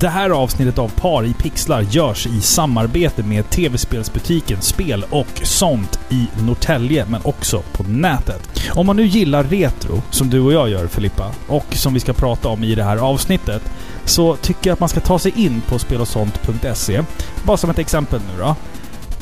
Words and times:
Det 0.00 0.08
här 0.08 0.30
avsnittet 0.30 0.78
av 0.78 0.88
Par 0.88 1.24
i 1.24 1.34
pixlar 1.34 1.80
görs 1.80 2.26
i 2.26 2.40
samarbete 2.40 3.22
med 3.22 3.50
tv-spelsbutiken 3.50 4.60
Spel 4.60 5.04
och 5.10 5.40
sånt 5.42 5.98
i 6.10 6.26
Norrtälje, 6.46 7.06
men 7.08 7.20
också 7.24 7.62
på 7.72 7.82
nätet. 7.82 8.60
Om 8.74 8.86
man 8.86 8.96
nu 8.96 9.06
gillar 9.06 9.44
retro, 9.44 10.02
som 10.10 10.30
du 10.30 10.40
och 10.40 10.52
jag 10.52 10.68
gör 10.68 10.86
Filippa, 10.86 11.32
och 11.48 11.74
som 11.74 11.94
vi 11.94 12.00
ska 12.00 12.12
prata 12.12 12.48
om 12.48 12.64
i 12.64 12.74
det 12.74 12.84
här 12.84 12.96
avsnittet, 12.96 13.62
så 14.04 14.36
tycker 14.36 14.70
jag 14.70 14.74
att 14.74 14.80
man 14.80 14.88
ska 14.88 15.00
ta 15.00 15.18
sig 15.18 15.32
in 15.44 15.60
på 15.60 15.78
spelosont.se. 15.78 17.02
Bara 17.44 17.56
som 17.56 17.70
ett 17.70 17.78
exempel 17.78 18.20
nu 18.20 18.42
då. 18.42 18.56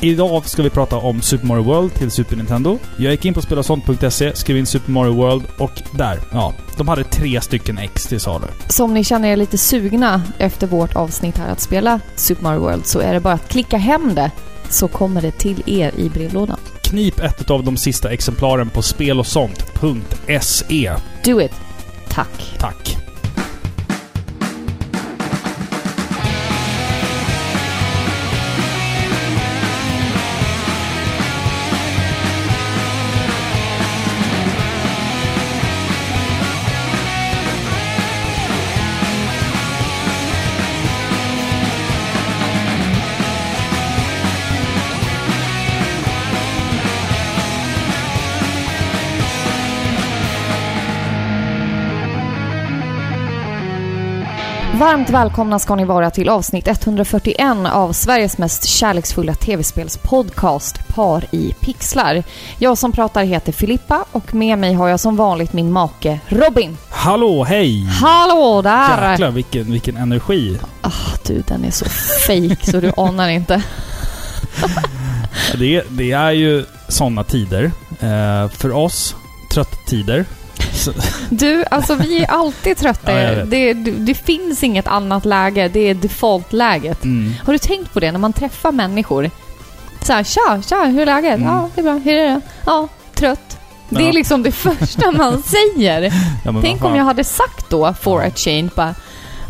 Idag 0.01 0.45
ska 0.45 0.63
vi 0.63 0.69
prata 0.69 0.97
om 0.97 1.21
Super 1.21 1.45
Mario 1.45 1.63
World 1.63 1.93
till 1.93 2.11
Super 2.11 2.35
Nintendo. 2.35 2.77
Jag 2.97 3.11
gick 3.11 3.25
in 3.25 3.33
på 3.33 3.41
spelosont.se, 3.41 4.35
skrev 4.35 4.57
in 4.57 4.65
Super 4.65 4.91
Mario 4.91 5.13
World 5.13 5.43
och 5.57 5.81
där, 5.91 6.19
ja. 6.31 6.53
De 6.77 6.87
hade 6.87 7.03
tre 7.03 7.41
stycken 7.41 7.77
X 7.77 8.07
till 8.07 8.19
salu. 8.19 8.47
Så 8.69 8.83
om 8.83 8.93
ni 8.93 9.03
känner 9.03 9.29
er 9.29 9.37
lite 9.37 9.57
sugna 9.57 10.21
efter 10.37 10.67
vårt 10.67 10.95
avsnitt 10.95 11.37
här 11.37 11.51
att 11.51 11.59
spela 11.59 11.99
Super 12.15 12.43
Mario 12.43 12.59
World 12.59 12.85
så 12.85 12.99
är 12.99 13.13
det 13.13 13.19
bara 13.19 13.33
att 13.33 13.49
klicka 13.49 13.77
hem 13.77 14.15
det 14.15 14.31
så 14.69 14.87
kommer 14.87 15.21
det 15.21 15.31
till 15.31 15.63
er 15.65 15.91
i 15.97 16.09
brevlådan. 16.09 16.57
Knip 16.81 17.19
ett 17.19 17.51
av 17.51 17.63
de 17.63 17.77
sista 17.77 18.11
exemplaren 18.11 18.69
på 18.69 18.81
spelosont.se. 18.81 20.93
Do 21.23 21.41
it! 21.41 21.51
Tack! 22.09 22.53
Tack! 22.59 23.04
Varmt 54.79 55.09
välkomna 55.09 55.59
ska 55.59 55.75
ni 55.75 55.85
vara 55.85 56.09
till 56.09 56.29
avsnitt 56.29 56.67
141 56.67 57.39
av 57.71 57.93
Sveriges 57.93 58.37
mest 58.37 58.65
kärleksfulla 58.65 59.35
tv-spelspodcast 59.35 60.87
Par 60.87 61.25
i 61.31 61.53
pixlar. 61.59 62.23
Jag 62.59 62.77
som 62.77 62.91
pratar 62.91 63.23
heter 63.23 63.51
Filippa 63.51 64.05
och 64.11 64.33
med 64.33 64.59
mig 64.59 64.73
har 64.73 64.87
jag 64.87 64.99
som 64.99 65.15
vanligt 65.15 65.53
min 65.53 65.71
make 65.71 66.19
Robin. 66.27 66.77
Hallå, 66.89 67.43
hej! 67.43 67.85
Hallå 67.85 68.61
där! 68.61 69.11
Jäklar 69.11 69.31
vilken, 69.31 69.71
vilken 69.71 69.97
energi. 69.97 70.57
Ah, 70.81 70.91
du, 71.27 71.43
den 71.47 71.65
är 71.65 71.71
så 71.71 71.85
fake 72.27 72.71
så 72.71 72.79
du 72.79 72.91
anar 72.97 73.29
inte. 73.29 73.63
Det, 75.59 75.83
det 75.89 76.11
är 76.11 76.31
ju 76.31 76.65
sådana 76.87 77.23
tider. 77.23 77.71
Eh, 77.99 78.49
för 78.49 78.71
oss, 78.71 79.15
trött-tider. 79.53 80.25
Så, 80.25 80.44
Du, 81.29 81.65
alltså 81.71 81.95
vi 81.95 82.23
är 82.23 82.27
alltid 82.31 82.77
trötta. 82.77 83.11
Ja, 83.21 83.45
det, 83.45 83.73
det, 83.73 83.91
det 83.91 84.13
finns 84.13 84.63
inget 84.63 84.87
annat 84.87 85.25
läge. 85.25 85.67
Det 85.67 85.79
är 85.79 85.93
default-läget. 85.93 87.03
mm. 87.03 87.33
Har 87.45 87.53
du 87.53 87.59
tänkt 87.59 87.93
på 87.93 87.99
det 87.99 88.11
när 88.11 88.19
man 88.19 88.33
träffar 88.33 88.71
människor? 88.71 89.31
Så 90.01 90.13
här, 90.13 90.23
tja, 90.23 90.61
tja, 90.69 90.83
hur 90.85 91.01
är 91.01 91.05
läget? 91.05 91.35
Mm. 91.37 91.47
Ja, 91.47 91.69
det 91.75 91.81
är 91.81 91.83
bra. 91.83 91.93
Hur 91.93 92.13
är 92.13 92.27
det? 92.33 92.41
Ja, 92.65 92.87
trött. 93.13 93.57
Det 93.89 94.01
Ja. 94.03 94.09
är 94.09 94.13
liksom 94.13 94.43
det 94.43 94.51
första 94.51 95.11
man 95.11 95.43
säger. 95.75 96.13
Ja, 96.45 96.53
Tänk 96.61 96.83
om 96.85 96.95
jag 96.95 97.03
hade 97.03 97.23
sagt 97.23 97.69
då, 97.69 97.93
for 98.01 98.23
a 98.23 98.29
change, 98.35 98.69
bara 98.75 98.95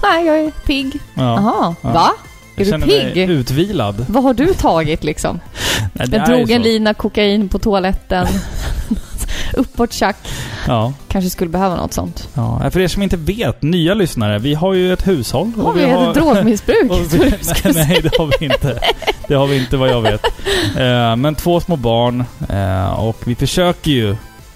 Nej, 0.03 0.25
jag 0.25 0.39
är 0.39 0.51
pigg. 0.51 0.99
Ja. 1.13 1.23
Jaha, 1.23 1.75
Ja. 1.81 1.89
va? 1.89 2.11
Är 2.57 2.77
du 2.77 3.13
pigg? 3.13 3.29
utvilad. 3.29 4.05
Vad 4.09 4.23
har 4.23 4.33
du 4.33 4.53
tagit 4.53 5.03
liksom? 5.03 5.39
Nej, 5.93 6.07
Jag 6.11 6.25
drog 6.25 6.51
en 6.51 6.61
lina 6.61 6.93
kokain 6.93 7.49
på 7.49 7.59
toaletten. 7.59 8.27
Uppåt 9.53 9.93
tjack. 9.93 10.17
Ja. 10.67 10.93
Kanske 11.07 11.29
skulle 11.29 11.49
behöva 11.49 11.75
något 11.75 11.93
sånt. 11.93 12.29
ja. 12.33 12.69
För 12.71 12.79
er 12.79 12.87
som 12.87 13.01
inte 13.01 13.17
vet, 13.17 13.61
nya 13.61 13.93
lyssnare, 13.93 14.39
vi 14.39 14.53
har 14.53 14.73
ju 14.73 14.93
ett 14.93 15.07
hushåll. 15.07 15.51
Har 15.63 15.73
vi 15.73 15.83
ett 15.83 16.13
drogmissbruk? 16.13 16.83
och 16.91 17.13
vi, 17.13 17.19
nej, 17.19 17.73
nej, 17.73 17.99
det 18.03 18.17
har 18.17 18.39
vi 18.39 18.45
inte. 18.45 18.79
Det 19.27 19.35
har 19.35 19.47
vi 19.47 19.57
inte 19.57 19.77
vad 19.77 19.89
jag 19.89 20.01
vet. 20.01 20.25
Eh, 20.77 21.15
men 21.15 21.35
två 21.35 21.59
små 21.59 21.75
barn 21.75 22.23
eh, 22.49 22.99
och 22.99 23.17
vi 23.25 23.35
försöker 23.35 23.91
ju 23.91 24.15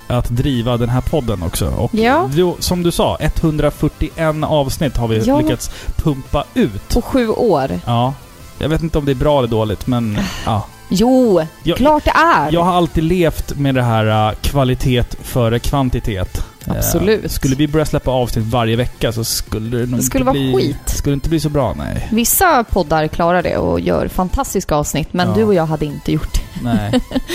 att 0.09 0.29
driva 0.29 0.77
den 0.77 0.89
här 0.89 1.01
podden 1.01 1.43
också. 1.43 1.67
Och 1.67 1.93
Ja. 1.93 2.29
du, 2.35 2.53
som 2.59 2.83
du 2.83 2.91
sa, 2.91 3.17
141 3.19 4.43
avsnitt 4.43 4.97
har 4.97 5.07
vi 5.07 5.17
Ja. 5.25 5.39
lyckats 5.41 5.71
pumpa 5.95 6.43
ut. 6.53 6.89
På 6.93 7.01
sju 7.01 7.27
år. 7.29 7.79
Ja. 7.85 8.13
Jag 8.59 8.69
vet 8.69 8.83
inte 8.83 8.97
om 8.97 9.05
det 9.05 9.11
är 9.11 9.15
bra 9.15 9.37
eller 9.39 9.47
dåligt, 9.47 9.87
men 9.87 10.17
ja. 10.45 10.65
Jo, 10.91 11.41
Jag- 11.63 11.77
klart 11.77 12.03
det 12.03 12.11
är. 12.15 12.51
Jag 12.51 12.63
har 12.63 12.73
alltid 12.73 13.03
levt 13.03 13.57
med 13.57 13.75
det 13.75 13.83
här 13.83 14.29
uh, 14.29 14.35
kvalitet 14.41 15.03
före 15.21 15.59
kvantitet. 15.59 16.43
Eh, 16.65 16.73
Absolut. 16.77 17.31
skulle 17.31 17.55
vi 17.55 17.67
börja 17.67 17.85
släppa 17.85 18.11
avsnitt 18.11 18.45
varje 18.45 18.75
vecka 18.75 19.11
så 19.11 19.23
skulle 19.23 19.77
det 19.77 19.85
nog 19.85 19.99
Det 19.99 20.03
skulle 20.03 20.21
inte 20.31 20.39
vara 20.39 20.53
bli... 20.57 20.67
skit. 20.67 20.89
skulle 20.89 21.13
inte 21.13 21.29
bli 21.29 21.39
så 21.39 21.49
bra, 21.49 21.73
nej. 21.77 22.07
Vissa 22.11 22.63
poddar 22.63 23.07
klarar 23.07 23.43
det 23.43 23.57
och 23.57 23.79
gör 23.79 24.07
fantastiska 24.07 24.75
avsnitt, 24.75 25.07
men 25.13 25.27
Ja. 25.27 25.35
du 25.35 25.43
och 25.43 25.53
jag 25.53 25.65
hade 25.65 25.85
inte 25.85 26.11
gjort 26.11 26.33
det. 26.33 26.39
Nej. 26.63 26.91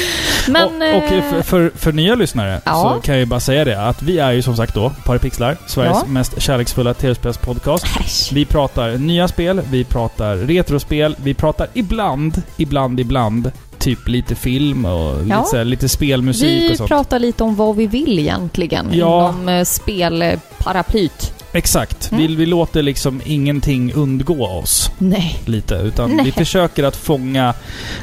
Men... 0.49 0.65
och 0.65 0.73
och 0.97 1.13
eh, 1.13 1.43
för, 1.43 1.73
för, 1.77 1.93
nya 1.93 2.15
lyssnare 2.15 2.61
Ja. 2.65 2.73
så 2.97 3.01
kan 3.03 3.15
jag 3.15 3.21
ju 3.21 3.27
bara 3.27 3.41
säga 3.41 3.65
det 3.65 3.89
att 3.89 4.03
vi 4.03 4.19
är 4.19 4.33
ju 4.33 4.43
som 4.43 4.57
sagt 4.57 4.75
då 4.75 4.93
Paripixlar, 5.05 5.57
Sveriges 5.67 5.97
Ja. 6.01 6.07
mest 6.09 6.41
kärleksfulla 6.43 6.95
tv-spelspodcast. 6.95 8.33
Vi 8.33 8.45
pratar 8.45 8.91
nya 8.99 9.29
spel, 9.29 9.61
vi 9.71 9.85
pratar 9.85 10.37
retrospel, 10.37 11.17
vi 11.23 11.35
pratar 11.35 11.67
ibland, 11.75 12.43
ibland, 12.57 13.01
ibland 13.01 13.53
typ 13.79 14.09
lite 14.09 14.35
film 14.35 14.85
och 14.85 15.17
lite, 15.23 15.29
Ja. 15.31 15.45
så 15.45 15.57
här, 15.57 15.65
lite 15.65 15.89
spelmusik 15.89 16.49
Vi 16.49 16.73
och 16.73 16.77
sånt. 16.77 16.89
pratar 16.89 17.19
lite 17.19 17.45
om 17.45 17.55
vad 17.57 17.77
vi 17.77 17.87
vill 17.87 18.19
egentligen 18.19 18.89
Ja. 18.93 19.29
inom 19.29 19.49
eh, 19.49 19.65
spelparaplyt. 19.65 21.44
Exakt. 21.55 22.13
Mm. 22.13 22.27
Vi, 22.27 22.35
vi 22.35 22.47
låter 22.47 22.83
liksom 22.83 23.21
ingenting 23.25 23.93
undgå 23.93 24.47
oss 24.47 24.91
Nej. 24.99 25.39
lite, 25.47 25.75
utan 25.75 26.11
Nej. 26.11 26.25
vi 26.25 26.33
försöker 26.33 26.85
att 26.85 26.97
fånga 26.97 27.55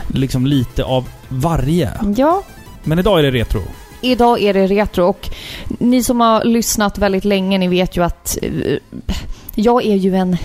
liksom 0.07 0.45
lite 0.45 0.84
av 0.84 1.07
varje. 1.29 1.91
Ja, 2.17 2.44
Men 2.84 3.00
idag 3.00 3.19
är 3.19 3.23
det 3.23 3.31
retro. 3.31 3.62
idag 4.01 4.41
är 4.41 4.53
det 4.53 4.67
retro 4.67 5.06
och 5.06 5.29
ni 5.79 6.03
som 6.03 6.19
har 6.19 6.44
lyssnat 6.44 6.97
väldigt 6.97 7.25
länge, 7.25 7.57
ni 7.57 7.67
vet 7.67 7.97
ju 7.97 8.03
att 8.03 8.38
eh, 8.41 8.78
jag 9.56 9.85
är 9.85 9.95
ju 9.95 10.16
en 10.16 10.38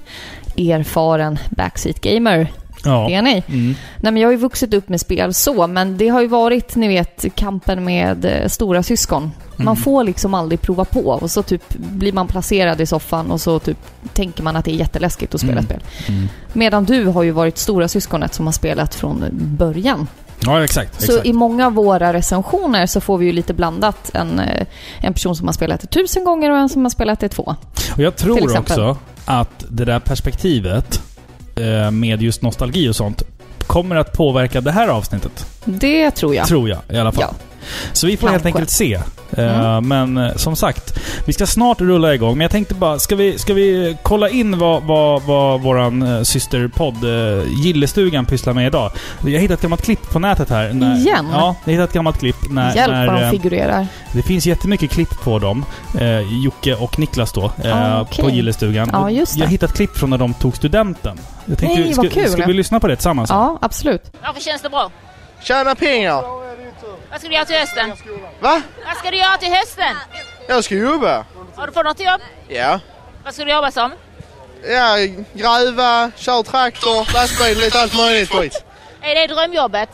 erfaren 0.56 1.38
backseat 1.50 2.00
gamer. 2.00 2.52
Ja. 2.84 3.06
Det 3.08 3.22
ni. 3.22 3.42
Mm. 3.48 3.74
Nej 4.00 4.12
men 4.12 4.16
jag 4.16 4.26
har 4.28 4.32
ju 4.32 4.38
vuxit 4.38 4.74
upp 4.74 4.88
med 4.88 5.00
spel 5.00 5.34
så, 5.34 5.66
men 5.66 5.96
det 5.96 6.08
har 6.08 6.20
ju 6.20 6.26
varit, 6.26 6.76
ni 6.76 6.88
vet, 6.88 7.24
kampen 7.34 7.84
med 7.84 8.24
eh, 8.24 8.48
stora 8.48 8.82
syskon. 8.82 9.30
Man 9.56 9.66
Mm. 9.66 9.76
får 9.76 10.04
liksom 10.04 10.34
aldrig 10.34 10.60
prova 10.62 10.84
på 10.84 11.00
och 11.00 11.30
så 11.30 11.42
typ 11.42 11.62
blir 11.74 12.12
man 12.12 12.26
placerad 12.26 12.80
i 12.80 12.86
soffan 12.86 13.30
och 13.30 13.40
så 13.40 13.58
typ 13.58 13.78
tänker 14.12 14.42
man 14.42 14.56
att 14.56 14.64
det 14.64 14.70
är 14.70 14.74
jätteläskigt 14.76 15.34
att 15.34 15.40
spela 15.40 15.52
Mm. 15.58 15.64
spel. 15.64 15.80
Mm. 16.08 16.28
Medan 16.52 16.84
du 16.84 17.04
har 17.06 17.22
ju 17.22 17.30
varit 17.30 17.58
stora 17.58 17.88
syskonet 17.88 18.34
som 18.34 18.46
har 18.46 18.52
spelat 18.52 18.94
från 18.94 19.24
början. 19.32 20.06
Ja, 20.40 20.64
exakt. 20.64 21.00
Så 21.02 21.12
exakt. 21.12 21.26
i 21.26 21.32
många 21.32 21.66
av 21.66 21.72
våra 21.72 22.12
recensioner 22.12 22.86
så 22.86 23.00
får 23.00 23.18
vi 23.18 23.26
ju 23.26 23.32
lite 23.32 23.54
blandat. 23.54 24.10
En, 24.14 24.38
eh, 24.40 24.66
en 25.00 25.12
person 25.12 25.36
som 25.36 25.46
har 25.48 25.52
spelat 25.52 25.80
det 25.80 25.86
tusen 25.86 26.24
gånger 26.24 26.50
och 26.50 26.58
en 26.58 26.68
som 26.68 26.82
har 26.84 26.90
spelat 26.90 27.20
det 27.20 27.28
två. 27.28 27.56
Och 27.96 28.02
jag 28.02 28.16
tror 28.16 28.58
också 28.58 28.96
att 29.24 29.64
det 29.68 29.84
där 29.84 30.00
perspektivet 30.00 31.02
med 31.92 32.22
just 32.22 32.42
nostalgi 32.42 32.88
och 32.88 32.96
sånt 32.96 33.22
kommer 33.66 33.96
att 33.96 34.12
påverka 34.12 34.60
det 34.60 34.72
här 34.72 34.88
avsnittet. 34.88 35.46
Det 35.64 36.10
tror 36.10 36.34
jag. 36.34 36.46
Tror 36.46 36.68
jag 36.68 36.78
i 36.90 36.98
alla 36.98 37.12
fall. 37.12 37.24
Ja. 37.28 37.47
Så 37.92 38.06
vi 38.06 38.16
får 38.16 38.28
helt 38.28 38.42
Kanske. 38.42 38.58
enkelt 38.58 38.70
se. 38.70 38.94
Eh, 38.94 39.58
Mm. 39.78 39.88
Men 39.88 40.16
eh, 40.26 40.36
som 40.36 40.56
sagt, 40.56 40.98
vi 41.24 41.32
ska 41.32 41.46
snart 41.46 41.80
rulla 41.80 42.14
igång. 42.14 42.32
Men 42.32 42.40
jag 42.40 42.50
tänkte 42.50 42.74
bara, 42.74 42.98
ska 42.98 43.16
vi, 43.16 43.38
ska 43.38 43.54
vi 43.54 43.96
kolla 44.02 44.28
in 44.28 44.58
vad, 44.58 44.82
vad, 44.82 45.22
vad 45.22 45.60
våran 45.60 46.02
eh, 46.02 46.22
systerpodd 46.22 46.94
Gillestugan 47.64 48.26
pysslar 48.26 48.52
med 48.52 48.66
idag? 48.66 48.92
Jag 49.24 49.30
har 49.32 49.38
hittat 49.38 49.56
ett 49.58 49.62
gammalt 49.62 49.82
klipp 49.82 50.10
på 50.10 50.18
nätet 50.18 50.50
här. 50.50 50.70
Igen? 50.70 51.26
Ja, 51.32 51.54
jag 51.64 51.72
har 51.72 51.72
hittat 51.72 51.88
ett 51.88 51.94
gammalt 51.94 52.18
klipp. 52.18 52.36
När, 52.50 52.74
Hjälp 52.74 52.88
vad 52.90 52.96
när, 52.98 53.06
de 53.06 53.22
eh, 53.24 53.30
figurerar. 53.30 53.86
det 54.12 54.22
finns 54.22 54.46
jättemycket 54.46 54.90
klipp 54.90 55.20
på 55.22 55.38
dem. 55.38 55.64
Eh, 56.00 56.42
Jocke 56.44 56.74
och 56.74 56.98
Niklas 56.98 57.32
då. 57.32 57.44
Eh, 57.64 58.00
okej. 58.00 58.24
På 58.24 58.30
Gillestugan. 58.30 58.88
Ja, 58.92 59.10
just 59.10 59.32
det. 59.34 59.38
Jag 59.38 59.46
har 59.46 59.50
hittat 59.50 59.72
klipp 59.72 59.96
från 59.96 60.10
när 60.10 60.18
de 60.18 60.34
tog 60.34 60.56
studenten. 60.56 61.18
Jag 61.46 61.58
tänkte, 61.58 61.80
Nej, 61.80 61.92
ska, 61.92 62.02
vad 62.02 62.12
kul. 62.12 62.28
ska 62.30 62.46
vi 62.46 62.52
lyssna 62.52 62.80
på 62.80 62.86
det 62.88 62.96
tillsammans? 62.96 63.30
Ja, 63.30 63.58
absolut. 63.62 64.02
Varför 64.26 64.40
känns 64.40 64.62
det 64.62 64.68
bra? 64.70 64.90
Tjäna 65.42 65.74
pengar! 65.74 66.22
Vad 67.10 67.20
ska 67.20 67.28
du 67.28 67.34
göra 67.34 67.44
till 67.44 67.56
hösten? 67.56 67.92
Va? 68.40 68.62
Vad 68.86 68.96
ska 68.96 69.10
du 69.10 69.16
göra 69.16 69.36
till 69.36 69.52
hösten? 69.52 69.96
Jag 70.48 70.64
ska 70.64 70.74
jobba. 70.74 71.24
Har 71.56 71.66
du 71.66 71.72
fått 71.72 71.84
något 71.84 72.00
jobb? 72.00 72.20
Ja. 72.48 72.80
Vad 73.24 73.34
ska 73.34 73.44
du 73.44 73.50
jobba 73.52 73.70
som? 73.70 73.92
Ja, 74.68 74.96
gräva, 75.32 76.10
kör 76.16 76.42
traktor, 76.42 77.14
lastbil, 77.14 77.58
lite 77.58 77.80
allt 77.80 77.96
möjligt 77.96 78.30
skit. 78.30 78.64
Är 79.02 79.14
det 79.14 79.26
drömjobbet? 79.34 79.88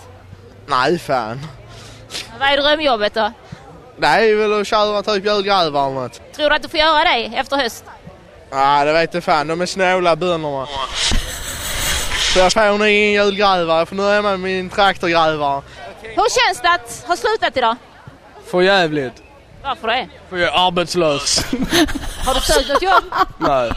Nej, 0.67 0.99
fan. 0.99 1.41
Vad 2.41 2.49
är 2.49 2.57
drömjobbet 2.57 3.15
då? 3.15 3.33
Nej, 3.97 4.35
väl 4.35 4.61
att 4.61 4.67
köra 4.67 5.03
typ 5.03 5.25
julgrävare 5.25 5.87
eller 5.87 6.01
något. 6.01 6.33
Tror 6.33 6.51
du 6.51 6.57
att 6.57 6.63
du 6.63 6.69
får 6.69 6.81
göra 6.81 7.05
det 7.05 7.25
efter 7.37 7.57
höst? 7.57 7.85
Nej, 8.51 8.87
det 8.87 8.93
vet 8.93 9.15
jag 9.15 9.25
fan. 9.25 9.47
De 9.47 9.61
är 9.61 9.67
snåla 9.67 10.17
bönderna. 10.17 10.67
Så 12.35 12.41
jag 12.41 12.53
får 12.53 12.79
nog 12.79 12.89
ingen 12.89 13.13
julgrävare 13.13 13.87
för 13.87 13.97
nu 13.97 14.03
är 14.03 14.23
man 14.23 14.41
min 14.41 14.71
traktorgrävare. 14.71 15.63
Hur 16.03 16.47
känns 16.47 16.61
det 16.63 16.71
att 16.71 17.05
ha 17.09 17.17
slutat 17.17 17.57
idag? 17.57 17.77
För 18.51 18.63
jävligt. 18.63 19.13
Varför 19.63 19.89
det? 19.89 20.09
För 20.31 20.37
jag 20.37 20.55
är 20.55 20.67
arbetslös. 20.67 21.45
Har 22.27 22.35
du 22.35 22.41
sökt 22.41 22.69
något 22.69 22.83
jobb? 22.83 23.05
Nej. 23.39 23.73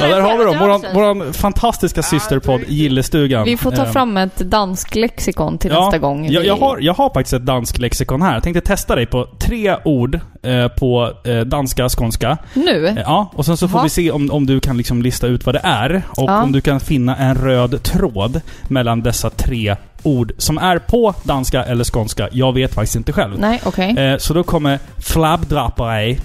Ja, 0.00 0.06
där 0.06 0.20
har 0.20 0.38
vi 0.38 0.44
dem. 0.44 0.82
Våran, 0.94 1.32
fantastiska 1.32 2.02
systerpodd 2.02 2.60
Gillestugan. 2.68 3.44
Vi 3.44 3.56
får 3.56 3.70
ta 3.70 3.82
Eh, 3.86 3.92
fram 3.92 4.16
ett 4.16 4.36
dansk 4.38 4.94
lexikon 4.94 5.58
till 5.58 5.70
Ja, 5.70 5.84
nästa 5.84 5.98
gång. 5.98 6.28
Jag, 6.30 6.46
jag, 6.46 6.56
har, 6.56 6.78
jag 6.80 6.94
har 6.94 7.10
faktiskt 7.14 7.32
ett 7.32 7.46
dansk 7.46 7.78
lexikon 7.78 8.22
här. 8.22 8.34
Jag 8.34 8.42
tänkte 8.42 8.60
testa 8.60 8.94
dig 8.94 9.06
på 9.06 9.26
tre 9.40 9.76
ord 9.84 10.20
eh, 10.42 10.68
på 10.68 11.12
eh, 11.24 11.40
danska, 11.40 11.88
skånska. 11.88 12.38
Nu? 12.54 12.86
Eh, 12.86 12.94
ja, 13.04 13.30
och 13.34 13.46
sen 13.46 13.56
så 13.56 13.68
får 13.68 13.78
Jaha. 13.78 13.84
vi 13.84 13.90
se 13.90 14.10
om, 14.10 14.30
om 14.30 14.46
du 14.46 14.60
kan 14.60 14.76
liksom 14.76 15.02
lista 15.02 15.26
ut 15.26 15.46
vad 15.46 15.54
det 15.54 15.60
är. 15.64 16.02
Och 16.08 16.30
Ja. 16.30 16.42
om 16.42 16.52
du 16.52 16.60
kan 16.60 16.80
finna 16.80 17.16
en 17.16 17.34
röd 17.34 17.82
tråd 17.82 18.40
mellan 18.68 19.02
dessa 19.02 19.30
tre 19.30 19.76
ord 20.02 20.32
som 20.38 20.58
är 20.58 20.78
på 20.78 21.14
danska 21.22 21.64
eller 21.64 21.84
skånska. 21.84 22.28
Jag 22.32 22.52
vet 22.52 22.74
faktiskt 22.74 22.96
inte 22.96 23.12
själv. 23.12 23.38
Nej, 23.38 23.60
okej. 23.64 23.90
Eh, 23.98 24.18
så 24.18 24.34
då 24.34 24.42
kommer 24.42 24.78
flabdrapare. 24.98 26.16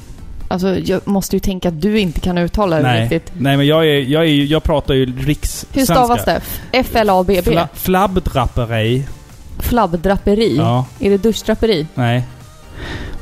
Alltså, 0.47 0.79
jag 0.79 1.07
måste 1.07 1.35
ju 1.35 1.39
tänka 1.39 1.67
att 1.69 1.81
du 1.81 1.99
inte 1.99 2.19
kan 2.19 2.37
uttala 2.37 2.81
det 2.81 3.01
riktigt. 3.01 3.31
nej 3.37 3.57
men 3.57 3.67
jag, 3.67 3.85
är, 3.87 3.99
jag, 3.99 4.23
är, 4.23 4.27
jag 4.43 4.63
pratar 4.63 4.93
ju 4.93 5.05
rikssvenska. 5.05 5.79
Hur 5.79 5.85
stavas 5.85 6.25
det? 6.25 6.41
F-L-A-B-B? 6.71 7.51
Fla, 7.51 7.67
flabdrapare. 7.73 9.01
Flabbdraperi? 9.59 10.55
Ja, 10.57 10.85
Är 10.99 11.09
det 11.09 11.17
duschdraperi? 11.17 11.87
nej. 11.95 12.23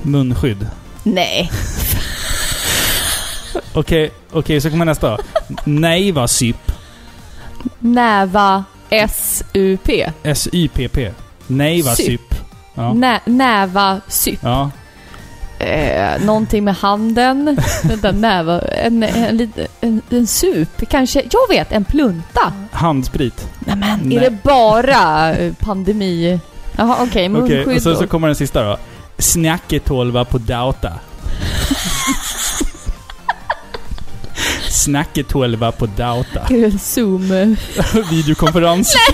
Munskydd. 0.01 0.67
Nej. 1.03 1.51
Okej, 3.73 4.11
okej, 4.31 4.61
så 4.61 4.69
kommer 4.69 4.85
nästa. 4.85 5.17
Nejvasyp. 5.63 6.71
Näva 7.79 8.63
S-U-P? 8.89 10.11
S-Y-P-P. 10.23 11.11
Nejvasyp. 11.47 12.21
Ja. 12.73 12.93
Nä, 12.93 13.19
näva 13.25 14.01
syp. 14.07 14.39
ja. 14.43 14.71
Eh, 15.59 16.25
någonting 16.25 16.63
med 16.63 16.75
handen. 16.75 17.57
Vänta, 17.83 18.11
näva. 18.11 18.61
En, 18.61 19.03
en, 19.03 19.51
en, 19.81 20.01
en 20.09 20.27
sup. 20.27 20.89
Kanske. 20.89 21.19
Jag 21.31 21.55
vet, 21.55 21.71
en 21.71 21.85
plunta. 21.85 22.53
Handsprit. 22.71 23.47
Nej 23.59 23.75
men, 23.75 23.99
Nej. 24.03 24.17
är 24.17 24.21
det 24.21 24.43
bara 24.43 25.33
eh, 25.35 25.53
pandemi? 25.53 26.39
Jaha, 26.77 26.93
okej. 26.95 27.05
Okej, 27.07 27.29
munskydd 27.29 27.75
och 27.75 27.81
sen 27.81 27.91
och- 27.91 27.97
så 27.97 28.07
kommer 28.07 28.27
den 28.27 28.35
sista 28.35 28.63
då. 28.63 28.77
Snacketolva 29.17 30.25
på 30.25 30.37
data. 30.37 30.93
Snacketolva 34.69 35.71
på. 35.71 35.85
Är 35.85 36.71
det 36.71 36.79
Zoom? 36.79 37.27
Videokonferens. 38.09 38.95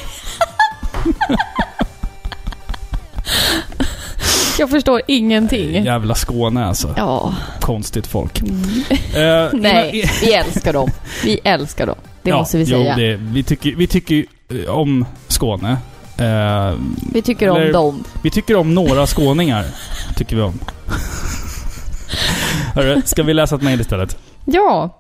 Jag 4.60 4.70
förstår 4.70 5.02
ingenting. 5.08 5.84
Jävla 5.86 6.16
Skåne 6.16 6.66
alltså. 6.66 6.94
Ja. 6.98 7.34
Konstigt 7.62 8.08
folk. 8.08 8.40
Mm. 8.42 8.64
Eh, 9.16 9.50
Nej, 9.60 10.10
vi 10.22 10.34
älskar 10.34 10.74
dem. 10.74 10.90
Vi 11.24 11.40
älskar 11.44 11.86
dem. 11.88 11.96
Det 12.24 12.30
Ja, 12.30 12.38
måste 12.38 12.58
vi 12.58 12.64
jo, 12.64 12.70
säga. 12.78 12.96
det, 12.96 13.16
vi 13.16 13.44
tycker, 13.44 13.72
vi 13.76 13.88
tycker 13.88 14.26
eh, 14.66 14.70
om 14.70 15.06
Skåne. 15.28 15.78
Eh, 16.18 16.74
Vi 17.14 17.22
tycker 17.22 17.50
om 17.50 17.58
Eller- 17.58 17.74
dem. 17.74 18.04
vi 18.24 18.30
tycker 18.30 18.56
om 18.56 18.74
några 18.74 19.08
skåningar. 19.08 19.66
Tycker 20.16 20.36
vi 20.36 20.42
om. 20.42 20.54
Hörru, 22.76 23.02
ska 23.06 23.24
vi 23.24 23.34
läsa 23.34 23.56
ett 23.56 23.62
mejl 23.62 23.82
istället? 23.82 24.18
Ja. 24.46 24.98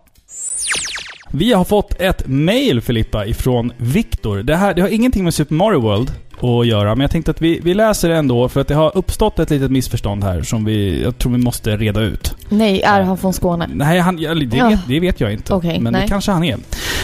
Vi 1.34 1.54
har 1.54 1.64
fått 1.66 2.02
ett 2.02 2.24
mail 2.28 2.82
Filippa 2.82 3.26
ifrån 3.26 3.72
Viktor. 3.78 4.38
Det 4.44 4.56
här 4.56 4.74
det 4.74 4.82
har 4.82 4.90
ingenting 4.90 5.24
med 5.24 5.34
Super 5.34 5.56
Mario 5.56 5.80
World 5.82 6.12
att 6.44 6.68
göra, 6.68 6.96
men 6.96 7.02
jag 7.02 7.12
tänkte 7.12 7.32
att 7.32 7.42
vi, 7.42 7.60
vi 7.60 7.74
läser 7.74 8.10
det 8.10 8.16
ändå 8.16 8.50
för 8.50 8.62
att 8.62 8.68
det 8.68 8.76
har 8.76 8.98
uppstått 8.98 9.40
ett 9.40 9.50
litet 9.50 9.72
missförstånd 9.72 10.24
här 10.24 10.42
som 10.42 10.66
vi, 10.66 11.04
jag 11.04 11.18
tror 11.18 11.32
vi 11.32 11.38
måste 11.38 11.78
reda 11.78 12.02
ut. 12.02 12.36
Nej, 12.50 12.82
är 12.82 13.02
han 13.02 13.18
från 13.18 13.34
Skåne? 13.34 13.70
Nej, 13.74 14.00
han, 14.00 14.16
det, 14.16 14.46
vet, 14.46 14.80
det 14.88 15.00
vet 15.00 15.20
jag 15.20 15.34
inte. 15.34 15.54
Okej, 15.54 15.80
men 15.80 15.94
det 15.94 16.00
nej. 16.00 16.08
kanske 16.08 16.32
han 16.32 16.44
är. 16.44 16.58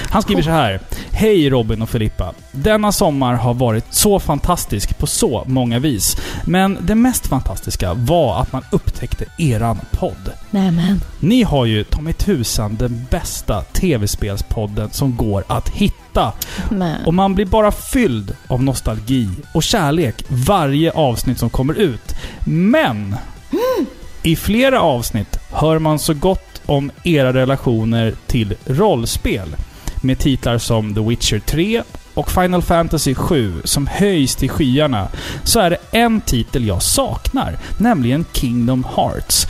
Han 0.09 0.21
skriver 0.21 0.41
så 0.41 0.49
här. 0.49 0.79
Hej 1.11 1.49
Robin 1.49 1.81
och 1.81 1.89
Filippa. 1.89 2.33
Denna 2.51 2.91
sommar 2.91 3.33
har 3.33 3.53
varit 3.53 3.93
så 3.93 4.19
fantastisk 4.19 4.97
på 4.97 5.07
så 5.07 5.43
många 5.47 5.79
vis. 5.79 6.17
Men 6.45 6.77
det 6.81 6.95
mest 6.95 7.27
fantastiska 7.27 7.93
var 7.93 8.41
att 8.41 8.53
man 8.53 8.63
upptäckte 8.71 9.25
eran 9.37 9.79
podd. 9.91 10.31
Nämen. 10.49 11.01
Ni 11.19 11.43
har 11.43 11.65
ju 11.65 11.83
ta 11.83 12.01
mig 12.01 12.13
tusan 12.13 12.75
den 12.75 13.05
bästa 13.09 13.61
tv-spelspodden 13.61 14.89
som 14.89 15.15
går 15.15 15.43
att 15.47 15.69
hitta. 15.69 16.06
Men. 16.69 17.05
Och 17.05 17.13
man 17.13 17.35
blir 17.35 17.45
bara 17.45 17.71
fylld 17.71 18.35
av 18.47 18.63
nostalgi 18.63 19.29
och 19.53 19.63
kärlek 19.63 20.23
varje 20.27 20.91
avsnitt 20.91 21.39
som 21.39 21.49
kommer 21.49 21.73
ut. 21.73 22.15
Men! 22.45 23.15
I 24.23 24.35
flera 24.35 24.81
avsnitt 24.81 25.37
hör 25.51 25.79
man 25.79 25.99
så 25.99 26.13
gott 26.13 26.61
om 26.65 26.91
era 27.03 27.33
relationer 27.33 28.13
till 28.27 28.55
rollspel. 28.65 29.55
Med 30.01 30.19
titlar 30.19 30.57
som 30.57 30.93
The 30.93 31.01
Witcher 31.01 31.39
3 31.39 31.83
och 32.13 32.31
Final 32.31 32.61
Fantasy 32.61 33.15
7 33.15 33.61
som 33.63 33.87
höjs 33.87 34.35
till 34.35 34.49
skyarna. 34.49 35.07
Så 35.43 35.59
är 35.59 35.69
det 35.69 35.77
en 35.91 36.21
titel 36.21 36.67
jag 36.67 36.81
saknar, 36.81 37.57
nämligen 37.79 38.25
Kingdom 38.33 38.85
Hearts. 38.95 39.47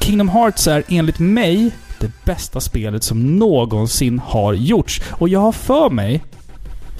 Kingdom 0.00 0.28
Hearts 0.28 0.66
är 0.66 0.82
enligt 0.88 1.18
mig 1.18 1.70
det 2.00 2.24
bästa 2.24 2.60
spelet 2.60 3.02
som 3.02 3.36
någonsin 3.36 4.18
har 4.18 4.52
gjorts. 4.52 5.02
Och 5.10 5.28
jag 5.28 5.40
har 5.40 5.52
för 5.52 5.90
mig 5.90 6.22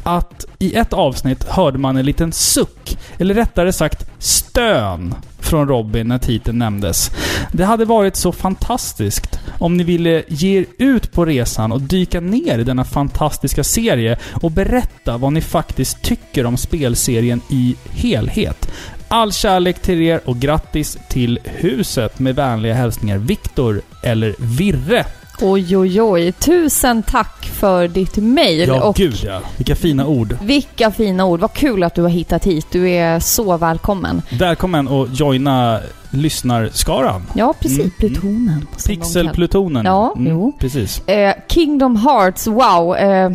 att 0.02 0.46
i 0.58 0.74
ett 0.74 0.92
avsnitt 0.92 1.44
hörde 1.44 1.78
man 1.78 1.96
en 1.96 2.06
liten 2.06 2.32
suck, 2.32 2.98
eller 3.18 3.34
rättare 3.34 3.72
sagt 3.72 4.10
stön, 4.18 5.14
från 5.38 5.68
Robin 5.68 6.08
när 6.08 6.18
titeln 6.18 6.58
nämndes. 6.58 7.10
Det 7.52 7.64
hade 7.64 7.84
varit 7.84 8.16
så 8.16 8.32
fantastiskt 8.32 9.38
om 9.58 9.76
ni 9.76 9.84
ville 9.84 10.22
ge 10.28 10.58
er 10.58 10.66
ut 10.78 11.12
på 11.12 11.24
resan 11.24 11.72
och 11.72 11.80
dyka 11.80 12.20
ner 12.20 12.58
i 12.58 12.64
denna 12.64 12.84
fantastiska 12.84 13.64
serie 13.64 14.18
och 14.42 14.50
berätta 14.50 15.16
vad 15.16 15.32
ni 15.32 15.40
faktiskt 15.40 16.02
tycker 16.02 16.46
om 16.46 16.56
spelserien 16.56 17.40
i 17.50 17.76
helhet. 17.90 18.70
All 19.08 19.32
kärlek 19.32 19.82
till 19.82 20.02
er 20.02 20.20
och 20.24 20.36
grattis 20.36 20.98
till 21.08 21.38
huset 21.44 22.18
med 22.18 22.34
vänliga 22.34 22.74
hälsningar 22.74 23.18
Viktor 23.18 23.82
eller 24.02 24.34
Virre. 24.38 25.04
Oj, 25.40 25.76
oj, 25.76 26.02
oj. 26.02 26.32
Tusen 26.32 27.02
tack 27.02 27.46
för 27.46 27.88
ditt 27.88 28.16
mejl. 28.16 28.68
Ja, 28.68 28.82
och 28.82 28.96
gud 28.96 29.14
ja. 29.24 29.40
Vilka 29.56 29.74
fina 29.74 30.06
ord. 30.06 30.36
vilka 30.42 30.90
fina 30.90 31.24
ord. 31.24 31.40
Vad 31.40 31.52
kul 31.52 31.82
att 31.82 31.94
du 31.94 32.02
har 32.02 32.08
hittat 32.08 32.44
hit. 32.44 32.66
Du 32.70 32.90
är 32.90 33.20
så 33.20 33.56
välkommen. 33.56 34.22
Välkommen 34.38 34.88
att 34.88 35.20
joina 35.20 35.80
lyssnarskaran. 36.10 37.22
Ja, 37.34 37.54
precis. 37.60 37.78
Mm, 37.78 37.90
mm. 38.00 38.14
Plutonen. 38.14 38.66
Pixelplutonen. 38.86 39.84
Ja, 39.84 40.14
mm, 40.16 40.32
jo. 40.32 40.52
Precis. 40.58 41.08
Eh, 41.08 41.34
Kingdom 41.48 41.96
Hearts, 41.96 42.46
wow. 42.46 42.96
Eh, 42.96 43.30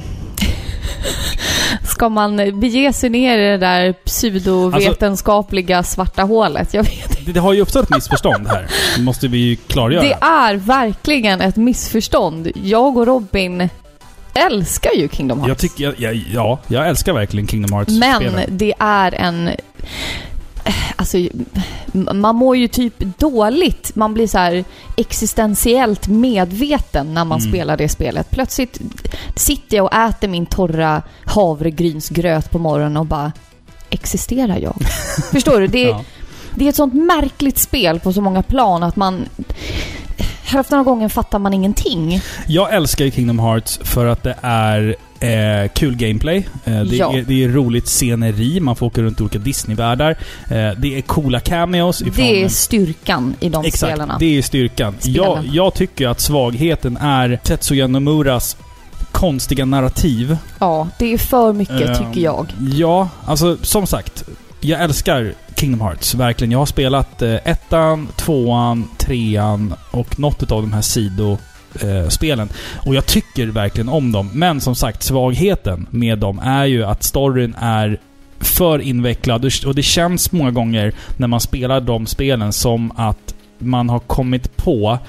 ska 1.83 2.09
man 2.09 2.59
bege 2.59 2.93
sig 2.93 3.09
ner 3.09 3.37
i 3.37 3.49
det 3.51 3.57
där 3.57 3.93
pseudovetenskapliga 3.93 5.83
svarta 5.83 6.23
hålet? 6.23 6.73
Jag 6.73 6.83
vet. 6.83 7.25
Det, 7.25 7.31
det 7.31 7.39
har 7.39 7.53
ju 7.53 7.61
uppstått 7.61 7.83
ett 7.83 7.95
missförstånd 7.95 8.47
här. 8.47 8.67
Det 8.95 9.01
måste 9.01 9.27
vi 9.27 9.37
ju 9.37 9.55
klargöra. 9.55 10.03
Det 10.03 10.17
är 10.21 10.55
verkligen 10.55 11.41
ett 11.41 11.55
missförstånd. 11.55 12.51
Jag 12.63 12.97
och 12.97 13.07
Robin 13.07 13.69
älskar 14.33 14.91
ju 14.95 15.09
Kingdom 15.09 15.39
Hearts. 15.39 15.47
Jag 15.47 15.57
tycker, 15.57 15.83
jag, 15.83 15.95
jag, 15.97 16.23
ja, 16.33 16.59
jag 16.67 16.87
älskar 16.87 17.13
verkligen 17.13 17.47
Kingdom 17.47 17.73
Hearts 17.73 17.91
Men 17.91 18.15
spelen. 18.21 18.57
det 18.57 18.73
är 18.79 19.15
en... 19.15 19.49
Alltså, 20.95 21.17
man 22.13 22.35
mår 22.35 22.57
ju 22.57 22.67
typ 22.67 23.19
dåligt. 23.19 23.95
Man 23.95 24.13
blir 24.13 24.27
så 24.27 24.37
här 24.37 24.63
existentiellt 24.97 26.07
medveten 26.07 27.13
när 27.13 27.25
man 27.25 27.39
Mm. 27.39 27.51
spelar 27.51 27.77
det 27.77 27.89
spelet. 27.89 28.31
Plötsligt 28.31 28.81
sitter 29.35 29.77
jag 29.77 29.85
och 29.85 29.93
äter 29.93 30.27
min 30.27 30.45
torra 30.45 31.01
havregrynsgröt 31.25 32.51
på 32.51 32.59
morgonen 32.59 32.97
och 32.97 33.05
bara 33.05 33.31
Existerar 33.89 34.57
jag? 34.57 34.75
Förstår 35.31 35.59
du? 35.61 35.67
Det 35.67 35.83
är, 35.83 35.89
Ja. 35.89 36.03
det 36.55 36.65
är 36.65 36.69
ett 36.69 36.75
sånt 36.75 36.93
märkligt 36.93 37.57
spel 37.57 37.99
på 37.99 38.13
så 38.13 38.21
många 38.21 38.43
plan 38.43 38.83
att 38.83 38.95
man... 38.95 39.25
Hälften 40.43 40.79
av 40.79 40.85
gången 40.85 41.09
fattar 41.09 41.39
man 41.39 41.53
ingenting. 41.53 42.21
Jag 42.47 42.73
älskar 42.73 43.05
ju 43.05 43.11
Kingdom 43.11 43.39
Hearts 43.39 43.79
för 43.83 44.05
att 44.05 44.23
det 44.23 44.35
är 44.41 44.95
eh, 45.23 45.67
kul 45.75 45.95
gameplay. 45.95 46.47
Eh, 46.65 46.81
det, 46.81 46.95
Ja. 46.95 47.13
är, 47.17 47.21
det 47.27 47.43
är 47.43 47.47
roligt 47.49 47.87
sceneri, 47.87 48.59
man 48.59 48.75
får 48.75 48.85
åka 48.85 49.01
runt 49.01 49.19
i 49.19 49.23
olika 49.23 49.39
Disney-världar. 49.39 50.11
Eh, 50.49 50.71
det 50.77 50.97
är 50.97 51.01
coola 51.01 51.39
cameos 51.39 52.01
ifrån... 52.01 52.25
Det 52.25 52.43
är 52.43 52.49
styrkan 52.49 53.35
i 53.39 53.49
de 53.49 53.65
Exakt, 53.65 53.91
spelarna. 53.91 54.17
det 54.19 54.37
är 54.37 54.41
styrkan. 54.41 54.95
Jag, 55.03 55.39
jag 55.51 55.73
tycker 55.73 56.07
att 56.07 56.19
svagheten 56.19 56.97
är 56.97 57.39
Tetsuya 57.43 57.87
Nomuras 57.87 58.57
konstiga 59.11 59.65
narrativ. 59.65 60.37
Ja, 60.59 60.87
det 60.99 61.13
är 61.13 61.17
för 61.17 61.53
mycket 61.53 61.81
Ehm, 61.89 61.95
tycker 61.95 62.21
jag. 62.21 62.47
Ja, 62.73 63.09
alltså 63.25 63.57
som 63.61 63.87
sagt. 63.87 64.23
Jag 64.59 64.81
älskar 64.83 65.33
Kingdom 65.55 65.81
Hearts, 65.81 66.15
verkligen. 66.15 66.51
Jag 66.51 66.59
har 66.59 66.65
spelat 66.65 67.21
eh, 67.21 67.35
ettan, 67.45 68.07
tvåan, 68.15 68.87
trean 68.97 69.73
och 69.91 70.19
något 70.19 70.51
av 70.51 70.61
de 70.61 70.73
här 70.73 70.81
sido 70.81 71.37
eh, 71.81 72.09
spelen. 72.09 72.49
Och 72.85 72.95
jag 72.95 73.05
tycker 73.05 73.47
verkligen 73.47 73.89
om 73.89 74.11
dem. 74.11 74.29
Men 74.33 74.61
som 74.61 74.75
sagt, 74.75 75.03
svagheten 75.03 75.87
med 75.89 76.17
dem 76.19 76.39
är 76.39 76.65
ju 76.65 76.83
att 76.83 77.03
storyn 77.03 77.55
är 77.59 77.99
för 78.39 78.79
invecklad. 78.79 79.45
Och 79.65 79.75
det 79.75 79.83
känns 79.83 80.31
många 80.31 80.51
gånger 80.51 80.93
när 81.17 81.27
man 81.27 81.39
spelar 81.39 81.81
de 81.81 82.05
spelen 82.05 82.53
som 82.53 82.91
att 82.95 83.35
man 83.63 83.89
har 83.89 83.99
kommit 83.99 84.57
på 84.57 84.99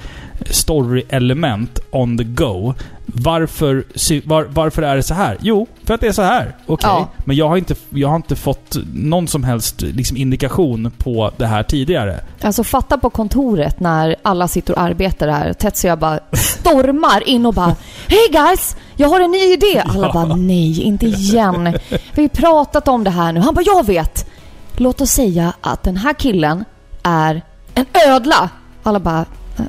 story-element 0.49 1.79
on 1.91 2.17
the 2.17 2.23
go. 2.23 2.73
Varför, 3.05 3.83
var, 4.27 4.43
varför 4.43 4.81
är 4.81 4.95
det 4.95 5.03
så 5.03 5.13
här? 5.13 5.37
Jo, 5.41 5.67
för 5.83 5.93
att 5.93 6.01
det 6.01 6.07
är 6.07 6.11
så 6.11 6.21
här. 6.21 6.55
Okej. 6.65 6.89
Ja. 6.89 7.07
Men 7.25 7.35
jag 7.35 7.49
har, 7.49 7.57
inte, 7.57 7.75
jag 7.89 8.07
har 8.07 8.15
inte 8.15 8.35
fått 8.35 8.77
någon 8.93 9.27
som 9.27 9.43
helst 9.43 9.81
liksom, 9.81 10.17
indikation 10.17 10.91
på 10.97 11.31
det 11.37 11.45
här 11.45 11.63
tidigare. 11.63 12.19
Alltså 12.41 12.63
fatta 12.63 12.97
på 12.97 13.09
kontoret 13.09 13.79
när 13.79 14.15
alla 14.21 14.47
sitter 14.47 14.73
och 14.73 14.81
arbetar 14.81 15.27
här. 15.27 15.53
Tetsuya 15.53 15.95
bara 15.97 16.19
stormar 16.33 17.29
in 17.29 17.45
och 17.45 17.53
bara 17.53 17.75
Hej 18.07 18.27
guys! 18.31 18.75
Jag 18.95 19.09
har 19.09 19.19
en 19.19 19.31
ny 19.31 19.53
idé! 19.53 19.79
Alla 19.85 20.13
bara 20.13 20.35
nej, 20.35 20.81
inte 20.81 21.05
igen. 21.05 21.77
Vi 22.13 22.21
har 22.21 22.29
pratat 22.29 22.87
om 22.87 23.03
det 23.03 23.09
här 23.09 23.33
nu. 23.33 23.39
Han 23.39 23.53
bara 23.53 23.65
jag 23.65 23.85
vet! 23.85 24.29
Låt 24.77 25.01
oss 25.01 25.11
säga 25.11 25.53
att 25.61 25.83
den 25.83 25.97
här 25.97 26.13
killen 26.13 26.65
är 27.03 27.41
en 27.75 27.85
ödla. 28.07 28.49
Alla 28.83 28.99
bara 28.99 29.25
eh, 29.57 29.65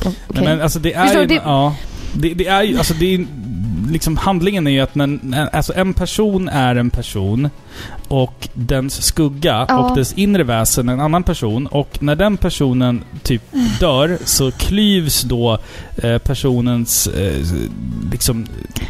okej. 0.00 0.12
Nej, 0.28 0.44
men 0.44 0.60
alltså 0.62 0.78
det 0.78 0.92
är 0.94 1.20
ju... 1.20 1.26
det- 1.26 1.34
Ja. 1.44 1.74
Det, 2.12 2.34
det 2.34 2.46
är 2.46 2.62
ju... 2.62 2.78
Alltså 2.78 2.94
det 2.94 3.14
är, 3.14 3.26
liksom 3.90 4.16
handlingen 4.16 4.66
är 4.66 4.70
ju 4.70 4.80
att 4.80 4.94
när, 4.94 5.48
alltså 5.56 5.72
en 5.76 5.94
person 5.94 6.48
är 6.48 6.76
en 6.76 6.90
person 6.90 7.50
och 8.08 8.48
dens 8.54 9.02
skugga 9.02 9.66
Ja. 9.68 9.78
och 9.78 9.96
dess 9.96 10.12
inre 10.12 10.44
väsen 10.44 10.88
en 10.88 11.00
annan 11.00 11.22
person. 11.22 11.66
Och 11.66 11.98
när 12.00 12.16
den 12.16 12.36
personen 12.36 13.04
typ 13.22 13.42
dör 13.80 14.18
så 14.24 14.50
klyvs 14.50 15.22
då 15.22 15.58
eh, 15.96 16.18
personens 16.18 17.06
eh, 17.06 17.32
liksom... 18.12 18.46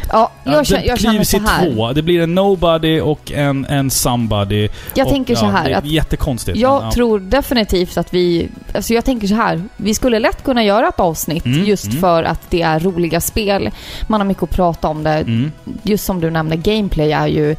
Ja, 0.09 0.31
ja, 0.43 0.51
jag, 0.51 0.67
känner, 0.67 0.83
jag 0.83 0.99
känner 0.99 1.23
så 1.23 1.37
i 1.37 1.39
här. 1.39 1.73
två. 1.73 1.93
Det 1.93 2.01
blir 2.01 2.21
en 2.21 2.35
nobody 2.35 2.99
och 2.99 3.31
en, 3.31 3.65
en 3.65 3.89
somebody. 3.89 4.69
Jag 4.95 5.07
och, 5.07 5.13
tänker 5.13 5.35
så 5.35 5.45
ja, 5.45 5.49
här 5.49 5.63
Det 5.63 5.73
är 5.73 5.77
att 5.77 5.85
jättekonstigt. 5.85 6.57
Jag 6.57 6.77
men, 6.77 6.85
ja. 6.85 6.91
tror 6.91 7.19
definitivt 7.19 7.97
att 7.97 8.13
vi... 8.13 8.49
Alltså 8.75 8.93
jag 8.93 9.05
tänker 9.05 9.27
så 9.27 9.35
här. 9.35 9.63
Vi 9.77 9.93
skulle 9.93 10.19
lätt 10.19 10.43
kunna 10.43 10.63
göra 10.63 10.87
ett 10.87 10.99
avsnitt 10.99 11.45
Mm, 11.45 11.65
just 11.65 11.85
mm. 11.85 11.97
för 11.97 12.23
att 12.23 12.41
det 12.49 12.61
är 12.61 12.79
roliga 12.79 13.21
spel. 13.21 13.69
Man 14.07 14.19
har 14.19 14.27
mycket 14.27 14.43
att 14.43 14.49
prata 14.49 14.87
om 14.87 15.03
det. 15.03 15.09
Mm. 15.09 15.51
Just 15.83 16.05
som 16.05 16.21
du 16.21 16.29
nämnde, 16.29 16.55
gameplay 16.55 17.11
är 17.11 17.27
ju 17.27 17.55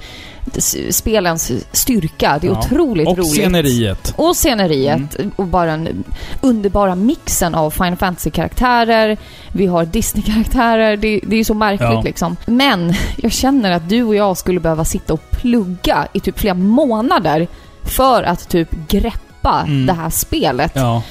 spelens 0.90 1.52
styrka. 1.73 2.38
Det 2.40 2.47
är 2.47 2.50
Ja. 2.50 2.59
otroligt 2.59 3.09
Och 3.09 3.18
roligt. 3.18 3.35
sceneriet. 3.35 4.14
Och 4.16 4.37
sceneriet. 4.37 5.18
Mm. 5.18 5.30
Och 5.37 5.47
bara 5.47 5.66
den 5.70 6.04
underbara 6.40 6.94
mixen 6.94 7.54
av 7.54 7.70
Final 7.70 7.97
Fantasy-karaktärer. 7.97 9.16
Vi 9.52 9.66
har 9.66 9.85
Disney-karaktärer. 9.85 10.97
Det, 10.97 11.20
det 11.26 11.35
är 11.35 11.38
ju 11.38 11.44
så 11.44 11.54
märkligt 11.54 11.88
Ja. 11.90 12.02
liksom. 12.04 12.37
Men 12.47 12.94
jag 13.16 13.32
känner 13.32 13.70
att 13.70 13.88
du 13.88 14.02
och 14.02 14.14
jag 14.14 14.37
skulle 14.37 14.61
behöva 14.61 14.85
sitta 14.85 15.12
och 15.12 15.30
plugga 15.30 16.06
i 16.12 16.20
typ 16.20 16.38
flera 16.38 16.54
månader 16.54 17.49
för 17.85 18.23
att 18.23 18.49
typ 18.49 18.68
greppa 18.88 19.62
Mm. 19.66 19.87
det 19.87 19.92
här 19.92 20.11
spelet. 20.11 20.73
Ja. 20.75 21.02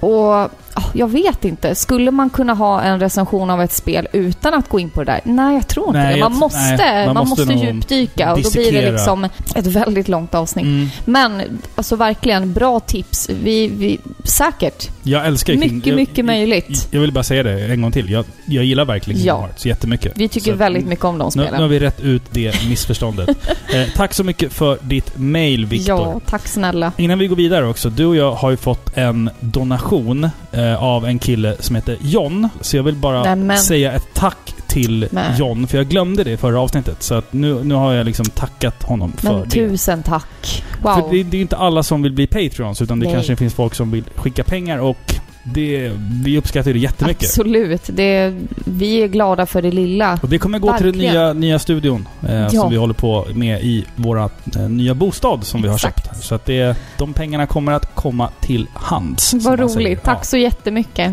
Och 0.00 0.50
jag 0.94 1.08
vet 1.08 1.44
inte. 1.44 1.74
Skulle 1.74 2.10
man 2.10 2.30
kunna 2.30 2.54
ha 2.54 2.82
en 2.82 3.00
recension 3.00 3.50
av 3.50 3.62
ett 3.62 3.72
spel 3.72 4.08
utan 4.12 4.54
att 4.54 4.68
gå 4.68 4.80
in 4.80 4.90
på 4.90 5.04
det 5.04 5.12
där? 5.12 5.20
Nej, 5.24 5.54
jag 5.54 5.68
tror 5.68 5.86
inte 5.86 5.98
Nej, 5.98 6.14
det. 6.14 6.20
Man 6.20 6.32
jag- 6.32 6.38
måste, 6.38 6.76
nej, 6.76 7.06
man 7.06 7.14
man 7.14 7.28
måste 7.28 7.52
djupdyka 7.52 8.32
och 8.32 8.42
då 8.42 8.50
blir 8.50 8.72
det 8.72 8.92
liksom 8.92 9.24
ett 9.54 9.66
väldigt 9.66 10.08
långt 10.08 10.34
avsnitt. 10.34 10.64
Mm. 10.64 10.88
Men 11.04 11.42
alltså 11.74 11.96
verkligen 11.96 12.52
bra 12.52 12.80
tips. 12.80 13.30
Vi, 13.42 13.68
vi, 13.68 13.98
säkert. 14.24 14.88
Jag 15.02 15.26
älskar 15.26 15.52
King- 15.52 15.60
Mycket, 15.60 15.86
jag, 15.86 15.96
mycket 15.96 16.24
möjligt. 16.24 16.88
Jag 16.90 17.00
vill 17.00 17.12
bara 17.12 17.24
säga 17.24 17.42
det 17.42 17.64
en 17.72 17.82
gång 17.82 17.92
till. 17.92 18.10
Jag, 18.10 18.24
jag 18.46 18.64
gillar 18.64 18.84
verkligen 18.84 19.20
Kingdom 19.20 19.40
Ja. 19.40 19.46
Hearts 19.46 19.66
jättemycket. 19.66 20.12
Vi 20.16 20.28
tycker 20.28 20.50
Så- 20.52 20.56
väldigt 20.56 20.86
mycket 20.86 21.04
om 21.04 21.18
de 21.18 21.24
Nu, 21.24 21.30
spelen. 21.30 21.54
nu 21.54 21.60
har 21.60 21.68
vi 21.68 21.78
rätt 21.78 22.00
ut 22.00 22.22
det 22.30 22.68
missförståndet. 22.68 23.28
eh, 23.74 23.82
tack 23.96 24.14
så 24.14 24.24
mycket 24.24 24.52
för 24.52 24.78
ditt 24.82 25.12
mail, 25.18 25.66
Viktor. 25.66 25.98
Ja, 25.98 26.20
tack 26.26 26.48
snälla. 26.48 26.92
Innan 26.96 27.18
vi 27.18 27.26
går 27.26 27.36
vidare 27.36 27.66
också. 27.66 27.90
Du 27.90 28.06
och 28.06 28.16
jag 28.16 28.32
har 28.32 28.50
ju 28.50 28.56
fått 28.56 28.96
en 28.96 29.30
donation 29.40 30.24
eh, 30.52 30.69
av 30.76 31.06
en 31.06 31.18
kille 31.18 31.56
som 31.60 31.76
heter 31.76 31.96
John. 32.00 32.48
Så 32.60 32.76
jag 32.76 32.82
vill 32.82 32.94
bara 32.94 33.22
Nämen. 33.24 33.58
säga 33.58 33.92
ett 33.92 34.08
tack 34.14 34.54
till 34.66 35.08
Nej. 35.10 35.34
John. 35.38 35.66
För 35.66 35.78
jag 35.78 35.86
glömde 35.88 36.24
det 36.24 36.30
i 36.30 36.36
förra 36.36 36.60
avsnittet. 36.60 37.02
Så 37.02 37.14
att 37.14 37.32
nu, 37.32 37.64
nu 37.64 37.74
har 37.74 37.92
jag 37.92 38.06
liksom 38.06 38.26
tackat 38.26 38.82
honom 38.82 39.12
för 39.12 39.32
Men 39.32 39.42
det. 39.42 39.50
tusen 39.50 40.02
tack. 40.02 40.62
För 40.82 41.00
Wow. 41.00 41.08
det, 41.10 41.22
det 41.22 41.36
är 41.36 41.40
inte 41.40 41.56
alla 41.56 41.82
som 41.82 42.02
vill 42.02 42.12
bli 42.12 42.26
Patreons, 42.26 42.82
utan 42.82 43.00
det 43.00 43.06
Nej. 43.06 43.14
kanske 43.14 43.36
finns 43.36 43.54
folk 43.54 43.74
som 43.74 43.90
vill 43.90 44.04
skicka 44.16 44.44
pengar 44.44 44.78
och 44.78 45.14
det, 45.44 45.92
vi 46.24 46.38
uppskattar 46.38 46.72
det 46.72 46.78
jättemycket. 46.78 47.22
Absolut. 47.28 47.82
Det, 47.86 48.34
vi 48.64 49.02
är 49.02 49.08
glada 49.08 49.46
för 49.46 49.62
det 49.62 49.70
lilla. 49.70 50.18
Och 50.22 50.28
det 50.28 50.38
kommer 50.38 50.58
gå 50.58 50.76
till 50.76 50.86
Verkligen. 50.86 51.14
den 51.14 51.22
nya, 51.40 51.42
nya 51.48 51.58
studion 51.58 52.08
eh, 52.28 52.34
Ja. 52.34 52.50
som 52.50 52.70
vi 52.70 52.76
håller 52.76 52.94
på 52.94 53.26
med 53.34 53.62
i 53.62 53.84
vår 53.96 54.18
eh, 54.56 54.68
nya 54.68 54.94
bostad 54.94 55.44
som 55.44 55.62
vi 55.62 55.68
har 55.68 55.74
Exakt. 55.74 56.06
köpt. 56.06 56.24
Så 56.24 56.34
att 56.34 56.44
det, 56.46 56.76
de 56.98 57.12
pengarna 57.12 57.46
kommer 57.46 57.72
att 57.72 57.94
komma 57.94 58.30
till 58.40 58.66
hands. 58.74 59.34
Vad 59.34 59.60
roligt. 59.60 60.02
Tack 60.02 60.18
Ja. 60.20 60.24
så 60.24 60.36
jättemycket. 60.36 61.12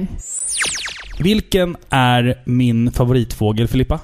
Vilken 1.20 1.78
är 1.90 2.40
min 2.46 2.92
favoritfågel, 2.92 3.68
Filippa? 3.68 4.00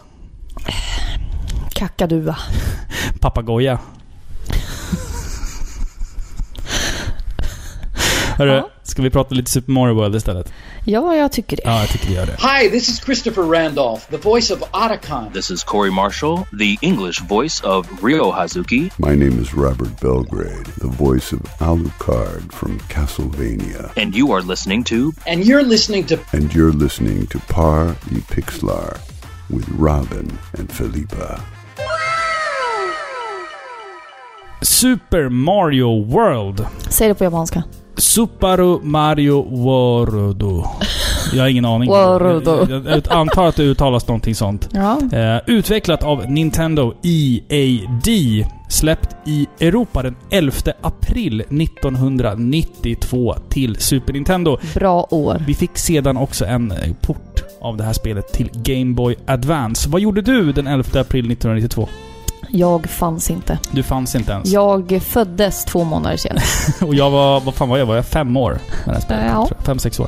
Kakadua. 1.74 2.36
Papagoja. 3.20 3.80
Hörru, 8.38 8.51
Ja. 8.53 8.70
Ska 8.84 9.02
vi 9.02 9.10
prata 9.10 9.36
lite 9.36 9.52
Super 9.52 9.72
Mario 9.72 9.96
World 9.96 10.16
istället? 10.16 10.54
Ja, 10.86 11.16
jag 11.16 11.32
tycker 11.32 11.58
det. 11.58 11.62
Ja, 11.66 11.80
jag 11.80 11.90
tycker 11.90 12.08
vi 12.08 12.13
gör 12.13 12.25
det. 12.25 12.38
Hi, 12.40 12.70
this 12.70 12.90
is 12.90 13.00
Christopher 13.06 13.44
Randolph, 13.44 14.10
the 14.10 14.18
voice 14.18 14.52
of 14.52 14.62
Otacon. 14.72 15.34
This 15.34 15.52
is 15.52 15.63
Corey 15.63 15.92
Marshall, 15.92 16.38
the 16.60 16.78
English 16.82 17.22
voice 17.22 17.63
of 17.63 18.04
Ryo 18.04 18.32
Hazuki. 18.32 18.92
My 18.98 19.16
name 19.16 19.42
is 19.42 19.54
Robert 19.54 20.02
Belgrade, 20.02 20.66
the 20.66 20.88
voice 20.88 21.36
of 21.36 21.42
Alucard 21.60 22.52
from 22.52 22.80
Castlevania. 22.90 23.92
And 23.98 24.16
you 24.16 24.32
are 24.34 24.42
listening 24.42 24.84
to 24.86 25.13
And 25.28 25.46
you're 25.46 25.63
listening 25.63 26.06
to 26.08 26.20
And 26.34 26.54
you're 26.54 26.74
listening 26.74 27.28
to 27.28 27.40
Par 27.40 27.86
y 28.12 28.20
Pixlar 28.30 29.00
with 29.50 29.68
Robin 29.70 30.40
and 30.58 30.70
Felipa. 30.70 31.42
Super 34.62 35.30
Mario 35.30 35.88
World. 35.88 36.66
Säg 36.90 37.08
det 37.08 37.16
på 37.16 37.24
japanska. 37.24 37.63
Super 38.13 38.86
Mario 38.86 39.41
World. 39.41 40.43
Jag 41.34 41.41
har 41.43 41.48
ingen 41.48 41.65
aning. 41.65 41.89
World. 41.89 42.48
Jag, 42.48 42.72
jag, 42.72 42.88
jag 42.88 43.01
antar 43.10 43.48
att 43.48 43.55
det 43.55 43.63
uttalas 43.63 44.08
någonting 44.08 44.36
sånt. 44.36 44.70
Ja. 44.74 45.00
Eh, 45.13 45.41
utvecklat 45.48 46.03
av 46.03 46.32
Nintendo 46.32 46.93
EAD. 47.03 48.08
Släppt 48.70 49.15
i 49.25 49.48
Europa 49.60 50.03
den 50.03 50.15
11 50.29 50.53
april 50.82 51.41
1992 51.41 53.36
till 53.50 53.75
Super 53.75 54.13
Nintendo. 54.13 54.58
Bra 54.74 55.08
år. 55.12 55.43
Vi 55.48 55.53
fick 55.53 55.77
sedan 55.77 56.17
också 56.17 56.46
en 56.46 56.72
eh, 56.72 56.93
port 57.01 57.43
av 57.62 57.77
det 57.77 57.84
här 57.84 57.93
spelet 57.93 58.34
till 58.34 58.50
Game 58.53 58.93
Boy 58.93 59.15
Advance. 59.25 59.89
Vad 59.89 60.01
gjorde 60.01 60.22
du 60.22 60.51
den 60.51 60.67
11 60.67 61.00
april 61.00 61.32
1992? 61.32 61.88
Jag 62.50 62.90
fanns 62.90 63.30
inte. 63.30 63.60
Du 63.72 63.84
fanns 63.84 64.16
inte 64.16 64.32
ens. 64.32 64.50
Jag 64.50 65.02
föddes 65.04 65.66
två 65.66 65.84
månader 65.84 66.18
senare. 66.18 66.44
Och 66.88 66.96
jag 66.96 67.10
var, 67.10 67.40
vad 67.42 67.54
fan 67.54 67.70
var 67.70 67.78
jag? 67.78 67.86
Var 67.86 67.96
jag 67.96 68.06
fem 68.06 68.38
år? 68.38 68.60
Här 68.86 69.00
spelet, 69.00 69.26
Ja. 69.34 69.50
Fem, 69.66 69.80
sex 69.80 70.00
år. 70.00 70.08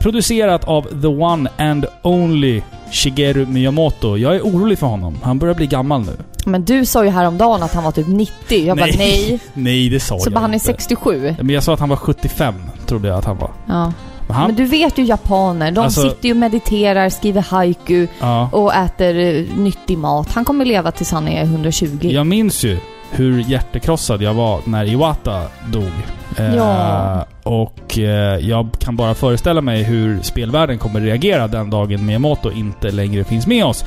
Producerat 0.00 0.64
av 0.64 0.82
the 1.02 1.06
one 1.06 1.50
and 1.58 1.86
only 2.02 2.62
Shigeru 2.90 3.46
Miyamoto. 3.46 4.16
Jag 4.16 4.36
är 4.36 4.40
orolig 4.40 4.78
för 4.78 4.86
honom. 4.86 5.18
Han 5.22 5.38
börjar 5.38 5.54
bli 5.54 5.66
gammal 5.66 6.00
nu. 6.00 6.16
Men 6.46 6.64
du 6.64 6.86
sa 6.86 7.04
ju 7.04 7.10
häromdagen 7.10 7.62
att 7.62 7.74
han 7.74 7.84
var 7.84 7.92
typ 7.92 8.06
90. 8.08 8.66
Jag 8.66 8.76
bara 8.76 8.86
nej. 8.86 9.40
Nej, 9.54 9.88
det 9.88 10.00
sa 10.00 10.18
Så 10.18 10.26
jag 10.26 10.32
bara 10.34 10.40
han 10.40 10.50
är 10.50 10.54
inte. 10.54 10.66
67. 10.66 11.34
Men 11.38 11.50
jag 11.50 11.62
sa 11.62 11.74
att 11.74 11.80
han 11.80 11.88
var 11.88 11.96
75, 11.96 12.54
trodde 12.86 13.08
jag 13.08 13.18
att 13.18 13.24
han 13.24 13.38
var. 13.38 13.50
Ja. 13.68 13.92
Han... 14.32 14.46
Men 14.46 14.56
du 14.56 14.64
vet 14.64 14.98
ju 14.98 15.04
japaner. 15.04 15.70
De 15.70 15.80
Alltså- 15.80 16.00
sitter 16.02 16.26
ju 16.26 16.30
och 16.30 16.36
mediterar, 16.36 17.08
skriver 17.08 17.40
haiku 17.42 18.06
ja. 18.20 18.48
och 18.52 18.74
äter 18.74 19.18
eh, 19.18 19.56
nyttig 19.56 19.98
mat. 19.98 20.32
Han 20.34 20.44
kommer 20.44 20.64
leva 20.64 20.90
tills 20.92 21.12
han 21.12 21.28
är 21.28 21.42
120. 21.42 21.98
Jag 22.02 22.26
minns 22.26 22.64
ju 22.64 22.78
hur 23.10 23.40
hjärtekrossad 23.40 24.22
jag 24.22 24.34
var 24.34 24.60
när 24.64 24.84
Iwata 24.84 25.42
dog. 25.72 25.90
Eh, 26.38 26.54
Ja. 26.54 27.26
och 27.42 27.98
eh, 27.98 28.38
jag 28.48 28.68
kan 28.78 28.96
bara 28.96 29.14
föreställa 29.14 29.60
mig 29.60 29.82
hur 29.82 30.20
spelvärlden 30.22 30.78
kommer 30.78 31.00
reagera 31.00 31.48
den 31.48 31.70
dagen 31.70 32.06
Miyamoto 32.06 32.50
inte 32.50 32.90
längre 32.90 33.24
finns 33.24 33.46
med 33.46 33.64
oss. 33.64 33.84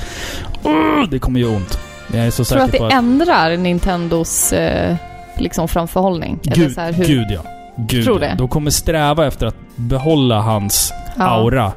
Uh, 0.66 1.10
det 1.12 1.20
kommer 1.20 1.40
göra 1.40 1.56
ont. 1.56 1.80
Jag 2.14 2.26
är 2.26 2.32
så 2.32 2.46
Tror 2.46 2.58
du 2.58 2.64
att 2.64 2.72
det 2.72 2.86
att... 2.86 2.94
ändrar 2.94 3.58
Nintendos 3.58 4.54
eh, 4.54 4.96
liksom 5.38 5.68
framförhållning? 5.68 6.40
Eller 6.46 6.56
Gud, 6.56 6.74
så 6.74 6.82
här, 6.82 6.94
hur... 6.94 7.06
gud 7.06 7.28
ja. 7.32 7.42
Gud, 7.78 8.06
Tror 8.06 8.20
det? 8.20 8.36
De 8.38 8.48
kommer 8.48 8.72
sträva 8.72 9.28
efter 9.28 9.46
att 9.46 9.56
behålla 9.76 10.42
hans 10.42 10.94
Ja. 11.18 11.24
aura 11.26 11.72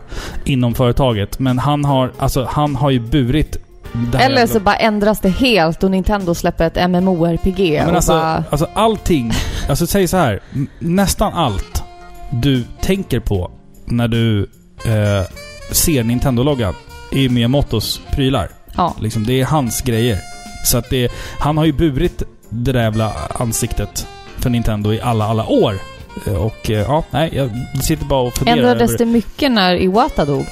inom 0.45 0.75
företaget. 0.75 1.39
Men 1.39 1.59
han 1.59 1.85
har, 1.85 2.13
alltså, 2.19 2.49
han 2.51 2.77
har 2.77 2.91
ju 2.91 3.01
burit 3.01 3.57
Eller 4.19 4.47
så 4.47 4.61
bara 4.61 4.77
ändras 4.77 5.21
det 5.21 5.29
helt 5.29 5.83
och 5.83 5.91
Nintendo 5.91 6.35
släpper 6.35 6.67
ett 6.67 6.91
MMORPG 6.91 7.61
Ja, 7.75 7.81
men 7.81 7.91
och 7.91 7.97
alltså, 7.97 8.13
bara... 8.13 8.45
alltså 8.51 8.69
allting, 8.75 9.33
alltså 9.69 9.87
säg 9.87 10.09
så 10.09 10.17
här. 10.17 10.41
Nästan 10.79 11.33
allt 11.33 11.83
du 12.31 12.65
tänker 12.81 13.21
på 13.21 13.51
när 13.85 14.09
du 14.09 14.43
eh, 14.85 15.27
ser 15.73 16.05
Nintendo-loggan 16.05 16.75
är 17.13 17.29
Miyamotos 17.29 18.01
prylar. 18.11 18.49
Ja. 18.77 18.95
Liksom, 19.01 19.27
det 19.27 19.41
är 19.41 19.45
hans 19.45 19.81
grejer. 19.81 20.19
Så 20.65 20.79
att 20.79 20.91
det, 20.91 21.13
han 21.39 21.59
har 21.59 21.65
ju 21.65 21.73
burit 21.73 22.23
det 22.49 22.73
där 22.73 22.83
jävla 22.83 23.13
ansiktet 23.39 24.07
för 24.39 24.51
Nintendo 24.51 24.93
i 24.93 25.01
alla, 25.01 25.25
alla 25.25 25.47
år. 25.47 25.79
Eh, 26.27 26.35
Och 26.35 26.71
eh, 26.71 26.81
ja, 26.81 27.05
nej, 27.11 27.31
jag 27.33 27.51
sitter 27.83 28.05
bara 28.05 28.21
och 28.21 28.35
funderar 28.35 28.57
Ändrades 28.57 28.91
över... 28.91 28.99
det 28.99 29.05
mycket 29.05 29.51
när 29.53 29.75
Iwata 29.83 30.25
dog? 30.25 30.47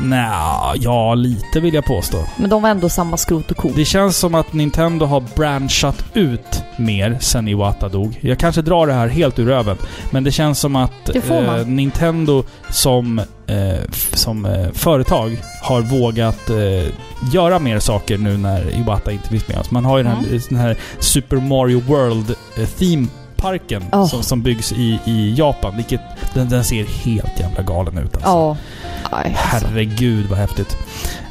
Nja, 0.00 0.72
ja, 0.76 1.14
lite 1.14 1.60
vill 1.60 1.74
jag 1.74 1.84
påstå. 1.84 2.24
Men 2.36 2.50
de 2.50 2.62
var 2.62 2.70
ändå 2.70 2.88
samma 2.88 3.16
skrot 3.16 3.50
och 3.50 3.56
ko. 3.56 3.70
Det 3.76 3.84
känns 3.84 4.16
som 4.16 4.34
att 4.34 4.52
Nintendo 4.52 5.06
har 5.06 5.24
branchat 5.36 6.04
ut 6.14 6.62
mer 6.76 7.18
sen 7.20 7.48
Iwata 7.48 7.88
dog. 7.88 8.18
Jag 8.20 8.38
kanske 8.38 8.62
drar 8.62 8.86
det 8.86 8.92
här 8.92 9.08
helt 9.08 9.38
ur 9.38 9.46
röven, 9.46 9.76
men 10.10 10.24
det 10.24 10.32
känns 10.32 10.58
som 10.58 10.76
att 10.76 11.14
eh, 11.14 11.66
Nintendo 11.66 12.44
som, 12.70 13.18
eh, 13.46 13.90
som 14.12 14.44
eh, 14.44 14.66
företag 14.72 15.36
har 15.62 15.80
vågat 15.80 16.50
eh, 16.50 16.92
göra 17.32 17.58
mer 17.58 17.78
saker 17.78 18.18
nu 18.18 18.36
när 18.36 18.78
Iwata 18.80 19.12
inte 19.12 19.28
finns 19.28 19.48
med 19.48 19.58
oss. 19.58 19.70
Man 19.70 19.84
har 19.84 19.98
ju 19.98 20.04
den, 20.04 20.12
här, 20.12 20.40
den 20.48 20.58
här 20.58 20.76
Super 20.98 21.36
Mario 21.36 21.80
World 21.80 22.30
eh, 22.30 22.68
Theme 22.68 23.06
Parken 23.38 23.84
Oh. 23.92 24.06
som, 24.06 24.22
som 24.22 24.42
byggs 24.42 24.72
i, 24.72 24.98
i 25.04 25.34
Japan, 25.34 25.76
vilket 25.76 26.00
den, 26.34 26.48
den 26.48 26.64
ser 26.64 26.84
helt 27.04 27.40
jävla 27.40 27.62
galen 27.62 27.98
ut 27.98 28.14
alltså. 28.14 28.28
Ja. 28.30 28.56
Aj, 29.10 29.36
alltså. 29.52 29.66
Herregud 29.68 30.26
vad 30.26 30.38
häftigt. 30.38 30.76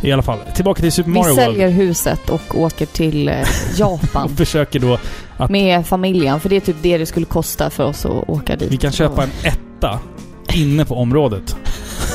I 0.03 0.11
alla 0.11 0.21
fall, 0.23 0.39
tillbaka 0.55 0.81
till 0.81 0.91
Super 0.91 1.11
Vi 1.11 1.17
Mario 1.19 1.35
World. 1.35 1.39
säljer 1.45 1.69
huset 1.69 2.29
och 2.29 2.59
åker 2.59 2.85
till 2.85 3.27
eh, 3.29 3.35
Japan 3.77 4.23
Och 4.25 4.31
försöker 4.31 4.79
då 4.79 4.99
att 5.37 5.49
med 5.49 5.85
familjen. 5.87 6.39
För 6.39 6.49
det 6.49 6.55
är 6.55 6.59
typ 6.59 6.75
det 6.81 6.97
det 6.97 7.05
skulle 7.05 7.25
kosta 7.25 7.69
för 7.69 7.83
oss 7.83 8.05
att 8.05 8.29
åka 8.29 8.55
dit. 8.55 8.71
vi 8.71 8.77
kan 8.77 8.91
köpa 8.91 9.23
en 9.23 9.29
etta 9.43 9.99
inne 10.53 10.85
på 10.85 10.95
området. 10.95 11.55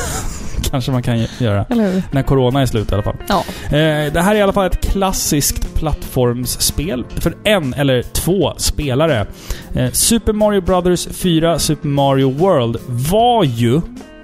Kanske 0.71 0.93
man 0.93 1.03
kan 1.03 1.27
göra. 1.39 1.67
När 2.11 2.23
Corona 2.23 2.61
är 2.63 2.67
slut 2.67 2.91
i 2.91 2.95
alla 2.95 3.03
fall. 3.03 3.17
Ja. 3.29 3.45
Eh, 3.65 4.13
det 4.13 4.21
här 4.23 4.35
är 4.35 4.39
i 4.39 4.43
alla 4.43 4.53
fall 4.53 4.67
ett 4.67 4.81
klassiskt 4.81 5.72
plattformsspel 5.83 7.05
för 7.09 7.37
en 7.45 7.75
eller 7.75 8.03
två 8.03 8.53
spelare. 8.57 9.27
Eh, 9.75 9.91
Super 9.91 10.33
Mario 10.33 10.61
Brothers 10.61 11.07
4 11.07 11.59
Super 11.59 11.89
Mario 11.89 12.31
World 12.31 12.77
var 13.13 13.45
ju 13.45 13.81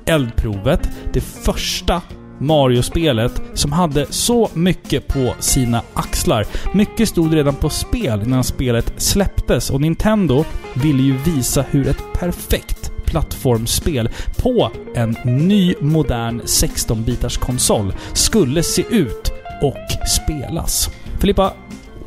eldprovet, 0.07 0.91
det 1.13 1.21
första 1.21 2.03
Mario-spelet 2.39 3.43
som 3.55 3.73
hade 3.73 4.07
så 4.11 4.51
mycket 4.55 5.09
på 5.09 5.35
sina 5.41 5.83
axlar. 5.95 6.47
Mycket 6.75 7.09
stod 7.09 7.35
redan 7.35 7.55
på 7.55 7.69
spel 7.71 8.23
innan 8.23 8.45
spelet 8.45 8.93
släpptes 8.97 9.71
och 9.71 9.81
Nintendo 9.81 10.45
ville 10.75 11.03
ju 11.03 11.17
visa 11.17 11.65
hur 11.71 11.89
ett 11.89 12.03
perfekt 12.15 12.93
plattformsspel 13.05 14.11
på 14.37 14.71
en 14.95 15.17
ny 15.25 15.75
modern 15.81 16.41
16-bitars 16.41 17.39
konsol 17.39 17.95
skulle 18.13 18.63
se 18.63 18.85
ut 18.91 19.33
och 19.63 20.09
spelas. 20.09 20.91
Filippa, 21.19 21.53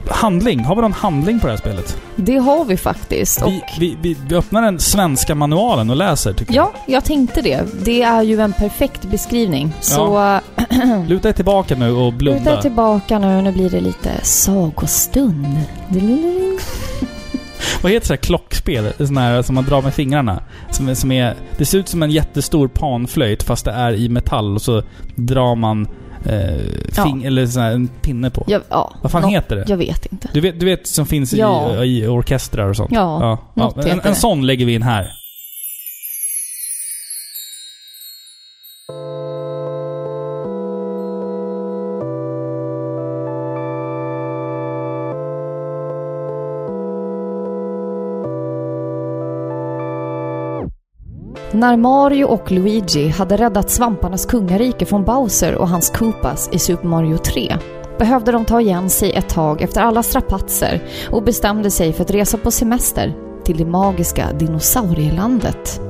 handling. 0.10 0.60
Har 0.60 0.76
vi 0.76 0.82
någon 0.82 0.94
handling 0.94 1.40
på 1.40 1.48
det 1.48 1.54
här 1.54 1.58
spelet? 1.58 1.98
Det 2.16 2.38
har 2.38 2.66
vi 2.66 2.78
faktiskt. 2.78 3.42
Vi, 3.46 3.64
vi, 3.80 3.98
vi, 4.02 4.18
vi 4.28 4.36
öppnar 4.36 4.62
den 4.62 4.80
svenska 4.80 5.36
manualen 5.36 5.90
och 5.90 5.96
läser, 5.96 6.34
tycker 6.34 6.54
ja, 6.54 6.74
jag 6.88 7.06
tänkte 7.06 7.42
det. 7.42 7.64
Det 7.86 8.02
är 8.02 8.22
ju 8.22 8.42
en 8.42 8.54
perfekt 8.54 9.06
beskrivning. 9.06 9.74
Så 9.80 10.02
jag. 10.02 11.08
Luta 11.08 11.28
dig 11.28 11.34
tillbaka 11.34 11.76
nu 11.76 11.92
och 11.92 12.14
luta 12.14 12.18
blunda. 12.18 12.62
tillbaka 12.62 13.20
nu. 13.20 13.42
Nu 13.42 13.52
blir 13.52 13.70
det 13.70 13.82
lite 13.82 14.20
sagostund. 14.24 15.46
Vad 17.82 17.92
heter 17.92 18.08
det 18.08 18.14
här 18.14 18.18
klockspel? 18.18 18.94
Sån 18.98 19.18
här 19.18 19.42
som 19.42 19.56
man 19.56 19.64
drar 19.64 19.82
med 19.82 19.94
fingrarna. 19.94 20.44
Som 20.70 20.96
som 20.96 21.12
är, 21.12 21.36
det 21.58 21.66
ser 21.66 21.78
ut 21.78 21.88
som 21.88 22.04
en 22.04 22.12
jättestor 22.12 22.68
panflöjt 22.68 23.44
fast 23.44 23.66
det 23.66 23.72
är 23.72 23.94
i 23.94 24.10
metall 24.10 24.56
och 24.56 24.62
så 24.62 24.84
drar 25.16 25.56
man 25.56 25.88
eh, 26.26 27.04
fing, 27.04 27.24
eller 27.24 27.46
sån 27.46 27.64
här, 27.64 27.72
en 27.72 27.88
pinne 27.88 28.30
på. 28.30 28.44
Ja, 28.48 28.60
ja. 28.70 28.94
Vad 29.02 29.12
fan 29.12 29.22
Nå- 29.22 29.28
heter 29.28 29.56
det? 29.56 29.66
Jag 29.68 29.78
vet 29.78 30.06
inte. 30.06 30.30
Du 30.34 30.42
vet, 30.42 30.60
du 30.60 30.66
vet 30.66 30.88
som 30.88 31.06
finns 31.06 31.34
Ja. 31.34 31.84
i, 31.84 32.04
i 32.04 32.08
orkestrar 32.08 32.68
och 32.70 32.76
sånt? 32.76 32.92
Ja, 32.94 33.38
något 33.54 33.86
En, 33.86 34.02
en 34.04 34.16
sån 34.16 34.46
lägger 34.46 34.66
vi 34.66 34.74
in 34.74 34.82
här. 34.82 35.08
När 51.62 51.78
Mario 51.78 52.26
och 52.26 52.52
Luigi 52.52 53.08
hade 53.08 53.38
räddat 53.38 53.70
svamparnas 53.70 54.26
kungarike 54.26 54.86
från 54.86 55.04
Bowser 55.04 55.56
och 55.56 55.70
hans 55.70 55.90
Koopas 55.90 56.50
i 56.52 56.60
Super 56.60 56.88
Mario 56.88 57.18
3 57.18 57.58
behövde 58.00 58.32
de 58.32 58.46
ta 58.46 58.62
igen 58.62 58.90
sig 58.90 59.12
ett 59.12 59.30
tag 59.30 59.62
efter 59.62 59.82
alla 59.82 60.04
strapatser 60.04 60.84
och 61.12 61.24
bestämde 61.24 61.72
sig 61.72 61.94
för 61.94 62.04
att 62.04 62.12
resa 62.12 62.38
på 62.38 62.52
semester 62.52 63.14
till 63.44 63.58
det 63.58 63.66
magiska 63.66 64.34
dinosaurielandet. 64.34 65.82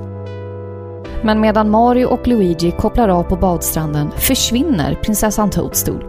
Men 1.23 1.41
medan 1.41 1.69
Mario 1.69 2.05
och 2.05 2.27
Luigi 2.27 2.71
kopplar 2.71 3.09
av 3.09 3.23
på 3.23 3.35
badstranden 3.35 4.11
försvinner 4.11 4.95
prinsessan 4.95 5.49
Toadstool, 5.49 6.03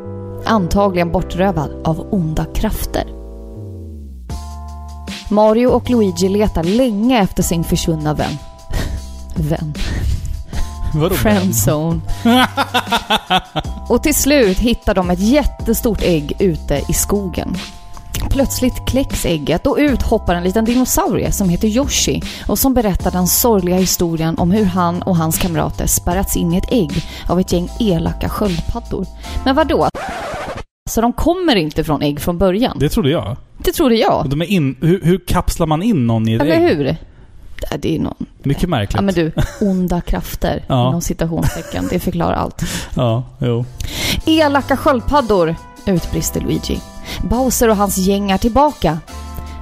antagligen 0.44 1.12
bortrövad 1.12 1.70
av 1.84 2.06
onda 2.10 2.44
krafter. 2.44 3.04
Mario 5.30 5.66
och 5.66 5.90
Luigi 5.90 6.28
letar 6.28 6.64
länge 6.64 7.22
efter 7.22 7.42
sin 7.42 7.64
försvunna 7.64 8.14
vän. 8.14 8.38
Vän. 9.38 9.74
Vadå? 10.94 11.14
Friendzone. 11.14 12.00
Och 13.88 14.02
till 14.02 14.14
slut 14.14 14.58
hittar 14.58 14.94
de 14.94 15.10
ett 15.10 15.20
jättestort 15.20 16.02
ägg 16.02 16.32
ute 16.38 16.80
i 16.88 16.92
skogen. 16.92 17.56
Plötsligt 18.30 18.86
kläcks 18.88 19.24
ägget 19.26 19.66
och 19.66 19.76
ut 19.78 20.02
hoppar 20.02 20.34
en 20.34 20.44
liten 20.44 20.64
dinosaurie 20.64 21.32
som 21.32 21.48
heter 21.48 21.68
Yoshi 21.68 22.22
och 22.48 22.58
som 22.58 22.74
berättar 22.74 23.10
den 23.10 23.26
sorgliga 23.26 23.76
historien 23.76 24.38
om 24.38 24.50
hur 24.50 24.64
han 24.64 25.02
och 25.02 25.16
hans 25.16 25.38
kamrater 25.38 25.86
spärrats 25.86 26.36
in 26.36 26.52
i 26.52 26.56
ett 26.58 26.72
ägg 26.72 26.92
av 27.28 27.40
ett 27.40 27.52
gäng 27.52 27.68
elaka 27.80 28.28
sköldpaddor. 28.28 29.06
Men 29.44 29.56
vad 29.56 29.68
då? 29.68 29.88
Så 30.90 31.00
de 31.00 31.12
kommer 31.12 31.56
inte 31.56 31.84
från 31.84 32.02
ägg 32.02 32.20
från 32.20 32.38
början? 32.38 32.76
Det 32.80 32.88
trodde 32.88 33.10
jag. 33.10 33.36
Det 33.58 33.72
trodde 33.72 33.94
jag. 33.94 34.28
De 34.30 34.42
är 34.42 34.46
in, 34.46 34.76
hur, 34.80 35.00
hur 35.04 35.18
kapslar 35.26 35.66
man 35.66 35.82
in 35.82 36.06
någon 36.06 36.28
i 36.28 36.34
ett 36.34 36.42
Eller 36.42 36.52
ägg? 36.56 36.76
hur? 36.76 36.96
Det- 37.70 37.76
Det 37.76 37.96
är 37.96 38.00
någon... 38.00 38.26
Mycket 38.42 38.68
märkligt. 38.68 38.94
Ja 38.96 39.02
men 39.02 39.14
du, 39.14 39.32
onda 39.60 40.00
krafter 40.00 40.64
Ja. 40.68 40.88
inom 40.88 41.00
citationstecken. 41.00 41.88
Det 41.90 42.00
förklarar 42.00 42.34
allt. 42.36 42.62
Ja, 42.96 43.22
jo. 43.38 43.64
Elaka 44.26 44.76
sköldpaddor, 44.76 45.56
utbrister 45.86 46.40
Luigi. 46.40 46.80
Bowser 47.30 47.68
och 47.68 47.76
hans 47.76 47.98
gäng 47.98 48.30
är 48.30 48.38
tillbaka. 48.38 48.98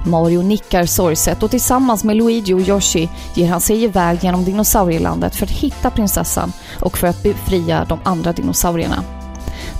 Mario 0.05 0.41
nickar 0.41 0.85
sorgset 0.85 1.43
och 1.43 1.51
tillsammans 1.51 2.03
med 2.03 2.15
Luigi 2.15 2.53
och 2.53 2.59
Yoshi 2.61 3.09
ger 3.33 3.49
han 3.49 3.61
sig 3.61 3.83
iväg 3.83 4.23
genom 4.23 4.43
dinosaurielandet 4.45 5.35
för 5.35 5.45
att 5.45 5.51
hitta 5.51 5.89
prinsessan 5.89 6.53
och 6.79 6.97
för 6.97 7.07
att 7.07 7.23
befria 7.23 7.85
de 7.89 7.99
andra 8.03 8.33
dinosaurierna. 8.33 9.03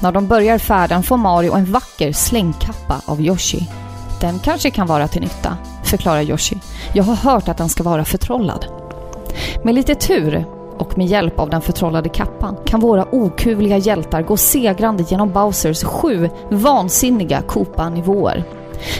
När 0.01 0.11
de 0.11 0.27
börjar 0.27 0.57
färden 0.57 1.03
får 1.03 1.17
Mario 1.17 1.53
en 1.53 1.71
vacker 1.71 2.11
slängkappa 2.13 3.01
av 3.05 3.21
Yoshi. 3.21 3.67
Den 4.21 4.39
kanske 4.39 4.71
kan 4.71 4.87
vara 4.87 5.07
till 5.07 5.21
nytta, 5.21 5.57
förklarar 5.83 6.21
Yoshi. 6.21 6.55
Jag 6.93 7.03
har 7.03 7.15
hört 7.15 7.49
att 7.49 7.57
den 7.57 7.69
ska 7.69 7.83
vara 7.83 8.05
förtrollad. 8.05 8.65
Med 9.63 9.75
lite 9.75 9.95
tur 9.95 10.45
och 10.77 10.97
med 10.97 11.07
hjälp 11.07 11.39
av 11.39 11.49
den 11.49 11.61
förtrollade 11.61 12.09
kappan 12.09 12.57
kan 12.65 12.79
våra 12.79 13.15
okuvliga 13.15 13.77
hjältar 13.77 14.21
gå 14.21 14.37
segrande 14.37 15.03
genom 15.09 15.31
Bowsers 15.31 15.83
sju 15.83 16.29
vansinniga 16.49 17.41
Koopa-nivåer. 17.41 18.43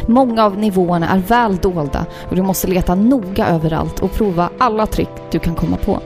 Många 0.06 0.46
av 0.46 0.58
nivåerna 0.58 1.10
är 1.10 1.18
väl 1.18 1.58
dolda 1.58 2.06
och 2.30 2.36
du 2.36 2.42
måste 2.42 2.68
leta 2.68 2.96
noga 2.96 3.48
överallt 3.48 4.00
och 4.00 4.14
prova 4.14 4.50
alla 4.58 4.86
trick 4.86 5.10
du 5.32 5.40
kan 5.40 5.56
komma 5.56 5.78
på. 5.78 6.00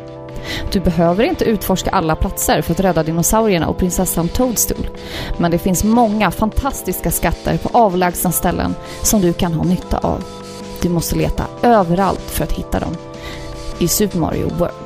Du 0.72 0.80
behöver 0.80 1.24
inte 1.24 1.46
utforska 1.46 1.90
alla 1.90 2.16
platser 2.16 2.62
för 2.62 2.72
att 2.72 2.80
rädda 2.80 3.04
dinosaurierna 3.04 3.68
och 3.68 3.78
prinsessan 3.78 4.28
Toadstool. 4.28 4.90
Men 5.38 5.52
det 5.52 5.58
finns 5.58 5.84
många 5.84 6.32
fantastiska 6.32 7.12
skatter 7.12 7.58
på 7.58 7.70
avlägsna 7.78 8.32
ställen 8.32 8.76
som 9.04 9.22
du 9.22 9.34
kan 9.34 9.54
ha 9.54 9.64
nytta 9.64 9.98
av. 9.98 10.24
Du 10.82 10.90
måste 10.90 11.16
leta 11.16 11.46
överallt 11.62 12.32
för 12.32 12.44
att 12.44 12.52
hitta 12.52 12.80
dem. 12.80 12.96
I 13.80 13.88
Super 13.88 14.18
Mario 14.20 14.50
World. 14.50 14.86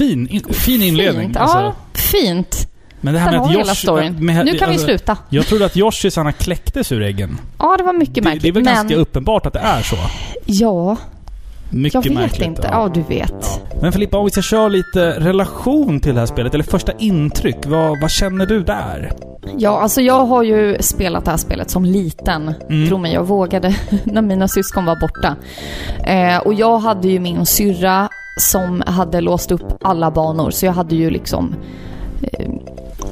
Fin, 0.00 0.28
in, 0.28 0.44
fin 0.54 0.82
inledning. 0.82 1.22
Fint. 1.22 1.36
alltså. 1.36 1.58
Ja, 1.58 1.74
fint. 1.94 2.69
Men 3.00 3.14
det 3.14 3.20
här 3.20 3.30
med 3.32 3.40
att 3.40 3.50
vi 3.70 3.74
storyn. 3.74 4.26
med- 4.26 4.44
Nu 4.44 4.52
kan 4.58 4.68
vi 4.68 4.74
alltså, 4.74 4.86
sluta. 4.86 5.16
Jag 5.28 5.46
trodde 5.46 5.64
att 5.66 5.76
Yoshis 5.76 6.18
kläcktes 6.38 6.92
ur 6.92 7.02
äggen. 7.02 7.38
Ja, 7.58 7.76
det 7.78 7.84
var 7.84 7.92
mycket 7.92 8.14
Det, 8.14 8.22
märkligt. 8.22 8.42
det 8.42 8.48
är 8.48 8.52
väl 8.52 8.64
men, 8.64 8.74
ganska 8.74 8.96
uppenbart 8.96 9.46
att 9.46 9.52
det 9.52 9.58
är 9.58 9.82
så? 9.82 9.96
Ja. 10.46 10.96
Mycket 11.72 11.94
Jag 11.94 12.02
vet 12.02 12.12
märkligt. 12.12 12.46
inte. 12.46 12.68
Ja, 12.72 12.90
du 12.94 13.02
vet. 13.02 13.34
Ja. 13.72 13.78
Men 13.82 13.92
Filippa, 13.92 14.18
om 14.18 14.24
vi 14.24 14.30
ska 14.30 14.42
köra 14.42 14.68
lite 14.68 15.10
relation 15.20 16.00
till 16.00 16.14
det 16.14 16.20
här 16.20 16.26
spelet, 16.26 16.54
eller 16.54 16.64
första 16.64 16.92
intryck. 16.92 17.56
Vad, 17.66 18.00
vad 18.00 18.10
känner 18.10 18.46
du 18.46 18.62
där? 18.62 19.12
Ja, 19.58 19.80
alltså 19.80 20.00
jag 20.00 20.24
har 20.26 20.42
ju 20.42 20.76
spelat 20.80 21.24
det 21.24 21.30
här 21.30 21.38
spelet 21.38 21.70
som 21.70 21.84
liten. 21.84 22.54
Mm. 22.70 22.88
Tro 22.88 22.98
mig, 22.98 23.12
jag 23.12 23.24
vågade 23.24 23.76
när 24.04 24.22
mina 24.22 24.48
syskon 24.48 24.84
var 24.84 24.96
borta. 25.00 25.36
Eh, 26.04 26.36
och 26.38 26.54
jag 26.54 26.78
hade 26.78 27.08
ju 27.08 27.18
min 27.20 27.46
syrra 27.46 28.08
som 28.38 28.82
hade 28.86 29.20
låst 29.20 29.50
upp 29.50 29.72
alla 29.80 30.10
banor, 30.10 30.50
så 30.50 30.66
jag 30.66 30.72
hade 30.72 30.96
ju 30.96 31.10
liksom 31.10 31.54
eh, 32.22 32.48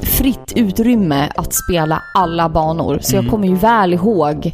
fritt 0.04 0.52
utrymme 0.56 1.32
att 1.36 1.52
spela 1.54 2.02
alla 2.14 2.48
banor. 2.48 2.98
Så 3.02 3.14
Mm. 3.16 3.24
jag 3.24 3.30
kommer 3.32 3.48
ju 3.48 3.54
väl 3.54 3.94
ihåg 3.94 4.52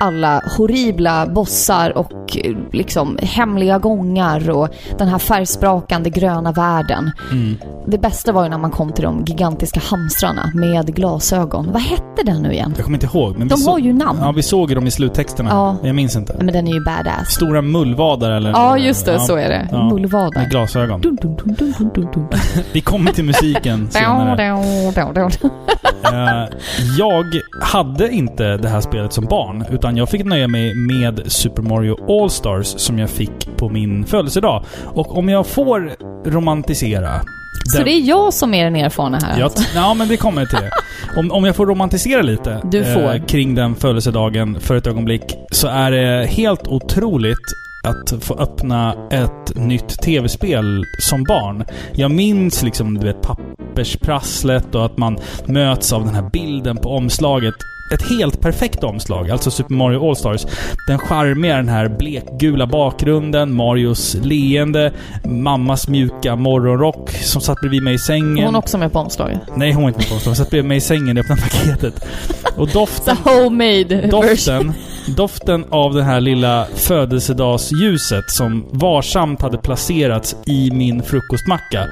alla 0.00 0.42
horribla 0.56 1.26
bossar 1.26 1.98
och 1.98 2.12
eh, 2.44 2.56
liksom 2.72 3.18
hemliga 3.22 3.78
gångar 3.78 4.50
och 4.50 4.68
den 4.98 5.08
här 5.08 5.18
färgsprakande 5.18 6.10
gröna 6.10 6.52
världen. 6.52 7.10
Mm. 7.30 7.56
Det 7.86 7.98
bästa 7.98 8.32
var 8.32 8.42
ju 8.42 8.48
när 8.48 8.58
man 8.58 8.70
kom 8.70 8.92
till 8.92 9.04
de 9.04 9.24
gigantiska 9.24 9.80
hamstrarna 9.80 10.52
med 10.54 10.94
glasögon. 10.94 11.72
Vad 11.72 11.82
hette 11.82 12.22
den 12.24 12.42
nu 12.42 12.52
igen? 12.52 12.74
Jag 12.76 12.84
kommer 12.84 12.96
inte 12.96 13.18
ihåg. 13.18 13.38
Men 13.38 13.48
De 13.48 13.66
har 13.66 13.78
ju 13.78 13.92
namn. 13.92 14.18
Ja, 14.22 14.32
vi 14.32 14.42
såg 14.42 14.68
ju 14.68 14.74
dem 14.74 14.86
i 14.86 14.90
sluttexterna. 14.90 15.50
Ja. 15.50 15.76
Jag 15.82 15.94
minns 15.94 16.16
inte. 16.16 16.36
Men 16.38 16.46
den 16.46 16.68
är 16.68 16.72
ju 16.72 16.84
badass. 16.84 17.28
Stora 17.30 17.62
mullvadar 17.62 18.30
eller? 18.30 18.50
Ja, 18.50 18.78
just 18.78 19.06
det. 19.06 19.20
Så 19.20 19.36
är 19.36 19.48
det. 19.48 19.68
Ja. 19.70 19.88
Mullvadar. 19.88 20.40
Med 20.40 20.50
glasögon. 20.50 21.00
Dun, 21.00 21.16
dun, 21.16 21.36
dun, 21.36 21.54
dun, 21.54 21.74
dun, 21.78 21.90
dun, 21.94 22.08
dun. 22.12 22.28
Vi 22.72 22.80
kommer 22.80 23.12
till 23.12 23.24
musiken 23.24 23.90
senare. 23.90 24.46
Eh, 26.04 26.48
jag 26.98 27.24
hade 27.62 28.10
inte 28.10 28.56
det 28.56 28.68
här 28.68 28.80
spelet 28.80 29.12
som 29.12 29.24
barn, 29.24 29.64
utan 29.70 29.89
jag 29.96 30.08
fick 30.08 30.24
nöja 30.24 30.48
mig 30.48 30.74
med 30.74 31.20
Super 31.32 31.62
Mario 31.62 32.22
All-Stars 32.22 32.66
som 32.66 32.98
jag 32.98 33.10
fick 33.10 33.56
på 33.56 33.68
min 33.68 34.04
födelsedag. 34.06 34.64
Och 34.84 35.18
om 35.18 35.28
jag 35.28 35.46
får 35.46 35.92
romantisera... 36.30 37.20
Så 37.72 37.76
den- 37.76 37.84
det 37.86 37.92
är 37.92 38.08
jag 38.08 38.34
som 38.34 38.54
är 38.54 38.64
den 38.64 38.76
erfarna 38.76 39.18
här 39.22 39.38
Ja, 39.38 39.44
alltså. 39.44 39.62
ja, 39.74 39.94
men 39.94 40.08
vi 40.08 40.16
kommer 40.16 40.46
till 40.46 40.58
det. 40.58 40.70
Om, 41.20 41.32
om 41.32 41.44
jag 41.44 41.56
får 41.56 41.66
romantisera 41.66 42.22
lite 42.22 42.52
eh, 42.52 42.60
Du 42.70 42.84
får. 42.84 43.28
kring 43.28 43.54
den 43.54 43.74
födelsedagen 43.74 44.60
för 44.60 44.76
ett 44.76 44.86
ögonblick 44.86 45.22
så 45.50 45.68
är 45.68 45.90
det 45.90 46.26
helt 46.26 46.68
otroligt 46.68 47.38
att 47.84 48.24
få 48.24 48.34
öppna 48.34 48.94
ett 49.10 49.56
nytt 49.56 49.88
tv-spel 49.88 50.84
som 50.98 51.24
barn. 51.24 51.64
Jag 51.94 52.10
minns 52.10 52.62
liksom, 52.62 52.98
du 52.98 53.06
vet, 53.06 53.22
pappersprasslet 53.22 54.74
och 54.74 54.84
att 54.84 54.98
man 54.98 55.18
möts 55.46 55.92
av 55.92 56.04
den 56.04 56.14
här 56.14 56.30
bilden 56.32 56.76
på 56.76 56.88
omslaget. 56.90 57.54
Ett 57.94 58.10
helt 58.10 58.40
perfekt 58.40 58.84
omslag, 58.84 59.30
alltså 59.30 59.50
Super 59.50 59.74
Mario 59.74 60.08
All-Stars. 60.08 60.46
Den 60.86 60.98
charmiga, 60.98 61.56
den 61.56 61.68
här 61.68 61.88
blekgula 61.88 62.66
bakgrunden, 62.66 63.54
Marios 63.54 64.16
leende, 64.22 64.92
mammas 65.24 65.88
mjuka 65.88 66.36
morgonrock 66.36 67.10
som 67.10 67.40
satt 67.42 67.60
bredvid 67.60 67.82
mig 67.82 67.94
i 67.94 67.98
sängen. 67.98 68.44
Hon 68.44 68.54
är 68.54 68.58
också 68.58 68.78
med 68.78 68.92
på 68.92 68.98
omslaget. 68.98 69.40
Nej, 69.56 69.72
hon 69.72 69.82
var 69.82 69.88
inte 69.88 69.98
med 70.00 70.08
på 70.08 70.14
omslaget. 70.14 70.38
Hon 70.38 70.44
satt 70.44 70.50
bredvid 70.50 70.68
mig 70.68 70.76
i 70.76 70.80
sängen 70.80 71.18
och 71.18 71.24
öppnade 71.24 71.42
paketet. 71.42 72.04
Och 72.56 72.68
doften... 72.68 73.16
The 73.24 73.30
homemade 73.30 74.08
version. 74.10 74.74
Doften, 75.16 75.64
av 75.70 75.94
det 75.94 76.02
här 76.02 76.20
lilla 76.20 76.66
födelsedagsljuset 76.74 78.30
som 78.30 78.66
varsamt 78.70 79.42
hade 79.42 79.58
placerats 79.58 80.36
i 80.46 80.70
min 80.70 81.02
frukostmacka. 81.02 81.86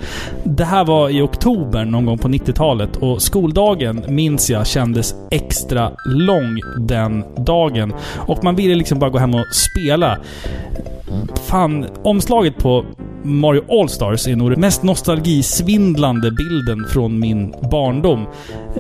Det 0.45 0.65
här 0.65 0.85
var 0.85 1.11
i 1.11 1.21
oktober 1.21 1.85
någon 1.85 2.07
gång 2.07 2.19
på 2.19 2.29
90-talet 2.29 2.97
och 2.97 3.23
skoldagen 3.23 4.05
minns 4.09 4.51
jag 4.51 4.67
kändes 4.67 5.15
extra 5.31 5.91
lång 6.07 6.61
den 6.79 7.25
dagen. 7.45 7.93
Och 8.17 8.45
man 8.45 8.57
ville 8.57 8.75
liksom 8.75 8.99
bara 8.99 9.11
gå 9.11 9.19
hem 9.19 9.35
och 9.35 9.47
spela. 9.53 10.19
Fan, 11.47 11.87
omslaget 12.03 12.59
på 12.59 12.85
Mario 13.29 13.81
All-Stars 13.81 14.27
är 14.29 14.37
nog 14.37 14.51
den 14.51 14.61
mest 14.61 14.83
nostalgisvindlande 14.83 16.31
bilden 16.31 16.87
från 16.93 17.19
min 17.21 17.55
barndom. 17.71 18.27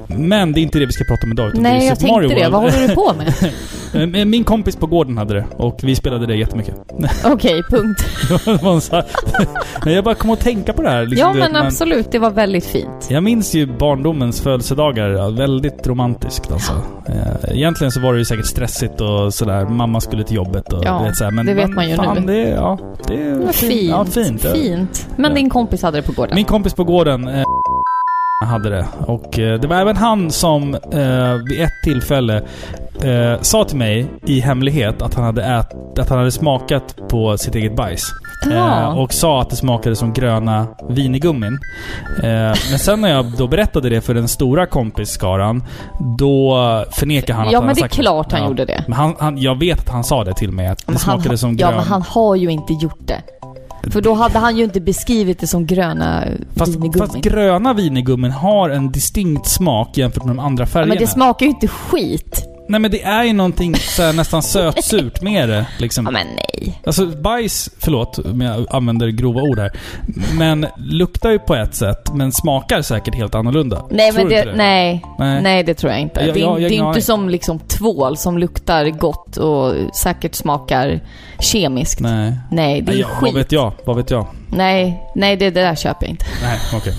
Men 0.06 0.52
det 0.52 0.60
är 0.60 0.62
inte 0.62 0.78
det 0.78 0.86
vi 0.86 0.92
ska 0.92 1.04
prata 1.04 1.26
om 1.26 1.32
idag. 1.32 1.48
utan 1.48 1.62
det 1.62 1.68
är 1.68 1.72
Nej, 1.72 1.86
jag 1.86 2.10
Mario 2.10 2.28
tänkte 2.28 2.44
det. 2.44 2.50
World. 2.50 2.52
Vad 2.52 2.72
håller 2.72 2.88
du 2.88 2.94
på 2.94 3.12
med? 3.18 3.34
Eh, 3.94 4.24
Min 4.24 4.44
kompis 4.44 4.76
på 4.76 4.86
gården 4.86 5.18
hade 5.18 5.34
det 5.34 5.44
och 5.56 5.80
vi 5.82 5.94
spelade 5.94 6.26
det 6.26 6.36
jättemycket. 6.36 6.74
Okej, 7.24 7.62
punkt. 7.70 8.04
Det 8.28 8.50
här- 8.92 9.04
Men 9.84 9.94
jag 9.94 10.04
bara 10.04 10.14
kom 10.14 10.30
att 10.30 10.40
tänka 10.40 10.72
på 10.72 10.82
det 10.82 10.88
här. 10.90 11.06
liksom, 11.06 11.28
Ja, 11.28 11.48
men 11.50 11.56
absolut. 11.56 12.12
Det 12.12 12.18
var 12.18 12.30
väldigt 12.30 12.64
fint. 12.66 13.06
Jag 13.10 13.22
minns 13.22 13.54
ju 13.54 13.66
barndomens 13.78 14.40
födelsedagar. 14.40 15.30
Väldigt 15.36 15.86
romantiskt 15.86 16.52
alltså. 16.52 16.72
Eh, 17.08 17.56
Egentligen 17.56 17.90
så 17.92 18.00
var 18.00 18.12
det 18.12 18.18
ju 18.18 18.24
säkert 18.24 18.46
stressigt 18.46 19.00
och 19.00 19.34
sådär. 19.34 19.64
Mamma 19.64 20.00
skulle 20.00 20.24
till 20.24 20.36
jobbet 20.36 20.72
och 20.72 20.84
Ja, 20.84 21.02
vet, 21.02 21.16
så 21.16 21.24
här, 21.24 21.30
men 21.30 21.46
det 21.46 21.54
vet 21.54 21.70
man 21.70 21.88
ju 21.90 21.96
fan, 21.96 22.16
nu. 22.26 22.26
Det, 22.32 22.48
ja, 22.48 22.78
det 23.08 23.14
är 23.14 23.46
Det 23.46 23.52
fint. 23.52 23.90
Ja, 23.90 24.04
fint. 24.04 24.37
Ja. 24.44 24.52
Fint. 24.52 25.06
Men 25.16 25.30
Ja. 25.30 25.34
din 25.36 25.50
kompis 25.50 25.82
hade 25.82 25.98
det 25.98 26.02
på 26.02 26.12
gården. 26.12 26.34
Min 26.34 26.44
kompis 26.44 26.74
på 26.74 26.84
gården 26.84 27.28
eh, 27.28 27.42
hade 28.46 28.70
det. 28.70 28.86
Och 29.06 29.38
eh, 29.38 29.60
det 29.60 29.68
var 29.68 29.76
även 29.76 29.96
han 29.96 30.30
som 30.30 30.74
eh, 30.74 31.34
vid 31.50 31.60
ett 31.62 31.72
tillfälle 31.84 32.36
eh, 33.02 33.40
sa 33.40 33.64
till 33.64 33.76
mig 33.78 34.06
i 34.26 34.40
hemlighet 34.40 35.02
att 35.02 35.14
han 35.14 35.24
hade, 35.24 35.42
ät, 35.44 35.98
att 35.98 36.08
han 36.08 36.18
hade 36.18 36.30
smakat 36.32 36.96
på 37.08 37.38
sitt 37.38 37.54
eget 37.54 37.76
bajs. 37.76 38.02
Ja. 38.50 38.80
Eh, 38.82 38.98
och 38.98 39.12
sa 39.12 39.40
att 39.40 39.50
det 39.50 39.56
smakade 39.56 39.96
som 39.96 40.12
gröna 40.12 40.66
vinigummin. 40.88 41.58
Eh, 42.22 42.28
men 42.70 42.78
sen 42.78 43.00
när 43.00 43.08
jag 43.08 43.24
då 43.38 43.46
berättade 43.48 43.88
det 43.88 44.00
för 44.00 44.14
den 44.14 44.28
stora 44.28 44.66
kompisskaran, 44.66 45.64
då 46.18 46.54
förnekade 46.92 47.32
han 47.32 47.46
att 47.46 47.52
ja, 47.52 47.58
han 47.58 47.66
men 47.66 47.68
hade 47.68 47.80
det 47.80 47.84
är 47.84 47.88
sagt 47.88 47.94
klart 47.94 48.32
han 48.32 48.40
Ja. 48.42 48.46
gjorde 48.48 48.64
det. 48.64 48.84
Men 48.86 48.92
han, 48.96 49.14
han, 49.18 49.38
jag 49.38 49.58
vet 49.58 49.78
att 49.78 49.88
han 49.88 50.04
sa 50.04 50.24
det 50.24 50.34
till 50.34 50.52
mig, 50.52 50.66
att 50.66 50.78
det 50.78 50.84
Men 50.86 50.96
han, 50.96 51.00
smakade 51.20 51.38
som 51.38 51.56
ja, 51.58 51.66
grön... 51.68 51.76
men 51.76 51.86
han 51.86 52.02
har 52.02 52.36
ju 52.36 52.48
inte 52.50 52.72
gjort 52.72 52.98
det. 53.06 53.20
För 53.82 54.00
då 54.00 54.14
hade 54.14 54.38
han 54.38 54.56
ju 54.56 54.64
inte 54.64 54.80
beskrivit 54.80 55.38
det 55.38 55.46
som 55.46 55.66
gröna 55.66 56.24
Fast, 56.56 56.74
vinigummin. 56.74 57.08
fast 57.08 57.20
gröna 57.20 57.74
vinigummin 57.74 58.30
har 58.30 58.70
en 58.70 58.92
distinkt 58.92 59.46
smak 59.46 59.98
jämför 59.98 60.20
med 60.20 60.28
de 60.36 60.38
andra 60.38 60.62
ja, 60.62 60.66
färgerna. 60.66 60.88
men 60.94 60.98
det 60.98 61.06
smakar 61.06 61.46
ju 61.46 61.50
inte 61.52 61.68
skit. 61.68 62.47
Nej 62.68 62.80
men 62.80 62.90
det 62.90 63.02
är 63.02 63.24
ju 63.24 63.32
någonting 63.32 63.74
så 63.74 64.12
nästan 64.12 64.42
sötsurt 64.42 65.22
med 65.22 65.48
det. 65.48 65.66
Liksom. 65.78 66.04
Ja, 66.04 66.10
men 66.10 66.26
nej. 66.26 66.80
Alltså 66.86 67.06
bajs, 67.06 67.70
förlåt 67.78 68.18
om 68.18 68.40
jag 68.40 68.66
använder 68.70 69.08
grova 69.08 69.42
ord 69.42 69.58
här. 69.58 69.72
Men 70.38 70.66
luktar 70.76 71.30
ju 71.30 71.38
på 71.38 71.54
ett 71.54 71.74
sätt, 71.74 72.12
men 72.14 72.32
smakar 72.32 72.82
säkert 72.82 73.14
helt 73.14 73.34
annorlunda. 73.34 73.84
Nej, 73.90 74.12
Tror 74.12 74.20
men 74.24 74.28
det, 74.32 74.38
inte 74.38 74.52
nej. 74.56 75.04
Nej. 75.18 75.42
nej. 75.42 75.62
det 75.62 75.74
tror 75.74 75.92
jag 75.92 76.00
inte. 76.00 76.20
Jag- 76.20 76.34
det 76.34 76.40
är, 76.40 76.44
jag- 76.44 76.60
jag- 76.60 76.70
det 76.70 76.76
är 76.76 76.88
inte 76.88 77.02
som 77.02 77.28
liksom 77.28 77.58
tvål 77.58 78.16
som 78.16 78.38
luktar 78.38 78.84
gott 78.90 79.36
och 79.36 79.74
säkert 79.96 80.34
smakar 80.34 81.00
kemiskt. 81.38 82.00
Nej, 82.00 82.32
Nej. 82.50 82.80
det 82.82 82.92
är 82.92 82.96
ja, 82.96 83.06
skit. 83.06 83.22
vad 83.22 83.34
vet 83.34 83.52
jag? 83.52 83.72
Vad 83.84 83.96
vet 83.96 84.10
jag? 84.10 84.26
Nej, 84.50 85.02
nej 85.14 85.36
det, 85.36 85.50
det 85.50 85.60
där 85.60 85.74
köper 85.74 86.06
jag 86.06 86.10
inte. 86.10 86.26
Nej, 86.42 86.58
okej. 86.76 86.94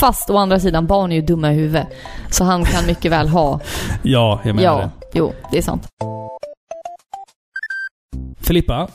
Fast 0.00 0.30
å 0.30 0.36
andra 0.36 0.60
sidan, 0.60 0.86
barn 0.86 1.12
är 1.12 1.16
ju 1.16 1.22
dumma 1.22 1.52
i 1.52 1.54
huvudet. 1.54 1.86
Så 2.30 2.44
han 2.44 2.64
kan 2.64 2.86
mycket 2.86 3.12
väl 3.12 3.28
ha... 3.28 3.60
Ja, 4.02 4.40
jag 4.44 4.54
menar 4.56 4.80
ja, 4.80 4.90
det. 5.12 5.18
jo, 5.18 5.32
det 5.52 5.58
är 5.58 5.62
sant. 5.62 5.86
Filippa, 8.40 8.88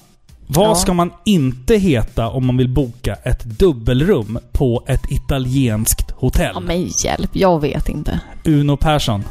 vad 0.48 0.70
Ja. 0.70 0.76
ska 0.76 0.94
man 0.94 1.12
inte 1.26 1.76
heta 1.76 2.30
om 2.30 2.46
man 2.46 2.58
vill 2.58 2.70
boka 2.70 3.16
ett 3.24 3.44
dubbelrum 3.44 4.40
på 4.52 4.84
ett 4.88 5.12
italienskt 5.12 6.12
hotell? 6.12 6.52
Ja, 6.54 6.60
men 6.60 6.86
hjälp, 7.04 7.30
jag 7.34 7.62
vet 7.62 7.90
inte. 7.90 8.20
Uno 8.46 8.78
Persson. 8.78 9.24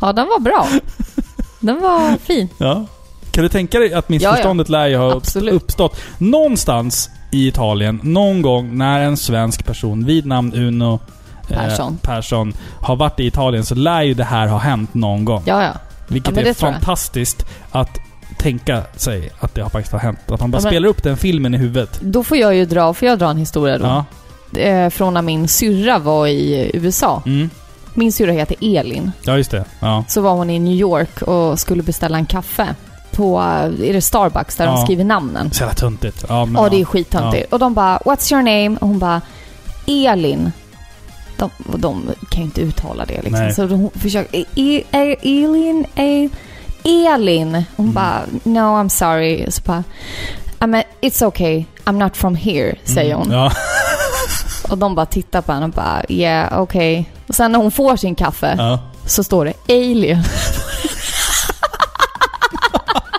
Ja, 0.00 0.12
den 0.12 0.26
var 0.26 0.40
bra. 0.40 0.68
Den 1.60 1.80
var 1.80 2.16
fin. 2.16 2.48
Ja. 2.58 2.86
Kan 3.34 3.42
du 3.42 3.48
tänka 3.48 3.78
dig 3.78 3.94
att 3.94 4.08
missförståndet 4.08 4.68
lär 4.68 4.86
ju 4.86 4.96
ha 4.96 5.12
Absolut. 5.16 5.54
uppstått 5.54 6.00
någonstans 6.18 7.10
i 7.32 7.48
Italien, 7.48 8.00
någon 8.02 8.42
gång 8.42 8.78
när 8.78 9.00
en 9.00 9.16
svensk 9.16 9.64
person 9.64 10.04
vid 10.04 10.26
namn 10.26 10.54
Uno 10.54 11.00
eh, 11.48 11.58
Persson. 11.58 11.98
Persson 12.02 12.52
har 12.80 12.96
varit 12.96 13.20
i 13.20 13.26
Italien 13.26 13.64
så 13.64 13.74
lär 13.74 14.02
ju 14.02 14.14
det 14.14 14.24
här 14.24 14.46
ha 14.46 14.58
hänt 14.58 14.94
någon 14.94 15.24
gång. 15.24 15.42
Ja, 15.46 15.62
ja. 15.62 15.72
Vilket 16.08 16.36
Ja, 16.36 16.42
är 16.42 16.54
fantastiskt 16.54 17.46
att 17.70 17.98
tänka 18.38 18.82
sig 18.96 19.30
att 19.40 19.54
det 19.54 19.62
har 19.62 19.70
faktiskt 19.70 19.92
har 19.92 20.00
hänt. 20.00 20.18
Att 20.30 20.40
man 20.40 20.50
bara 20.50 20.62
Ja, 20.62 20.68
spelar 20.68 20.88
upp 20.88 21.02
den 21.02 21.16
filmen 21.16 21.54
i 21.54 21.58
huvudet. 21.58 22.00
Då 22.02 22.24
får 22.24 22.36
jag 22.36 22.54
ju 22.54 22.64
dra, 22.64 22.94
får 22.94 23.08
jag 23.08 23.18
dra 23.18 23.30
en 23.30 23.38
historia 23.38 23.78
då? 23.78 23.84
Ja. 23.86 24.04
Eh, 24.60 24.90
från 24.90 25.14
när 25.14 25.22
min 25.22 25.48
syrra 25.48 25.98
var 25.98 26.26
i 26.26 26.70
USA. 26.74 27.22
Mm. 27.26 27.50
Min 27.94 28.12
syrra 28.12 28.32
heter 28.32 28.56
Elin. 28.60 29.12
ja, 29.22 29.36
just 29.36 29.50
det. 29.50 29.64
Ja. 29.80 30.04
Så 30.08 30.20
var 30.20 30.32
hon 30.34 30.50
i 30.50 30.58
New 30.58 30.74
York 30.74 31.22
och 31.22 31.58
skulle 31.60 31.82
beställa 31.82 32.18
en 32.18 32.26
kaffe. 32.26 32.74
På, 33.16 33.38
är 33.40 33.92
det 33.92 34.00
Starbucks 34.02 34.56
där 34.56 34.64
Ja. 34.64 34.70
de 34.70 34.82
skriver 34.84 35.04
namnen? 35.04 35.50
Så 35.52 35.60
jävla 35.62 35.74
töntigt. 35.74 36.24
Ja, 36.28 36.44
men, 36.44 36.62
Ja, 36.62 36.68
det 36.68 36.80
är 36.80 36.84
skittöntigt. 36.84 37.52
Och 37.52 37.58
de 37.58 37.74
bara, 37.74 37.98
what's 37.98 38.32
your 38.32 38.42
name? 38.42 38.78
Och 38.80 38.88
hon 38.88 38.98
bara, 38.98 39.20
Elin. 39.86 40.52
De, 41.36 41.50
och 41.72 41.78
de 41.80 42.02
kan 42.30 42.40
ju 42.40 42.44
inte 42.44 42.60
uttala 42.60 43.04
det 43.04 43.14
liksom. 43.22 43.40
Nej. 43.44 43.54
Så 43.54 43.66
hon 43.66 43.90
försöker, 43.94 44.38
e, 44.54 44.82
e, 44.92 45.16
Elin, 45.22 45.86
e, 45.94 46.28
Elin. 46.84 47.64
Hon 47.76 47.86
Mm. 47.86 47.94
bara, 47.94 48.20
no 48.42 48.58
I'm 48.82 48.88
sorry. 48.88 49.50
Så 49.50 49.62
bara, 49.64 49.84
I 50.64 50.66
mean, 50.66 50.84
it's 51.00 51.24
okay, 51.26 51.64
I'm 51.84 51.98
not 52.04 52.16
from 52.16 52.34
here, 52.36 52.74
säger 52.84 53.14
hon. 53.14 53.26
Mm. 53.26 53.38
Ja. 53.38 53.52
Och 54.70 54.78
de 54.78 54.94
bara 54.94 55.06
tittar 55.06 55.42
på 55.42 55.52
henne 55.52 55.64
och 55.66 55.72
bara, 55.72 56.02
yeah, 56.08 56.60
okej. 56.60 57.10
Och 57.28 57.34
sen 57.34 57.52
när 57.52 57.58
hon 57.58 57.70
får 57.70 57.96
sin 57.96 58.14
kaffe 58.14 58.54
ja. 58.58 58.78
så 59.06 59.24
står 59.24 59.44
det 59.44 59.52
alien. 59.68 60.22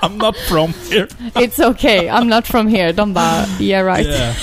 I'm 0.05 0.17
not 0.17 0.35
from 0.37 0.73
here. 0.91 1.07
It's 1.35 1.59
okay, 1.69 2.07
I'm 2.09 2.23
not 2.29 2.47
from 2.47 2.67
here. 2.67 2.91
De 2.91 3.13
bara, 3.13 3.45
yeah 3.59 3.85
right. 3.95 4.07
Yeah. 4.07 4.35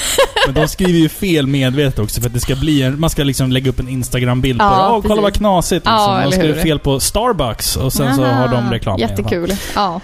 Men 0.47 0.55
de 0.55 0.69
skriver 0.69 0.99
ju 0.99 1.09
fel 1.09 1.47
medvetet 1.47 1.99
också 1.99 2.21
för 2.21 2.29
att 2.29 2.35
det 2.35 2.41
ska 2.41 2.57
bli 2.57 2.83
en... 2.83 3.01
Man 3.01 3.11
ska 3.11 3.25
liksom 3.25 3.53
lägga 3.53 3.71
upp 3.71 3.81
en 3.81 3.89
Instagram-bild 3.89 4.59
på 4.59 4.65
Ja, 4.65 4.71
det. 4.71 4.83
Åh, 4.83 4.91
kolla 5.03 5.03
precis. 5.09 5.23
vad 5.23 5.35
knasigt 5.35 5.87
liksom. 5.87 5.93
Ja, 5.95 6.21
de 6.25 6.33
skriver 6.33 6.55
hur? 6.55 6.63
fel 6.63 6.79
på 6.79 7.01
Starbucks 7.01 7.77
och 7.77 7.93
sen 7.93 8.15
så 8.17 8.25
har 8.25 8.49
de 8.49 8.71
reklam. 8.71 8.99
Jättekul. 8.99 9.55
Ja. 9.75 10.01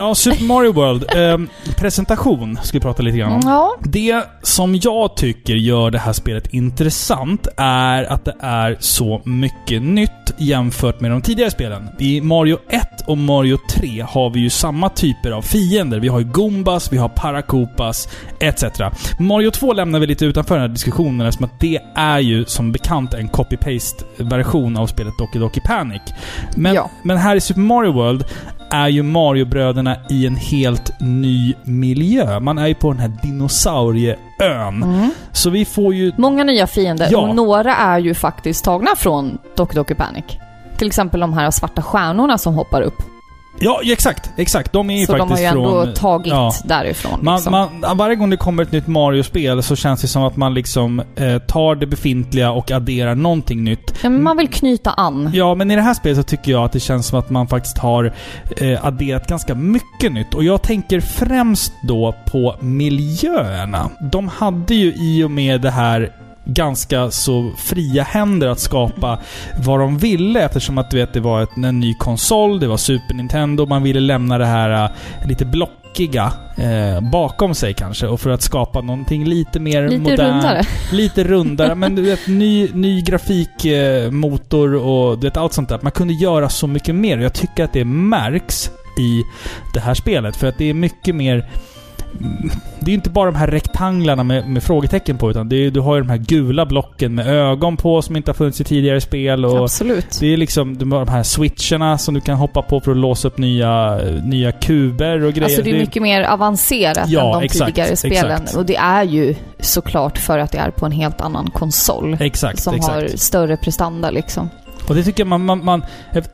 Ja, 0.00 0.14
Super 0.14 0.44
Mario 0.44 0.72
World. 0.72 1.04
Eh, 1.14 1.38
presentation 1.76 2.58
ska 2.62 2.78
vi 2.78 2.82
prata 2.82 3.02
lite 3.02 3.18
grann 3.18 3.32
om. 3.32 3.40
Ja. 3.44 3.76
Det 3.82 4.24
som 4.42 4.74
jag 4.82 5.16
tycker 5.16 5.54
gör 5.54 5.90
det 5.90 5.98
här 5.98 6.12
spelet 6.12 6.46
intressant 6.54 7.46
är 7.56 8.04
att 8.04 8.24
det 8.24 8.34
är 8.40 8.76
så 8.80 9.22
mycket 9.24 9.82
nytt 9.82 10.23
jämfört 10.36 11.00
med 11.00 11.10
de 11.10 11.22
tidigare 11.22 11.50
spelen. 11.50 11.88
I 11.98 12.20
Mario 12.20 12.58
1 12.68 12.82
och 13.06 13.18
Mario 13.18 13.58
3 13.70 14.00
har 14.08 14.30
vi 14.30 14.40
ju 14.40 14.50
samma 14.50 14.88
typer 14.88 15.30
av 15.30 15.42
fiender. 15.42 16.00
Vi 16.00 16.08
har 16.08 16.18
ju 16.18 16.24
Goombas, 16.26 16.92
vi 16.92 16.96
har 16.96 17.08
Paracopas, 17.08 18.08
etc. 18.40 18.64
Mario 19.20 19.50
2 19.50 19.72
lämnar 19.72 19.98
vi 19.98 20.06
lite 20.06 20.24
utanför 20.24 20.54
den 20.54 20.62
här 20.62 20.68
diskussionen 20.68 21.26
eftersom 21.26 21.44
att 21.44 21.60
det 21.60 21.80
är 21.94 22.18
ju 22.18 22.44
som 22.44 22.72
bekant 22.72 23.14
en 23.14 23.28
copy-paste-version 23.28 24.76
av 24.76 24.86
spelet 24.86 25.14
Doki 25.18 25.38
Doki 25.38 25.60
Panic. 25.60 26.02
Men, 26.56 26.74
Ja. 26.74 26.90
men 27.02 27.16
här 27.18 27.36
i 27.36 27.40
Super 27.40 27.60
Mario 27.60 27.92
World 27.92 28.24
är 28.74 28.88
ju 28.88 29.02
Mario-bröderna 29.02 29.96
i 30.10 30.26
en 30.26 30.36
helt 30.36 31.00
ny 31.00 31.54
miljö. 31.62 32.40
Man 32.40 32.58
är 32.58 32.66
ju 32.66 32.74
på 32.74 32.90
den 32.92 33.00
här 33.00 33.12
dinosaurieön. 33.22 34.82
Mm. 34.82 35.10
Så 35.32 35.50
vi 35.50 35.64
får 35.64 35.94
ju... 35.94 36.12
Många 36.16 36.44
nya 36.44 36.66
fiender 36.66 37.08
Ja. 37.10 37.18
och 37.18 37.34
några 37.34 37.76
är 37.76 37.98
ju 37.98 38.14
faktiskt 38.14 38.64
tagna 38.64 38.90
från 38.96 39.38
Doki 39.56 39.76
Doki 39.76 39.94
Panic. 39.94 40.24
Till 40.76 40.86
exempel 40.86 41.20
de 41.20 41.32
här 41.32 41.50
svarta 41.50 41.82
stjärnorna 41.82 42.38
som 42.38 42.54
hoppar 42.54 42.82
upp. 42.82 42.94
Ja, 43.58 43.80
exakt. 43.84 44.30
Exakt. 44.36 44.72
De 44.72 44.90
är 44.90 44.98
ju 44.98 45.06
Så 45.06 45.12
de 45.12 45.20
har 45.20 45.28
faktiskt 45.28 45.44
ju 45.44 45.58
ändå 45.58 45.84
från... 45.84 45.94
tagit 45.94 46.32
ja. 46.32 46.52
därifrån. 46.64 47.18
Man, 47.22 47.34
liksom. 47.34 47.52
man, 47.52 47.96
varje 47.96 48.16
gång 48.16 48.30
det 48.30 48.36
kommer 48.36 48.62
ett 48.62 48.72
nytt 48.72 48.86
Mario-spel 48.86 49.62
så 49.62 49.76
känns 49.76 50.00
det 50.00 50.08
som 50.08 50.22
att 50.22 50.36
man 50.36 50.54
liksom 50.54 51.02
eh, 51.16 51.38
tar 51.38 51.74
det 51.74 51.86
befintliga 51.86 52.50
och 52.50 52.70
adderar 52.70 53.14
någonting 53.14 53.64
nytt. 53.64 53.98
Ja, 54.02 54.08
men 54.10 54.22
man 54.22 54.36
vill 54.36 54.48
knyta 54.48 54.90
an. 54.90 55.30
Ja, 55.34 55.54
men 55.54 55.70
i 55.70 55.76
det 55.76 55.82
här 55.82 55.94
spelet 55.94 56.16
så 56.16 56.22
tycker 56.22 56.52
jag 56.52 56.64
att 56.64 56.72
det 56.72 56.80
känns 56.80 57.06
som 57.06 57.18
att 57.18 57.30
man 57.30 57.46
faktiskt 57.46 57.78
har 57.78 58.12
eh, 58.56 58.86
adderat 58.86 59.28
ganska 59.28 59.54
mycket 59.54 60.12
nytt. 60.12 60.34
Och 60.34 60.44
jag 60.44 60.62
tänker 60.62 61.00
främst 61.00 61.72
då 61.88 62.14
på 62.30 62.56
miljöerna. 62.60 63.90
De 64.12 64.28
hade 64.28 64.74
ju 64.74 64.94
i 64.94 65.24
och 65.24 65.30
med 65.30 65.60
det 65.60 65.70
här 65.70 66.12
ganska 66.44 67.10
så 67.10 67.50
fria 67.56 68.02
händer 68.02 68.48
att 68.48 68.60
skapa 68.60 69.18
vad 69.64 69.80
de 69.80 69.98
ville 69.98 70.40
eftersom 70.44 70.78
att 70.78 70.90
du 70.90 70.96
vet, 70.96 71.12
det 71.12 71.20
var 71.20 71.42
ett, 71.42 71.56
en 71.56 71.80
ny 71.80 71.94
konsol, 71.94 72.60
det 72.60 72.66
var 72.66 72.76
Super 72.76 73.14
Nintendo, 73.14 73.66
man 73.66 73.82
ville 73.82 74.00
lämna 74.00 74.38
det 74.38 74.46
här 74.46 74.84
eh, 74.84 75.28
lite 75.28 75.44
blockiga 75.44 76.32
eh, 76.56 77.10
bakom 77.10 77.54
sig 77.54 77.74
kanske 77.74 78.06
och 78.06 78.20
för 78.20 78.30
att 78.30 78.42
skapa 78.42 78.80
någonting 78.80 79.24
lite 79.24 79.60
mer 79.60 79.88
Lite 79.88 80.02
modernt. 80.02 80.20
rundare. 80.20 80.62
Lite 80.92 81.24
rundare, 81.24 81.74
men 81.74 81.94
du 81.94 82.02
vet 82.02 82.26
ny, 82.26 82.68
ny 82.74 83.00
grafikmotor 83.02 84.04
eh, 84.04 84.10
motor 84.10 84.74
och 84.74 85.18
du 85.18 85.26
vet 85.26 85.36
allt 85.36 85.52
sånt 85.52 85.68
där. 85.68 85.78
Man 85.82 85.92
kunde 85.92 86.14
göra 86.14 86.48
så 86.48 86.66
mycket 86.66 86.94
mer. 86.94 87.18
Jag 87.18 87.32
tycker 87.32 87.64
att 87.64 87.72
det 87.72 87.84
märks 87.84 88.70
i 88.98 89.22
det 89.74 89.80
här 89.80 89.94
spelet. 89.94 90.36
För 90.36 90.46
att 90.46 90.58
det 90.58 90.70
är 90.70 90.74
mycket 90.74 91.14
mer... 91.14 91.50
Det 92.80 92.90
är 92.90 92.94
inte 92.94 93.10
bara 93.10 93.30
de 93.30 93.36
här 93.36 93.46
rektanglarna 93.46 94.24
med, 94.24 94.48
med 94.48 94.62
frågetecken 94.62 95.18
på, 95.18 95.30
utan 95.30 95.52
är, 95.52 95.70
du 95.70 95.80
har 95.80 95.94
ju 95.94 96.00
de 96.02 96.10
här 96.10 96.16
gula 96.18 96.66
blocken 96.66 97.14
med 97.14 97.26
ögon 97.26 97.76
på 97.76 98.02
som 98.02 98.16
inte 98.16 98.30
har 98.30 98.34
funnits 98.34 98.60
i 98.60 98.64
tidigare 98.64 99.00
spel. 99.00 99.44
Och 99.44 99.64
Absolut. 99.64 100.16
det 100.20 100.32
är 100.32 100.36
liksom 100.36 100.78
de, 100.78 100.90
de 100.90 101.08
här 101.08 101.22
switcherna 101.22 101.98
som 101.98 102.14
du 102.14 102.20
kan 102.20 102.36
hoppa 102.36 102.62
på 102.62 102.80
för 102.80 102.90
att 102.90 102.96
låsa 102.96 103.28
upp 103.28 103.38
nya, 103.38 104.00
nya 104.24 104.52
kuber 104.52 105.24
och 105.24 105.32
grejer. 105.32 105.44
Alltså 105.44 105.62
det 105.62 105.70
är 105.70 105.78
mycket 105.78 106.02
mer 106.02 106.22
avancerat 106.22 107.08
Ja, 107.08 107.34
än 107.34 107.40
de 107.40 107.44
exakt, 107.44 107.66
tidigare 107.66 107.96
spelen. 107.96 108.30
exakt. 108.30 108.54
Och 108.56 108.66
det 108.66 108.76
är 108.76 109.02
ju 109.02 109.34
såklart 109.60 110.18
för 110.18 110.38
att 110.38 110.52
det 110.52 110.58
är 110.58 110.70
på 110.70 110.86
en 110.86 110.92
helt 110.92 111.20
annan 111.20 111.50
konsol. 111.50 112.16
Exakt, 112.20 112.62
som 112.62 112.74
exakt. 112.74 112.94
har 112.94 113.08
större 113.16 113.56
prestanda 113.56 114.10
liksom. 114.10 114.50
Och 114.88 114.94
det 114.94 115.02
tycker 115.02 115.20
jag 115.20 115.28
man... 115.28 115.44
man, 115.44 115.64
man 115.64 115.84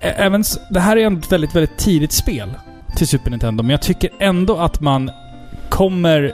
även, 0.00 0.44
det 0.70 0.80
här 0.80 0.96
är 0.96 1.06
ändå 1.06 1.18
ett 1.18 1.32
väldigt, 1.32 1.54
väldigt 1.54 1.78
tidigt 1.78 2.12
spel 2.12 2.48
till 2.96 3.08
Super 3.08 3.30
Nintendo, 3.30 3.62
men 3.62 3.70
jag 3.70 3.82
tycker 3.82 4.10
ändå 4.18 4.56
att 4.56 4.80
man 4.80 5.10
kommer 5.80 6.32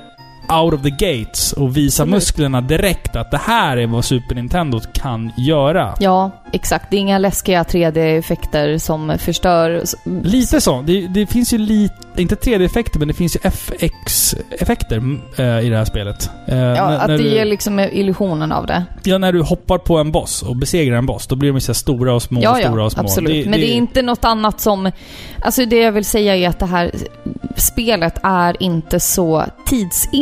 out 0.49 0.75
of 0.75 0.83
the 0.83 0.91
gates 0.91 1.53
och 1.53 1.77
visar 1.77 2.05
Absolut. 2.05 2.15
musklerna 2.15 2.61
direkt 2.61 3.17
att 3.17 3.31
det 3.31 3.41
här 3.45 3.77
är 3.77 3.87
vad 3.87 4.05
Super 4.05 4.35
Nintendo 4.35 4.81
kan 4.93 5.33
göra. 5.37 5.95
Ja, 6.01 6.31
exakt. 6.53 6.91
Det 6.91 6.97
är 6.97 7.01
inga 7.01 7.19
läskiga 7.19 7.63
3D-effekter 7.63 8.79
som 8.79 9.19
förstör. 9.19 9.83
Lite 10.23 10.61
så. 10.61 10.83
Det, 10.83 11.07
det 11.07 11.27
finns 11.27 11.53
ju 11.53 11.59
lite... 11.59 11.95
Inte 12.17 12.35
3D-effekter, 12.35 12.99
men 12.99 13.09
det 13.09 13.15
finns 13.15 13.37
ju 13.37 13.41
FX-effekter 13.43 14.97
mm, 14.97 15.21
eh, 15.39 15.61
i 15.67 15.69
det 15.69 15.77
här 15.77 15.85
spelet. 15.85 16.31
Eh, 16.47 16.57
Ja, 16.59 16.65
när- 16.91 16.99
att 16.99 17.09
när 17.09 17.19
det 17.19 17.25
du- 17.25 17.31
ger 17.31 17.45
liksom 17.45 17.79
illusionen 17.81 18.53
av 18.53 18.67
det. 18.67 18.85
Ja, 19.03 19.19
när 19.19 19.33
du 19.33 19.43
hoppar 19.43 19.79
på 19.79 19.99
en 19.99 20.13
boss 20.13 20.43
och 20.43 20.57
besegrar 20.57 20.97
en 20.99 21.07
boss, 21.07 21.27
då 21.27 21.37
blir 21.37 21.53
de 21.53 21.61
så 21.61 21.73
här 21.73 21.75
stora 21.75 22.15
och 22.15 22.23
små, 22.23 22.41
ja, 22.43 22.55
stora 22.55 22.81
ja, 22.81 22.85
och 22.87 22.93
små. 22.93 23.03
absolut. 23.03 23.47
Men 23.47 23.61
det 23.61 23.71
är 23.71 23.75
inte 23.75 24.03
något 24.03 24.25
annat 24.25 24.61
som... 24.61 24.91
Alltså 25.43 25.67
det 25.67 25.77
jag 25.77 25.93
vill 25.93 26.05
säga 26.05 26.37
är 26.37 26.49
att 26.49 26.59
det 26.59 26.67
här 26.67 26.91
spelet 27.57 28.15
är 28.23 28.63
inte 28.63 29.01
så 29.01 29.45
tidsenligt, 29.67 30.17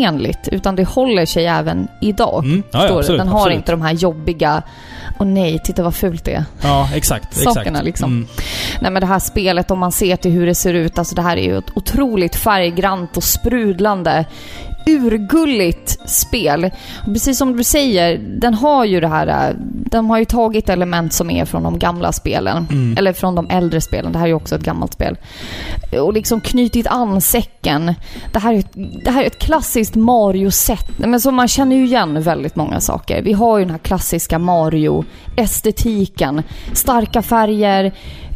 utan 0.52 0.76
det 0.76 0.84
håller 0.84 1.26
sig 1.26 1.46
även 1.46 1.88
idag. 2.00 2.44
Mm, 2.44 2.62
ja, 2.70 2.86
ja, 2.86 2.98
absolut, 2.98 3.20
Den 3.20 3.28
har 3.28 3.38
absolut. 3.38 3.56
inte 3.56 3.72
de 3.72 3.82
här 3.82 3.92
jobbiga... 3.92 4.62
Åh 5.18 5.26
nej, 5.26 5.58
titta 5.64 5.82
vad 5.82 5.94
fult 5.94 6.24
det 6.24 6.34
är. 6.34 6.44
Ja, 6.62 6.88
exakt. 6.94 7.36
Sakerna 7.36 7.68
exakt. 7.68 7.84
liksom. 7.84 8.12
Mm. 8.12 8.28
Nej 8.80 8.90
men 8.90 9.00
det 9.00 9.06
här 9.06 9.18
spelet, 9.18 9.70
om 9.70 9.78
man 9.78 9.92
ser 9.92 10.16
till 10.16 10.30
hur 10.30 10.46
det 10.46 10.54
ser 10.54 10.74
ut, 10.74 10.98
alltså 10.98 11.14
det 11.14 11.22
här 11.22 11.36
är 11.36 11.42
ju 11.42 11.58
ett 11.58 11.76
otroligt 11.76 12.36
färggrant 12.36 13.16
och 13.16 13.24
sprudlande 13.24 14.24
urgulligt 14.86 16.10
spel. 16.10 16.70
Och 17.06 17.12
precis 17.12 17.38
som 17.38 17.56
du 17.56 17.64
säger, 17.64 18.18
den 18.18 18.54
har 18.54 18.84
ju 18.84 19.00
det 19.00 19.08
här... 19.08 19.26
äh, 19.26 19.56
De 19.90 20.10
har 20.10 20.18
ju 20.18 20.24
tagit 20.24 20.68
element 20.68 21.12
som 21.12 21.30
är 21.30 21.44
från 21.44 21.62
de 21.62 21.78
gamla 21.78 22.12
spelen. 22.12 22.66
Mm. 22.70 22.98
Eller 22.98 23.12
från 23.12 23.34
de 23.34 23.50
äldre 23.50 23.80
spelen. 23.80 24.12
Det 24.12 24.18
här 24.18 24.26
är 24.26 24.28
ju 24.28 24.34
också 24.34 24.54
ett 24.54 24.62
gammalt 24.62 24.92
spel. 24.92 25.16
Och 26.00 26.12
liksom 26.12 26.40
knutit 26.40 26.86
an 26.86 27.20
säcken. 27.20 27.94
Det 28.32 28.38
här 28.38 28.54
är 28.54 28.58
ett, 28.58 28.72
det 29.04 29.10
här 29.10 29.22
är 29.22 29.26
ett 29.26 29.38
klassiskt 29.38 29.94
Mario-sätt. 29.94 30.90
Men 30.98 31.20
så 31.20 31.30
man 31.30 31.48
känner 31.48 31.76
ju 31.76 31.84
igen 31.84 32.22
väldigt 32.22 32.56
många 32.56 32.80
saker. 32.80 33.22
Vi 33.22 33.32
har 33.32 33.58
ju 33.58 33.64
den 33.64 33.70
här 33.70 33.78
klassiska 33.78 34.38
Mario-estetiken. 34.38 36.42
Starka 36.72 37.22
färger. 37.22 37.92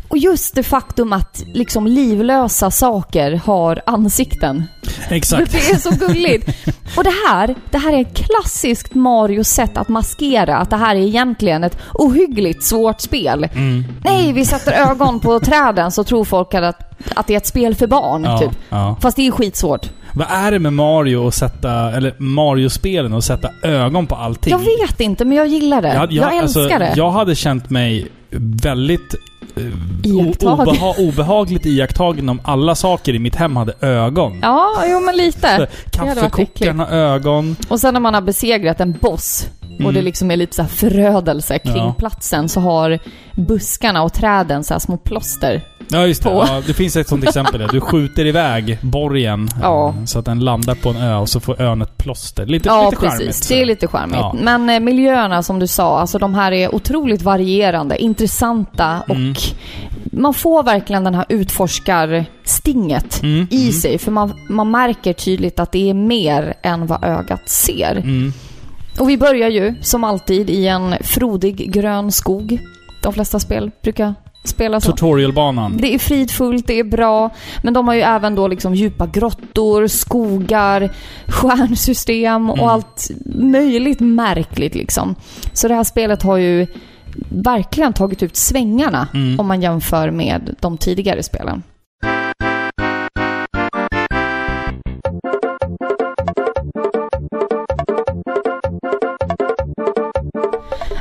Och 0.09 0.19
just 0.19 0.55
det 0.55 0.63
faktum 0.63 1.13
att 1.13 1.43
liksom 1.55 1.87
livlösa 1.87 2.71
saker 2.71 3.41
har 3.45 3.83
ansikten. 3.87 4.65
Exakt. 5.09 5.53
Det 5.53 5.59
är 5.71 5.77
så 5.77 5.91
gulligt. 6.07 6.49
Och 6.97 7.05
det 7.05 7.13
här, 7.29 7.55
det 7.71 7.79
här 7.79 7.93
är 7.93 8.01
ett 8.01 8.17
klassiskt 8.17 8.95
Mario-sätt 8.95 9.77
att 9.77 9.89
maskera 9.89 10.57
att 10.57 10.71
det 10.71 10.77
här 10.77 10.97
är 10.97 11.01
egentligen 11.01 11.65
ett 11.65 11.79
ohyggligt 11.95 12.65
svårt 12.65 13.01
spel. 13.01 13.49
Mm. 13.55 13.85
Nej, 14.05 14.33
vi 14.33 14.45
sätter 14.45 14.73
ögon 14.91 15.21
på 15.21 15.41
träden 15.41 15.93
så 15.93 16.05
tror 16.05 16.25
folk 16.25 16.55
att, 16.55 16.77
att 17.15 17.27
det 17.27 17.33
är 17.33 17.37
ett 17.37 17.47
spel 17.47 17.75
för 17.75 17.87
barn, 17.87 18.25
Ja, 18.25 18.39
typ. 18.39 18.51
ja. 18.69 18.97
Fast 19.01 19.17
det 19.17 19.27
är 19.27 19.31
skitsvårt. 19.31 19.91
Vad 20.13 20.27
är 20.31 20.51
det 20.53 20.59
med 20.59 20.73
Mario 20.73 21.29
att 21.29 21.35
sätta, 21.35 21.93
eller 21.97 22.15
Mario-spelen 22.19 23.13
och 23.13 23.25
sätta 23.25 23.51
ögon 23.63 24.07
på 24.07 24.15
allting? 24.15 24.51
Jag 24.51 24.59
vet 24.59 25.01
inte, 25.01 25.25
men 25.25 25.37
jag 25.37 25.47
gillar 25.47 25.83
det. 25.83 26.09
Jag, 26.11 26.37
älskar 26.37 26.43
alltså, 26.43 26.79
det. 26.79 26.93
Jag 26.97 27.11
hade 27.11 27.35
känt 27.35 27.71
mig 27.71 28.09
väldigt 28.31 29.15
eh, 29.57 30.17
obeha 30.53 30.95
obehagligt 30.99 31.67
iakttagen 31.67 32.29
om 32.29 32.41
alla 32.45 32.75
saker 32.75 33.15
i 33.15 33.19
mitt 33.19 33.35
hem 33.35 33.57
hade 33.57 33.73
ögon. 33.81 34.39
Ja, 34.43 34.85
jo 34.87 35.01
men 35.01 35.17
lite. 35.17 35.67
Kaffekokaren 35.91 36.79
har 36.79 36.87
ögon. 36.87 37.57
Och 37.69 37.81
sen 37.81 37.95
när 37.95 38.01
man 38.01 38.15
har 38.15 38.21
besegrat 38.21 38.81
en 38.81 38.93
boss 39.01 39.49
och 39.63 39.81
Mm. 39.81 39.95
det 39.95 40.03
liksom 40.03 40.31
är 40.31 40.37
lite 40.37 40.57
så 40.57 40.65
förödelse 40.65 41.59
kring 41.59 41.77
Ja. 41.77 41.95
platsen 41.99 42.49
så 42.49 42.61
har 42.61 42.99
buskarna 43.37 44.03
och 44.03 44.13
träden 44.13 44.65
så 44.65 44.75
här 44.75 44.79
små 44.79 44.97
plåster. 44.97 45.63
Ja, 45.91 46.07
just 46.07 46.23
det. 46.23 46.29
På. 46.29 46.45
Ja, 46.49 46.63
det 46.67 46.75
finns 46.75 46.97
ett 46.97 47.09
sånt 47.09 47.25
exempel. 47.25 47.61
där. 47.61 47.69
Du 47.73 47.81
skjuter 47.81 48.27
iväg 48.27 48.79
borgen 48.83 49.49
Ja. 49.63 49.89
eh, 49.99 50.05
så 50.05 50.19
att 50.19 50.25
den 50.25 50.41
landar 50.41 50.75
på 50.75 50.89
en 50.91 50.97
ö 50.97 51.15
och 51.17 51.29
så 51.29 51.41
får 51.41 51.61
ön 51.63 51.83
ett 51.83 51.99
plåster. 51.99 52.47
Lite, 52.47 52.69
Ja, 52.69 52.85
lite 52.91 52.97
charmigt. 53.07 53.27
precis. 53.27 53.49
Det 53.49 53.61
är 53.63 53.67
lite 53.67 53.87
charmigt. 53.89 54.17
Ja. 54.17 54.37
Men 54.43 54.71
eh, 54.71 54.81
miljöerna 54.81 55.43
som 55.43 55.59
du 55.59 55.67
sa, 55.67 55.99
alltså 56.01 56.19
de 56.19 56.35
här 56.35 56.53
är 56.53 56.75
otroligt 56.75 57.23
varierande, 57.23 57.99
intressanta 58.03 59.03
och 59.09 59.15
Mm. 59.15 59.35
man 60.13 60.35
får 60.35 60.63
verkligen 60.63 61.05
den 61.05 61.15
här 61.15 61.25
utforskarstinget 61.29 63.23
Mm, 63.23 63.47
i 63.51 63.61
mm, 63.61 63.73
sig. 63.73 63.99
För 63.99 64.11
man, 64.11 64.33
man 64.49 64.71
märker 64.71 65.13
tydligt 65.13 65.61
att 65.61 65.73
det 65.73 65.91
är 65.91 65.95
mer 65.95 66.55
än 66.63 66.87
vad 66.87 67.05
ögat 67.05 67.49
ser. 67.49 67.97
mm. 67.97 68.33
Och 68.99 69.09
vi 69.11 69.19
börjar 69.19 69.49
ju, 69.49 69.75
som 69.83 70.05
alltid, 70.05 70.51
i 70.51 70.67
en 70.67 70.95
frodig 71.01 71.73
grön 71.73 72.13
skog. 72.13 72.59
De 73.03 73.13
flesta 73.13 73.41
spel 73.41 73.71
brukar 73.83 74.15
spela 74.45 74.81
så. 74.81 74.93
Tutorialbanan. 74.93 75.77
Det 75.77 75.95
är 75.95 75.99
fridfullt, 75.99 76.67
det 76.67 76.79
är 76.79 76.85
bra, 76.85 77.31
men 77.63 77.75
de 77.75 77.89
har 77.89 77.95
ju 77.95 78.01
även 78.01 78.35
då 78.35 78.49
liksom 78.49 78.75
djupa 78.75 79.07
grottor, 79.07 79.87
skogar, 79.87 80.91
stjärnsystem 81.29 82.51
och 82.51 82.59
Mm. 82.59 82.69
allt 82.71 83.11
möjligt 83.35 84.01
märkligt 84.01 84.75
liksom. 84.75 85.15
Så 85.53 85.69
det 85.69 85.75
här 85.75 85.85
spelet 85.85 86.23
har 86.23 86.37
ju 86.37 86.67
verkligen 87.29 87.93
tagit 87.93 88.23
ut 88.23 88.37
svängarna 88.37 89.09
Mm. 89.15 89.41
om 89.41 89.47
man 89.47 89.63
jämför 89.63 90.11
med 90.11 90.55
de 90.61 90.79
tidigare 90.79 91.23
spelen. 91.23 91.63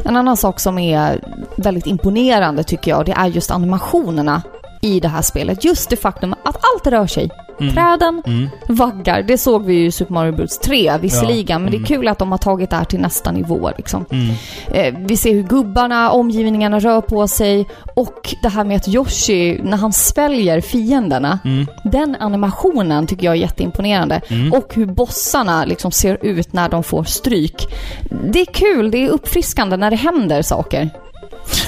En 0.08 0.16
annan 0.16 0.38
sak 0.38 0.60
som 0.60 0.78
är 0.80 1.20
väldigt 1.58 1.88
imponerande 1.88 2.64
tycker 2.64 2.92
jag, 2.92 3.06
det 3.06 3.12
är 3.12 3.28
just 3.28 3.52
animationerna 3.52 4.42
i 4.82 5.00
det 5.00 5.08
här 5.08 5.22
spelet. 5.22 5.64
Just 5.64 5.90
det 5.90 5.96
faktum 5.98 6.34
att 6.34 6.58
allt 6.74 6.88
rör 6.88 7.08
sig. 7.08 7.30
Mm. 7.60 7.74
Träden 7.74 8.24
Mm. 8.26 8.50
vaggar. 8.70 9.22
Det 9.24 9.38
såg 9.38 9.66
vi 9.66 9.74
ju 9.74 9.86
i 9.86 9.92
Super 9.92 10.14
Mario 10.14 10.32
Bros 10.32 10.60
3 10.60 10.98
visserligen, 11.02 11.46
Ja, 11.56 11.60
men 11.60 11.72
det 11.72 11.78
mm. 11.78 11.84
är 11.84 11.88
kul 11.88 12.08
att 12.08 12.20
de 12.20 12.32
har 12.32 12.38
tagit 12.38 12.70
det 12.70 12.76
här 12.76 12.84
till 12.86 13.00
nästa 13.00 13.32
nivå 13.32 13.72
liksom. 13.78 14.06
Mm. 14.12 14.30
Eh, 14.72 15.08
vi 15.08 15.18
ser 15.18 15.34
hur 15.34 15.44
gubbarna, 15.44 16.12
omgivningarna 16.12 16.80
rör 16.80 17.02
på 17.02 17.28
sig 17.28 17.68
och 17.96 18.36
det 18.42 18.50
här 18.50 18.64
med 18.64 18.78
att 18.78 18.88
Yoshi, 18.88 19.60
när 19.64 19.78
han 19.78 19.94
sväljer 19.94 20.62
fienderna, 20.62 21.40
Mm. 21.46 21.68
den 21.84 22.16
animationen 22.20 23.08
tycker 23.08 23.26
jag 23.26 23.36
är 23.36 23.40
jätteimponerande. 23.40 24.22
Mm. 24.28 24.54
Och 24.54 24.74
hur 24.76 24.86
bossarna 24.86 25.66
liksom 25.66 25.92
ser 25.92 26.18
ut 26.26 26.54
när 26.54 26.70
de 26.70 26.84
får 26.84 27.04
stryk. 27.04 27.68
Det 28.32 28.42
är 28.42 28.46
kul, 28.54 28.92
det 28.92 28.98
är 29.06 29.10
uppfriskande 29.10 29.78
när 29.78 29.90
det 29.90 29.96
händer 29.98 30.42
saker. 30.42 30.90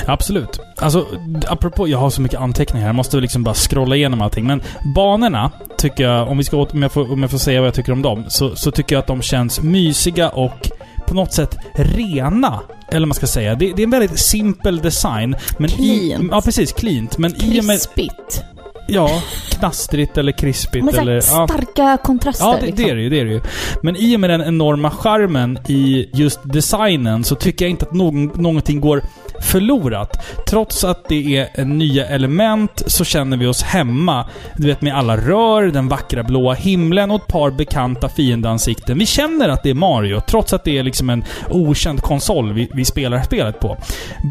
Absolut. 0.07 0.59
Alltså, 0.77 1.05
apropå, 1.47 1.87
jag 1.87 1.97
har 1.97 2.09
så 2.09 2.21
mycket 2.21 2.39
anteckningar 2.39 2.81
här. 2.81 2.89
Jag 2.89 2.95
måste 2.95 3.17
liksom 3.17 3.43
bara 3.43 3.55
scrolla 3.55 3.95
igenom 3.95 4.21
allting. 4.21 4.45
Men 4.47 4.61
banorna, 4.95 5.51
tycker 5.77 6.03
jag, 6.03 6.27
om, 6.27 6.37
vi 6.37 6.43
ska, 6.43 6.57
åt- 6.57 6.73
om, 6.73 6.81
jag 6.81 6.91
får, 6.91 7.11
om 7.11 7.21
jag 7.21 7.31
får 7.31 7.37
säga 7.37 7.59
vad 7.61 7.67
jag 7.67 7.73
tycker 7.73 7.91
om 7.91 8.01
dem, 8.01 8.23
så, 8.27 8.55
så 8.55 8.71
tycker 8.71 8.95
jag 8.95 8.99
att 9.01 9.07
de 9.07 9.21
känns 9.21 9.61
mysiga 9.61 10.29
och 10.29 10.69
på 11.07 11.13
något 11.15 11.33
sätt 11.33 11.57
rena. 11.75 12.59
Eller 12.91 13.07
man 13.07 13.15
ska 13.15 13.27
säga. 13.27 13.55
Det, 13.55 13.73
det 13.75 13.81
är 13.81 13.83
en 13.83 13.89
väldigt 13.91 14.19
simpel 14.19 14.79
design. 14.79 15.35
Men 15.57 15.69
I, 15.69 15.73
Cleant. 15.73 16.29
ja, 16.31 16.41
precis. 16.41 16.71
Cleant. 16.73 17.17
Men 17.17 17.35
i. 17.35 17.39
Krispigt. 17.39 18.43
Ja, 18.91 19.21
knastrigt 19.49 20.17
eller 20.17 20.31
krispigt 20.31 20.93
så 20.95 21.01
eller... 21.01 21.13
Ja. 21.13 21.21
starka 21.47 21.97
kontraster. 22.03 22.45
Ja, 22.45 22.57
det, 22.59 22.65
liksom. 22.65 22.85
det 22.85 22.91
är 22.91 22.95
det 22.95 23.01
ju. 23.01 23.09
Det 23.09 23.19
är 23.19 23.25
det 23.25 23.31
ju. 23.31 23.41
Men 23.83 23.95
i 23.95 24.15
och 24.15 24.19
med 24.19 24.29
den 24.29 24.41
enorma 24.41 24.91
charmen 24.91 25.59
i 25.67 26.09
just 26.13 26.39
designen 26.43 27.23
så 27.23 27.35
tycker 27.35 27.65
jag 27.65 27.69
inte 27.69 27.85
att 27.85 27.93
någon, 27.93 28.25
någonting 28.25 28.81
går 28.81 29.01
förlorat. 29.41 30.25
Trots 30.47 30.83
att 30.83 31.09
det 31.09 31.37
är 31.37 31.65
nya 31.65 32.05
element 32.05 32.83
så 32.87 33.05
känner 33.05 33.37
vi 33.37 33.45
oss 33.45 33.63
hemma. 33.63 34.25
Du 34.55 34.67
vet 34.67 34.81
med 34.81 34.95
alla 34.95 35.17
rör, 35.17 35.67
den 35.67 35.87
vackra 35.87 36.23
blåa 36.23 36.53
himlen 36.53 37.11
och 37.11 37.21
ett 37.21 37.27
par 37.27 37.51
bekanta 37.51 38.09
fiendeansikten. 38.09 38.97
Vi 38.97 39.05
känner 39.05 39.49
att 39.49 39.63
det 39.63 39.69
är 39.69 39.73
Mario, 39.73 40.19
trots 40.27 40.53
att 40.53 40.63
det 40.63 40.77
är 40.77 40.83
liksom 40.83 41.09
en 41.09 41.23
okänd 41.49 42.01
konsol 42.01 42.53
vi, 42.53 42.69
vi 42.73 42.85
spelar 42.85 43.23
spelet 43.23 43.59
på. 43.59 43.77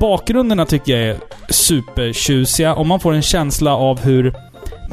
Bakgrunderna 0.01 0.65
tycker 0.65 0.97
jag 0.97 1.09
är 1.09 1.17
supertjusiga 1.49 2.75
och 2.75 2.87
man 2.87 3.01
får 3.01 3.13
en 3.13 3.23
känsla 3.23 3.77
av 3.77 4.01
hur 4.01 4.35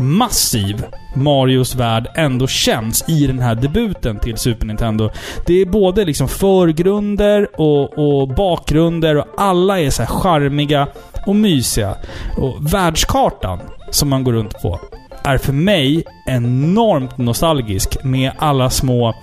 massiv 0.01 0.83
Marios 1.15 1.75
värld 1.75 2.07
ändå 2.15 2.47
känns 2.47 3.09
i 3.09 3.27
den 3.27 3.39
här 3.39 3.55
debuten 3.55 4.19
till 4.19 4.37
Super 4.37 4.65
Nintendo. 4.65 5.09
Det 5.45 5.61
är 5.61 5.65
både 5.65 6.05
liksom 6.05 6.27
förgrunder 6.27 7.47
och, 7.61 7.97
och 7.97 8.27
bakgrunder 8.27 9.17
och 9.17 9.25
alla 9.37 9.79
är 9.79 9.89
så 9.89 10.03
här 10.03 10.09
charmiga 10.09 10.87
och 11.25 11.35
mysiga. 11.35 11.95
Och 12.37 12.73
världskartan 12.73 13.59
som 13.91 14.09
man 14.09 14.23
går 14.23 14.33
runt 14.33 14.61
på 14.61 14.79
är 15.23 15.37
för 15.37 15.53
mig 15.53 16.03
enormt 16.25 17.17
nostalgisk 17.17 18.03
med 18.03 18.31
alla 18.37 18.69
små, 18.69 19.13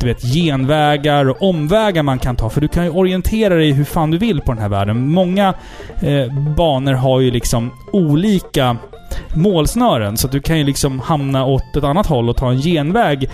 du 0.00 0.06
vet, 0.06 0.22
genvägar 0.22 1.28
och 1.28 1.42
omvägar 1.42 2.02
man 2.02 2.18
kan 2.18 2.36
ta. 2.36 2.50
För 2.50 2.60
du 2.60 2.68
kan 2.68 2.84
ju 2.84 2.90
orientera 2.90 3.54
dig 3.54 3.72
hur 3.72 3.84
fan 3.84 4.10
du 4.10 4.18
vill 4.18 4.40
på 4.40 4.52
den 4.52 4.62
här 4.62 4.68
världen. 4.68 5.10
Många 5.10 5.54
eh, 6.00 6.32
banor 6.56 6.92
har 6.92 7.20
ju 7.20 7.30
liksom 7.30 7.70
olika 7.92 8.76
målsnören. 9.34 10.16
Så 10.16 10.26
att 10.26 10.32
du 10.32 10.40
kan 10.40 10.58
ju 10.58 10.64
liksom 10.64 11.00
hamna 11.00 11.44
åt 11.44 11.76
ett 11.76 11.84
annat 11.84 12.06
håll 12.06 12.28
och 12.28 12.36
ta 12.36 12.50
en 12.50 12.60
genväg 12.60 13.30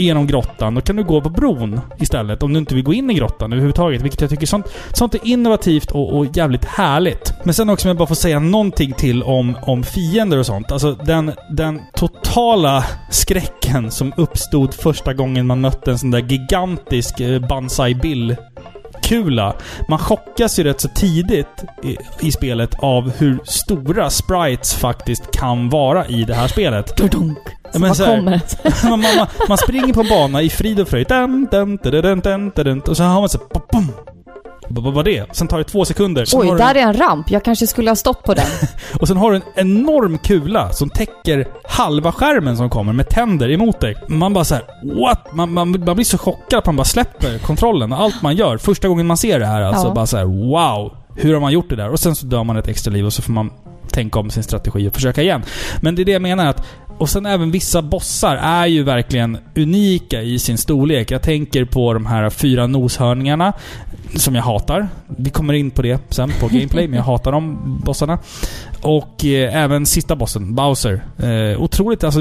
genom 0.00 0.26
grottan. 0.26 0.74
Då 0.74 0.80
kan 0.80 0.96
du 0.96 1.04
gå 1.04 1.20
på 1.20 1.28
bron 1.28 1.80
istället 1.98 2.42
om 2.42 2.52
du 2.52 2.58
inte 2.58 2.74
vill 2.74 2.84
gå 2.84 2.94
in 2.94 3.10
i 3.10 3.14
grottan 3.14 3.52
överhuvudtaget. 3.52 4.02
Vilket 4.02 4.20
jag 4.20 4.30
tycker 4.30 4.46
sånt, 4.46 4.66
sånt 4.92 5.14
är 5.14 5.20
innovativt 5.26 5.90
och, 5.90 6.18
och 6.18 6.26
jävligt 6.36 6.64
härligt. 6.64 7.34
Men 7.44 7.54
sen 7.54 7.70
också 7.70 7.88
om 7.88 7.88
jag 7.88 7.96
bara 7.96 8.08
får 8.08 8.14
säga 8.14 8.38
någonting 8.38 8.92
till 8.92 9.22
om, 9.22 9.56
om 9.62 9.82
fiender 9.82 10.38
och 10.38 10.46
sånt. 10.46 10.72
Alltså 10.72 10.92
den, 10.92 11.32
den 11.50 11.80
totala 11.94 12.84
skräcken 13.10 13.90
som 13.90 14.12
uppstod 14.16 14.74
första 14.74 15.14
gången 15.14 15.46
man 15.46 15.60
mötte 15.60 15.90
en 15.90 15.98
sån 15.98 16.10
där 16.10 16.20
gigantisk 16.20 17.20
eh, 17.20 17.48
Banzai 17.48 17.94
Bill 17.94 18.36
kula. 19.10 19.54
Man 19.88 19.98
chockas 19.98 20.58
ju 20.58 20.64
rätt 20.64 20.80
så 20.80 20.88
tidigt 20.88 21.64
i, 21.82 21.96
i 22.20 22.32
spelet 22.32 22.74
av 22.78 23.10
hur 23.18 23.38
stora 23.44 24.10
sprites 24.10 24.74
faktiskt 24.74 25.30
kan 25.30 25.68
vara 25.68 26.06
i 26.06 26.24
det 26.24 26.34
här 26.34 26.48
spelet. 26.48 26.96
Dudunk. 26.96 27.38
Ja, 27.72 27.78
men 27.78 27.94
så 27.94 28.04
här- 28.04 28.20
man, 28.90 29.00
man, 29.00 29.26
man, 29.48 29.58
springer 29.58 29.94
på 29.94 30.00
en 30.00 30.08
bana 30.08 30.42
i 30.42 30.50
frid 30.50 30.80
och 30.80 30.88
fröjd. 30.88 31.06
Och 32.88 32.96
så 32.96 33.02
har 33.02 33.20
man 33.20 33.28
så 33.28 33.38
här. 33.38 33.88
Vad 34.72 34.94
var 34.94 35.04
det? 35.04 35.36
Sen 35.36 35.48
tar 35.48 35.58
det 35.58 35.64
två 35.64 35.84
sekunder. 35.84 36.24
Sen 36.24 36.40
Oj, 36.40 36.58
där 36.58 36.74
är 36.74 36.80
en 36.80 36.94
ramp. 36.94 37.30
Jag 37.30 37.44
kanske 37.44 37.66
skulle 37.66 37.90
ha 37.90 37.96
stått 37.96 38.22
på 38.22 38.34
den. 38.34 38.46
och 39.00 39.08
sen 39.08 39.16
har 39.16 39.30
du 39.30 39.36
en 39.36 39.42
enorm 39.54 40.18
kula 40.18 40.72
som 40.72 40.90
täcker 40.90 41.48
halva 41.64 42.12
skärmen 42.12 42.56
som 42.56 42.70
kommer 42.70 42.92
med 42.92 43.08
tänder 43.08 43.50
emot 43.50 43.80
dig. 43.80 43.96
Man 44.08 44.32
bara 44.32 44.44
så 44.44 44.54
här, 44.54 44.64
what? 45.00 45.32
Man, 45.32 45.52
man, 45.52 45.70
man 45.84 45.94
blir 45.94 46.04
så 46.04 46.18
chockad 46.18 46.58
att 46.58 46.66
man 46.66 46.76
bara 46.76 46.84
släpper 46.84 47.38
kontrollen 47.38 47.92
och 47.92 48.00
allt 48.00 48.22
man 48.22 48.36
gör. 48.36 48.58
Första 48.58 48.88
gången 48.88 49.06
man 49.06 49.16
ser 49.16 49.40
det 49.40 49.46
här 49.46 49.62
alltså. 49.62 49.86
Ja. 49.86 49.94
Bara 49.94 50.06
så 50.06 50.16
här, 50.16 50.24
wow! 50.24 50.92
Hur 51.16 51.34
har 51.34 51.40
man 51.40 51.52
gjort 51.52 51.70
det 51.70 51.76
där? 51.76 51.90
Och 51.90 52.00
sen 52.00 52.16
så 52.16 52.26
dör 52.26 52.44
man 52.44 52.56
ett 52.56 52.68
extra 52.68 52.92
liv 52.92 53.06
och 53.06 53.12
så 53.12 53.22
får 53.22 53.32
man 53.32 53.50
tänka 53.92 54.18
om 54.18 54.30
sin 54.30 54.42
strategi 54.42 54.88
och 54.88 54.94
försöka 54.94 55.22
igen. 55.22 55.42
Men 55.80 55.94
det 55.94 56.02
är 56.02 56.04
det 56.04 56.12
jag 56.12 56.22
menar 56.22 56.46
att 56.46 56.66
och 57.00 57.08
sen 57.08 57.26
även 57.26 57.50
vissa 57.50 57.82
bossar 57.82 58.36
är 58.36 58.66
ju 58.66 58.82
verkligen 58.82 59.38
unika 59.56 60.22
i 60.22 60.38
sin 60.38 60.58
storlek. 60.58 61.10
Jag 61.10 61.22
tänker 61.22 61.64
på 61.64 61.92
de 61.94 62.06
här 62.06 62.30
fyra 62.30 62.66
noshörningarna 62.66 63.52
som 64.16 64.34
jag 64.34 64.42
hatar. 64.42 64.88
Vi 65.06 65.30
kommer 65.30 65.54
in 65.54 65.70
på 65.70 65.82
det 65.82 66.00
sen 66.14 66.32
på 66.40 66.46
Gameplay, 66.46 66.88
men 66.88 66.96
jag 66.96 67.04
hatar 67.04 67.32
de 67.32 67.58
bossarna. 67.84 68.18
Och 68.82 69.24
eh, 69.24 69.56
även 69.56 69.86
sista 69.86 70.16
bossen, 70.16 70.54
Bowser. 70.54 71.04
Eh, 71.18 71.62
otroligt 71.62 72.04
alltså 72.04 72.20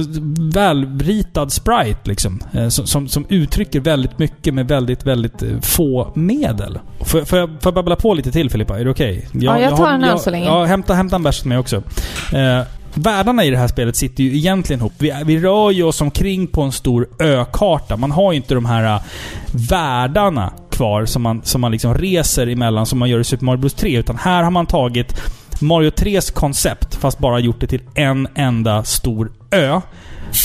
välritad 0.54 1.52
sprite 1.52 2.00
liksom. 2.04 2.40
Eh, 2.54 2.68
som, 2.68 2.86
som, 2.88 3.08
som 3.08 3.26
uttrycker 3.30 3.80
väldigt 3.80 4.20
mycket 4.20 4.54
med 4.54 4.68
väldigt, 4.68 5.06
väldigt 5.06 5.42
eh, 5.42 5.60
få 5.62 6.12
medel. 6.16 6.80
Får, 7.00 7.26
får, 7.26 7.40
jag, 7.40 7.50
får 7.50 7.58
jag 7.64 7.74
babbla 7.74 7.96
på 7.96 8.14
lite 8.14 8.32
till 8.32 8.50
Filippa? 8.50 8.80
Är 8.80 8.84
det 8.86 8.92
okej? 8.92 9.28
Ja, 9.32 9.60
jag 9.60 9.70
tar 9.78 9.86
har- 9.86 9.94
en 9.94 10.04
öl 10.04 10.10
jag- 10.10 10.20
så 10.20 10.30
länge. 10.30 10.46
Ja, 10.46 10.66
hämta, 10.66 10.94
hämta 10.94 11.16
en 11.16 11.24
bärs 11.24 11.40
till 11.40 11.50
mig 11.50 11.58
också. 11.58 11.76
Eh, 12.34 12.62
Världarna 12.94 13.46
i 13.46 13.50
det 13.50 13.58
här 13.58 13.68
spelet 13.68 13.96
sitter 13.96 14.24
ju 14.24 14.38
egentligen 14.38 14.80
ihop. 14.80 14.94
Vi, 14.98 15.14
vi 15.26 15.40
rör 15.40 15.72
ju 15.72 15.84
oss 15.84 16.02
omkring 16.02 16.48
på 16.48 16.62
en 16.62 16.72
stor 16.72 17.08
ökarta. 17.20 17.98
Man 17.98 18.12
har 18.12 18.32
ju 18.32 18.38
inte 18.38 18.54
de 18.54 18.66
här 18.66 18.96
äh, 18.96 19.02
världarna 19.70 20.54
kvar 20.72 21.06
som 21.06 21.22
man, 21.22 21.42
som 21.44 21.62
man 21.62 21.72
liksom 21.72 21.94
reser 21.94 22.48
emellan 22.48 22.86
som 22.86 23.00
man 23.00 23.10
gör 23.10 23.20
i 23.20 23.24
Super 23.24 23.46
Mario 23.46 23.60
Bros 23.60 23.74
3. 23.74 23.98
Utan 23.98 24.18
här 24.18 24.44
har 24.44 24.52
man 24.52 24.66
tagit 24.66 25.22
Mario 25.62 25.90
3s 25.90 26.34
koncept, 26.34 26.96
fast 26.96 27.20
bara 27.20 27.40
gjort 27.40 27.60
det 27.60 27.68
till 27.68 27.82
en 27.96 28.28
enda 28.36 28.84
stor 28.84 29.32
ö. 29.52 29.82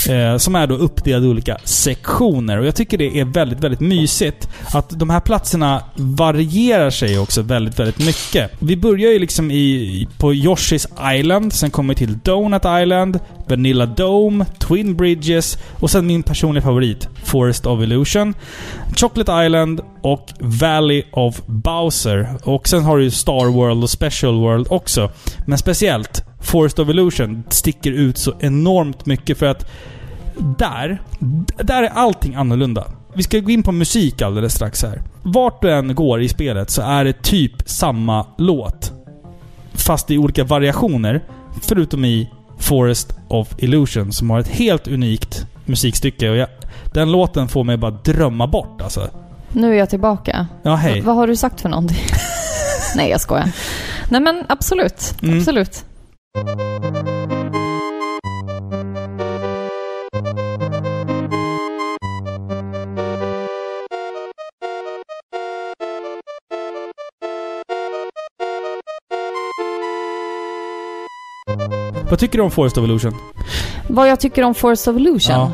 Eh, 0.09 0.37
som 0.37 0.55
är 0.55 0.67
då 0.67 0.75
uppdelad 0.75 1.23
i 1.23 1.27
olika 1.27 1.57
sektioner. 1.63 2.57
Och 2.57 2.65
jag 2.65 2.75
tycker 2.75 2.97
det 2.97 3.19
är 3.19 3.25
väldigt, 3.25 3.59
väldigt 3.59 3.79
mysigt 3.79 4.49
att 4.73 4.89
de 4.89 5.09
här 5.09 5.19
platserna 5.19 5.83
varierar 5.95 6.89
sig 6.89 7.19
också 7.19 7.41
väldigt, 7.41 7.79
väldigt 7.79 7.99
mycket. 7.99 8.51
Vi 8.59 8.77
börjar 8.77 9.11
ju 9.11 9.19
liksom 9.19 9.51
i, 9.51 10.07
på 10.17 10.33
Yoshi's 10.33 11.13
Island, 11.19 11.53
sen 11.53 11.71
kommer 11.71 11.93
vi 11.93 11.97
till 11.97 12.17
Donut 12.17 12.61
Island, 12.81 13.19
Vanilla 13.47 13.85
Dome, 13.85 14.45
Twin 14.59 14.95
Bridges 14.95 15.57
och 15.79 15.91
sen 15.91 16.07
min 16.07 16.23
personliga 16.23 16.63
favorit, 16.63 17.07
Forest 17.23 17.65
of 17.65 17.83
Illusion, 17.83 18.33
Chocolate 18.95 19.45
Island 19.45 19.81
och 20.01 20.29
Valley 20.39 21.03
of 21.11 21.41
Bowser. 21.45 22.29
Och 22.43 22.67
sen 22.67 22.83
har 22.83 22.97
du 22.97 23.03
ju 23.03 23.11
Star 23.11 23.51
World 23.51 23.83
och 23.83 23.89
Special 23.89 24.39
World 24.39 24.67
också. 24.69 25.11
Men 25.45 25.57
speciellt 25.57 26.23
Forest 26.45 26.79
of 26.79 26.89
Illusion 26.89 27.43
sticker 27.49 27.91
ut 27.91 28.17
så 28.17 28.33
enormt 28.39 29.05
mycket 29.05 29.37
för 29.37 29.45
att 29.45 29.65
där, 30.57 31.01
där 31.57 31.83
är 31.83 31.87
allting 31.89 32.35
annorlunda. 32.35 32.87
Vi 33.13 33.23
ska 33.23 33.39
gå 33.39 33.51
in 33.51 33.63
på 33.63 33.71
musik 33.71 34.21
alldeles 34.21 34.53
strax 34.53 34.83
här. 34.83 35.01
Vart 35.23 35.61
du 35.61 35.71
än 35.71 35.95
går 35.95 36.21
i 36.21 36.27
spelet 36.29 36.69
så 36.69 36.81
är 36.81 37.05
det 37.05 37.23
typ 37.23 37.51
samma 37.65 38.25
låt. 38.37 38.91
Fast 39.73 40.11
i 40.11 40.17
olika 40.17 40.43
variationer. 40.43 41.23
Förutom 41.61 42.05
i 42.05 42.29
Forest 42.57 43.13
of 43.27 43.47
Illusion 43.57 44.11
som 44.11 44.29
har 44.29 44.39
ett 44.39 44.47
helt 44.47 44.87
unikt 44.87 45.45
musikstycke. 45.65 46.29
Och 46.29 46.35
jag, 46.35 46.47
den 46.93 47.11
låten 47.11 47.47
får 47.47 47.63
mig 47.63 47.77
bara 47.77 47.91
drömma 47.91 48.47
bort 48.47 48.81
alltså. 48.81 49.09
Nu 49.51 49.73
är 49.73 49.77
jag 49.79 49.89
tillbaka. 49.89 50.47
Ja, 50.63 50.75
hej. 50.75 50.93
V- 50.93 51.01
vad 51.05 51.15
har 51.15 51.27
du 51.27 51.35
sagt 51.35 51.61
för 51.61 51.69
någonting? 51.69 51.97
Nej, 52.95 53.09
jag 53.09 53.21
skojar. 53.21 53.51
Nej, 54.09 54.21
men 54.21 54.43
absolut. 54.49 55.15
Mm. 55.23 55.37
Absolut. 55.39 55.85
Vad 56.35 56.45
tycker 72.19 72.37
du 72.37 72.43
om 72.43 72.51
Forest 72.51 72.77
of 72.77 72.83
Illusion? 72.83 73.15
Vad 73.87 74.09
jag 74.09 74.19
tycker 74.19 74.43
om 74.43 74.55
Forest 74.55 74.87
of 74.87 74.95
Illusion? 74.95 75.35
Ja. 75.35 75.51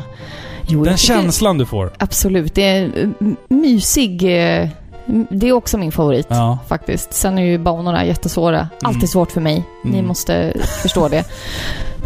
Jo, 0.68 0.84
Den 0.84 0.96
känslan 0.96 1.58
du 1.58 1.66
får? 1.66 1.92
Absolut. 1.98 2.54
Det 2.54 2.62
är 2.62 3.12
en 3.20 3.36
mysig... 3.48 4.22
Eh 4.22 4.68
det 5.30 5.48
är 5.48 5.52
också 5.52 5.78
min 5.78 5.92
favorit 5.92 6.26
Ja. 6.30 6.58
faktiskt. 6.68 7.12
Sen 7.14 7.38
är 7.38 7.42
ju 7.42 7.58
banorna 7.58 8.04
jättesvåra. 8.06 8.68
Alltid 8.82 9.08
svårt 9.10 9.32
för 9.32 9.40
mig. 9.40 9.64
Ni 9.84 9.90
Mm. 9.98 10.06
måste 10.08 10.52
förstå 10.82 11.08
det. 11.08 11.24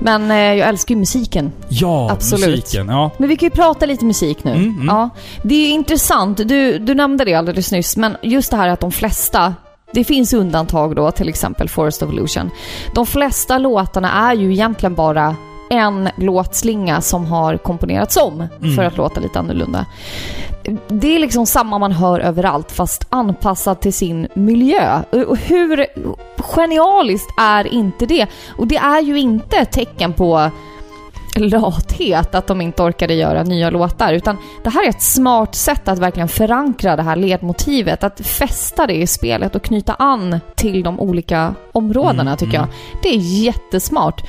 Men 0.01 0.31
eh, 0.31 0.37
jag 0.37 0.69
älskar 0.69 0.95
ju 0.95 0.99
musiken. 0.99 1.53
Ja, 1.69 2.11
Absolut. 2.11 2.49
musiken. 2.49 2.89
Ja. 2.89 3.11
Men 3.19 3.29
vi 3.29 3.37
kan 3.37 3.47
ju 3.47 3.51
prata 3.51 3.87
lite 3.87 4.05
musik 4.05 4.45
nu. 4.45 4.51
Mm, 4.51 4.65
mm. 4.75 4.87
Ja, 4.87 5.09
det 5.43 5.55
är 5.55 5.71
intressant. 5.71 6.37
Du, 6.49 6.79
du 6.79 6.95
nämnde 6.95 7.25
det 7.25 7.35
alldeles 7.35 7.73
nyss, 7.73 7.97
men 7.97 8.17
just 8.23 8.51
det 8.51 8.57
här 8.57 8.69
att 8.69 8.81
de 8.81 8.93
flesta 8.93 9.55
det 9.93 10.05
finns 10.05 10.33
undantag 10.33 10.97
då, 10.97 11.11
till 11.11 11.29
exempel 11.29 11.69
Forest 11.69 12.03
of 12.03 12.13
Illusion. 12.13 12.51
De 12.95 13.07
flesta 13.07 13.59
låtarna 13.59 14.31
är 14.31 14.35
ju 14.35 14.53
egentligen 14.53 14.95
bara 14.95 15.37
en 15.71 16.09
låtslinga 16.17 17.01
som 17.01 17.25
har 17.27 17.57
komponerats 17.57 18.17
om 18.17 18.49
Mm. 18.63 18.75
för 18.77 18.83
att 18.83 18.97
låta 18.97 19.21
lite 19.21 19.39
annorlunda. 19.39 19.87
Det 20.89 21.15
är 21.17 21.19
liksom 21.19 21.47
samma 21.47 21.79
man 21.79 21.93
hör 21.93 22.21
överallt 22.21 22.73
fast 22.73 23.07
anpassat 23.11 23.83
till 23.83 23.93
sin 23.93 24.29
miljö. 24.35 25.03
Och 25.29 25.37
hur 25.37 25.87
genialiskt 26.39 27.31
är 27.39 27.67
inte 27.67 28.07
det? 28.07 28.27
Och 28.57 28.67
det 28.67 28.77
är 28.77 29.03
ju 29.03 29.19
inte 29.19 29.57
ett 29.57 29.73
tecken 29.73 30.13
på 30.13 30.51
lathet 31.37 32.35
att 32.35 32.47
de 32.47 32.61
inte 32.61 32.83
orkade 32.83 33.15
göra 33.15 33.43
nya 33.43 33.71
låtar. 33.71 34.13
Utan 34.13 34.37
det 34.65 34.71
här 34.71 34.85
är 34.85 34.89
ett 34.89 35.03
smart 35.03 35.55
sätt 35.55 35.89
att 35.89 35.99
verkligen 35.99 36.29
förankra 36.29 36.97
det 36.97 37.03
här 37.03 37.17
ledmotivet. 37.17 38.05
Att 38.05 38.21
fästa 38.21 38.87
det 38.87 38.95
i 38.95 39.07
spelet 39.07 39.55
och 39.55 39.63
knyta 39.63 39.95
an 39.95 40.41
till 40.55 40.83
de 40.83 41.01
olika 41.01 41.55
områdena 41.73 42.21
Mm, 42.21 42.37
tycker 42.37 42.59
mm. 42.59 42.69
jag. 42.71 43.03
Det 43.03 43.09
är 43.09 43.19
jättesmart. 43.19 44.23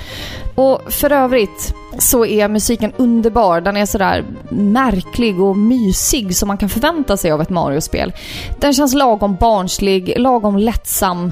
Och 0.56 0.82
för 0.94 1.12
övrigt 1.12 1.74
så 2.00 2.26
är 2.26 2.48
musiken 2.48 2.92
underbar. 2.98 3.62
Den 3.62 3.78
är 3.78 3.86
sådär 3.86 4.26
märklig 4.50 5.42
och 5.42 5.58
mysig 5.58 6.36
som 6.36 6.48
man 6.48 6.58
kan 6.58 6.70
förvänta 6.70 7.18
sig 7.18 7.32
av 7.32 7.42
ett 7.42 7.50
Mario-spel. 7.50 8.14
Den 8.60 8.74
känns 8.74 8.94
lagom 8.94 9.36
barnslig, 9.36 10.14
lagom 10.20 10.58
lättsam 10.58 11.32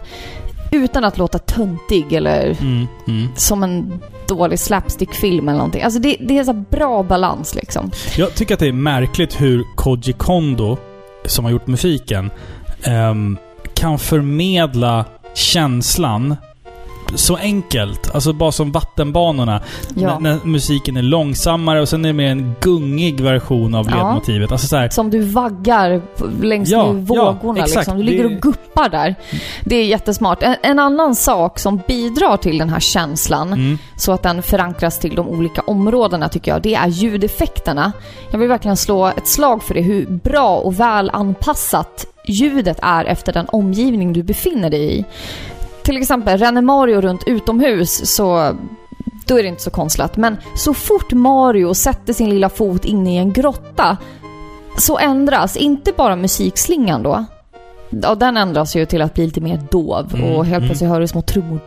utan 0.71 1.03
att 1.03 1.17
låta 1.17 1.39
töntig 1.39 2.13
eller 2.13 2.45
Mm, 2.61 2.87
mm. 3.07 3.27
som 3.35 3.63
en 3.63 3.99
dålig 4.27 4.59
slapstick-film 4.59 5.47
eller 5.47 5.57
någonting. 5.57 5.83
Alltså 5.83 5.99
det, 5.99 6.17
det 6.19 6.37
är 6.37 6.43
så 6.43 6.53
bra 6.53 7.03
balans 7.03 7.55
liksom. 7.55 7.91
Jag 8.17 8.35
tycker 8.35 8.53
att 8.53 8.59
det 8.59 8.67
är 8.67 8.71
märkligt 8.73 9.41
hur 9.41 9.63
Koji 9.75 10.13
Kondo, 10.13 10.77
som 11.25 11.45
har 11.45 11.51
gjort 11.51 11.67
musiken, 11.67 12.31
um, 13.11 13.37
kan 13.73 13.99
förmedla 13.99 15.05
känslan 15.33 16.35
så 17.15 17.35
enkelt. 17.35 18.15
Alltså 18.15 18.33
bara 18.33 18.51
som 18.51 18.71
vattenbanorna. 18.71 19.61
Ja. 19.95 20.19
När, 20.19 20.35
när 20.35 20.45
musiken 20.45 20.97
är 20.97 21.01
långsammare 21.01 21.81
och 21.81 21.89
sen 21.89 22.05
är 22.05 22.09
det 22.09 22.13
mer 22.13 22.29
en 22.31 22.55
gungig 22.61 23.21
version 23.21 23.75
av 23.75 23.87
Ja. 23.89 23.95
ledmotivet. 23.95 24.51
Alltså 24.51 24.67
så 24.67 24.75
här, 24.75 24.89
Som 24.89 25.09
du 25.09 25.19
vaggar 25.19 26.01
längs 26.41 26.69
Ja, 26.69 26.93
med 26.93 27.05
ja, 27.09 27.31
vågorna 27.41 27.59
exakt. 27.63 27.75
liksom. 27.75 27.97
Du 27.97 28.03
ligger 28.03 28.25
och 28.25 28.31
guppar 28.41 28.89
där. 28.89 29.15
Det 29.63 29.75
är 29.75 29.85
jättesmart. 29.85 30.43
En, 30.43 30.55
en 30.63 30.79
annan 30.79 31.15
sak 31.15 31.59
som 31.59 31.81
bidrar 31.87 32.37
till 32.37 32.57
den 32.57 32.69
här 32.69 32.79
känslan, 32.79 33.53
mm, 33.53 33.77
så 33.97 34.11
att 34.11 34.23
den 34.23 34.43
förankras 34.43 34.99
till 34.99 35.15
de 35.15 35.27
olika 35.27 35.61
områdena 35.61 36.29
tycker 36.29 36.51
jag, 36.51 36.61
det 36.61 36.75
är 36.75 36.87
ljudeffekterna. 36.87 37.91
Jag 38.31 38.39
vill 38.39 38.49
verkligen 38.49 38.77
slå 38.77 39.07
ett 39.07 39.27
slag 39.27 39.63
för 39.63 39.73
det, 39.73 39.81
hur 39.81 40.05
bra 40.07 40.55
och 40.57 40.79
väl 40.79 41.09
anpassat 41.13 42.05
ljudet 42.27 42.79
är 42.81 43.05
efter 43.05 43.33
den 43.33 43.45
omgivning 43.49 44.13
du 44.13 44.23
befinner 44.23 44.69
dig 44.69 44.99
i. 44.99 45.05
Till 45.85 45.97
exempel, 45.97 46.37
ränner 46.37 46.61
Mario 46.61 47.01
runt 47.01 47.23
utomhus 47.27 48.15
så 48.15 48.55
då 49.25 49.39
är 49.39 49.43
det 49.43 49.49
inte 49.49 49.61
så 49.61 49.69
konstlat. 49.69 50.17
Men 50.17 50.37
så 50.55 50.73
fort 50.73 51.13
Mario 51.13 51.73
sätter 51.73 52.13
sin 52.13 52.29
lilla 52.29 52.49
fot 52.49 52.85
inne 52.85 53.13
i 53.13 53.17
en 53.17 53.33
grotta 53.33 53.97
så 54.77 54.97
ändras 54.97 55.57
inte 55.57 55.91
bara 55.91 56.15
musikslingan 56.15 57.03
då. 57.03 57.25
Ja, 57.89 58.15
den 58.15 58.37
ändras 58.37 58.75
ju 58.75 58.85
till 58.85 59.01
att 59.01 59.13
bli 59.13 59.25
lite 59.25 59.41
mer 59.41 59.61
dov 59.71 60.15
Mm, 60.15 60.35
och 60.35 60.45
helt 60.45 60.57
mm. 60.57 60.67
plötsligt 60.67 60.89
hör 60.89 61.01
du 61.01 61.07
små 61.07 61.21
trummor. 61.21 61.59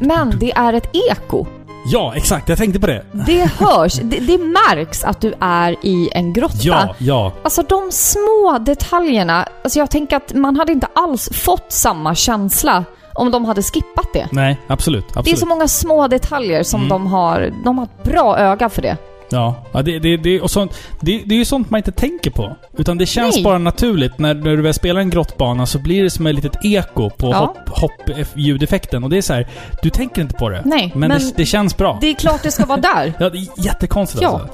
Men 0.00 0.38
det 0.38 0.52
är 0.52 0.72
ett 0.72 0.90
eko. 1.10 1.46
Ja, 1.92 2.12
exakt. 2.16 2.48
Jag 2.48 2.58
tänkte 2.58 2.80
på 2.80 2.86
det. 2.86 3.02
Det 3.12 3.50
hörs. 3.58 3.94
Det, 3.94 4.18
det 4.20 4.38
märks 4.38 5.04
att 5.04 5.20
du 5.20 5.34
är 5.40 5.76
i 5.82 6.08
en 6.12 6.32
grotta. 6.32 6.54
Ja, 6.60 6.94
ja. 6.98 7.32
Alltså 7.42 7.62
de 7.62 7.88
små 7.92 8.58
detaljerna. 8.60 9.48
Alltså 9.64 9.78
jag 9.78 9.90
tänker 9.90 10.16
att 10.16 10.34
man 10.34 10.56
hade 10.56 10.72
inte 10.72 10.86
alls 10.94 11.28
fått 11.32 11.72
samma 11.72 12.14
känsla 12.14 12.84
om 13.14 13.30
de 13.30 13.44
hade 13.44 13.62
skippat 13.62 14.12
det. 14.12 14.28
Nej, 14.32 14.60
absolut. 14.66 15.04
absolut. 15.04 15.24
Det 15.24 15.30
är 15.30 15.36
så 15.36 15.46
många 15.46 15.68
små 15.68 16.08
detaljer 16.08 16.62
som 16.62 16.80
Mm. 16.80 16.88
de 16.88 17.06
har. 17.06 17.52
De 17.64 17.78
har 17.78 17.84
ett 17.84 18.04
bra 18.04 18.38
öga 18.38 18.68
för 18.68 18.82
det. 18.82 18.96
Ja, 19.30 19.54
ja 19.72 19.82
det, 19.82 19.98
det, 19.98 20.16
det, 20.16 20.40
och 20.40 20.50
sånt, 20.50 20.72
det, 21.00 21.22
det 21.26 21.34
är 21.34 21.38
ju 21.38 21.44
sånt 21.44 21.70
man 21.70 21.78
inte 21.78 21.92
tänker 21.92 22.30
på. 22.30 22.56
Utan 22.78 22.98
det 22.98 23.06
känns 23.06 23.34
Nej. 23.34 23.44
bara 23.44 23.58
naturligt. 23.58 24.18
När, 24.18 24.34
när 24.34 24.56
du 24.56 24.62
väl 24.62 24.74
spelar 24.74 25.00
en 25.00 25.10
grottbana 25.10 25.66
så 25.66 25.78
blir 25.78 26.02
det 26.02 26.10
som 26.10 26.26
ett 26.26 26.34
litet 26.34 26.64
eko 26.64 27.10
på 27.10 27.30
Ja. 27.30 27.36
hopp, 27.38 27.78
hopp, 27.78 28.10
ljudeffekten. 28.36 29.04
Och 29.04 29.10
det 29.10 29.16
är 29.18 29.22
så 29.22 29.34
här, 29.34 29.46
du 29.82 29.90
tänker 29.90 30.22
inte 30.22 30.34
på 30.34 30.48
det. 30.48 30.62
Nej, 30.64 30.92
men 30.94 31.08
men, 31.08 31.18
det, 31.18 31.32
det 31.36 31.44
känns 31.46 31.76
bra. 31.76 31.98
det 32.00 32.06
är 32.10 32.14
klart 32.14 32.42
det 32.42 32.50
ska 32.50 32.66
vara 32.66 32.80
där. 32.80 33.12
Ja, 33.20 33.30
det 33.30 33.38
är 33.38 33.64
jättekonstigt 33.64 34.22
Ja. 34.22 34.28
alltså. 34.28 34.48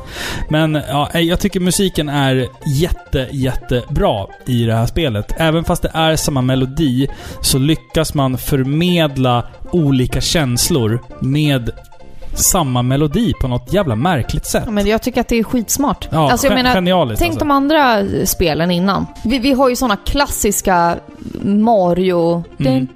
Men 0.50 0.74
ja, 0.88 1.08
nej, 1.14 1.24
jag 1.24 1.40
tycker 1.40 1.60
musiken 1.60 2.08
är 2.08 2.46
jätte, 2.66 3.28
jättebra 3.32 4.26
i 4.46 4.64
det 4.64 4.74
här 4.74 4.86
spelet. 4.86 5.32
Även 5.36 5.64
fast 5.64 5.82
det 5.82 5.90
är 5.94 6.16
samma 6.16 6.42
melodi 6.42 7.08
så 7.40 7.58
lyckas 7.58 8.14
man 8.14 8.38
förmedla 8.38 9.44
olika 9.70 10.20
känslor 10.20 11.00
med 11.20 11.70
samma 12.34 12.82
melodi 12.82 13.32
på 13.40 13.48
något 13.48 13.72
jävla 13.72 13.96
märkligt 13.96 14.46
sätt. 14.46 14.62
Ja, 14.66 14.70
Men 14.70 14.86
jag 14.86 15.02
tycker 15.02 15.20
att 15.20 15.28
det 15.28 15.38
är 15.38 15.44
skitsmart. 15.44 16.08
Ja, 16.10 16.30
alltså 16.30 16.46
jag 16.46 16.54
menar, 16.54 16.74
genialiskt 16.74 17.18
tänk 17.18 17.30
alltså. 17.30 17.44
de 17.44 17.50
andra 17.50 18.00
eh, 18.00 18.24
spelen 18.24 18.70
innan. 18.70 19.06
Vi, 19.24 19.38
vi 19.38 19.52
har 19.52 19.68
ju 19.68 19.76
såna 19.76 19.96
klassiska 19.96 20.96
Mario... 21.42 22.44
Mm. 22.58 22.88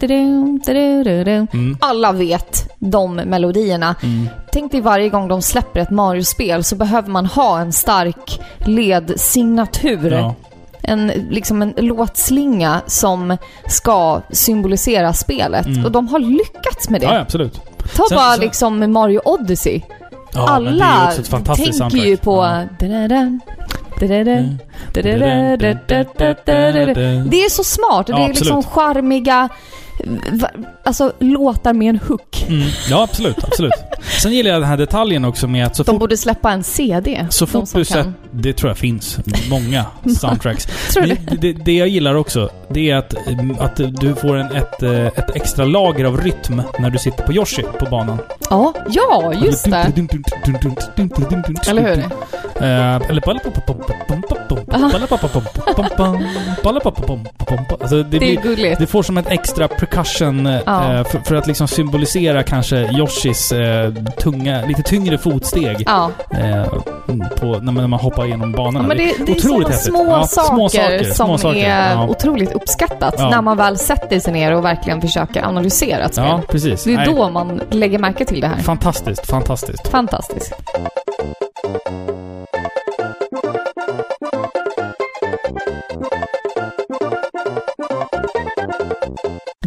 Mm, 1.53 1.77
Alla 1.81 2.13
vet 2.13 2.69
de 2.79 3.15
melodierna. 3.17 3.95
mm. 4.03 4.29
Tänk 4.53 4.73
dig 4.73 4.81
varje 4.81 5.09
gång 5.09 5.29
de 5.29 5.43
släpper 5.43 5.81
ett 5.81 5.91
Mario-spel 5.91 6.65
så 6.65 6.77
behöver 6.77 7.11
man 7.11 7.27
ha 7.27 7.61
en 7.61 7.73
stark 7.73 8.41
ledsignatur. 8.59 10.13
Ja. 10.13 10.35
En, 10.83 11.07
liksom 11.31 11.63
en 11.63 11.75
låtslinga 11.77 12.81
som 12.87 13.37
ska 13.69 14.21
symbolisera 14.31 15.13
spelet. 15.13 15.67
Mm. 15.67 15.85
Och 15.85 15.93
de 15.93 16.09
har 16.09 16.19
lyckats 16.19 16.91
med 16.91 17.01
det. 17.01 17.07
ja, 17.07 17.21
absolut. 17.21 17.61
Ta 17.87 18.05
Sen- 18.09 18.17
bara 18.17 18.33
sen- 18.33 18.41
liksom 18.41 18.93
Mario 18.93 19.21
Odyssey. 19.25 19.83
Ja, 20.33 20.49
Alla 20.49 21.13
tänker 21.57 21.97
ju 21.97 22.17
på... 22.17 22.37
Ja. 22.45 22.63
Mm. 24.39 24.59
Det 27.31 27.45
är 27.45 27.51
så 27.51 27.65
smart. 27.65 28.09
Ja, 28.09 28.17
det 28.17 28.23
är 28.23 28.29
liksom 28.29 28.63
charmiga... 28.63 29.49
Alltså 30.85 31.13
låtar 31.19 31.73
med 31.73 31.89
en 31.89 31.99
hook. 32.09 32.45
Mm. 32.49 32.69
Ja, 32.91 33.03
absolut. 33.03 33.45
absolut. 33.45 33.73
Sen 34.23 34.33
gillar 34.33 34.51
jag 34.51 34.61
den 34.61 34.69
här 34.69 34.77
detaljen 34.77 35.25
också 35.25 35.47
med 35.49 35.67
att 35.67 35.77
så 35.77 35.83
De 35.83 35.93
fort, 35.93 36.01
borde 36.01 36.17
släppa 36.17 36.53
en 36.53 36.63
CD. 36.63 37.27
så 37.31 37.47
fort 37.47 37.69
du 37.75 37.85
sett... 37.85 38.07
Det 38.31 38.53
tror 38.53 38.71
jag 38.71 38.79
finns. 38.79 39.19
Många 39.51 39.85
soundtracks. 40.21 40.67
Tror 40.93 41.03
du 41.03 41.09
Men 41.09 41.41
det, 41.41 41.53
det 41.53 41.73
jag 41.73 41.89
gillar 41.89 42.15
också, 42.15 42.51
det 42.69 42.91
är 42.91 42.97
att, 42.97 43.15
mm, 43.27 43.57
att 43.61 43.77
du 44.01 44.15
får 44.15 44.37
en, 44.37 44.57
ett, 44.57 44.83
eh, 44.83 45.07
ett 45.07 45.37
extra 45.37 45.65
lager 45.65 46.05
av 46.05 46.21
rytm 46.21 46.63
när 46.79 46.91
du 46.91 46.99
sitter 46.99 47.25
på 47.25 47.33
Yoshi 47.33 47.63
på 47.79 47.85
banan. 47.91 48.19
Ja, 48.51 48.75
ja, 48.91 49.33
just 49.45 49.65
det. 49.71 49.93
Eller 51.69 51.83
hur? 51.83 51.99
Eh, 51.99 53.11
Eller 53.11 53.21
Alltså 57.81 58.03
det, 58.03 58.19
Det 58.19 58.31
är 58.37 58.43
gulligt. 58.43 58.79
det 58.79 58.87
får 58.87 59.03
som 59.03 59.19
ett 59.19 59.27
extra 59.29 59.69
percussion 59.87 60.47
eh, 60.47 60.61
Ja. 60.67 61.05
för, 61.05 61.19
för 61.19 61.35
att 61.35 61.47
liksom 61.47 61.69
symbolisera 61.69 62.43
kanske 62.43 62.77
Yoshis 62.77 63.53
eh, 63.53 63.93
tunga, 64.19 64.67
lite 64.67 64.83
tyngre 64.83 65.19
fotsteg 65.19 65.83
Ja, 65.87 66.11
eh, 66.31 66.65
på, 67.41 67.47
när, 67.47 67.61
man, 67.61 67.75
när 67.75 67.87
man 67.87 68.01
hoppar 68.01 68.25
igenom 68.27 68.51
Ja, 68.51 68.57
banorna. 68.57 68.89
men 68.89 68.97
det, 68.97 69.13
det 69.27 69.33
är 69.33 69.37
otroligt 69.37 69.45
sådana 69.45 69.69
häftigt. 69.69 69.85
små, 69.95 70.05
Ja, 70.11 70.27
saker 70.27 70.55
små 70.55 70.69
saker, 70.69 71.05
som 71.05 71.27
små 71.27 71.39
saker. 71.39 71.65
är 71.71 71.93
Ja. 71.93 72.09
otroligt 72.09 72.53
uppskattat 72.53 73.15
Ja. 73.19 73.31
när 73.31 73.43
man 73.43 73.57
väl 73.57 73.79
sätter 73.79 74.21
sig 74.21 74.33
ner 74.33 74.53
och 74.55 74.65
verkligen 74.65 75.01
försöker 75.01 75.43
analysera 75.45 76.05
ett 76.05 76.15
spel. 76.15 76.25
Ja, 76.29 76.41
precis. 76.49 76.85
Det 76.85 76.93
är 76.93 76.97
Nej, 76.97 77.07
då 77.15 77.31
man 77.31 77.61
lägger 77.71 77.99
märke 77.99 78.25
till 78.25 78.41
det 78.41 78.47
här. 78.49 78.57
Fantastiskt, 78.63 79.27
fantastiskt. 79.27 79.89
Fantastiskt. 79.89 80.53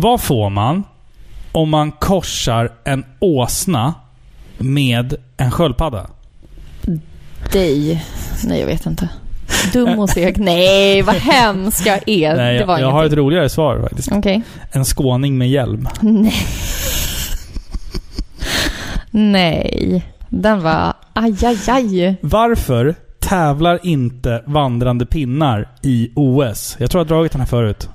Vad 0.01 0.21
får 0.21 0.49
man 0.49 0.83
om 1.51 1.69
man 1.69 1.91
korsar 1.91 2.71
en 2.83 3.05
åsna 3.19 3.93
med 4.57 5.15
en 5.37 5.51
sköldpadda? 5.51 6.07
Dig? 7.53 8.05
Nej, 8.45 8.59
jag 8.59 8.67
vet 8.67 8.85
inte. 8.85 9.09
Dum 9.73 9.99
och 9.99 10.09
seg? 10.09 10.37
Nej, 10.43 11.01
vad 11.01 11.15
hemskt 11.15 11.85
jag 11.85 12.09
är. 12.09 12.35
Nej, 12.35 12.53
det 12.53 12.59
jag, 12.59 12.67
var 12.67 12.79
jag 12.79 12.91
har 12.91 13.03
ett 13.03 13.05
ingenting. 13.05 13.25
roligare 13.25 13.49
svar 13.49 13.81
faktiskt. 13.81 14.11
Okej. 14.11 14.41
En 14.71 14.85
skåning 14.85 15.37
med 15.37 15.49
hjälm. 15.49 15.87
Nej. 16.01 16.33
Nej, 19.11 20.05
den 20.29 20.61
var... 20.61 20.93
Aj, 21.13 21.35
aj, 21.45 21.57
aj. 21.67 22.15
Varför 22.21 22.95
tävlar 23.19 23.79
inte 23.83 24.43
vandrande 24.45 25.05
pinnar 25.05 25.69
i 25.81 26.11
OS? 26.15 26.75
Jag 26.79 26.91
tror 26.91 26.99
jag 26.99 27.05
har 27.05 27.09
dragit 27.15 27.31
den 27.31 27.41
här 27.41 27.47
förut. 27.47 27.89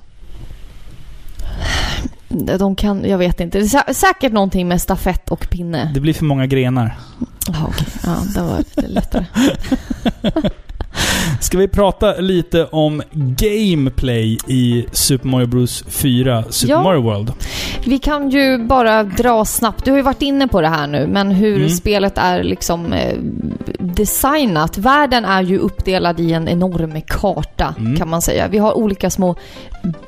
De 2.29 2.75
kan... 2.75 3.09
Jag 3.09 3.17
vet 3.17 3.39
inte. 3.39 3.57
Det 3.57 3.63
är 3.63 3.67
sä- 3.67 3.93
säkert 3.93 4.33
någonting 4.33 4.67
med 4.67 4.81
stafett 4.81 5.29
och 5.29 5.49
pinne. 5.49 5.91
Det 5.93 5.99
blir 5.99 6.13
för 6.13 6.25
många 6.25 6.45
grenar. 6.47 6.97
Ja, 7.47 7.65
okej. 7.67 7.87
Ja, 8.03 8.17
den 8.33 8.47
var 8.47 8.57
lite 8.57 8.87
lättare. 8.87 9.25
Ska 11.41 11.57
vi 11.57 11.67
prata 11.67 12.13
lite 12.15 12.65
om 12.65 13.01
gameplay 13.13 14.37
i 14.47 14.85
Super 14.91 15.27
Mario 15.27 15.47
Bros 15.47 15.83
4 15.87 16.43
Super 16.49 16.73
Ja. 16.73 16.83
Mario 16.83 17.01
World? 17.01 17.31
Vi 17.85 17.99
kan 17.99 18.29
ju 18.29 18.57
bara 18.57 19.03
dra 19.03 19.45
snabbt. 19.45 19.85
Du 19.85 19.91
har 19.91 19.97
ju 19.97 20.03
varit 20.03 20.21
inne 20.21 20.47
på 20.47 20.61
det 20.61 20.67
här 20.67 20.87
nu, 20.87 21.07
men 21.07 21.31
hur 21.31 21.55
Mm. 21.57 21.69
spelet 21.69 22.17
är 22.17 22.43
liksom 22.43 22.93
eh, 22.93 23.17
designat. 23.79 24.77
Världen 24.77 25.25
är 25.25 25.41
ju 25.41 25.57
uppdelad 25.57 26.19
i 26.19 26.33
en 26.33 26.47
enorm 26.47 27.01
karta, 27.07 27.75
Mm. 27.79 27.95
kan 27.95 28.09
man 28.09 28.21
säga. 28.21 28.47
Vi 28.47 28.57
har 28.57 28.77
olika 28.77 29.09
små 29.09 29.35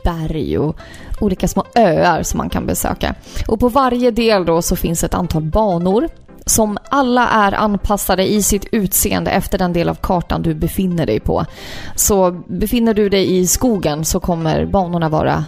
berg 0.04 0.58
och 0.58 0.78
olika 1.20 1.48
små 1.48 1.64
öar 1.76 2.24
som 2.24 2.38
man 2.38 2.50
kan 2.50 2.66
besöka. 2.66 3.16
Och 3.48 3.60
på 3.60 3.70
varje 3.70 4.12
del 4.12 4.46
då 4.46 4.62
så 4.62 4.76
finns 4.76 5.04
ett 5.04 5.14
antal 5.14 5.42
banor 5.44 6.10
som 6.48 6.78
alla 6.90 7.30
är 7.30 7.52
anpassade 7.52 8.32
i 8.32 8.44
sitt 8.44 8.66
utseende 8.72 9.32
efter 9.32 9.58
den 9.58 9.74
del 9.74 9.90
av 9.90 9.96
kartan 9.96 10.42
du 10.42 10.54
befinner 10.54 11.06
dig 11.06 11.20
på. 11.20 11.46
Så 11.96 12.32
befinner 12.48 12.94
du 12.94 13.10
dig 13.10 13.38
i 13.38 13.48
skogen 13.48 14.06
så 14.06 14.20
kommer 14.20 14.66
banorna 14.66 15.10
vara 15.10 15.46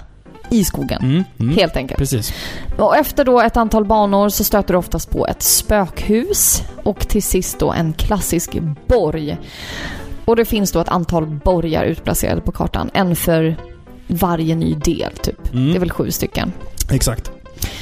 i 0.50 0.64
skogen. 0.64 1.02
Mm, 1.02 1.24
mm. 1.40 1.56
Helt 1.56 1.78
enkelt. 1.78 1.98
Precis. 1.98 2.34
Och 2.78 2.98
efter 2.98 3.26
då 3.26 3.42
ett 3.42 3.58
antal 3.58 3.86
banor 3.86 4.30
så 4.30 4.44
stöter 4.44 4.74
du 4.74 4.78
oftast 4.78 5.10
på 5.10 5.28
ett 5.28 5.44
spökhus 5.44 6.64
och 6.84 7.08
till 7.08 7.24
sist 7.24 7.60
då 7.60 7.72
en 7.72 7.94
klassisk 7.94 8.58
borg. 8.88 9.38
Och 10.26 10.36
det 10.36 10.46
finns 10.46 10.72
då 10.72 10.80
ett 10.80 10.90
antal 10.90 11.26
borgar 11.26 11.84
utplacerade 11.84 12.42
på 12.42 12.52
kartan. 12.52 12.90
En 12.94 13.16
för 13.16 13.56
varje 14.08 14.56
ny 14.56 14.74
del 14.74 15.12
typ. 15.12 15.54
Mm. 15.54 15.70
Det 15.70 15.76
är 15.76 15.80
väl 15.80 15.92
sju 15.92 16.12
stycken. 16.12 16.54
Exakt. 16.92 17.32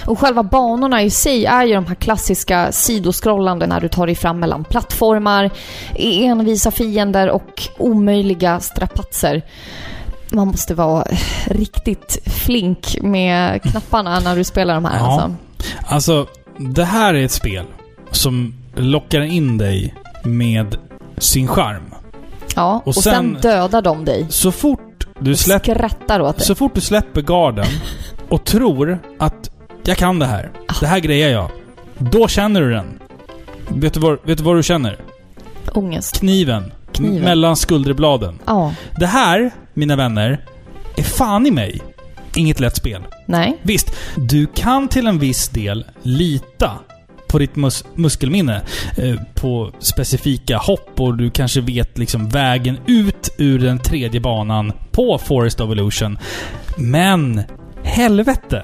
Och 0.06 0.20
själva 0.20 0.44
banorna 0.44 1.04
i 1.04 1.10
sig 1.10 1.46
är 1.46 1.66
ju 1.66 1.74
de 1.74 1.86
här 1.86 1.96
klassiska 1.96 2.72
sidoskrollande 2.72 3.68
när 3.68 3.82
du 3.82 3.88
tar 3.88 4.06
dig 4.06 4.16
fram 4.16 4.40
mellan 4.40 4.64
plattformar, 4.64 5.50
envisa 5.96 6.72
fiender 6.72 7.30
och 7.30 7.62
omöjliga 7.78 8.60
strapatser. 8.60 9.42
Man 10.32 10.48
måste 10.48 10.74
vara 10.76 11.08
riktigt 11.46 12.18
flink 12.26 12.98
med 13.02 13.62
knapparna 13.62 14.20
när 14.20 14.36
du 14.36 14.44
spelar 14.44 14.74
de 14.76 14.86
här 14.86 14.98
Ja. 14.98 15.12
alltså. 15.22 15.36
Alltså, 15.86 16.28
det 16.58 16.86
här 16.86 17.14
är 17.14 17.26
ett 17.26 17.32
spel 17.32 17.66
som 18.12 18.54
lockar 18.76 19.22
in 19.22 19.58
dig 19.58 19.96
med 20.24 20.76
sin 21.18 21.48
charm. 21.48 21.94
Ja, 22.56 22.82
och, 22.86 22.88
Och 22.88 22.96
sen, 22.96 23.14
sen- 23.14 23.38
dödar 23.42 23.82
de 23.82 24.06
dig. 24.06 24.26
Så 24.30 24.52
fort 24.52 25.08
du 25.20 25.36
släpper 25.36 25.76
skrattar 25.76 26.20
åt 26.20 26.38
dig. 26.38 26.46
Så 26.46 26.56
fort 26.56 26.76
du 26.76 26.82
släpper 26.82 27.22
garden 27.22 27.66
och 28.30 28.44
tror 28.46 29.00
att 29.20 29.50
jag 29.88 29.98
kan 29.98 30.20
det 30.20 30.26
här, 30.26 30.52
det 30.80 30.88
här 30.88 31.00
grejer 31.00 31.30
jag. 31.30 31.50
Då 31.98 32.28
känner 32.28 32.62
du 32.62 32.72
den. 32.72 33.00
Vet 33.68 33.94
du 33.94 34.00
vad, 34.00 34.18
vet 34.24 34.38
du, 34.38 34.44
vad 34.44 34.56
du 34.56 34.64
känner? 34.64 34.98
Ångest. 35.74 36.20
Kniven. 36.20 36.72
Kniven. 36.92 37.24
Mellan 37.24 37.56
skulderbladen. 37.56 38.40
Ja. 38.46 38.74
Det 39.00 39.06
här, 39.06 39.52
mina 39.74 39.96
vänner, 39.96 40.46
är 40.98 41.04
fan 41.04 41.46
i 41.46 41.52
mig 41.52 41.82
inget 42.36 42.60
lätt 42.60 42.76
spel. 42.76 43.02
Nej. 43.26 43.58
Visst, 43.62 43.96
du 44.16 44.48
kan 44.56 44.88
till 44.88 45.08
en 45.08 45.20
viss 45.20 45.50
del 45.50 45.86
lita 46.02 46.72
på 47.28 47.40
ditt 47.40 47.56
mus 47.56 47.86
muskelminne. 47.96 48.62
Eh, 48.98 49.16
på 49.36 49.72
specifika 49.80 50.58
hopp 50.58 51.00
och 51.00 51.18
du 51.18 51.30
kanske 51.30 51.62
vet 51.62 51.98
liksom 51.98 52.30
vägen 52.30 52.80
ut 52.86 53.30
ur 53.38 53.60
den 53.60 53.80
tredje 53.80 54.20
banan 54.20 54.72
på 54.92 55.18
Forest 55.18 55.60
of 55.60 55.72
Illusion. 55.72 56.18
Men 56.78 57.42
helvete! 57.84 58.64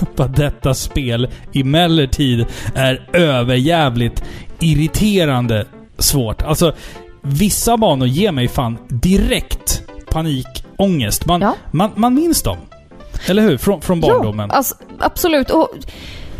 Vad 0.16 0.36
detta 0.36 0.74
spel 0.74 1.28
emellertid 1.54 2.46
är 2.74 3.08
överjävligt 3.12 4.22
irriterande 4.60 5.66
svårt. 5.98 6.42
Alltså, 6.42 6.72
vissa 7.22 7.76
banor 7.76 8.08
ger 8.08 8.32
mig 8.32 8.48
fan 8.48 8.78
direkt 8.88 9.82
panikångest. 10.10 11.26
Man, 11.26 11.40
Ja. 11.40 11.54
man, 11.70 11.90
man 11.94 12.14
minns 12.14 12.42
dem. 12.42 12.56
Eller 13.28 13.42
hur? 13.42 13.56
Från, 13.58 13.80
från 13.80 14.00
barndomen. 14.00 14.48
Ja, 14.52 14.56
alltså, 14.56 14.74
absolut. 14.98 15.50
Och 15.50 15.68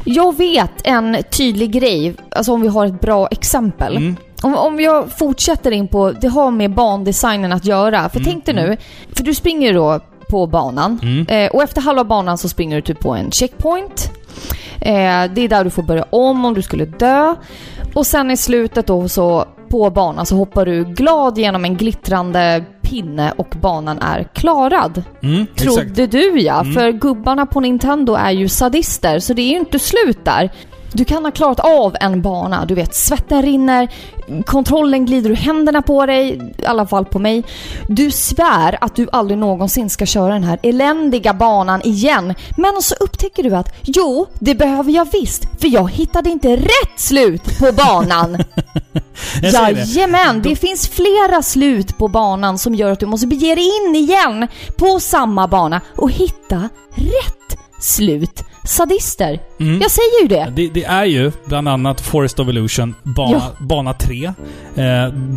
jag 0.05 0.37
vet 0.39 0.71
en 0.85 1.17
tydlig 1.31 1.73
grej, 1.73 2.15
alltså 2.31 2.53
om 2.53 2.61
vi 2.61 2.69
har 2.69 2.87
ett 2.87 3.01
bra 3.01 3.27
exempel. 3.29 3.97
Mm. 3.97 4.17
Om, 4.43 4.55
om 4.57 4.81
jag 4.81 5.19
fortsätter 5.19 5.71
in 5.71 5.89
på, 5.89 6.13
det 6.13 6.29
har 6.29 6.51
med 6.51 6.75
bandesignen 6.75 7.53
att 7.53 7.65
göra. 7.65 8.09
För 8.09 8.21
Mm, 8.21 8.33
tänk 8.33 8.47
dig 8.47 8.55
nu, 8.55 8.77
för 9.17 9.25
du 9.25 9.35
springer 9.35 9.75
då 9.75 10.01
på 10.29 10.47
banan. 10.47 11.01
Mm. 11.03 11.27
Eh, 11.29 11.51
och 11.51 11.63
efter 11.63 11.81
halva 11.81 12.05
banan 12.05 12.39
så 12.39 12.49
springer 12.49 12.77
du 12.77 12.83
typ 12.83 13.01
på 13.01 13.15
en 13.15 13.31
checkpoint. 13.31 14.11
Eh, 14.81 15.25
det 15.35 15.41
är 15.41 15.49
där 15.49 15.65
du 15.65 15.71
får 15.71 15.83
börja 15.83 16.05
om 16.11 16.45
om 16.45 16.55
du 16.55 16.63
skulle 16.63 16.85
dö. 16.85 17.35
Och 17.95 18.07
sen 18.07 18.31
i 18.31 18.37
slutet 18.37 18.87
då 18.87 19.09
så 19.09 19.45
på 19.71 19.91
banan 19.91 20.27
så 20.27 20.37
hoppar 20.37 20.67
du 20.67 20.85
glad 20.85 21.39
genom 21.39 21.65
en 21.65 21.77
glittrande 21.77 22.65
pinne 22.83 23.33
och 23.37 23.55
banan 23.61 23.99
är 23.99 24.25
klarad. 24.35 25.03
Mm, 25.23 25.47
exakt. 25.55 25.63
Trodde 25.77 26.07
du 26.07 26.41
ja, 26.41 26.61
Mm. 26.61 26.75
för 26.75 26.93
gubbarna 26.93 27.47
på 27.47 27.61
Nintendo 27.61 28.15
är 28.15 28.31
ju 28.31 28.49
sadister 28.49 29.19
så 29.19 29.33
det 29.35 29.43
är 29.43 29.51
ju 29.51 29.57
inte 29.59 29.79
slut 29.79 30.25
där. 30.25 30.51
Du 30.93 31.05
kan 31.05 31.25
ha 31.25 31.31
klarat 31.31 31.61
av 31.61 31.97
en 32.01 32.23
bana, 32.23 32.65
du 32.65 32.75
vet 32.75 32.95
svetten 32.95 33.43
rinner, 33.43 33.89
kontrollen 34.47 35.07
glider 35.07 35.31
ur 35.31 35.35
händerna 35.35 35.83
på 35.83 36.07
dig, 36.07 36.41
i 36.59 36.67
alla 36.67 36.87
fall 36.87 37.05
på 37.05 37.19
mig. 37.19 37.45
Du 37.89 38.11
svär 38.11 38.79
att 38.81 38.97
du 38.97 39.09
aldrig 39.13 39.39
någonsin 39.39 39.91
ska 39.91 40.07
köra 40.07 40.33
den 40.33 40.45
här 40.45 40.59
eländiga 40.63 41.35
banan 41.35 41.83
igen. 41.85 42.35
Men 42.57 42.83
så 42.83 42.95
upptäcker 43.01 43.43
du 43.43 43.57
att 43.57 43.75
jo, 43.83 44.27
det 44.39 44.55
behöver 44.55 44.93
jag 44.93 45.09
visst, 45.13 45.61
för 45.61 45.69
jag 45.69 45.91
hittade 45.91 46.31
inte 46.31 46.57
rätt 46.57 47.01
slut 47.01 47.59
på 47.59 47.73
banan. 47.73 48.39
Säger 49.41 49.75
det. 49.75 49.83
Jajamän, 49.83 50.43
det 50.43 50.57
finns 50.57 50.89
flera 50.89 51.43
slut 51.43 51.99
på 51.99 52.09
banan 52.09 52.59
som 52.59 52.75
gör 52.75 52.91
att 52.91 53.01
du 53.01 53.07
måste 53.07 53.27
bege 53.27 53.55
dig 53.55 53.65
in 53.65 53.97
igen 53.97 54.49
på 54.77 55.01
samma 55.01 55.49
bana 55.49 55.81
och 55.97 56.11
hitta 56.11 56.69
rätt 56.95 57.59
slut 57.81 58.45
sadister. 58.69 59.41
Mm. 59.61 59.81
Jag 59.81 59.91
säger 59.91 60.23
ju 60.23 60.29
det. 60.29 60.53
det. 60.57 60.69
det. 60.69 60.85
är 60.85 61.05
ju 61.05 61.33
bland 61.45 61.69
annat 61.69 62.01
Forest 62.01 62.41
of 62.41 62.49
Illusion, 62.49 62.95
bana, 63.03 63.33
ja. 63.33 63.67
bana 63.67 63.93
3. 63.93 64.25
Eh, 64.25 64.33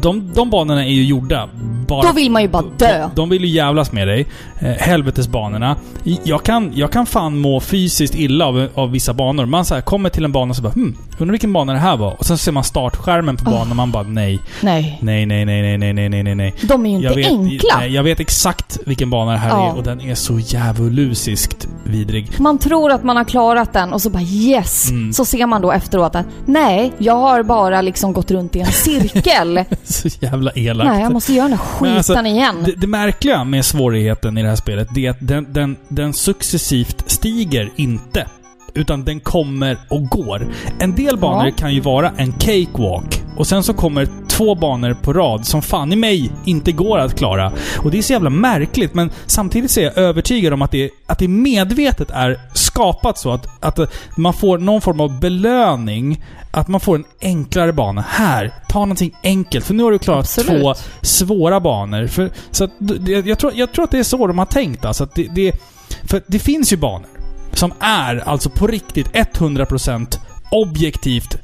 de, 0.02 0.32
de 0.34 0.50
banorna 0.50 0.86
är 0.86 0.90
ju 0.90 1.04
gjorda. 1.04 1.50
Bara, 1.88 2.02
Då 2.02 2.14
vill 2.14 2.32
man 2.32 2.42
ju 2.42 2.48
bara 2.48 2.64
dö. 2.78 3.00
De, 3.00 3.10
de 3.16 3.30
vill 3.30 3.46
ju 3.46 3.50
jävlas 3.50 3.92
med 3.92 4.08
dig. 4.08 4.26
Eh, 4.60 4.72
helvetesbanorna. 4.72 5.76
Jag 6.24 6.44
kan, 6.44 6.72
jag 6.76 6.92
kan 6.92 7.06
fan 7.06 7.38
må 7.38 7.60
fysiskt 7.60 8.16
illa 8.16 8.46
av, 8.46 8.68
av 8.74 8.92
vissa 8.92 9.14
banor. 9.14 9.46
Man 9.46 9.66
så 9.66 9.76
här, 9.76 9.82
kommer 9.82 10.10
till 10.10 10.26
en 10.26 10.32
bana 10.32 10.50
och 10.50 10.56
så 10.56 10.62
bara 10.62 10.74
hmm, 10.74 10.98
undrar 11.18 11.32
vilken 11.32 11.54
bana 11.54 11.74
det 11.74 11.80
här 11.80 11.98
var. 11.98 12.16
Och 12.20 12.26
sen 12.26 12.38
ser 12.38 12.52
man 12.52 12.64
startskärmen 12.64 13.38
på 13.38 13.50
ah. 13.50 13.52
banan 13.52 13.68
oh. 13.68 13.70
och 13.70 13.76
man 13.76 13.92
bara 13.92 14.04
nej. 14.04 14.40
Nej. 14.62 15.00
Nej, 15.02 15.26
nej, 15.26 15.46
nej, 15.46 15.78
nej, 15.78 15.94
nej, 15.94 16.10
nej, 16.10 16.24
nej, 16.24 16.36
nej. 16.36 16.56
De 16.62 16.86
är 16.86 16.90
ju 16.90 16.96
inte 16.96 17.08
jag 17.08 17.16
vet, 17.16 17.28
enkla. 17.28 17.78
Nej, 17.78 17.94
jag 17.94 18.04
vet 18.04 18.20
exakt 18.20 18.80
vilken 18.86 19.10
bana 19.10 19.32
det 19.32 19.38
här 19.38 19.50
ja. 19.50 19.72
är 19.72 19.78
och 19.78 19.84
den 19.84 20.02
är 20.02 20.16
så 20.16 20.40
djävulusiskt 20.40 21.68
vidrig. 21.84 22.40
Man 22.40 22.58
tror 22.58 22.92
att 22.92 23.04
man 23.04 23.18
har 23.22 23.30
klarat 23.30 23.74
den 23.74 23.94
och 23.94 24.02
så 24.02 24.10
bara 24.10 24.24
yes! 24.24 24.90
Mm. 24.90 25.14
Så 25.14 25.26
ser 25.26 25.46
man 25.46 25.62
då 25.62 25.72
efteråt 25.72 26.16
att 26.16 26.26
nej, 26.46 26.94
jag 26.98 27.18
har 27.18 27.44
bara 27.44 27.82
liksom 27.82 28.14
gått 28.14 28.32
runt 28.32 28.56
i 28.56 28.60
en 28.60 28.72
cirkel. 28.72 29.64
Så 29.84 30.08
jävla 30.20 30.52
elakt. 30.56 30.90
nej, 30.90 31.02
jag 31.04 31.14
måste 31.14 31.34
göra 31.34 31.48
den 31.48 31.58
här 31.58 31.66
skiten 31.66 31.88
Men 31.88 31.98
alltså, 31.98 32.26
igen. 32.26 32.64
Det, 32.66 32.72
det 32.76 32.88
märkliga 32.88 33.44
med 33.44 33.66
svårigheten 33.66 34.38
i 34.38 34.42
det 34.42 34.50
här 34.50 34.56
spelet, 34.56 34.88
det 34.96 35.06
är 35.06 35.12
att 35.12 35.18
den, 35.28 35.48
den, 35.54 35.76
den 35.88 36.14
successivt 36.14 37.04
stiger 37.12 37.70
inte. 37.76 38.28
Utan 38.74 39.04
den 39.06 39.20
kommer 39.20 39.78
och 39.90 40.08
går. 40.08 40.48
En 40.80 40.96
del 40.96 41.18
banor 41.18 41.46
Ja. 41.46 41.54
kan 41.58 41.74
ju 41.74 41.80
vara 41.80 42.12
en 42.18 42.32
cakewalk. 42.34 43.24
Och 43.38 43.48
sen 43.48 43.64
så 43.64 43.74
kommer 43.74 44.08
två 44.42 44.56
banor 44.56 44.94
på 44.94 45.14
rad 45.14 45.46
som 45.46 45.62
fan 45.62 45.94
i 45.94 45.96
mig 45.96 46.32
inte 46.46 46.72
går 46.72 46.98
att 47.00 47.18
klara. 47.18 47.52
Och 47.78 47.92
det 47.92 47.98
är 47.98 48.02
så 48.02 48.14
jävla 48.14 48.30
märkligt, 48.30 48.94
men 48.94 49.10
samtidigt 49.26 49.72
så 49.72 49.80
är 49.80 49.84
jag 49.84 49.98
övertygad 49.98 50.54
om 50.54 50.62
att 50.62 50.72
det, 50.72 50.90
att 51.06 51.20
det 51.20 51.28
medvetet 51.28 52.12
är 52.12 52.40
skapat 52.54 53.18
så 53.18 53.32
att, 53.32 53.48
att 53.60 53.94
man 54.18 54.34
får 54.34 54.58
någon 54.58 54.82
form 54.82 55.00
av 55.00 55.20
belöning. 55.20 56.24
Att 56.52 56.68
man 56.68 56.80
får 56.80 56.96
en 56.96 57.06
enklare 57.22 57.74
bana. 57.74 58.06
Här, 58.10 58.54
ta 58.70 58.80
någonting 58.80 59.16
enkelt. 59.24 59.66
För 59.66 59.74
nu 59.74 59.84
har 59.84 59.92
du 59.92 60.00
klarat 60.00 60.20
Absolut. 60.20 60.62
två 60.62 60.74
svåra 61.02 61.60
banor. 61.60 62.08
För, 62.08 62.32
så 62.52 62.64
att, 62.64 62.72
det, 62.80 63.12
jag, 63.12 63.40
tror, 63.40 63.52
jag 63.56 63.74
tror 63.74 63.86
att 63.86 63.92
det 63.92 64.00
är 64.00 64.04
så 64.04 64.28
de 64.28 64.40
har 64.40 64.46
tänkt. 64.46 64.86
Alltså 64.86 65.04
att 65.04 65.16
det, 65.16 65.28
det, 65.36 65.56
för 66.04 66.22
det 66.28 66.40
finns 66.40 66.74
ju 66.74 66.78
banor 66.78 67.08
som 67.54 67.74
är 67.80 68.30
alltså 68.30 68.50
på 68.50 68.68
riktigt 68.68 69.08
100% 69.12 70.18
objektivt 70.52 71.38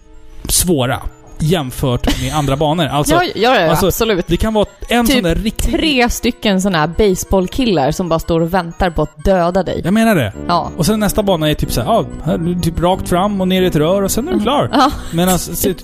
svåra. 0.48 1.02
Jämfört 1.40 2.22
med 2.22 2.36
andra 2.36 2.56
banor. 2.56 2.86
Alltså, 2.86 3.14
ja, 3.14 3.24
ja, 3.36 3.60
ja 3.60 3.70
alltså, 3.70 3.88
absolut. 3.88 4.28
det 4.28 4.38
kan 4.38 4.54
vara 4.54 4.66
en 4.90 5.06
Typ 5.06 5.16
sån 5.16 5.24
där 5.24 5.36
riktig... 5.36 5.74
Tre 5.74 6.10
stycken 6.10 6.62
såna 6.62 6.78
här 6.78 6.88
baseballkillar 6.88 7.92
som 7.92 8.10
bara 8.10 8.20
står 8.20 8.42
och 8.42 8.54
väntar 8.54 8.90
på 8.90 9.02
att 9.02 9.24
döda 9.24 9.64
dig. 9.64 9.82
Jag 9.84 9.94
menar 9.94 10.16
det. 10.16 10.34
Ja. 10.48 10.72
Och 10.78 10.86
sen 10.86 11.00
nästa 11.00 11.24
bana 11.24 11.50
är 11.50 11.54
typ 11.54 11.72
så 11.72 11.82
här, 11.82 12.06
ja, 12.26 12.38
typ 12.64 12.80
rakt 12.80 13.10
fram 13.10 13.42
och 13.42 13.48
ner 13.48 13.62
i 13.62 13.66
ett 13.66 13.76
rör 13.76 14.02
och 14.02 14.12
sen 14.12 14.28
är 14.28 14.34
du 14.34 14.40
klar. 14.40 14.70
Ja. 14.74 14.92
Medan 15.14 15.40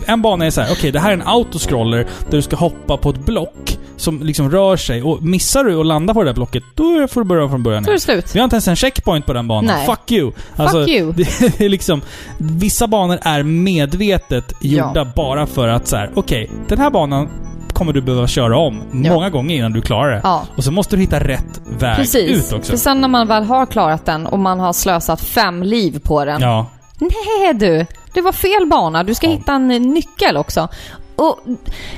en 0.06 0.22
bana 0.22 0.46
är 0.46 0.50
så 0.50 0.62
här, 0.62 0.72
okej 0.72 0.92
det 0.92 1.00
här 1.00 1.10
är 1.10 1.14
en 1.14 1.28
autoscroller 1.28 2.08
där 2.30 2.38
du 2.38 2.42
ska 2.42 2.56
hoppa 2.56 2.98
på 2.98 3.10
ett 3.10 3.26
block 3.26 3.78
som 4.04 4.24
liksom 4.24 4.52
rör 4.52 4.78
sig 4.78 5.04
och 5.04 5.24
missar 5.24 5.64
du 5.64 5.80
att 5.80 5.86
landa 5.86 6.14
på 6.14 6.24
det 6.24 6.30
där 6.30 6.34
blocket, 6.34 6.64
då 6.76 7.08
får 7.08 7.22
du 7.22 7.28
börja 7.28 7.50
från 7.50 7.64
början 7.64 7.84
Då 7.84 7.90
är 7.90 7.94
det 7.94 8.00
slut. 8.00 8.36
Vi 8.36 8.40
har 8.40 8.44
inte 8.44 8.56
ens 8.56 8.68
en 8.68 8.76
checkpoint 8.76 9.26
på 9.26 9.34
den 9.34 9.48
banan. 9.48 9.66
Nej. 9.66 9.86
Fuck 9.86 10.12
you! 10.12 10.32
Alltså, 10.56 10.88
you. 10.88 11.14
Det 11.58 11.62
är 11.62 11.70
liksom... 11.70 12.02
Vissa 12.38 12.88
banor 12.88 13.20
är 13.22 13.44
medvetet 13.44 14.54
gjorda 14.62 15.06
bara 15.16 15.43
för 15.46 15.68
att 15.68 15.88
så 15.88 15.96
här, 15.98 16.12
okej, 16.16 16.50
den 16.68 16.80
här 16.80 16.90
banan 16.90 17.30
kommer 17.74 17.94
du 17.94 18.02
behöva 18.02 18.28
köra 18.28 18.58
om 18.58 18.82
Ja. 19.04 19.14
många 19.14 19.30
gånger 19.30 19.56
innan 19.56 19.74
du 19.74 19.82
klarar 19.82 20.12
det. 20.12 20.22
Ja. 20.24 20.44
Och 20.58 20.64
så 20.64 20.72
måste 20.72 20.96
du 20.96 21.02
hitta 21.02 21.20
rätt 21.20 21.62
väg 21.80 21.96
Precis. 21.96 22.48
ut 22.48 22.60
också. 22.60 22.72
För 22.72 22.78
sen 22.78 23.02
när 23.02 23.08
man 23.08 23.28
väl 23.28 23.44
har 23.44 23.66
klarat 23.66 24.06
den 24.06 24.26
och 24.26 24.40
man 24.40 24.60
har 24.60 24.74
slösat 24.74 25.22
fem 25.22 25.64
liv 25.64 26.00
på 26.04 26.26
den. 26.26 26.42
Ja. 26.42 26.66
Nej 27.00 27.54
du, 27.54 27.86
det 28.14 28.22
var 28.22 28.32
fel 28.32 28.66
bana. 28.68 29.04
Du 29.04 29.14
ska 29.16 29.28
Ja. 29.28 29.34
hitta 29.34 29.54
en 29.54 29.68
nyckel 29.68 30.38
också. 30.38 30.68
Och 31.16 31.40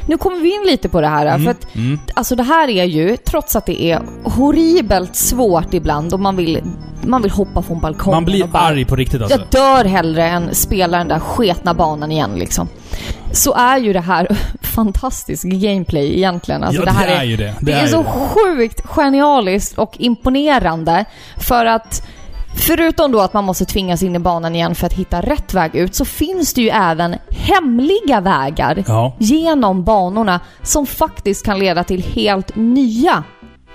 nu 0.08 0.18
kommer 0.18 0.38
vi 0.38 0.56
in 0.56 0.64
lite 0.66 0.90
på 0.90 1.02
det 1.02 1.08
här. 1.08 1.40
För 1.40 1.52
att 1.52 1.76
Mm. 1.76 2.00
Alltså 2.14 2.36
det 2.36 2.44
här 2.44 2.70
är 2.70 2.84
ju, 2.84 3.18
trots 3.18 3.56
att 3.56 3.66
det 3.66 3.84
är 3.84 4.02
horribelt 4.24 5.16
svårt 5.16 5.74
ibland 5.74 6.14
och 6.14 6.20
man 6.20 6.36
vill, 6.36 6.62
man 7.02 7.22
vill 7.22 7.32
hoppa 7.32 7.62
från 7.62 7.80
balkongen 7.80 8.16
Man 8.16 8.26
blir 8.26 8.44
och 8.44 8.50
bara, 8.50 8.64
arg 8.64 8.86
på 8.86 8.96
riktigt 8.96 9.22
alltså. 9.22 9.38
Jag 9.38 9.48
dör 9.50 9.86
hellre 9.86 10.28
än 10.28 10.56
spela 10.56 10.98
den 10.98 11.08
där 11.08 11.20
sketna 11.20 11.74
banan 11.74 12.12
igen 12.12 12.36
liksom. 12.36 12.68
Så 13.32 13.54
är 13.54 13.78
ju 13.78 13.94
det 13.94 14.00
här 14.00 14.28
fantastisk 14.62 15.44
gameplay 15.44 16.18
egentligen. 16.18 16.64
Alltså 16.64 16.82
ja, 16.82 16.86
det 16.86 16.92
här 16.92 17.08
är, 17.08 17.24
ju 17.24 17.38
det. 17.38 17.56
det 17.62 17.72
är 17.72 17.82
ju 17.82 17.88
så 17.88 18.04
det. 18.04 18.10
sjukt 18.10 18.82
genialiskt 18.86 19.78
och 19.78 19.96
imponerande 20.00 21.06
för 21.38 21.66
att 21.66 22.08
Förutom 22.58 23.12
då 23.12 23.22
att 23.22 23.34
man 23.34 23.44
måste 23.44 23.66
tvingas 23.66 24.04
in 24.04 24.16
i 24.16 24.20
banan 24.20 24.56
igen 24.56 24.76
för 24.76 24.86
att 24.88 24.94
hitta 24.94 25.22
rätt 25.22 25.54
väg 25.54 25.76
ut 25.76 25.96
så 25.96 26.06
finns 26.06 26.54
det 26.54 26.62
ju 26.62 26.70
även 26.70 27.16
hemliga 27.30 28.22
vägar 28.22 28.84
Ja. 28.88 29.16
genom 29.20 29.84
banorna 29.84 30.40
som 30.64 30.86
faktiskt 30.86 31.46
kan 31.46 31.60
leda 31.60 31.84
till 31.84 32.04
helt 32.04 32.56
nya 32.56 33.24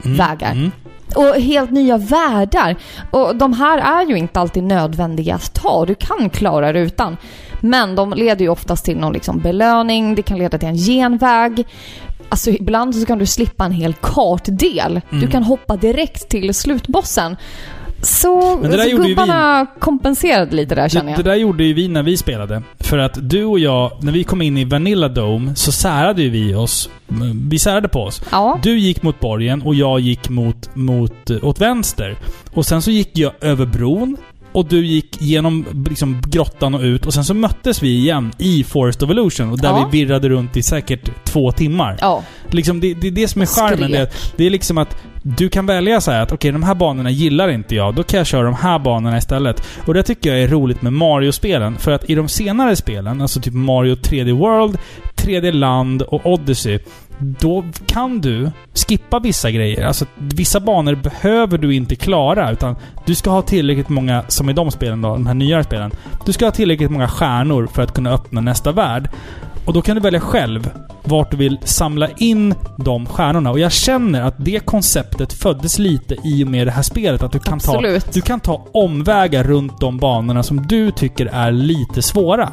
vägar. 0.03 0.53
Mm. 0.53 0.71
Och 1.17 1.35
helt 1.35 1.71
nya 1.71 1.97
världar. 1.99 2.77
Och 3.11 3.37
de 3.37 3.53
här 3.53 3.79
är 3.79 4.07
ju 4.07 4.17
inte 4.19 4.41
alltid 4.41 4.63
nödvändiga 4.63 5.35
att 5.35 5.55
ta. 5.55 5.85
Du 5.87 5.95
kan 5.95 6.31
klara 6.31 6.73
det 6.73 6.81
utan. 6.81 7.17
Men 7.61 7.95
de 7.95 8.13
leder 8.13 8.43
ju 8.45 8.49
oftast 8.49 8.85
till 8.85 8.97
någon 8.99 9.13
liksom 9.13 9.39
belöning, 9.39 10.15
det 10.15 10.23
kan 10.23 10.39
leda 10.39 10.59
till 10.59 10.69
en 10.69 10.77
genväg. 10.77 11.67
Alltså 12.29 12.51
ibland 12.51 12.95
så 12.97 13.07
kan 13.07 13.19
du 13.19 13.27
slippa 13.27 13.65
en 13.65 13.73
hel 13.73 13.95
kartdel. 13.95 15.01
Du 15.11 15.17
Mm. 15.17 15.31
kan 15.31 15.43
hoppa 15.43 15.77
direkt 15.77 16.29
till 16.29 16.55
slutbossen. 16.55 17.37
Så 18.03 18.57
Men 18.57 18.63
det 18.63 18.69
där 18.69 18.75
alltså, 18.75 18.89
gjorde 18.91 19.03
ju 19.09 19.15
gubbarna 19.15 19.67
kompenserade 19.79 20.57
lite 20.57 20.75
där 20.75 20.89
känner 20.89 21.05
Det, 21.05 21.11
jag. 21.11 21.19
det 21.25 21.31
där 21.31 21.37
gjorde 21.37 21.65
ju 21.65 21.75
vi 21.75 21.89
när 21.89 22.03
vi 22.03 22.17
spelade. 22.17 22.63
För 22.81 22.99
att 22.99 23.19
du 23.31 23.45
och 23.45 23.59
jag, 23.59 23.93
när 24.03 24.13
vi 24.13 24.25
kom 24.25 24.43
in 24.43 24.57
i 24.59 24.65
Vanilla 24.65 25.09
Dome, 25.09 25.55
så 25.55 25.73
särade 25.73 26.23
ju 26.23 26.31
vi 26.31 26.55
oss. 26.55 26.91
Vi 27.51 27.59
särade 27.59 27.89
på 27.89 28.01
oss. 28.03 28.23
Ja. 28.31 28.59
Du 28.63 28.79
gick 28.79 29.03
mot 29.03 29.21
borgen 29.21 29.63
och 29.63 29.75
jag 29.75 30.01
gick 30.01 30.29
mot, 30.29 30.75
mot, 30.75 31.31
åt 31.43 31.61
vänster. 31.61 32.17
Och 32.53 32.67
sen 32.67 32.83
så 32.83 32.91
gick 32.91 33.19
jag 33.19 33.33
över 33.41 33.67
bron. 33.67 34.17
Och 34.53 34.67
du 34.69 34.87
gick 34.87 35.23
genom 35.23 35.67
liksom, 35.89 36.23
grottan 36.27 36.75
och 36.75 36.81
ut 36.81 37.07
och 37.07 37.15
sen 37.15 37.25
så 37.25 37.35
möttes 37.35 37.83
vi 37.83 37.89
igen 37.99 38.33
i 38.39 38.65
Forest 38.65 39.03
of 39.03 39.11
Illusion. 39.11 39.51
Och 39.51 39.59
där 39.61 39.69
Ja. 39.69 39.89
vi 39.93 39.99
virrade 40.05 40.29
runt 40.29 40.57
i 40.57 40.63
säkert 40.63 41.11
två 41.25 41.53
timmar. 41.53 41.97
Ja. 42.01 42.23
Liksom, 42.51 42.81
det, 42.81 42.95
det 42.95 43.07
är 43.07 43.11
det 43.11 43.29
som 43.29 43.43
är 43.43 43.47
charmen. 43.47 43.91
Det, 43.91 44.11
det 44.37 44.47
är 44.47 44.51
liksom 44.51 44.79
att 44.79 44.97
du 45.23 45.49
kan 45.49 45.67
välja 45.67 46.01
så 46.01 46.11
här 46.11 46.23
att 46.23 46.33
okej, 46.33 46.53
de 46.53 46.63
här 46.63 46.75
banorna 46.75 47.11
gillar 47.11 47.49
inte 47.51 47.75
jag. 47.75 47.95
Då 47.95 48.03
kan 48.03 48.19
jag 48.19 48.27
köra 48.27 48.43
de 48.43 48.55
här 48.55 48.79
banorna 48.79 49.19
istället. 49.19 49.63
Och 49.87 49.95
det 49.95 50.03
tycker 50.03 50.31
jag 50.31 50.43
är 50.43 50.49
roligt 50.49 50.83
med 50.83 50.93
Mario-spelen. 50.93 51.77
För 51.79 51.93
att 51.93 52.11
i 52.11 52.15
de 52.15 52.29
senare 52.29 52.77
spelen, 52.77 53.21
alltså 53.21 53.41
typ 53.41 53.55
Mario 53.55 53.95
3D 53.95 54.33
World, 54.33 54.79
3D 55.17 55.53
Land 55.53 56.03
och 56.03 56.27
Odyssey. 56.27 56.79
Då 57.21 57.65
kan 57.87 58.21
du 58.21 58.51
skippa 58.75 59.19
vissa 59.19 59.51
grejer. 59.51 59.87
Alltså 59.87 60.05
vissa 60.19 60.61
banor 60.61 60.95
behöver 60.95 61.59
du 61.59 61.75
inte 61.75 61.97
klara. 61.97 62.51
Utan 62.51 62.77
du 63.07 63.15
ska 63.15 63.31
ha 63.31 63.43
tillräckligt 63.43 63.89
många, 63.89 64.25
som 64.29 64.51
i 64.51 64.53
de 64.53 64.71
spelen 64.71 65.03
då, 65.03 65.09
de 65.09 65.27
här 65.27 65.35
nyare 65.35 65.65
spelen. 65.65 65.91
Du 66.27 66.33
ska 66.33 66.45
ha 66.45 66.53
tillräckligt 66.53 66.91
många 66.91 67.09
stjärnor 67.09 67.67
för 67.67 67.83
att 67.83 67.95
kunna 67.95 68.11
öppna 68.11 68.41
nästa 68.41 68.73
värld. 68.73 69.09
Och 69.71 69.75
då 69.75 69.83
kan 69.83 69.95
du 69.95 70.01
välja 70.01 70.21
själv 70.21 70.71
vart 71.05 71.31
du 71.31 71.37
vill 71.37 71.59
samla 71.65 72.09
in 72.09 72.55
de 72.77 73.07
stjärnorna. 73.07 73.51
Och 73.51 73.59
jag 73.59 73.73
känner 73.73 74.23
att 74.23 74.35
det 74.37 74.67
konceptet 74.67 75.33
föddes 75.33 75.79
lite 75.79 76.17
i 76.25 76.45
och 76.45 76.49
med 76.49 76.67
det 76.67 76.71
här 76.71 76.83
spelet. 76.83 77.23
Att 77.23 77.33
du 77.33 77.39
kan, 77.39 77.59
ta, 77.59 77.83
du 78.13 78.21
kan 78.21 78.41
ta 78.41 78.67
omvägar 78.73 79.45
runt 79.45 79.81
de 79.81 79.99
banorna 79.99 80.43
som 80.43 80.67
du 80.67 80.91
tycker 80.91 81.27
är 81.27 81.53
lite 81.53 82.03
svåra. 82.03 82.53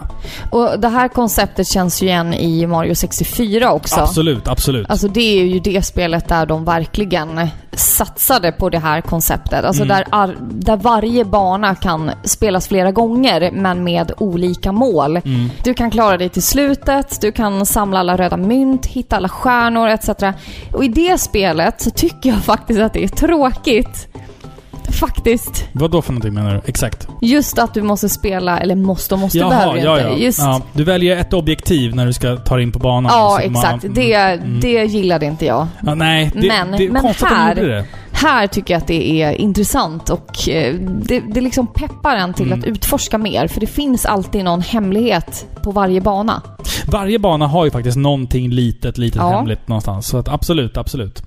Och 0.51 0.80
det 0.80 0.88
här 0.88 1.07
konceptet 1.07 1.68
känns 1.68 2.01
ju 2.01 2.07
igen 2.07 2.34
i 2.34 2.68
Mario 2.68 2.95
64 2.95 3.72
också. 3.72 3.99
Absolut, 3.99 4.47
absolut. 4.47 4.89
Alltså 4.89 5.07
det 5.07 5.39
är 5.39 5.45
ju 5.45 5.59
det 5.59 5.86
spelet 5.86 6.28
där 6.28 6.45
de 6.45 6.65
verkligen 6.65 7.47
satsade 7.74 8.51
på 8.51 8.70
det 8.70 8.80
här 8.80 9.01
konceptet. 9.01 9.65
Alltså 9.65 9.84
Mm. 9.84 10.03
där, 10.11 10.36
där 10.39 10.78
varje 10.78 11.26
bana 11.26 11.76
kan 11.76 12.11
spelas 12.24 12.68
flera 12.68 12.91
gånger 12.91 13.51
men 13.53 13.84
med 13.84 14.11
olika 14.18 14.72
mål. 14.72 15.18
Mm. 15.18 15.49
Du 15.63 15.74
kan 15.74 15.91
klara 15.91 16.18
dig 16.18 16.30
till 16.30 16.43
slutet, 16.43 17.07
du 17.22 17.32
kan 17.32 17.66
samla 17.66 17.99
alla 17.99 18.18
röda 18.18 18.38
mynt, 18.38 18.86
hitta 18.86 19.16
alla 19.16 19.30
stjärnor 19.30 19.88
etc. 19.88 20.10
Och 20.74 20.84
i 20.86 20.88
det 20.88 21.18
spelet 21.18 21.82
så 21.82 21.89
tycker 21.89 22.30
jag 22.30 22.43
faktiskt 22.43 22.80
att 22.80 22.93
det 22.93 23.03
är 23.03 23.08
tråkigt. 23.08 24.08
Faktiskt. 24.99 25.66
Vad 25.74 25.91
då 25.91 26.01
för 26.01 26.14
någonting 26.14 26.34
menar 26.34 26.53
du? 26.53 26.62
Exakt. 26.66 27.08
Just 27.22 27.60
att 27.60 27.74
du 27.74 27.82
måste 27.82 28.10
spela, 28.10 28.60
eller 28.60 28.76
måste 28.76 29.14
och 29.16 29.20
måste 29.20 29.39
behöver 29.39 29.74
du 29.74 29.80
ja, 29.80 29.97
inte. 29.99 30.10
ja. 30.12 30.18
Just, 30.18 30.39
ja. 30.39 30.62
Du 30.74 30.84
väljer 30.84 31.18
ett 31.18 31.34
objektiv 31.34 31.95
när 31.95 32.05
du 32.05 32.14
ska 32.14 32.36
ta 32.36 32.55
dig 32.55 32.64
in 32.64 32.72
på 32.72 32.80
banan. 32.80 33.12
Ja, 33.16 33.39
Så 33.43 33.49
man- 33.51 33.64
exakt. 33.66 33.95
Det, 33.95 34.14
Mm. 34.14 34.60
det 34.60 34.86
gillade 34.86 35.26
inte 35.26 35.45
jag. 35.45 35.68
Ja, 35.86 35.95
nej, 35.95 36.32
det, 36.34 36.47
Men- 36.47 36.72
det 36.78 36.86
är 36.86 36.89
men 36.91 37.01
konstigt 37.01 37.28
här- 37.28 37.49
att 37.51 37.55
de 37.58 37.62
det. 37.68 37.86
Här 38.12 38.47
tycker 38.47 38.74
jag 38.74 38.82
att 38.82 38.88
det 38.88 39.22
är 39.22 39.32
intressant 39.32 40.10
och 40.10 40.49
eh, 40.49 40.76
det, 40.80 41.20
det 41.20 41.41
liksom 41.41 41.68
peppar 41.68 42.16
en 42.16 42.34
till 42.34 42.45
Mm. 42.47 42.60
att 42.60 42.66
utforska 42.66 43.18
mer. 43.18 43.47
För 43.47 43.60
det 43.60 43.68
finns 43.68 44.05
alltid 44.05 44.43
någon 44.43 44.62
hemlighet 44.62 45.45
på 45.64 45.72
varje 45.72 46.01
bana. 46.01 46.41
Varje 46.91 47.19
bana 47.19 47.47
har 47.47 47.65
ju 47.65 47.71
faktiskt 47.71 47.97
någonting 47.97 48.49
litet, 48.49 48.97
litet 48.97 49.21
Ja. 49.21 49.29
hemligt 49.29 49.67
någonstans. 49.67 50.07
Så 50.07 50.17
att 50.17 50.27
absolut, 50.27 50.77
absolut. 50.77 51.23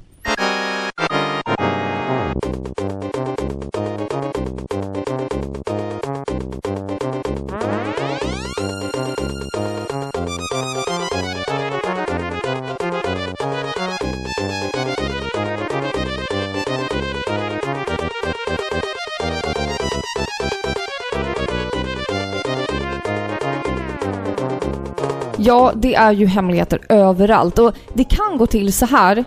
Ja, 25.51 25.73
det 25.77 25.95
är 25.95 26.13
ju 26.13 26.27
hemligheter 26.27 26.81
överallt 26.89 27.59
och 27.59 27.75
det 27.93 28.05
kan 28.05 28.39
gå 28.39 28.47
till 28.47 28.73
så 28.73 28.87
här. 28.87 29.25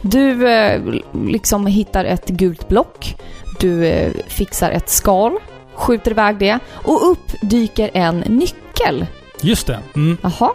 Du 0.00 0.48
eh, 0.48 0.80
liksom 1.12 1.66
hittar 1.66 2.04
ett 2.04 2.28
gult 2.28 2.68
block. 2.68 3.16
Du 3.60 3.86
eh, 3.86 4.12
fixar 4.28 4.70
ett 4.70 4.88
skal, 4.88 5.38
skjuter 5.74 6.10
iväg 6.10 6.38
det 6.38 6.58
och 6.72 7.10
upp 7.10 7.40
dyker 7.42 7.90
en 7.92 8.18
nyckel. 8.18 9.06
Just 9.40 9.66
det. 9.66 9.78
Mm. 9.94 10.16
Jaha. 10.22 10.52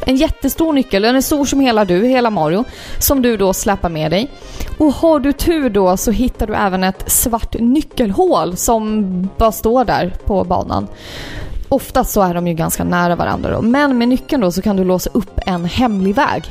En 0.00 0.16
jättestor 0.16 0.72
nyckel, 0.72 1.02
den 1.02 1.16
är 1.16 1.20
stor 1.20 1.44
som 1.44 1.60
hela 1.60 1.84
du, 1.84 2.06
hela 2.06 2.30
Mario, 2.30 2.64
som 2.98 3.22
du 3.22 3.36
då 3.36 3.52
släpar 3.52 3.88
med 3.88 4.10
dig. 4.10 4.30
Och 4.78 4.92
har 4.92 5.20
du 5.20 5.32
tur 5.32 5.70
då 5.70 5.96
så 5.96 6.10
hittar 6.10 6.46
du 6.46 6.54
även 6.54 6.84
ett 6.84 7.10
svart 7.10 7.54
nyckelhål 7.60 8.56
som 8.56 9.12
bara 9.36 9.52
står 9.52 9.84
där 9.84 10.14
på 10.24 10.44
banan. 10.44 10.88
Oftast 11.70 12.10
så 12.10 12.22
är 12.22 12.34
de 12.34 12.46
ju 12.46 12.54
ganska 12.54 12.84
nära 12.84 13.16
varandra 13.16 13.50
då, 13.50 13.62
men 13.62 13.98
med 13.98 14.08
nyckeln 14.08 14.42
då 14.42 14.52
så 14.52 14.62
kan 14.62 14.76
du 14.76 14.84
låsa 14.84 15.10
upp 15.14 15.40
en 15.46 15.64
hemlig 15.64 16.14
väg. 16.14 16.44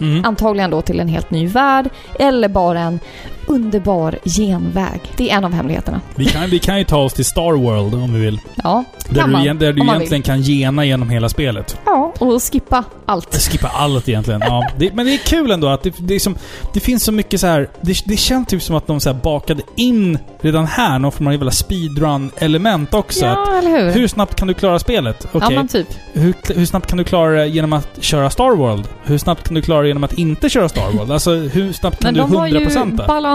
Mm. 0.00 0.24
Antagligen 0.24 0.70
då 0.70 0.82
till 0.82 1.00
en 1.00 1.08
helt 1.08 1.30
ny 1.30 1.46
värld, 1.46 1.88
eller 2.18 2.48
bara 2.48 2.80
en 2.80 3.00
underbar 3.46 4.18
genväg. 4.24 5.00
Det 5.16 5.30
är 5.30 5.36
en 5.36 5.44
av 5.44 5.52
hemligheterna. 5.52 6.00
Vi, 6.14 6.24
kan, 6.24 6.50
vi 6.50 6.58
kan 6.58 6.78
ju 6.78 6.84
ta 6.84 6.98
oss 6.98 7.12
till 7.12 7.24
Star 7.24 7.52
World 7.52 7.94
om 7.94 8.14
vi 8.14 8.20
vill. 8.20 8.40
Ja, 8.54 8.84
Där 9.08 9.20
kan 9.20 9.30
du, 9.30 9.32
man, 9.32 9.58
där 9.58 9.72
du 9.72 9.82
egentligen 9.82 10.22
kan 10.22 10.42
gena 10.42 10.84
genom 10.84 11.10
hela 11.10 11.28
spelet. 11.28 11.78
Ja, 11.86 12.12
och 12.18 12.42
skippa 12.42 12.84
allt. 13.06 13.34
Skippa 13.50 13.68
allt 13.68 14.08
egentligen. 14.08 14.40
Ja. 14.40 14.62
Det, 14.78 14.92
men 14.94 15.06
det 15.06 15.14
är 15.14 15.18
kul 15.18 15.50
ändå 15.50 15.68
att 15.68 15.82
det, 15.82 15.94
det, 15.98 16.14
är 16.14 16.18
som, 16.18 16.36
det 16.74 16.80
finns 16.80 17.04
så 17.04 17.12
mycket 17.12 17.40
så 17.40 17.46
här. 17.46 17.68
Det, 17.80 17.96
det 18.04 18.16
känns 18.16 18.48
typ 18.48 18.62
som 18.62 18.76
att 18.76 18.86
de 18.86 19.00
så 19.00 19.14
bakade 19.14 19.62
in 19.76 20.18
redan 20.40 20.66
här 20.66 20.98
någon 20.98 21.12
form 21.12 21.26
av 21.26 21.32
jävla 21.32 21.50
speedrun-element 21.50 22.94
också. 22.94 23.26
Att, 23.26 23.36
Ja, 23.48 23.58
eller 23.58 23.70
hur? 23.70 23.90
hur 23.92 24.08
snabbt 24.08 24.34
kan 24.34 24.48
du 24.48 24.54
klara 24.54 24.78
spelet? 24.78 25.26
Ja, 25.32 25.40
Okej, 25.44 25.56
men 25.56 25.68
typ. 25.68 25.86
hur, 26.12 26.34
hur 26.54 26.66
snabbt 26.66 26.86
kan 26.86 26.98
du 26.98 27.04
klara 27.04 27.32
det 27.32 27.46
genom 27.46 27.72
att 27.72 27.88
köra 28.00 28.30
Star 28.30 28.56
World? 28.56 28.88
Hur 29.04 29.18
snabbt 29.18 29.44
kan 29.48 29.54
du 29.54 29.62
klara 29.62 29.82
det 29.82 29.88
genom 29.88 30.04
att 30.04 30.12
inte 30.12 30.48
köra 30.48 30.68
Star 30.68 30.90
World? 30.90 31.10
Alltså 31.12 31.34
hur 31.34 31.72
snabbt 31.72 31.98
kan 32.02 32.14
Men 32.14 32.14
du 32.14 32.20
de 32.20 32.36
har 32.36 32.46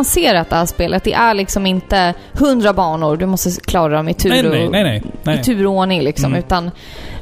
ju 0.04 0.22
100%? 0.22 0.22
balanserat 0.22 0.50
det 0.50 0.56
här 0.56 0.66
spelet. 0.66 1.04
Det 1.04 1.14
är 1.14 1.34
liksom 1.34 1.66
inte 1.66 2.14
100 2.34 2.74
banor, 2.74 3.18
du 3.18 3.26
måste 3.26 3.62
klara 3.62 3.96
dem 3.96 4.10
i 4.10 4.14
tur 4.14 4.30
Nej, 4.30 4.40
och, 4.40 4.52
nej, 4.52 4.70
nej, 4.70 4.84
nej. 4.84 5.04
nej. 5.24 5.40
i 5.40 5.44
tur 5.44 5.68
och 5.68 5.74
ordning 5.74 6.02
liksom. 6.02 6.32
Mm. 6.32 6.40
Utan 6.40 6.72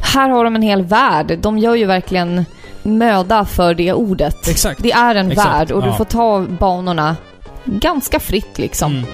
här 0.02 0.30
har 0.30 0.44
de 0.44 0.56
en 0.56 0.62
hel 0.62 0.84
värld. 0.84 1.40
De 1.42 1.58
gör 1.58 1.76
ju 1.76 1.86
verkligen 1.86 2.46
möda 2.84 3.46
för 3.46 3.74
det 3.74 3.94
ordet. 3.94 4.48
Exakt. 4.48 4.84
Det 4.84 4.92
är 4.92 5.16
en 5.16 5.32
Exakt, 5.32 5.50
värld 5.50 5.72
och 5.72 5.82
du 5.82 5.88
ja. 5.88 5.96
får 5.96 6.06
ta 6.06 6.46
banorna 6.60 7.16
ganska 7.66 8.20
fritt 8.20 8.58
liksom. 8.58 8.92
Mm. 8.92 9.06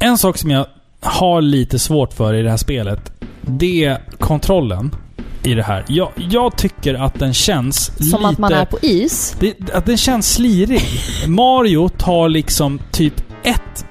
En 0.00 0.18
sak 0.18 0.38
som 0.38 0.50
jag 0.50 0.66
har 1.00 1.40
lite 1.40 1.78
svårt 1.78 2.12
för 2.12 2.34
i 2.34 2.42
det 2.42 2.50
här 2.50 2.56
spelet, 2.56 3.17
det 3.48 3.84
är 3.84 4.00
kontrollen 4.18 4.94
i 5.42 5.54
det 5.54 5.62
här. 5.62 5.84
Jag, 5.88 6.08
jag 6.16 6.56
tycker 6.56 6.94
att 6.94 7.18
den 7.18 7.34
känns 7.34 7.84
Som 8.10 8.20
lite... 8.20 8.28
att 8.28 8.38
man 8.38 8.52
är 8.52 8.64
på 8.64 8.78
is. 8.82 9.36
Det, 9.40 9.70
att 9.74 9.86
den 9.86 9.96
känns 9.96 10.32
slirig. 10.34 10.82
Mario 11.26 11.88
tar 11.88 12.28
liksom 12.28 12.78
typ 12.92 13.14
ett 13.42 13.84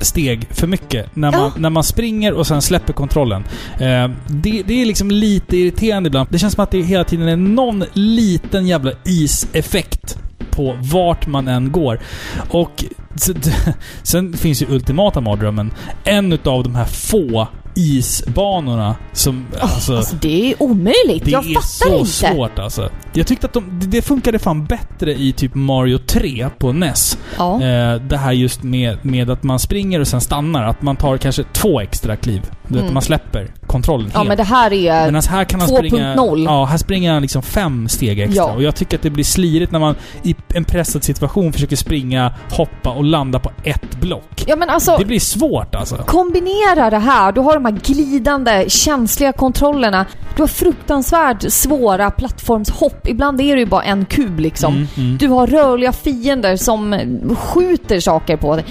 steg 0.00 0.46
för 0.50 0.66
mycket 0.66 1.16
när 1.16 1.30
man, 1.30 1.40
Ja. 1.40 1.52
när 1.56 1.70
man 1.70 1.84
springer 1.84 2.32
och 2.32 2.46
sen 2.46 2.62
släpper 2.62 2.92
kontrollen. 2.92 3.44
Eh, 3.74 4.10
det, 4.26 4.62
det 4.66 4.82
är 4.82 4.86
liksom 4.86 5.10
lite 5.10 5.56
irriterande 5.56 6.06
ibland. 6.06 6.28
Det 6.30 6.38
känns 6.38 6.54
som 6.54 6.64
att 6.64 6.70
det 6.70 6.82
hela 6.82 7.04
tiden 7.04 7.28
är 7.28 7.36
någon 7.36 7.84
liten 7.92 8.66
jävla 8.66 8.92
iseffekt 9.04 10.18
på 10.50 10.76
vart 10.92 11.26
man 11.26 11.48
än 11.48 11.72
går. 11.72 12.00
Och 12.50 12.84
sen, 13.16 13.36
sen 14.02 14.32
finns 14.32 14.62
ju 14.62 14.66
ultimata 14.68 15.20
mardrömmen. 15.20 15.72
En 16.04 16.32
utav 16.32 16.62
de 16.62 16.74
här 16.74 16.84
få 16.84 17.48
isbanorna 17.76 18.96
som... 19.12 19.46
alltså, 19.60 19.96
Alltså 19.96 20.16
det 20.16 20.50
är 20.52 20.62
omöjligt. 20.62 21.24
det 21.24 21.30
Jag 21.30 21.50
är 21.50 21.54
fattar 21.54 21.90
så 21.90 21.98
inte. 21.98 22.10
svårt 22.10 22.58
alltså. 22.58 22.90
Jag 23.12 23.26
tyckte 23.26 23.46
att 23.46 23.52
de, 23.52 23.78
det- 23.80 23.86
det 23.86 24.02
funkade 24.02 24.38
fan 24.38 24.64
bättre 24.64 25.14
i 25.14 25.32
typ 25.32 25.54
Mario 25.54 25.98
3 25.98 26.48
på 26.58 26.72
NES. 26.72 27.18
Ja. 27.38 27.54
Eh, 27.62 27.94
det 28.00 28.16
här 28.16 28.32
just 28.32 28.62
med, 28.62 28.98
med 29.04 29.30
att 29.30 29.42
man 29.42 29.58
springer 29.58 30.00
och 30.00 30.08
sen 30.08 30.20
stannar. 30.20 30.64
Att 30.64 30.82
man 30.82 30.96
tar 30.96 31.16
kanske 31.18 31.42
två 31.52 31.80
extra 31.80 32.16
kliv. 32.16 32.42
Du 32.68 32.74
vet, 32.74 32.82
Mm. 32.82 32.94
man 32.94 33.02
släpper 33.02 33.50
kontrollen 33.66 34.10
ja 34.12 34.18
helt. 34.18 34.28
men 34.28 34.36
det 34.36 34.42
här 34.42 34.72
är... 34.72 35.04
Medan 35.04 35.22
här 35.28 35.44
kan 35.44 35.60
han 35.60 35.68
springa... 35.68 36.14
2.0. 36.14 36.44
Ja, 36.44 36.64
här 36.64 36.76
springer 36.78 37.12
han 37.12 37.22
liksom 37.22 37.42
fem 37.42 37.88
steg 37.88 38.20
extra. 38.20 38.36
Ja. 38.44 38.52
Och 38.52 38.62
jag 38.62 38.74
tycker 38.76 38.96
att 38.96 39.02
det 39.02 39.10
blir 39.10 39.24
slirigt 39.24 39.72
när 39.72 39.78
man 39.78 39.94
i 40.22 40.34
en 40.54 40.64
pressad 40.64 41.04
situation 41.04 41.52
försöker 41.52 41.76
springa, 41.76 42.32
hoppa 42.50 42.90
och 42.90 43.04
landa 43.04 43.38
på 43.38 43.50
ett 43.64 44.00
block. 44.00 44.44
Ja 44.46 44.56
men 44.56 44.70
alltså... 44.70 44.96
Det 44.98 45.04
blir 45.04 45.20
svårt 45.20 45.74
alltså. 45.74 45.96
Kombinera 45.96 46.90
det 46.90 46.98
här. 46.98 47.32
Du 47.32 47.40
har 47.40 47.54
de 47.54 47.64
här 47.64 47.72
glidande, 47.72 48.64
känsliga 48.68 49.32
kontrollerna. 49.32 50.06
Du 50.36 50.42
har 50.42 50.46
fruktansvärt 50.48 51.52
svåra 51.52 52.10
plattformshopp. 52.10 53.08
Ibland 53.08 53.40
är 53.40 53.54
det 53.54 53.60
ju 53.60 53.66
bara 53.66 53.82
en 53.82 54.04
kub 54.04 54.40
liksom. 54.40 54.74
Mm, 54.74 54.86
mm. 54.96 55.16
Du 55.18 55.28
har 55.28 55.46
rörliga 55.46 55.92
fiender 55.92 56.56
som 56.56 57.00
skjuter 57.38 58.00
saker 58.00 58.36
på 58.36 58.56
dig. 58.56 58.64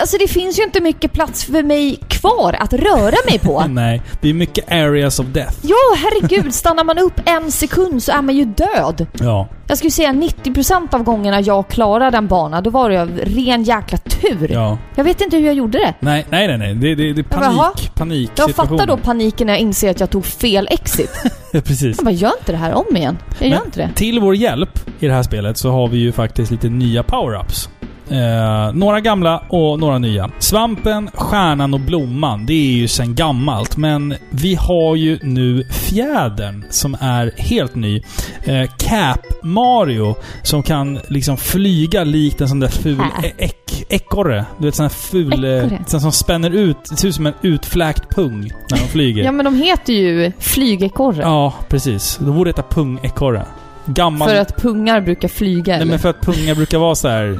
Alltså 0.00 0.16
det 0.18 0.28
finns 0.28 0.58
ju 0.58 0.62
inte 0.62 0.80
mycket 0.80 1.12
plats 1.12 1.44
för 1.44 1.62
mig 1.62 1.98
kvar 2.08 2.56
att 2.60 2.72
röra 2.72 3.16
mig 3.30 3.38
på. 3.38 3.64
Nej, 3.68 4.02
det 4.20 4.28
är 4.28 4.34
mycket 4.34 4.72
areas 4.72 5.20
of 5.20 5.26
death. 5.26 5.54
Ja, 5.62 5.76
herregud. 5.96 6.54
Stannar 6.54 6.84
man 6.84 6.98
upp 6.98 7.20
en 7.24 7.52
sekund 7.52 8.02
så 8.02 8.12
är 8.12 8.22
man 8.22 8.36
ju 8.36 8.44
död. 8.44 9.06
Ja. 9.20 9.48
Jag 9.68 9.78
skulle 9.78 9.90
säga 9.90 10.12
90% 10.12 10.94
av 10.94 11.02
gångerna 11.02 11.40
jag 11.40 11.68
klarade 11.68 12.16
en 12.16 12.26
bana, 12.26 12.60
då 12.60 12.70
var 12.70 12.90
det 12.90 13.02
av 13.02 13.08
ren 13.18 13.62
jäkla 13.62 13.98
tur. 13.98 14.52
Ja. 14.52 14.78
Jag 14.94 15.04
vet 15.04 15.20
inte 15.20 15.36
hur 15.36 15.46
jag 15.46 15.54
gjorde 15.54 15.78
det. 15.78 15.94
Nej, 16.00 16.26
nej, 16.30 16.48
nej. 16.48 16.58
nej. 16.58 16.74
Det, 16.74 16.94
det, 16.94 17.12
det 17.12 17.20
är 17.20 17.24
Jag 17.30 17.40
bara, 17.40 17.50
panik. 17.50 17.94
panik 17.94 18.30
Jag 18.36 18.50
fattar 18.50 18.86
då 18.86 18.96
paniken 18.96 19.46
när 19.46 19.54
jag 19.54 19.60
inser 19.60 19.90
att 19.90 20.00
jag 20.00 20.10
tog 20.10 20.24
fel 20.24 20.68
exit. 20.70 21.10
Precis. 21.52 21.96
Jag 21.96 22.04
bara, 22.04 22.10
gör 22.10 22.32
inte 22.38 22.52
det 22.52 22.58
här 22.58 22.72
om 22.74 22.96
igen. 22.96 23.18
Jag 23.38 23.48
gör 23.48 23.56
Men- 23.56 23.66
inte 23.66 23.80
det. 23.80 23.90
Till 23.94 24.20
vår 24.20 24.34
hjälp 24.36 24.80
i 25.00 25.06
det 25.06 25.12
här 25.12 25.22
spelet 25.22 25.58
så 25.58 25.70
har 25.70 25.88
vi 25.88 25.98
ju 25.98 26.12
faktiskt 26.12 26.50
lite 26.50 26.68
nya 26.68 27.02
power-ups. 27.02 27.68
Eh, 28.10 28.72
några 28.74 29.00
gamla 29.00 29.42
och 29.48 29.80
några 29.80 29.98
nya. 29.98 30.30
Svampen, 30.38 31.10
stjärnan 31.14 31.74
och 31.74 31.80
blomman, 31.80 32.46
det 32.46 32.52
är 32.52 32.72
ju 32.76 32.88
sen 32.88 33.14
gammalt. 33.14 33.76
Men 33.76 34.14
vi 34.30 34.54
har 34.54 34.96
ju 34.96 35.18
nu 35.22 35.64
fjädern 35.70 36.64
som 36.70 36.96
är 37.00 37.32
helt 37.36 37.74
ny. 37.74 38.02
Eh, 38.44 38.70
Cap 38.78 39.20
Mario 39.42 40.14
som 40.42 40.62
kan 40.62 40.98
liksom 41.08 41.36
flyga 41.36 42.04
likt 42.04 42.40
en 42.40 42.48
sån 42.48 42.60
där 42.60 42.68
ful 42.68 43.00
äck, 43.38 43.84
ekorre. 43.88 44.44
Du 44.58 44.64
vet 44.66 44.74
sån 44.74 44.84
här 44.84 44.90
ful... 44.90 45.44
eh, 45.44 45.50
Ekorre? 45.50 45.78
Sån 45.86 46.00
som 46.00 46.12
spänner 46.12 46.50
ut. 46.50 46.76
Det 46.90 46.96
ser 46.96 47.08
ut 47.08 47.14
som 47.14 47.26
en 47.26 47.34
utfläkt 47.42 48.14
pung 48.14 48.40
när 48.70 48.78
de 48.78 48.84
flyger. 48.88 49.24
Ja 49.24 49.32
men 49.32 49.44
de 49.44 49.54
heter 49.56 49.92
ju 49.92 50.32
flygekorre. 50.38 51.22
Ja, 51.22 51.54
precis. 51.68 52.16
De 52.16 52.36
borde 52.36 52.50
heta 52.50 52.62
pungekorre. 52.62 53.44
Gammal... 53.88 54.28
För 54.28 54.36
att 54.36 54.56
pungar 54.62 55.00
brukar 55.00 55.28
flyga 55.28 55.72
Nej 55.72 55.76
eller? 55.82 55.90
men 55.90 55.98
för 55.98 56.08
att 56.10 56.20
pungar 56.20 56.54
brukar 56.54 56.78
vara 56.78 56.94
så 56.94 57.08
här 57.08 57.24
hud, 57.26 57.38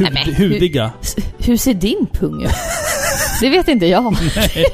Nej, 0.00 0.10
men 0.26 0.34
hur- 0.34 0.48
hudiga. 0.48 0.90
S- 1.02 1.16
Hur 1.38 1.56
ser 1.56 1.74
din 1.74 2.06
pung 2.12 2.42
ut? 2.44 2.50
det 3.40 3.48
vet 3.50 3.68
inte 3.68 3.86
jag. 3.86 4.12
Nej. 4.36 4.50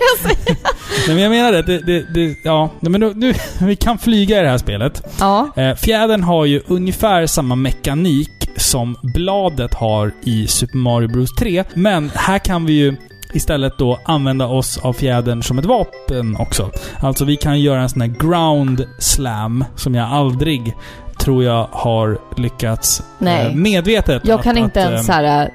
Nej 1.07 1.15
men 1.15 1.19
jag 1.19 1.31
menar 1.31 1.53
det, 1.53 1.63
det, 1.63 1.79
det, 1.79 2.15
det 2.15 2.37
ja. 2.45 2.71
Nej, 2.81 2.91
men 2.93 3.01
nu, 3.01 3.13
nu, 3.15 3.35
vi 3.67 3.77
kan 3.77 3.99
flyga 3.99 4.39
i 4.39 4.43
det 4.43 4.49
här 4.49 4.59
spelet. 4.59 5.03
Ja. 5.21 5.51
Eh, 5.57 5.75
fjädern 5.75 6.23
har 6.23 6.45
ju 6.45 6.61
ungefär 6.67 7.27
samma 7.27 7.55
mekanik 7.55 8.31
som 8.57 8.97
bladet 9.03 9.75
har 9.75 10.13
i 10.25 10.47
Super 10.47 10.77
Mario 10.79 11.09
Bros 11.09 11.35
3. 11.35 11.65
Men 11.75 12.11
här 12.15 12.39
kan 12.39 12.67
vi 12.67 12.73
ju 12.73 12.97
istället 13.33 13.79
då 13.79 13.99
använda 14.05 14.47
oss 14.47 14.79
av 14.79 14.93
fjädern 14.93 15.43
som 15.43 15.59
ett 15.59 15.65
vapen 15.65 16.37
också. 16.39 16.71
Alltså 17.01 17.25
vi 17.25 17.37
kan 17.37 17.61
göra 17.61 17.81
en 17.81 17.89
sån 17.89 18.01
här 18.01 18.09
ground 18.09 18.85
slam 18.99 19.65
som 19.77 19.95
jag 19.95 20.09
aldrig 20.11 20.75
tror 21.19 21.45
jag 21.45 21.69
har 21.71 22.19
lyckats 22.37 23.03
Nej. 23.19 23.47
eh, 23.47 23.55
medvetet. 23.55 24.23
Jag 24.27 24.39
att- 24.39 24.45
kan 24.45 24.59
inte 24.59 24.81
att, 24.81 24.87
ens 24.91 25.01
eh, 25.01 25.07
så 25.07 25.13
här 25.13 25.43
äh, 25.43 25.49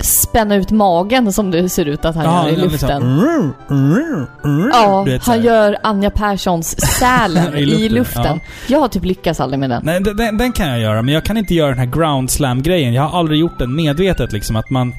spänna 0.00 0.54
ut 0.54 0.70
magen 0.70 1.32
som 1.32 1.50
det 1.50 1.68
ser 1.68 1.84
ut 1.84 2.04
att 2.04 2.16
han 2.16 2.24
Ja, 2.24 2.48
gör 2.48 2.58
i 2.58 2.60
luften. 2.60 3.02
Liksom, 3.02 3.52
Ja, 4.72 5.02
du 5.06 5.12
vet, 5.12 5.22
så 5.24 5.30
han 5.30 5.42
gör 5.42 5.76
Anja 5.82 6.10
Perssons 6.10 6.80
Sälen 6.98 7.56
I 7.56 7.60
i 7.62 7.88
luften, 7.88 7.94
luften. 8.22 8.40
Jag 8.68 8.80
har 8.80 8.88
typ 8.88 9.04
lyckats 9.04 9.40
aldrig 9.40 9.60
med 9.60 9.70
den. 9.70 9.82
Nej, 9.84 10.00
den- 10.00 10.16
den, 10.16 10.38
den 10.38 10.52
kan 10.52 10.68
jag 10.68 10.80
göra, 10.80 11.02
men 11.02 11.14
jag 11.14 11.24
kan 11.24 11.36
inte 11.36 11.54
göra 11.54 11.68
den 11.68 11.78
här 11.78 11.86
ground 11.86 12.30
slam-grejen. 12.30 12.94
Jag 12.94 13.02
har 13.02 13.18
aldrig 13.18 13.40
gjort 13.40 13.58
den 13.58 13.74
medvetet 13.74 14.32
liksom. 14.32 14.56
Att 14.56 14.70
man 14.70 14.92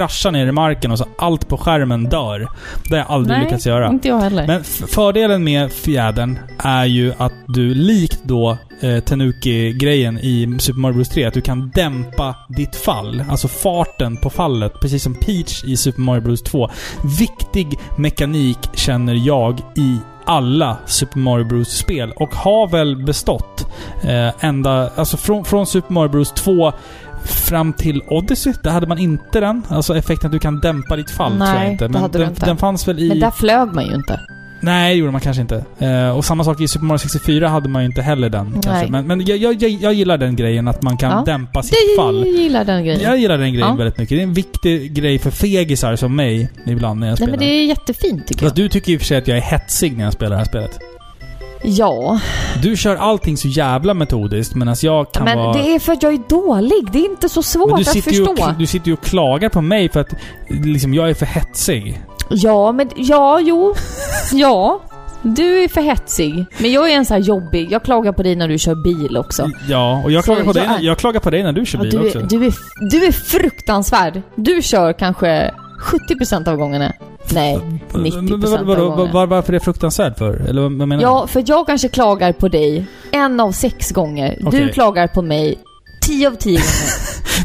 kraschar 0.00 0.30
ner 0.30 0.46
i 0.46 0.52
marken 0.52 0.90
och 0.90 0.98
så 0.98 1.06
allt 1.18 1.48
på 1.48 1.56
skärmen 1.56 2.04
dör. 2.04 2.48
Det 2.88 2.94
har 2.94 2.96
jag 2.98 3.06
aldrig 3.10 3.38
Nej, 3.38 3.44
lyckats 3.44 3.66
göra. 3.66 3.88
inte 3.88 4.08
jag 4.08 4.18
heller. 4.18 4.46
Men 4.46 4.64
fördelen 4.64 5.44
med 5.44 5.72
fjädern 5.72 6.38
är 6.58 6.84
ju 6.84 7.12
att 7.18 7.32
du 7.46 7.74
likt 7.74 8.20
då 8.22 8.58
eh, 8.80 9.00
Tenuki-grejen 9.00 10.18
i 10.18 10.56
Super 10.58 10.80
Mario 10.80 10.94
Bros 10.94 11.08
3, 11.08 11.24
att 11.24 11.34
du 11.34 11.40
kan 11.40 11.70
dämpa 11.74 12.34
ditt 12.48 12.76
fall. 12.76 13.24
Alltså 13.30 13.48
farten 13.48 14.16
på 14.16 14.30
fallet, 14.30 14.72
precis 14.80 15.02
som 15.02 15.14
Peach 15.14 15.64
i 15.64 15.76
Super 15.76 16.00
Mario 16.00 16.20
Bros 16.20 16.42
2. 16.42 16.70
Viktig 17.18 17.78
mekanik 17.96 18.58
känner 18.74 19.14
jag 19.14 19.58
i 19.76 19.98
alla 20.24 20.76
Super 20.86 21.18
Mario 21.18 21.44
Bros-spel 21.44 22.12
och 22.16 22.34
har 22.34 22.68
väl 22.68 23.04
bestått 23.04 23.66
eh, 24.02 24.44
ända... 24.44 24.90
Alltså 24.96 25.16
från, 25.16 25.44
från 25.44 25.66
Super 25.66 25.92
Mario 25.92 26.08
Bros 26.08 26.32
2 26.32 26.72
fram 27.24 27.72
till 27.72 28.02
Odyssey, 28.08 28.52
där 28.62 28.70
hade 28.70 28.86
man 28.86 28.98
inte 28.98 29.40
den. 29.40 29.62
Alltså 29.68 29.96
effekten 29.96 30.26
att 30.28 30.32
du 30.32 30.38
kan 30.38 30.60
dämpa 30.60 30.96
ditt 30.96 31.10
fall 31.10 31.32
tror 31.36 31.46
jag 31.48 31.54
Nej, 31.56 31.72
inte. 31.72 31.84
det 31.84 31.88
Men 31.92 32.02
hade 32.02 32.18
du 32.18 32.24
den, 32.24 32.32
inte. 32.32 32.46
den 32.46 32.56
fanns 32.56 32.88
väl 32.88 32.98
i... 32.98 33.08
Men 33.08 33.20
där 33.20 33.30
flög 33.30 33.72
man 33.74 33.86
ju 33.86 33.94
inte. 33.94 34.20
Nej, 34.62 34.92
det 34.94 34.98
gjorde 34.98 35.12
man 35.12 35.20
kanske 35.20 35.40
inte. 35.42 35.64
Eh, 35.78 36.16
och 36.16 36.24
samma 36.24 36.44
sak 36.44 36.60
i 36.60 36.68
Super 36.68 36.84
Mario 36.86 36.98
64 36.98 37.48
hade 37.48 37.68
man 37.68 37.82
ju 37.82 37.86
inte 37.86 38.02
heller 38.02 38.28
den. 38.28 38.60
Nej. 38.66 38.90
Men, 38.90 39.06
men 39.06 39.24
jag, 39.26 39.38
jag, 39.38 39.54
jag, 39.62 39.92
gillar 39.92 40.18
den 40.18 40.36
grejen, 40.36 40.68
att 40.68 40.82
man 40.82 40.96
kan 40.96 41.10
Ja. 41.10 41.22
dämpa 41.26 41.62
sitt 41.62 41.72
Det, 41.96 42.02
fall. 42.02 42.16
jag 42.26 42.36
gillar 42.36 42.64
den 42.64 42.84
grejen. 42.84 43.00
Jag 43.02 43.18
gillar 43.18 43.38
den 43.38 43.52
grejen 43.52 43.68
Ja. 43.68 43.74
väldigt 43.74 43.98
mycket. 43.98 44.16
Det 44.16 44.20
är 44.20 44.26
en 44.26 44.34
viktig 44.34 44.92
grej 44.94 45.18
för 45.18 45.30
fegisar 45.30 45.96
som 45.96 46.16
mig 46.16 46.50
ibland 46.66 47.00
när 47.00 47.06
jag 47.06 47.10
Nej 47.12 47.16
spelar. 47.16 47.30
men 47.30 47.38
det 47.38 47.46
är 47.46 47.66
jättefint 47.66 48.26
tycker 48.26 48.42
jag. 48.42 48.48
Fast 48.50 48.56
du 48.56 48.68
tycker 48.68 48.92
i 48.92 48.96
och 48.96 49.00
för 49.00 49.06
sig 49.06 49.18
att 49.18 49.28
jag 49.28 49.36
är 49.36 49.42
hetsig 49.42 49.96
när 49.96 50.04
jag 50.04 50.12
spelar 50.12 50.30
det 50.30 50.36
här 50.36 50.44
spelet. 50.44 50.78
Ja, 51.62 52.20
Du 52.62 52.76
kör 52.76 52.96
allting 52.96 53.36
så 53.36 53.48
jävla 53.48 53.94
metodiskt 53.94 54.54
medan 54.54 54.76
jag 54.82 55.12
kan 55.12 55.24
men 55.24 55.38
vara... 55.38 55.52
det 55.52 55.74
är 55.74 55.78
för 55.78 55.92
att 55.92 56.02
jag 56.02 56.12
är 56.14 56.20
dålig. 56.28 56.88
Det 56.92 56.98
är 56.98 57.10
inte 57.10 57.28
så 57.28 57.42
svårt 57.42 57.70
Men 57.70 57.82
du 57.82 57.90
att 57.90 58.04
förstå. 58.04 58.30
och, 58.32 58.54
du 58.58 58.66
sitter 58.66 58.86
ju 58.86 58.92
och 58.92 59.02
klagar 59.02 59.48
på 59.48 59.60
mig 59.60 59.88
för 59.88 60.00
att 60.00 60.14
liksom, 60.48 60.94
jag 60.94 61.10
är 61.10 61.14
för 61.14 61.26
hetsig. 61.26 62.00
Ja, 62.28 62.72
men... 62.72 62.90
Ja, 62.96 63.40
jo. 63.40 63.74
Ja. 64.32 64.80
Du 65.22 65.64
är 65.64 65.68
för 65.68 65.80
hetsig. 65.80 66.44
Men 66.58 66.72
jag 66.72 66.90
är 66.90 66.96
en 66.96 67.04
så 67.04 67.14
här 67.14 67.20
jobbig. 67.20 67.72
Jag 67.72 67.82
klagar 67.84 68.12
på 68.12 68.22
dig 68.22 68.36
när 68.36 68.48
du 68.48 68.58
kör 68.58 68.74
bil 68.74 69.16
också. 69.16 69.50
Ja, 69.68 70.00
och 70.04 70.10
jag 70.12 70.24
klagar, 70.24 70.44
på 70.44 70.52
dig, 70.52 70.64
jag 70.66 70.76
är- 70.80 70.82
jag 70.82 70.98
klagar 70.98 71.20
på 71.20 71.30
dig 71.30 71.42
när 71.42 71.52
du 71.52 71.66
kör 71.66 71.78
Ja, 71.78 71.82
bil 71.82 71.90
du, 71.90 72.06
också. 72.06 72.18
är, 72.18 72.22
du, 72.22 72.46
är, 72.46 72.54
du 72.90 73.04
är 73.06 73.12
fruktansvärd. 73.12 74.22
Du 74.34 74.62
kör 74.62 74.92
kanske 74.92 75.50
70% 76.10 76.48
av 76.48 76.56
gångerna. 76.56 76.92
Nej, 77.32 77.58
90% 77.92 78.20
Men 78.30 78.66
vad- 78.66 78.78
av 78.80 78.84
gångerna. 78.90 79.12
var, 79.12 79.26
varför 79.26 79.52
är 79.52 79.58
det 79.58 79.64
fruktansvärt 79.64 80.18
för? 80.18 80.34
Eller 80.48 80.62
vad 80.62 80.72
menar 80.88 81.02
Ja, 81.02 81.26
för 81.26 81.44
jag 81.46 81.66
kanske 81.66 81.88
klagar 81.88 82.32
på 82.32 82.48
dig 82.48 82.86
en 83.12 83.40
av 83.40 83.52
sex 83.52 83.90
gånger. 83.90 84.36
Du 84.40 84.46
Okej. 84.46 84.72
klagar 84.72 85.06
på 85.06 85.22
mig 85.22 85.58
tio 86.06 86.28
av 86.28 86.34
tio 86.34 86.52
gånger. 86.52 86.64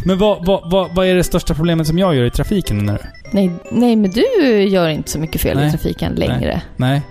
du? 0.04 0.08
Men 0.08 0.18
vad, 0.18 0.46
vad, 0.46 0.72
vad, 0.72 0.96
vad 0.96 1.08
är 1.08 1.16
det 1.16 1.24
största 1.24 1.54
problemet 1.54 1.88
som 1.88 2.00
jag 2.00 2.16
gör 2.16 2.26
i 2.26 2.32
trafiken 2.32 2.78
nu? 2.86 2.98
Nej, 3.32 3.52
nej, 3.72 3.96
men 3.96 4.12
du 4.12 4.64
gör 4.64 4.90
inte 4.90 5.12
så 5.12 5.20
mycket 5.20 5.42
fel 5.42 5.58
Nej. 5.58 5.68
i 5.68 5.72
trafiken 5.72 6.14
längre. 6.16 6.62
Nej. 6.78 7.02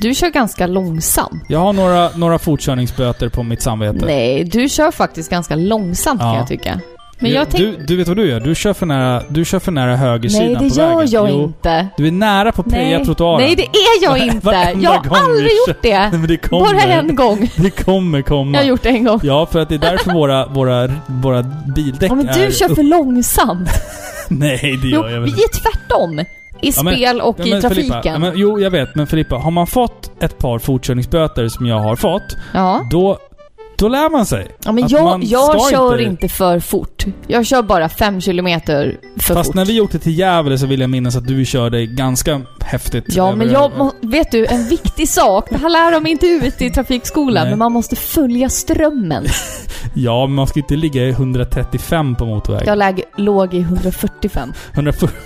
Du 0.00 0.14
kör 0.14 0.28
ganska 0.30 0.66
långsam. 0.66 1.40
Jag 1.48 1.58
har 1.58 1.72
några, 1.72 2.08
några 2.16 2.38
fortkörningsböter 2.38 3.28
på 3.28 3.42
mitt 3.42 3.62
samvete. 3.62 3.98
Nej, 4.06 4.44
du 4.44 4.68
kör 4.68 4.90
faktiskt 4.90 5.30
ganska 5.30 5.56
långsamt 5.56 6.20
kan 6.20 6.28
Ja. 6.28 6.36
jag 6.38 6.46
tycka. 6.48 6.80
Men 7.20 7.30
jag 7.30 7.50
tänker... 7.50 7.66
du, 7.78 7.84
du 7.86 7.96
vet 7.96 8.08
vad 8.08 8.16
du 8.16 8.28
gör? 8.28 8.40
Du 8.40 8.54
kör 8.54 8.72
för 8.72 8.86
nära, 8.86 9.22
du 9.28 9.44
kör 9.44 9.58
för 9.58 9.72
nära 9.72 9.96
högersidan 9.96 10.46
Nej, 10.46 10.54
det 10.54 10.74
på 10.74 10.80
gör 10.80 10.96
vägen. 10.96 11.10
jag 11.12 11.30
Jo, 11.30 11.42
inte. 11.44 11.86
Du 11.96 12.06
är 12.06 12.10
nära 12.12 12.52
på 12.52 12.62
att 12.62 12.70
preja 12.70 12.96
Nej. 12.96 13.06
trottoaren. 13.06 13.46
Nej, 13.46 13.56
det 13.56 13.62
är 13.62 14.02
jag 14.04 14.18
inte. 14.18 14.74
Jag 14.80 14.90
har 14.90 15.16
aldrig 15.24 15.44
vi 15.44 15.72
gjort 15.72 15.82
det. 15.82 15.98
Nej, 15.98 16.10
men 16.12 16.26
det 16.28 16.36
kommer. 16.36 16.64
Bara 16.74 16.82
en 16.82 17.14
gång. 17.14 17.50
Det 17.56 17.70
kommer 17.84 18.22
komma. 18.22 18.52
Jag 18.56 18.62
har 18.64 18.68
gjort 18.68 18.82
det 18.82 18.88
en 18.88 19.04
gång. 19.04 19.20
Ja, 19.22 19.46
för 19.52 19.58
att 19.60 19.68
det 19.68 19.74
är 19.74 19.78
därför 19.78 20.12
våra, 20.12 20.46
våra, 20.46 20.90
våra 21.06 21.42
bildäck 21.76 22.10
Ja, 22.10 22.14
men 22.14 22.26
du 22.26 22.32
är 22.32 22.50
kör 22.50 22.70
upp- 22.70 22.76
för 22.76 22.82
långsamt. 22.82 23.70
Nej, 24.28 24.78
det 24.82 24.88
Jo, 24.88 25.00
gör 25.00 25.08
jag 25.08 25.20
vi 25.20 25.30
väl 25.30 25.38
är 25.40 25.60
tvärtom. 25.62 26.20
I 26.62 26.72
Ja, 26.76 26.82
men- 26.82 26.94
spel 26.94 27.20
och 27.20 27.36
Ja, 27.38 27.44
i 27.44 27.60
trafiken. 27.60 27.70
Filippa, 27.74 28.00
ja, 28.04 28.18
men, 28.18 28.32
jo, 28.36 28.60
jag 28.60 28.70
vet. 28.70 28.94
Men 28.94 29.06
Filippa, 29.06 29.36
har 29.36 29.50
man 29.50 29.66
fått 29.66 30.10
ett 30.22 30.38
par 30.38 30.58
fortkörningsböter 30.58 31.48
som 31.48 31.66
jag 31.66 31.78
har 31.78 31.96
fått, 31.96 32.36
ja. 32.54 32.86
då, 32.90 33.18
då 33.80 33.88
lär 33.88 34.10
man 34.10 34.26
sig. 34.26 34.46
ja, 34.64 34.72
men 34.72 34.88
jag, 34.88 35.24
jag 35.24 35.70
kör 35.70 36.00
inte... 36.00 36.28
för 36.28 36.60
fort. 36.60 37.04
Jag 37.26 37.46
kör 37.46 37.62
bara 37.62 37.88
fem 37.88 38.20
kilometer 38.20 38.96
för 39.16 39.34
Fast 39.34 39.46
fort. 39.46 39.54
när 39.54 39.64
vi 39.64 39.80
åkte 39.80 39.98
till 39.98 40.18
Gävle 40.18 40.58
så 40.58 40.66
vill 40.66 40.80
jag 40.80 40.90
minnas 40.90 41.16
att 41.16 41.26
du 41.26 41.44
körde 41.44 41.86
ganska 41.86 42.40
häftigt. 42.60 43.04
Ja, 43.08 43.34
men 43.36 43.50
jag 43.50 43.78
må, 43.78 43.92
vet 44.00 44.30
du, 44.30 44.46
en 44.46 44.68
viktig 44.68 45.08
sak. 45.08 45.46
Det 45.50 45.58
här 45.58 45.68
lär 45.68 45.92
de 45.92 46.06
inte 46.06 46.26
ut 46.26 46.62
i 46.62 46.70
trafikskolan, 46.70 47.42
Nej. 47.42 47.50
men 47.50 47.58
man 47.58 47.72
måste 47.72 47.96
följa 47.96 48.48
strömmen. 48.48 49.24
Ja, 49.94 50.26
men 50.26 50.34
man 50.34 50.46
ska 50.46 50.60
inte 50.60 50.76
ligga 50.76 51.02
i 51.02 51.10
135 51.10 52.14
på 52.14 52.26
motorväg. 52.26 52.62
Jag 52.66 52.78
läg, 52.78 53.02
låg 53.16 53.54
i 53.54 53.60
145. 53.60 54.52
140... 54.72 55.16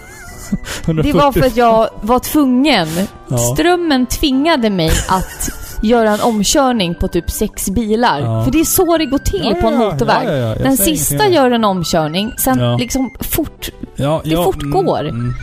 140. 0.84 1.12
Det 1.12 1.18
var 1.18 1.32
för 1.32 1.46
att 1.46 1.57
jag 1.57 1.88
var 2.00 2.18
tvungen. 2.18 2.88
Ja. 3.28 3.38
Strömmen 3.38 4.07
tvingade 4.07 4.70
mig 4.70 4.90
att 5.09 5.63
göra 5.82 6.10
en 6.10 6.20
omkörning 6.20 6.94
på 6.94 7.08
typ 7.08 7.30
sex 7.30 7.70
bilar. 7.70 8.20
Ja. 8.20 8.44
För 8.44 8.52
det 8.52 8.60
är 8.60 8.64
så 8.64 8.98
det 8.98 9.06
går 9.06 9.18
till 9.18 9.50
Ja, 9.54 9.60
på 9.60 9.66
en 9.68 9.78
motorväg. 9.78 10.28
ja, 10.28 10.54
Den 10.54 10.76
sista 10.76 11.28
gör 11.28 11.50
en 11.50 11.64
omkörning, 11.64 12.32
sen 12.38 12.76
liksom 12.76 13.10
fort. 13.20 13.68
ja, 13.96 14.20
det 14.24 14.36
fortgår. 14.36 15.00
Mm, 15.00 15.14
mm. 15.20 15.34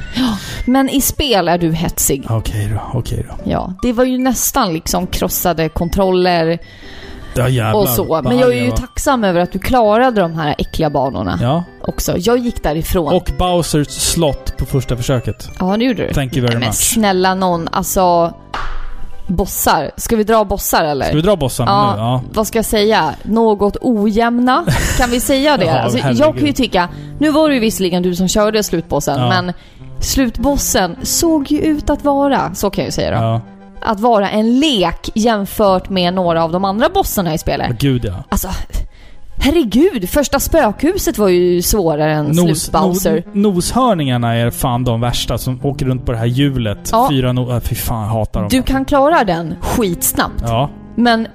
Men 0.66 0.90
i 0.90 1.02
spel 1.02 1.48
är 1.48 1.58
du 1.58 1.72
hetsig. 1.74 2.26
Okej 2.30 2.70
då, 2.74 3.00
okej 3.00 3.26
då. 3.30 3.52
Ja, 3.52 3.74
det 3.82 3.94
var 3.94 4.04
ju 4.04 4.18
nästan 4.18 4.74
liksom 4.74 5.08
krossade 5.08 5.70
kontroller 5.70 6.60
Ja, 7.36 7.50
jävlar. 7.50 7.82
och 7.82 7.90
så. 7.90 8.22
Men 8.24 8.38
jag 8.40 8.50
är 8.54 8.64
ju 8.64 8.70
var. 8.70 8.78
tacksam 8.78 9.24
över 9.24 9.40
att 9.40 9.52
du 9.52 9.60
klarade 9.60 10.22
de 10.22 10.34
här 10.34 10.56
äckliga 10.58 10.90
banorna 10.90 11.40
Ja. 11.42 11.64
också. 11.82 12.18
Jag 12.18 12.38
gick 12.38 12.64
därifrån. 12.64 13.14
Och 13.14 13.30
Bowsers 13.38 13.88
slott 13.88 14.58
på 14.58 14.66
första 14.66 14.98
försöket. 14.98 15.50
Ja, 15.60 15.78
det 15.78 15.86
gjorde 15.86 16.08
du. 16.08 16.14
Thank 16.14 16.38
you 16.38 16.48
very 16.48 16.60
Men 16.60 16.68
much. 16.68 16.76
snälla 16.76 17.36
någon, 17.36 17.68
alltså... 17.72 18.34
Bossar. 19.32 19.92
Ska 19.98 20.16
vi 20.16 20.24
dra 20.24 20.46
bossar 20.46 20.84
eller? 20.84 21.06
Ska 21.06 21.16
vi 21.16 21.22
dra 21.22 21.36
bossarna 21.36 21.72
Ja, 21.72 21.94
nu? 21.96 22.02
Ja. 22.02 22.22
vad 22.34 22.48
ska 22.48 22.58
jag 22.58 22.66
säga? 22.66 23.14
Något 23.24 23.78
ojämna? 23.82 24.66
Kan 24.98 25.10
vi 25.10 25.20
säga 25.20 25.58
det? 25.58 25.66
Ja, 25.72 25.80
alltså, 25.80 25.98
jag 26.24 26.38
kan 26.38 26.46
ju 26.46 26.54
tycka, 26.54 26.90
nu 27.20 27.32
var 27.32 27.50
det 27.50 27.54
ju 27.56 27.60
visserligen 27.62 28.04
du 28.04 28.16
som 28.16 28.28
körde 28.28 28.64
slutbossen, 28.64 29.20
Ja. 29.20 29.30
men 29.30 29.54
slutbossen 30.00 30.96
såg 31.04 31.52
ju 31.52 31.60
ut 31.60 31.90
att 31.90 32.04
vara, 32.04 32.54
så 32.54 32.70
kan 32.70 32.82
jag 32.82 32.88
ju 32.88 32.92
säga 32.92 33.12
då, 33.12 33.18
Ja. 33.26 33.42
att 33.82 34.00
vara 34.00 34.30
en 34.30 34.60
lek 34.60 35.10
jämfört 35.16 35.90
med 35.90 36.14
några 36.14 36.44
av 36.44 36.52
de 36.52 36.66
andra 36.66 36.90
bossarna 36.90 37.34
i 37.34 37.38
spelet. 37.38 37.68
Ja, 37.70 37.76
Gud 37.80 38.06
ja. 38.06 38.14
Alltså, 38.30 38.48
herregud, 39.42 40.10
första 40.10 40.40
spökhuset 40.40 41.18
var 41.18 41.28
ju 41.30 41.62
svårare 41.62 42.14
än 42.14 42.36
slutbowser. 42.36 43.24
no, 43.34 43.42
noshörningarna 43.54 44.34
är 44.36 44.52
fan 44.52 44.84
de 44.84 45.02
värsta 45.02 45.38
som 45.38 45.66
åker 45.66 45.86
runt 45.86 46.06
på 46.06 46.12
det 46.12 46.18
här 46.18 46.26
hjulet. 46.26 46.90
Ja. 46.92 47.08
Fyra 47.12 47.34
no... 47.34 47.52
äh, 47.52 47.60
Fy 47.60 47.76
fan, 47.76 48.02
jag 48.04 48.10
hatar 48.10 48.40
dem. 48.40 48.50
Du 48.52 48.62
kan 48.64 48.86
klara 48.86 49.24
den 49.24 49.56
skitsnabbt, 49.62 50.42
Ja. 50.42 50.70
men 50.96 51.28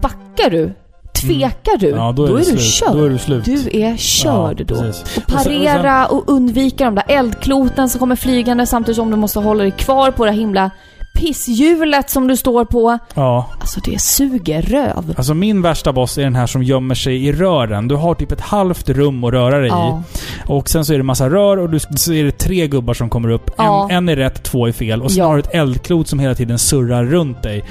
backar 0.00 0.50
du, 0.50 0.74
tvekar 1.20 1.78
du, 1.78 1.88
ja 1.88 2.12
då, 2.12 2.24
är, 2.24 2.28
då 2.28 2.36
är 2.36 2.44
du 2.52 2.58
körd. 2.58 2.92
Då 2.92 3.04
är 3.04 3.10
du 3.10 3.18
slut. 3.18 3.44
Du 3.44 3.52
är 3.72 3.96
körd 3.96 4.60
Ja, 4.60 4.64
då. 4.64 4.74
precis. 4.74 5.02
Och 5.02 5.34
Och 5.34 5.40
sen- 5.40 5.52
och 5.56 5.62
parera 5.62 6.06
och 6.06 6.24
undvika 6.26 6.84
de 6.84 6.94
där 6.94 7.04
eldkloten 7.08 7.88
som 7.88 7.98
kommer 7.98 8.16
flygande 8.16 8.66
samtidigt 8.66 8.96
som 8.96 9.10
du 9.10 9.16
måste 9.16 9.38
hålla 9.38 9.62
dig 9.62 9.70
kvar 9.72 10.10
på 10.10 10.24
det 10.26 10.32
himla 10.32 10.70
pisshjulet 11.12 12.10
som 12.10 12.26
du 12.28 12.36
står 12.36 12.64
på. 12.64 12.98
Ja. 13.14 13.46
Alltså 13.60 13.80
det 13.80 14.00
suger 14.00 14.62
röv. 14.62 15.14
Alltså 15.16 15.34
min 15.34 15.62
värsta 15.62 15.92
boss 15.92 16.18
är 16.18 16.22
den 16.22 16.34
här 16.34 16.46
som 16.46 16.62
gömmer 16.62 16.94
sig 16.94 17.26
i 17.26 17.32
rören. 17.32 17.88
Du 17.88 17.94
har 17.94 18.14
typ 18.14 18.32
ett 18.32 18.40
halvt 18.40 18.88
rum 18.88 19.24
att 19.24 19.32
röra 19.32 19.58
dig 19.58 19.68
Ja. 19.68 20.02
i. 20.18 20.22
Och 20.46 20.68
sen 20.68 20.84
så 20.84 20.92
är 20.94 20.96
det 20.98 21.02
massa 21.04 21.30
rör 21.30 21.56
och 21.56 21.70
du, 21.70 21.78
så 21.80 22.12
är 22.12 22.24
det 22.24 22.32
tre 22.38 22.66
gubbar 22.66 22.94
som 22.94 23.10
kommer 23.10 23.28
upp. 23.28 23.50
Ja. 23.56 23.86
En, 23.90 23.96
en 23.96 24.08
är 24.08 24.16
rätt, 24.16 24.42
två 24.42 24.66
är 24.68 24.72
fel. 24.72 25.02
Och 25.02 25.10
sen 25.10 25.18
Ja. 25.18 25.26
har 25.26 25.34
du 25.34 25.40
ett 25.40 25.54
eldklot 25.54 26.08
som 26.08 26.18
hela 26.18 26.34
tiden 26.34 26.58
surrar 26.58 27.04
runt 27.04 27.42
dig. 27.42 27.64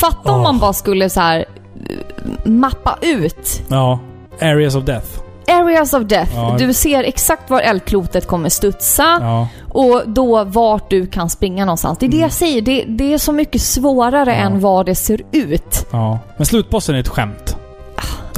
Fatta 0.00 0.32
om 0.32 0.36
Åh. 0.40 0.42
man 0.42 0.58
bara 0.58 0.72
skulle 0.72 1.10
så 1.10 1.20
här 1.20 1.38
eh, 1.38 2.50
mappa 2.50 2.98
ut 3.02 3.62
Ja. 3.68 3.98
Areas 4.40 4.74
of 4.74 4.84
death. 4.84 5.06
Areas 5.48 5.94
of 5.94 6.02
death. 6.02 6.32
Ja. 6.34 6.56
Du 6.58 6.72
ser 6.72 7.04
exakt 7.04 7.50
var 7.50 7.60
eldklotet 7.60 8.26
kommer 8.26 8.48
studsa 8.48 9.18
Ja. 9.20 9.48
och 9.68 10.02
då 10.06 10.44
vart 10.44 10.90
du 10.90 11.06
kan 11.06 11.30
springa 11.30 11.64
någonstans. 11.64 11.98
Det 11.98 12.06
är 12.06 12.10
det 12.10 12.16
jag 12.16 12.32
säger. 12.32 12.62
Det, 12.62 12.84
det 12.88 13.12
är 13.14 13.18
så 13.18 13.32
mycket 13.32 13.62
svårare 13.62 14.34
Mm. 14.34 14.52
Än 14.52 14.60
vad 14.60 14.86
det 14.86 14.94
ser 14.94 15.22
ut. 15.32 15.86
Men 16.36 16.46
slutbossen 16.46 16.94
är 16.94 17.00
ett 17.00 17.08
skämt. 17.08 17.56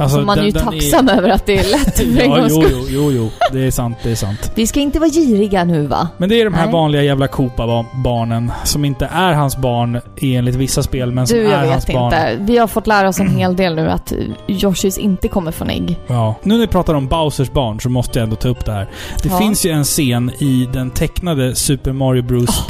Alltså, 0.01 0.17
Så 0.19 0.25
man 0.25 0.39
är 0.39 0.43
ju 0.43 0.51
den- 0.51 0.65
den 0.65 0.73
tacksam 0.73 1.09
över 1.09 1.29
att 1.29 1.45
det 1.45 1.57
är 1.59 1.71
lätt 1.71 1.97
för 1.97 2.05
Ja, 2.25 2.47
jo, 2.49 2.63
jo, 2.71 2.85
jo, 2.89 3.11
jo. 3.11 3.29
Det 3.51 3.67
är 3.67 3.71
sant, 3.71 3.97
det 4.03 4.11
är 4.11 4.15
sant. 4.15 4.51
Vi 4.55 4.67
ska 4.67 4.79
inte 4.79 4.99
vara 4.99 5.09
giriga 5.09 5.63
nu 5.63 5.87
va? 5.87 6.07
Men 6.17 6.29
det 6.29 6.41
är 6.41 6.45
de 6.45 6.53
här 6.53 6.63
Nej. 6.65 6.73
vanliga 6.73 7.03
jävla 7.03 7.27
Koopa-barnen 7.27 8.51
som 8.63 8.85
inte 8.85 9.05
är 9.05 9.33
hans 9.33 9.57
barn 9.57 10.01
enligt 10.21 10.55
vissa 10.55 10.83
spel, 10.83 11.11
men 11.11 11.27
som 11.27 11.37
Du, 11.37 11.45
är 11.47 11.63
jag 11.63 11.71
hans 11.71 11.89
vet 11.89 11.95
barn. 11.95 12.05
inte. 12.13 12.37
Vi 12.39 12.57
har 12.57 12.67
fått 12.67 12.87
lära 12.87 13.07
oss 13.09 13.19
en 13.19 13.29
hel 13.37 13.55
del 13.55 13.75
nu 13.75 13.89
att 13.89 14.13
Yoshis 14.47 14.97
inte 14.97 15.27
kommer 15.27 15.51
från 15.51 15.69
ägg. 15.69 15.99
Ja. 16.07 16.35
Nu 16.43 16.53
när 16.53 16.61
vi 16.61 16.67
pratar 16.67 16.93
om 16.93 17.07
Bowsers 17.07 17.51
barn 17.51 17.79
så 17.79 17.89
måste 17.89 18.19
jag 18.19 18.23
ändå 18.23 18.35
ta 18.35 18.47
upp 18.49 18.65
det 18.65 18.71
här. 18.71 18.89
Det 19.23 19.29
Ja. 19.29 19.37
finns 19.37 19.65
ju 19.65 19.69
en 19.71 19.83
scen 19.83 20.31
i 20.39 20.67
den 20.73 20.89
tecknade 20.89 21.55
Super 21.55 21.91
Mario 21.91 22.23
Bros 22.23 22.67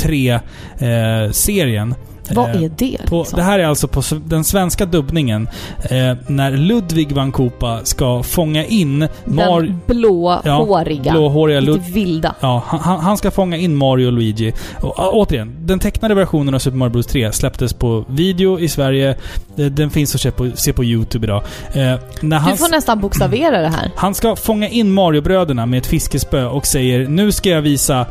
3-serien. 0.80 1.96
Vad 2.36 2.50
är 2.50 2.72
det? 2.78 2.98
På, 3.10 3.20
liksom? 3.20 3.38
det 3.38 3.44
här 3.44 3.60
är 3.60 3.66
alltså 3.66 3.88
på 3.88 4.02
den 4.26 4.44
svenska 4.44 4.86
dubbningen. 4.86 5.50
Eh, 5.84 6.16
när 6.28 6.52
Ludvig 6.52 7.12
van 7.12 7.32
Koopa 7.32 7.80
ska 7.84 8.24
fånga 8.24 8.66
in 8.66 9.08
Mario... 9.26 9.62
Den 9.62 9.82
blåhåriga. 9.88 11.12
blåhåriga 11.12 11.60
lite 11.60 11.92
vilda. 11.92 12.36
Ja, 12.40 12.64
han, 12.68 13.00
han 13.00 13.18
ska 13.18 13.32
fånga 13.32 13.58
in 13.58 13.76
Mario 13.76 14.06
och 14.08 14.14
Luigi. 14.14 14.54
Och, 14.82 15.00
å- 15.00 15.10
återigen, 15.14 15.56
den 15.60 15.80
tecknade 15.80 16.14
versionen 16.14 16.54
av 16.54 16.60
Super 16.60 16.78
Mario 16.78 16.92
Bros 16.92 17.06
3 17.08 17.32
släpptes 17.32 17.74
på 17.74 18.06
video 18.10 18.60
i 18.60 18.68
Sverige. 18.68 19.10
Eh, 19.58 19.66
Den 19.66 19.90
finns 19.90 20.16
att 20.16 20.22
se 20.22 20.32
på, 20.32 20.52
se 20.56 20.74
på 20.74 20.84
YouTube 20.84 21.26
idag. 21.28 21.44
Eh, 21.74 21.96
när 22.22 22.38
han, 22.38 22.52
Du 22.52 22.58
får 22.58 22.70
nästan 22.72 23.00
bokstavera 23.00 23.62
det 23.62 23.70
här. 23.70 23.92
han 23.96 24.14
ska 24.14 24.36
fånga 24.36 24.68
in 24.70 24.92
Mario-bröderna 24.94 25.66
med 25.66 25.78
ett 25.78 25.88
fiskespö 25.88 26.46
och 26.46 26.66
säger 26.66 27.08
Nu 27.08 27.32
ska 27.32 27.50
jag 27.50 27.62
visa 27.62 28.06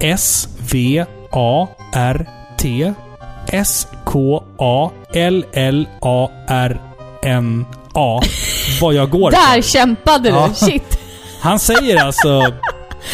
S, 0.00 0.48
V, 0.72 1.04
A, 1.30 1.68
R, 1.92 2.26
T, 2.58 2.92
S, 3.48 3.86
K, 4.04 4.44
A, 4.58 4.90
L, 5.12 5.44
L, 5.52 5.86
A, 6.00 6.28
R, 6.48 6.80
N, 7.22 7.66
A. 7.94 8.20
Vad 8.80 8.94
jag 8.94 9.10
går 9.10 9.30
Där 9.30 9.54
för. 9.54 9.62
kämpade 9.62 10.28
du! 10.30 10.34
Ja. 10.36 10.50
Shit! 10.54 10.98
Han 11.40 11.58
säger 11.58 12.04
alltså... 12.04 12.52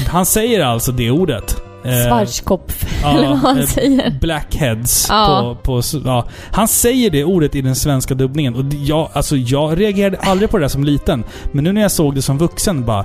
Han 0.08 0.26
säger 0.26 0.60
alltså 0.64 0.92
det 0.92 1.10
ordet. 1.10 1.56
Eh, 1.84 2.08
Schwarzkopf, 2.08 2.84
ja, 3.02 3.10
eller 3.10 3.28
vad 3.28 3.38
han 3.38 3.58
eh, 3.58 3.66
säger. 3.66 4.10
Blackheads. 4.20 5.06
Ja. 5.08 5.56
På, 5.62 5.82
på, 5.82 5.98
ja. 6.04 6.26
Han 6.52 6.68
säger 6.68 7.10
det 7.10 7.24
ordet 7.24 7.54
i 7.54 7.62
den 7.62 7.74
svenska 7.74 8.14
dubbningen. 8.14 8.54
Och 8.54 8.64
jag, 8.74 9.08
alltså, 9.12 9.36
jag 9.36 9.80
reagerade 9.80 10.18
aldrig 10.18 10.50
på 10.50 10.58
det 10.58 10.64
där 10.64 10.68
som 10.68 10.84
liten. 10.84 11.24
Men 11.52 11.64
nu 11.64 11.72
när 11.72 11.80
jag 11.80 11.90
såg 11.92 12.14
det 12.14 12.22
som 12.22 12.38
vuxen 12.38 12.84
bara... 12.84 13.04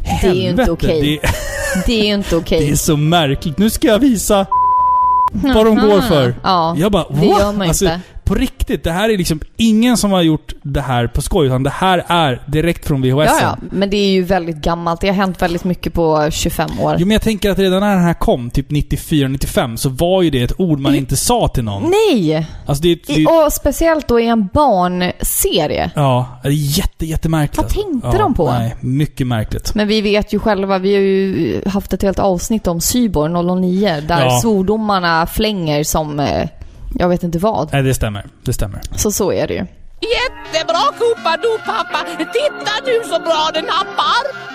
Det 0.00 0.26
är 0.28 0.32
ju 0.34 0.48
inte 0.48 0.62
helvete, 0.62 0.70
okej. 0.70 1.20
Det, 1.22 1.28
Det 1.86 2.10
är 2.10 2.14
inte 2.14 2.36
okej. 2.42 2.60
det 2.66 2.70
är 2.72 2.76
så 2.76 2.96
märkligt. 2.96 3.58
Nu 3.58 3.70
ska 3.70 3.86
jag 3.86 3.98
visa 3.98 4.46
vad 5.32 5.66
de 5.66 5.74
går 5.76 6.00
för. 6.00 6.34
Ja, 6.42 6.74
Jag 6.76 6.92
bara 6.92 7.04
det 7.08 7.14
"What?" 7.28 7.40
gör 7.40 7.52
man 7.52 7.68
alltså, 7.68 7.84
inte. 7.84 8.00
På 8.26 8.34
riktigt. 8.34 8.84
Det 8.84 8.92
här 8.92 9.08
är 9.08 9.18
liksom 9.18 9.40
ingen 9.56 9.96
som 9.96 10.12
har 10.12 10.22
gjort 10.22 10.52
det 10.62 10.80
här 10.80 11.06
på 11.06 11.22
skoj, 11.22 11.46
utan 11.46 11.62
det 11.62 11.70
här 11.70 12.04
är 12.08 12.42
direkt 12.46 12.86
från 12.86 13.02
VHS. 13.02 13.26
Ja, 13.26 13.38
ja. 13.40 13.56
Men 13.70 13.90
det 13.90 13.96
är 13.96 14.10
ju 14.10 14.22
väldigt 14.22 14.56
gammalt. 14.56 15.00
Det 15.00 15.06
har 15.06 15.14
hänt 15.14 15.42
väldigt 15.42 15.64
mycket 15.64 15.92
på 15.94 16.30
25 16.30 16.80
år. 16.80 16.96
Jo 16.98 17.06
men 17.06 17.10
jag 17.10 17.22
tänker 17.22 17.50
att 17.50 17.58
redan 17.58 17.80
när 17.80 17.94
den 17.94 18.04
här 18.04 18.14
kom, 18.14 18.50
typ 18.50 18.70
94-95, 18.70 19.76
så 19.76 19.88
var 19.88 20.22
ju 20.22 20.30
det 20.30 20.42
ett 20.42 20.60
ord 20.60 20.80
man 20.80 20.94
inte 20.94 21.16
sa 21.16 21.48
till 21.48 21.64
någon. 21.64 21.90
Nej! 21.90 22.46
Alltså 22.66 22.82
det, 22.82 23.06
det, 23.06 23.12
I, 23.12 23.26
och 23.26 23.52
speciellt 23.52 24.08
då 24.08 24.20
i 24.20 24.26
en 24.26 24.46
barnserie. 24.52 25.90
Ja, 25.94 26.40
det 26.42 26.48
är 26.48 26.52
jätte, 26.52 27.06
jättemärkligt. 27.06 27.58
Vad 27.58 27.68
tänkte 27.68 28.08
ja, 28.12 28.18
de 28.18 28.34
på? 28.34 28.50
Nej, 28.50 28.76
mycket 28.80 29.26
märkligt. 29.26 29.74
Men 29.74 29.88
vi 29.88 30.00
vet 30.00 30.32
ju 30.32 30.38
själva, 30.38 30.78
vi 30.78 30.94
har 30.94 31.02
ju 31.02 31.62
haft 31.66 31.92
ett 31.92 32.02
helt 32.02 32.18
avsnitt 32.18 32.66
om 32.66 32.80
Cyborg 32.80 33.32
009 33.60 34.00
där 34.08 34.20
Ja. 34.24 34.38
svordomarna 34.42 35.26
flänger 35.26 35.84
som, 35.84 36.20
eh, 36.20 36.48
jag 36.94 37.08
vet 37.08 37.22
inte 37.22 37.38
vad. 37.38 37.72
Nej, 37.72 37.82
det 37.82 37.94
stämmer. 37.94 38.26
Det 38.44 38.52
stämmer. 38.52 38.80
Så 38.96 39.12
så 39.12 39.32
är 39.32 39.46
det 39.46 39.54
ju. 39.54 39.66
Jättebra 40.00 40.82
Koopado 40.98 41.58
pappa! 41.66 42.04
Titta 42.18 42.72
nu 42.86 43.00
så 43.04 43.20
bra 43.20 43.50
den 43.54 43.64
nappar! 43.64 44.46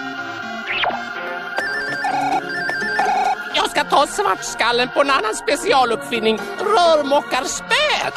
Jag 3.56 3.70
ska 3.70 3.84
ta 3.84 4.08
svartskallen 4.08 4.90
på 4.94 5.02
en 5.02 5.10
annan 5.10 5.36
specialuppfinning, 5.36 6.38
rörmokarspät! 6.60 8.14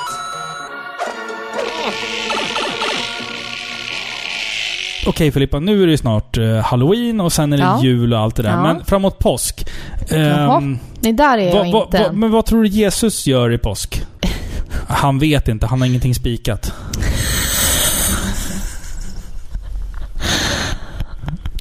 Okej 5.06 5.32
Filippa, 5.32 5.58
nu 5.60 5.82
är 5.82 5.86
det 5.86 5.90
ju 5.90 5.96
snart 5.98 6.38
eh, 6.38 6.56
halloween 6.58 7.20
och 7.20 7.32
sen 7.32 7.52
är 7.52 7.56
det 7.56 7.62
Ja. 7.62 7.80
jul 7.82 8.12
och 8.14 8.18
allt 8.20 8.36
det 8.36 8.42
där. 8.42 8.50
Ja. 8.50 8.62
Men 8.62 8.84
framåt 8.84 9.18
påsk. 9.18 9.66
Jaha. 10.10 10.56
Ehm, 10.58 10.78
Nej, 11.00 11.12
där 11.12 11.38
är 11.38 11.42
jag 11.42 11.54
vad- 11.54 11.72
vad- 11.72 11.84
inte. 11.86 12.02
vad- 12.02 12.14
men 12.14 12.30
vad 12.30 12.46
tror 12.46 12.62
du 12.62 12.68
Jesus 12.68 13.26
gör 13.26 13.52
i 13.52 13.58
påsk? 13.58 14.02
Han 14.88 15.18
vet 15.18 15.48
inte, 15.48 15.66
han 15.66 15.80
har 15.80 15.88
ingenting 15.88 16.14
spikat. 16.14 16.72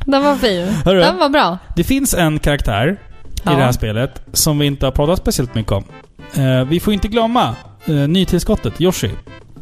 Den 0.06 0.24
var 0.24 0.36
fin. 0.36 0.68
Hörru. 0.86 1.00
Den 1.00 1.18
var 1.18 1.30
bra. 1.30 1.58
Det 1.76 1.84
finns 1.84 2.14
en 2.14 2.40
karaktär 2.40 2.98
Ja. 3.44 3.54
i 3.54 3.56
det 3.56 3.62
här 3.64 3.72
spelet 3.72 4.22
som 4.34 4.60
vi 4.60 4.66
inte 4.66 4.86
har 4.86 4.92
pratat 4.92 5.20
speciellt 5.20 5.56
mycket 5.56 5.72
om. 5.72 5.84
Eh, 6.36 6.64
vi 6.66 6.80
får 6.80 6.94
inte 6.94 7.08
glömma 7.08 7.56
eh, 7.86 7.94
nytillskottet, 7.96 8.82
Yoshi. 8.82 9.12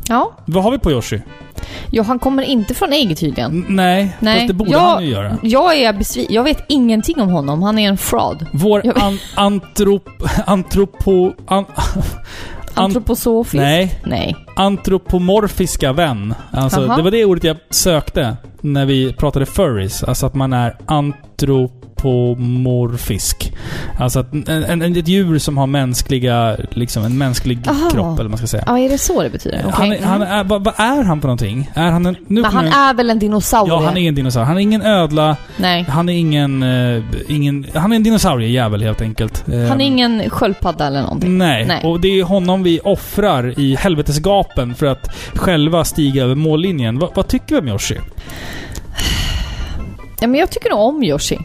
Ja. 0.08 0.32
Vad 0.46 0.64
har 0.64 0.72
vi 0.72 0.80
på 0.80 0.92
Yoshi? 0.92 1.22
Jo, 1.92 2.04
han 2.04 2.20
kommer 2.20 2.44
inte 2.44 2.74
från 2.74 2.94
ägg 2.94 3.18
tydligen. 3.18 3.66
Nej, 3.70 4.18
Nej. 4.20 4.36
fast 4.36 4.48
det 4.48 4.54
borde 4.54 4.72
jag, 4.72 4.80
han 4.80 5.04
ju 5.06 5.12
göra. 5.12 5.38
Jag 5.44 5.78
är 5.78 5.94
besviken. 5.94 6.36
Jag 6.36 6.44
vet 6.44 6.66
ingenting 6.68 7.22
om 7.22 7.30
honom. 7.30 7.64
Han 7.64 7.80
är 7.80 7.90
en 7.90 7.98
fraud. 7.98 8.46
Vår 8.52 8.84
an, 9.04 9.20
antrop... 9.36 10.10
Antropo... 10.46 11.32
An, 11.46 11.66
an, 12.74 12.84
Antroposofisk? 12.86 13.54
nej. 13.62 14.00
Nej. 14.04 14.36
Antropomorfiska 14.56 15.94
vän. 15.94 16.34
Alltså, 16.52 16.88
det 16.88 17.02
var 17.02 17.12
det 17.12 17.26
ordet 17.26 17.44
jag 17.44 17.58
sökte 17.70 18.38
när 18.62 18.86
vi 18.86 19.14
pratade 19.14 19.46
furries. 19.46 20.04
Alltså 20.04 20.26
att 20.26 20.36
man 20.36 20.54
är 20.54 20.78
antropomorfisk. 22.06 23.54
Alltså 24.00 24.20
att 24.20 24.34
en, 24.34 24.82
en, 24.82 24.98
ett 24.98 25.08
djur 25.08 25.40
som 25.40 25.58
har 25.58 25.68
mänskliga, 25.68 26.58
liksom 26.72 27.04
en 27.04 27.18
mänsklig 27.18 27.60
Aha. 27.68 27.90
kropp, 27.90 28.06
eller 28.06 28.24
vad 28.24 28.30
man 28.30 28.38
ska 28.38 28.48
säga. 28.48 28.64
Ja, 28.68 28.80
är 28.80 28.90
det 28.90 28.98
så 28.98 29.24
det 29.24 29.30
betyder? 29.30 29.60
Okej. 29.68 29.72
Han, 29.74 29.92
är- 29.92 30.02
han 30.02 30.22
är, 30.22 30.44
vad, 30.44 30.64
vad 30.64 30.74
är 30.78 31.04
han 31.04 31.22
för 31.22 31.28
någonting? 31.28 31.72
Är 31.74 31.92
han 31.92 32.06
en... 32.06 32.16
Nu 32.28 32.42
Men 32.42 32.52
han 32.52 32.66
jag- 32.66 32.76
är 32.76 32.94
väl 32.94 33.10
en 33.10 33.20
dinosaurie? 33.20 33.74
Ja, 33.74 33.82
han 33.86 33.98
är 33.98 34.08
en 34.08 34.16
dinosaurie. 34.16 34.46
Han 34.48 34.58
är 34.58 34.62
ingen 34.62 34.82
ödla. 34.82 35.38
Nej. 35.58 35.84
Han 35.90 36.10
är 36.10 36.14
ingen... 36.14 36.64
eh, 36.64 37.04
ingen 37.30 37.66
han 37.76 37.92
är 37.92 37.96
en 37.96 38.04
dinosauriejävel 38.04 38.84
helt 38.84 39.02
enkelt. 39.02 39.44
Han 39.48 39.56
är 39.56 39.72
Ehm, 39.72 39.82
ingen 39.82 40.30
sköldpadda 40.30 40.88
eller 40.88 41.02
någonting? 41.02 41.38
Nej. 41.38 41.66
Nej. 41.66 41.84
och 41.84 42.00
det 42.00 42.20
är 42.20 42.24
honom 42.24 42.64
vi 42.64 42.80
offrar 42.84 43.60
i 43.60 43.76
helvetesgapen 43.76 44.76
för 44.76 44.86
att 44.86 45.16
själva 45.36 45.84
stiga 45.86 46.24
över 46.24 46.36
mållinjen. 46.36 47.00
Va, 47.00 47.10
vad 47.16 47.28
tycker 47.28 47.56
vi 47.56 47.62
om 47.62 47.68
Yoshi? 47.68 47.98
Ja, 50.20 50.28
men 50.28 50.40
jag 50.40 50.50
tycker 50.50 50.70
nog 50.70 50.80
om 50.80 51.04
Yoshi. 51.04 51.38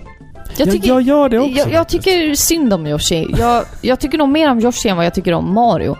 Jag, 0.56 0.66
Jag- 0.68 0.74
tycker, 0.74 0.88
jag 0.88 1.02
gör 1.02 1.28
det 1.28 1.38
också 1.38 1.58
Jag, 1.58 1.72
jag 1.72 1.88
tycker 1.88 2.34
synd 2.34 2.72
om 2.72 2.86
Yoshi. 2.86 3.26
Jag, 3.38 3.64
jag 3.80 4.00
tycker 4.00 4.18
nog 4.18 4.28
mer 4.28 4.50
om 4.50 4.60
Yoshi 4.60 4.88
än 4.88 4.96
vad 4.96 5.06
jag 5.06 5.14
tycker 5.14 5.32
om 5.32 5.54
Mario. 5.54 5.96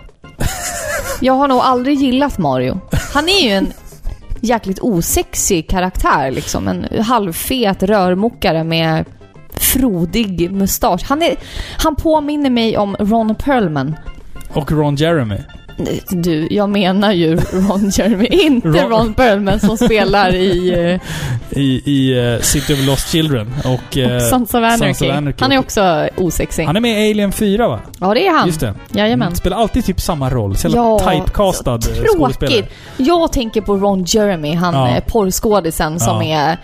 Jag 1.21 1.33
har 1.33 1.47
nog 1.47 1.59
aldrig 1.59 1.97
gillat 1.99 2.37
Mario. 2.37 2.79
Han 3.13 3.29
är 3.29 3.43
ju 3.43 3.49
en 3.49 3.73
jäkligt 4.41 4.79
osexig 4.79 5.69
karaktär 5.69 6.31
liksom. 6.31 6.67
En 6.67 7.03
halvfet 7.03 7.83
rörmokare 7.83 8.63
med 8.63 9.05
frodig 9.53 10.51
mustasch. 10.51 11.01
Han, 11.09 11.21
är, 11.21 11.35
han 11.77 11.95
påminner 11.95 12.49
mig 12.49 12.77
om 12.77 12.95
Ron 12.99 13.35
Perlman. 13.35 13.95
Och 14.53 14.71
Ron 14.71 14.95
Jeremy. 14.95 15.37
Du, 16.09 16.47
jag 16.51 16.69
menar 16.69 17.11
ju 17.11 17.35
Ron 17.35 17.89
Jeremy, 17.93 18.25
inte 18.27 18.67
Ron- 18.67 18.89
Ron 18.89 19.13
Perlman 19.13 19.59
som 19.59 19.77
spelar 19.77 20.35
i 20.35 20.69
eh, 21.53 21.59
I, 21.59 21.81
i 21.85 22.17
eh, 22.33 22.39
City 22.41 22.73
of 22.73 22.85
Lost 22.85 23.09
Children. 23.11 23.53
Och... 23.65 23.97
eh, 23.97 24.19
Sons 24.19 24.53
of. 24.53 24.79
Sons 24.79 25.01
of 25.01 25.09
Anarchy. 25.09 25.37
Han 25.39 25.51
är 25.51 25.57
också 25.59 26.09
osexig. 26.17 26.65
Han 26.65 26.75
är 26.75 26.79
med 26.81 27.07
i 27.07 27.11
Alien 27.11 27.31
4 27.31 27.67
va? 27.67 27.79
Ja, 27.99 28.13
det 28.13 28.27
är 28.27 28.31
han. 28.33 28.47
Just 28.47 28.59
det. 28.59 28.73
Jajamän. 28.91 29.27
Mm, 29.27 29.35
Spelar 29.35 29.57
alltid 29.57 29.85
typ 29.85 30.01
samma 30.01 30.29
roll. 30.29 30.55
Så 30.57 30.99
typecastad 30.99 31.73
eh, 31.73 31.79
skådespelare. 31.79 32.29
Tråkigt. 32.55 32.71
Jag 32.97 33.31
tänker 33.31 33.61
på 33.61 33.75
Ron 33.77 34.03
Jeremy, 34.07 34.53
han 34.53 34.73
Ja. 34.73 34.89
ja. 34.95 35.01
porrskådisen 35.07 35.99
som 35.99 36.21
Ja. 36.21 36.49
är 36.49 36.57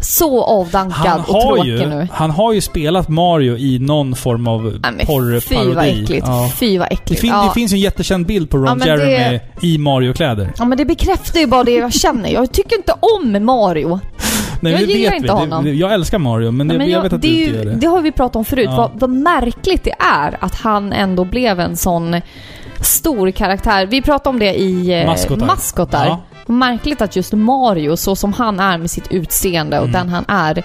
så 0.00 0.44
avdankad 0.44 0.96
Han 1.06 1.20
och 1.20 1.26
tråkig 1.42 1.64
ju, 1.68 1.86
nu. 1.86 2.08
han 2.12 2.30
har 2.30 2.52
ju 2.52 2.60
spelat 2.60 3.08
Mario 3.08 3.56
i 3.56 3.78
någon 3.78 4.14
form 4.16 4.46
av 4.48 4.62
Nej, 4.96 5.06
porrparodi. 5.06 5.40
Fy 5.40 5.74
vad 5.74 5.84
äckligt. 5.84 6.26
Ja. 6.26 6.50
Fy 6.56 6.78
vad 6.78 6.88
Det, 6.88 6.92
äckligt. 6.92 7.20
fin- 7.20 7.30
ja. 7.30 7.44
det 7.48 7.54
finns 7.60 7.72
ju 7.72 7.74
en 7.74 7.80
jättekänd 7.80 8.26
bild 8.26 8.50
på 8.50 8.56
Ja, 8.58 8.60
Ron 8.70 8.78
men 8.78 8.88
Jeremy 8.88 9.40
i 9.62 9.78
Mario-kläder. 9.78 10.52
ja 10.58 10.64
men 10.64 10.78
det 10.78 10.84
bekräftar 10.84 11.40
ju 11.40 11.46
bara 11.46 11.64
det 11.64 11.70
jag 11.74 11.92
känner. 11.92 12.28
Jag 12.28 12.52
tycker 12.52 12.76
inte 12.76 12.92
om 13.00 13.44
Mario. 13.44 14.00
Nej, 14.60 14.72
Jag 14.72 14.80
det 14.88 14.92
gillar 14.92 15.12
inte 15.14 15.22
vi. 15.22 15.26
Det- 15.28 15.32
honom. 15.34 15.64
Det, 15.64 15.70
jag 15.72 15.92
älskar 15.94 16.18
Mario, 16.18 16.50
men, 16.50 16.66
Ja, 16.66 16.72
det, 16.72 16.78
men 16.78 16.90
jag 16.90 17.02
vet 17.02 17.12
att 17.12 17.22
det, 17.22 17.28
du 17.28 17.42
inte 17.44 17.56
gör 17.56 17.64
det. 17.64 17.74
det 17.74 17.86
har 17.86 18.00
vi 18.00 18.12
pratat 18.12 18.36
om 18.36 18.44
förut. 18.44 18.64
Ja. 18.70 18.76
Vad, 18.76 18.90
vad 19.00 19.10
märkligt 19.10 19.84
det 19.84 19.94
är 19.98 20.36
att 20.40 20.54
han 20.54 20.92
ändå 20.92 21.24
blev 21.24 21.60
en 21.60 21.76
sån 21.76 22.16
stor 22.80 23.30
karaktär. 23.30 23.86
Vi 23.86 24.02
pratade 24.02 24.28
om 24.30 24.38
det 24.38 24.54
i 24.54 25.00
eh, 25.00 25.06
Maskotar. 25.06 25.46
Maskotar. 25.46 26.06
Ja. 26.06 26.22
Vad 26.48 26.56
Märkligt 26.56 27.02
att 27.02 27.16
just 27.16 27.32
Mario, 27.32 27.96
så 27.96 28.16
som 28.16 28.32
han 28.32 28.60
är 28.60 28.78
med 28.78 28.90
sitt 28.90 29.12
utseende 29.12 29.78
och 29.78 29.88
Mm. 29.88 29.92
den 29.92 30.08
han 30.08 30.24
är, 30.28 30.62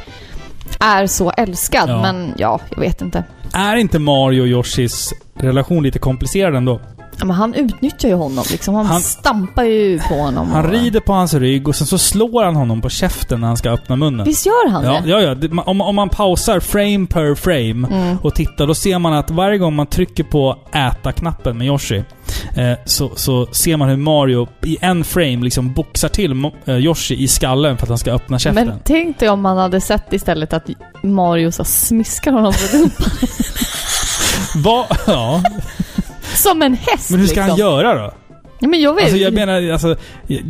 är 0.80 1.08
så 1.08 1.32
älskad. 1.32 1.90
Ja. 1.90 2.02
Men 2.02 2.34
ja, 2.38 2.60
jag 2.70 2.80
vet 2.80 3.02
inte. 3.02 3.24
Är 3.54 3.76
inte 3.76 4.00
Mario 4.00 4.42
och 4.42 4.48
Yoshis 4.48 5.14
relation 5.36 5.84
lite 5.84 6.00
komplicerad 6.00 6.56
ändå? 6.56 6.80
Ja, 7.20 7.26
Men 7.26 7.36
han 7.36 7.54
utnyttjar 7.54 8.10
ju 8.10 8.16
honom 8.16 8.44
liksom. 8.52 8.76
Han, 8.76 8.86
Han- 8.86 9.02
stampar 9.02 9.64
ju 9.64 10.00
på 10.00 10.14
honom. 10.14 10.50
Han 10.52 10.66
och- 10.66 10.72
rider 10.72 11.00
på 11.00 11.14
hans 11.14 11.34
rygg 11.34 11.68
och 11.68 11.76
sen 11.76 11.88
så 11.88 11.98
slår 11.98 12.44
han 12.44 12.56
honom 12.56 12.82
på 12.82 12.90
käften 12.90 13.42
när 13.42 13.48
han 13.48 13.58
ska 13.58 13.70
öppna 13.72 13.96
munnen. 13.96 14.26
Visst 14.26 14.46
gör 14.46 14.70
han 14.70 14.84
Ja, 14.86 15.02
det? 15.04 15.10
ja, 15.10 15.22
ja. 15.22 15.36
Det- 15.36 15.48
Om, 15.66 15.82
om 15.82 15.96
man 15.96 16.10
pausar 16.10 16.60
frame 16.60 17.08
per 17.08 17.36
frame 17.36 17.88
Mm. 17.88 18.18
och 18.22 18.36
tittar, 18.36 18.68
då 18.68 18.76
ser 18.76 19.00
man 19.00 19.14
att 19.14 19.32
varje 19.32 19.58
gång 19.58 19.76
man 19.76 19.88
trycker 19.88 20.24
på 20.24 20.58
äta-knappen 20.74 21.58
med 21.58 21.68
Yoshi, 21.68 21.98
eh, 22.56 22.74
så, 22.86 23.12
så 23.16 23.46
ser 23.52 23.78
man 23.78 23.90
hur 23.90 23.98
Mario 23.98 24.48
i 24.66 24.78
en 24.82 25.04
frame 25.04 25.38
liksom 25.44 25.74
boxar 25.74 26.10
till 26.10 26.46
eh, 26.66 26.78
Yoshi 26.78 27.16
i 27.24 27.28
skallen 27.28 27.78
för 27.78 27.86
att 27.86 27.90
han 27.90 27.98
ska 27.98 28.12
öppna 28.12 28.40
käften. 28.40 28.68
Men 28.68 28.80
tänk 28.86 29.20
dig 29.20 29.30
om 29.30 29.42
man 29.42 29.58
hade 29.58 29.82
sett 29.82 30.14
istället 30.14 30.54
att 30.54 30.70
Mario 31.04 31.52
så 31.52 31.64
smiskar 31.64 32.32
honom 32.32 32.54
på 32.54 32.78
rumpan. 32.78 33.10
Va? 34.64 34.86
Ja. 35.08 35.44
Som 36.34 36.62
en 36.62 36.74
häst 36.74 37.10
Men 37.10 37.20
hur 37.20 37.28
ska 37.28 37.36
liksom. 37.36 37.50
han 37.50 37.60
göra 37.60 37.94
då? 37.94 38.14
Ja, 38.60 38.68
men 38.68 38.82
jag 38.82 38.94
vet. 38.94 39.04
Alltså 39.04 39.18
jag 39.18 39.34
menar, 39.34 39.72
alltså... 39.72 39.96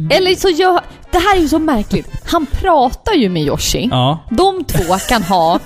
Eller 0.10 0.36
så 0.36 0.50
gör... 0.50 0.80
Det 1.12 1.18
här 1.18 1.38
är 1.38 1.42
ju 1.42 1.48
så 1.48 1.60
märkligt. 1.60 2.08
Han 2.26 2.46
pratar 2.46 3.14
ju 3.14 3.30
med 3.30 3.44
Yoshi. 3.44 3.88
Ja. 3.92 4.20
De 4.30 4.64
två 4.64 4.98
kan 5.10 5.24
ha 5.24 5.60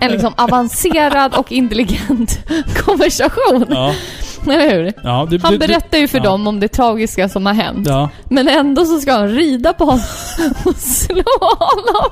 en 0.00 0.12
liksom 0.12 0.34
avancerad 0.36 1.34
och 1.34 1.52
intelligent 1.52 2.38
konversation. 2.84 3.66
Ja. 3.70 3.94
Eller 4.46 4.70
hur? 4.70 4.92
ja 5.04 5.26
du, 5.30 5.40
Han 5.42 5.58
berättar 5.58 5.98
ju 5.98 6.08
för 6.08 6.18
ja. 6.18 6.24
på 6.24 6.60
det 6.60 6.68
tragiska 6.68 7.28
som 7.28 7.46
har 7.46 7.54
hänt. 7.54 7.88
Ja. 7.88 8.08
Men 8.28 8.48
ändå 8.48 8.84
så 8.84 9.00
ska 9.00 9.12
han 9.12 9.28
rida 9.28 9.72
på 9.72 9.84
honom 9.84 10.04
och 10.64 10.76
slå 10.76 11.24
honom. 11.58 12.10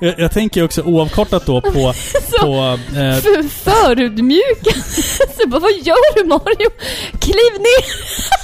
Jag, 0.00 0.14
jag 0.18 0.32
tänker 0.32 0.64
också 0.64 0.82
oavkortat 0.82 1.46
då 1.46 1.60
på... 1.60 1.94
Så 2.30 2.38
på 2.40 2.78
eh, 2.98 3.16
för, 3.16 3.48
förödmjukande. 3.48 4.80
Vad 5.46 5.72
gör 5.72 6.14
du 6.14 6.28
Mario? 6.28 6.70
Kliv 7.20 7.60
ner! 7.60 8.35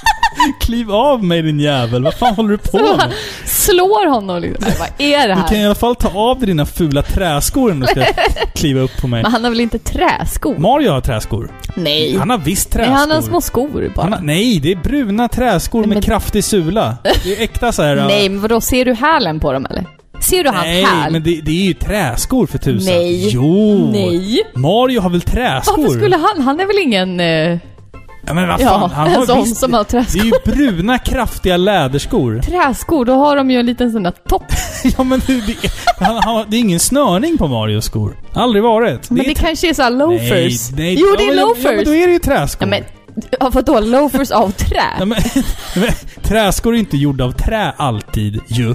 Kliv 0.61 0.91
av 0.93 1.25
mig 1.25 1.43
din 1.43 1.61
jävel, 1.61 2.03
vad 2.05 2.15
fan 2.15 2.35
håller 2.35 2.51
du 2.51 2.59
på 2.59 2.77
med? 2.79 3.13
slår 3.45 4.07
honom 4.11 4.43
liksom. 4.43 4.65
Nej, 4.69 4.77
vad 4.79 4.89
är 5.07 5.29
det 5.29 5.35
Du 5.35 5.41
kan 5.41 5.49
här? 5.57 5.63
i 5.63 5.65
alla 5.67 5.75
fall 5.75 5.97
ta 5.97 6.09
av 6.09 6.39
dig 6.39 6.47
dina 6.47 6.67
fula 6.67 7.03
träskor 7.03 7.71
om 7.73 7.81
du 7.81 7.87
ska 7.87 8.05
kliva 8.55 8.81
upp 8.81 8.97
på 9.01 9.07
mig. 9.09 9.23
Men 9.23 9.33
han 9.33 9.45
har 9.45 9.51
väl 9.51 9.61
inte 9.61 9.79
träskor? 9.79 10.59
Mario 10.59 10.91
har 10.91 11.01
träskor. 11.01 11.51
Nej. 11.75 12.17
Han 12.19 12.31
har 12.31 12.39
visst 12.39 12.75
Nej, 12.75 12.79
träskor. 12.85 12.95
han 12.99 13.11
har 13.11 13.23
små 13.23 13.41
skor 13.41 13.93
bara. 13.97 14.07
Har, 14.11 14.21
nej, 14.23 14.61
det 14.61 14.73
är 14.73 14.77
bruna 14.77 15.29
träskor 15.29 15.81
Nej, 15.81 15.89
med 15.89 15.97
men- 15.97 16.03
kraftig 16.03 16.45
sula. 16.45 16.97
Det 17.25 17.37
är 17.39 17.43
äkta 17.43 17.73
så 17.73 17.83
här. 17.83 17.97
Nej, 18.09 18.29
men 18.29 18.41
vadå? 18.41 18.61
Ser 18.61 18.85
du 18.85 18.95
hälen 18.95 19.41
på 19.41 19.53
dem 19.53 19.67
eller? 19.71 19.87
Ser 20.21 20.45
du 20.45 20.51
hans 20.51 20.63
nej, 20.65 20.83
häl? 20.85 21.13
men 21.13 21.23
det, 21.23 21.41
det 21.41 21.51
är 21.51 21.65
ju 21.65 21.75
träskor 21.75 22.47
för 22.47 22.59
tusan. 22.59 22.95
Nej. 22.95 23.29
Jo! 23.29 23.91
Nej. 23.93 24.43
Mario 24.55 25.01
har 25.01 25.11
väl 25.11 25.21
träskor? 25.21 25.83
Varför 25.83 25.97
skulle 25.99 26.17
han... 26.17 26.43
Han 26.43 26.61
är 26.61 26.67
väl 26.67 26.79
ingen... 26.79 27.21
Eh, 27.21 27.59
Ja, 28.27 28.35
men 28.35 28.49
vad 28.49 28.61
Ja, 28.61 28.69
fan, 28.69 28.91
han 28.91 29.07
en 29.09 29.15
har 29.15 29.27
sån 29.27 29.45
visst, 29.45 29.57
som 29.57 29.73
har 29.73 29.87
Det 29.91 29.99
är 29.99 30.03
träskor. 30.03 30.25
ju 30.25 30.33
bruna, 30.45 30.99
kraftiga 30.99 31.57
läderskor. 31.57 32.41
Träskor, 32.41 33.05
då 33.05 33.15
har 33.15 33.37
de 33.37 33.51
ju 33.51 33.61
en 33.61 33.67
liten 33.67 33.93
sån 33.93 34.03
där 34.03 34.11
topp. 34.29 34.45
ja, 34.99 35.05
men 35.05 35.23
det, 35.27 35.47
det, 35.47 35.57
han, 35.99 36.23
han, 36.23 36.45
det 36.49 36.57
är 36.57 36.61
ingen 36.61 36.81
snörning 36.81 37.39
på 37.39 37.49
Marios 37.49 37.85
skor. 37.85 38.17
Aldrig 38.35 38.63
varit. 38.63 39.11
Men 39.11 39.25
det, 39.25 39.35
kanske 39.35 39.69
är 39.69 39.75
såhär 39.75 39.91
loafers. 39.91 40.71
Nej, 40.71 40.85
nej, 40.85 40.97
jo, 41.01 41.07
ja, 41.07 41.17
det 41.19 41.33
är 41.33 41.37
loafers. 41.47 41.65
Ja, 41.65 41.73
men 41.73 41.85
då 41.85 41.95
är 41.95 42.07
det 42.07 42.13
ju 42.13 42.19
träskor. 42.19 42.69
Ja, 42.69 42.71
men, 42.71 42.85
ja, 43.41 43.51
vadå? 43.53 43.81
Loafers 43.81 44.31
av 44.31 44.51
trä? 44.51 44.83
Ja, 44.99 45.05
men, 45.05 45.19
men, 45.77 45.89
träskor 46.23 46.75
är 46.75 46.79
inte 46.79 46.97
gjorda 46.97 47.25
av 47.25 47.33
trä 47.33 47.73
alltid 47.77 48.41
ju. 48.49 48.75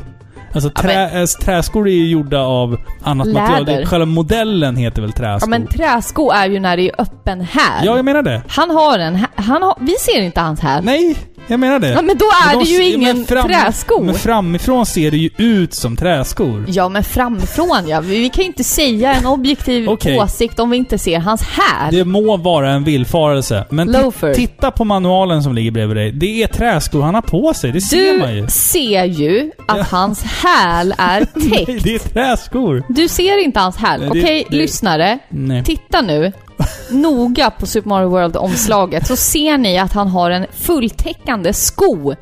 Alltså 0.53 0.71
Ja, 0.75 0.81
trä, 0.81 1.21
äh, 1.21 1.25
träskor 1.45 1.87
är 1.87 1.91
ju 1.93 2.07
gjorda 2.07 2.39
av 2.41 2.77
annat 3.03 3.27
Läder. 3.27 3.49
material. 3.59 3.85
Själva 3.85 4.05
modellen 4.05 4.75
heter 4.75 5.01
väl 5.01 5.11
träskor? 5.11 5.53
Ja, 5.53 5.59
men 5.59 5.67
träsko 5.67 6.31
är 6.31 6.49
ju 6.49 6.59
när 6.59 6.77
det 6.77 6.83
är 6.89 6.91
öppen 7.01 7.41
här. 7.41 7.85
Ja, 7.85 7.95
jag 7.95 8.05
menar 8.05 8.21
det. 8.21 8.41
Han 8.47 8.69
har 8.69 8.99
en, 8.99 9.25
han 9.35 9.61
har, 9.63 9.75
vi 9.79 9.95
ser 9.99 10.21
inte 10.21 10.41
hans 10.41 10.59
här. 10.59 10.81
Nej, 10.81 11.17
jag 11.47 11.59
menar 11.59 11.79
det. 11.79 11.89
Ja, 11.89 12.01
men 12.01 12.17
då 12.17 12.25
är 12.25 12.55
Men 12.55 12.59
det 12.59 12.65
de- 12.65 12.71
ju 12.71 12.77
men 12.77 13.01
ingen 13.01 13.25
träsko. 13.25 14.03
Men 14.03 14.15
framifrån 14.15 14.85
ser 14.85 15.11
det 15.11 15.17
ju 15.17 15.29
ut 15.37 15.73
som 15.73 15.95
träskor. 15.95 16.65
Ja, 16.67 16.89
men 16.89 17.03
framifrån 17.03 17.87
ja. 17.87 17.99
Vi 18.01 18.19
vi 18.19 18.29
kan 18.29 18.41
ju 18.41 18.47
inte 18.47 18.63
säga 18.63 19.13
en 19.13 19.25
objektiv 19.25 19.89
Okej. 19.89 20.19
åsikt 20.19 20.59
om 20.59 20.69
vi 20.69 20.77
inte 20.77 20.97
ser 20.97 21.19
hans 21.19 21.41
här. 21.41 21.91
Det 21.91 22.05
må 22.05 22.37
vara 22.37 22.71
en 22.71 22.83
villfarelse, 22.83 23.65
men 23.69 24.11
titta 24.35 24.71
på 24.71 24.83
manualen 24.85 25.43
som 25.43 25.55
ligger 25.55 25.71
bredvid 25.71 25.97
dig. 25.97 26.11
Det 26.11 26.43
är 26.43 26.47
träskor 26.47 27.01
han 27.01 27.15
har 27.15 27.21
på 27.21 27.53
sig, 27.53 27.71
det 27.71 27.81
ser 27.81 28.19
man 28.19 28.35
ju. 28.35 28.41
Du 28.41 28.47
ser 28.49 29.03
ju 29.05 29.51
att 29.67 29.77
Ja. 29.77 29.85
hans 29.91 30.23
häl 30.23 30.93
är 30.97 31.25
Nej, 31.35 31.65
täckt. 31.65 31.83
det 31.83 31.95
är 31.95 31.99
träskor. 31.99 32.83
Du 32.89 33.07
ser 33.07 33.43
inte 33.43 33.59
hans 33.59 33.77
häl. 33.77 33.99
Nej, 34.01 34.09
det- 34.13 34.21
Okej, 34.23 34.45
det- 34.49 34.57
lyssnare. 34.57 35.19
Nej. 35.29 35.63
Titta 35.63 36.01
nu 36.01 36.31
noga 36.91 37.49
på 37.49 37.65
Super 37.65 37.89
Mario 37.89 38.09
World-omslaget 38.09 39.07
så 39.07 39.15
ser 39.15 39.57
ni 39.57 39.77
att 39.77 39.93
han 39.93 40.07
har 40.07 40.31
en 40.31 40.45
fulltäckande 40.53 41.53
sko. 41.53 42.13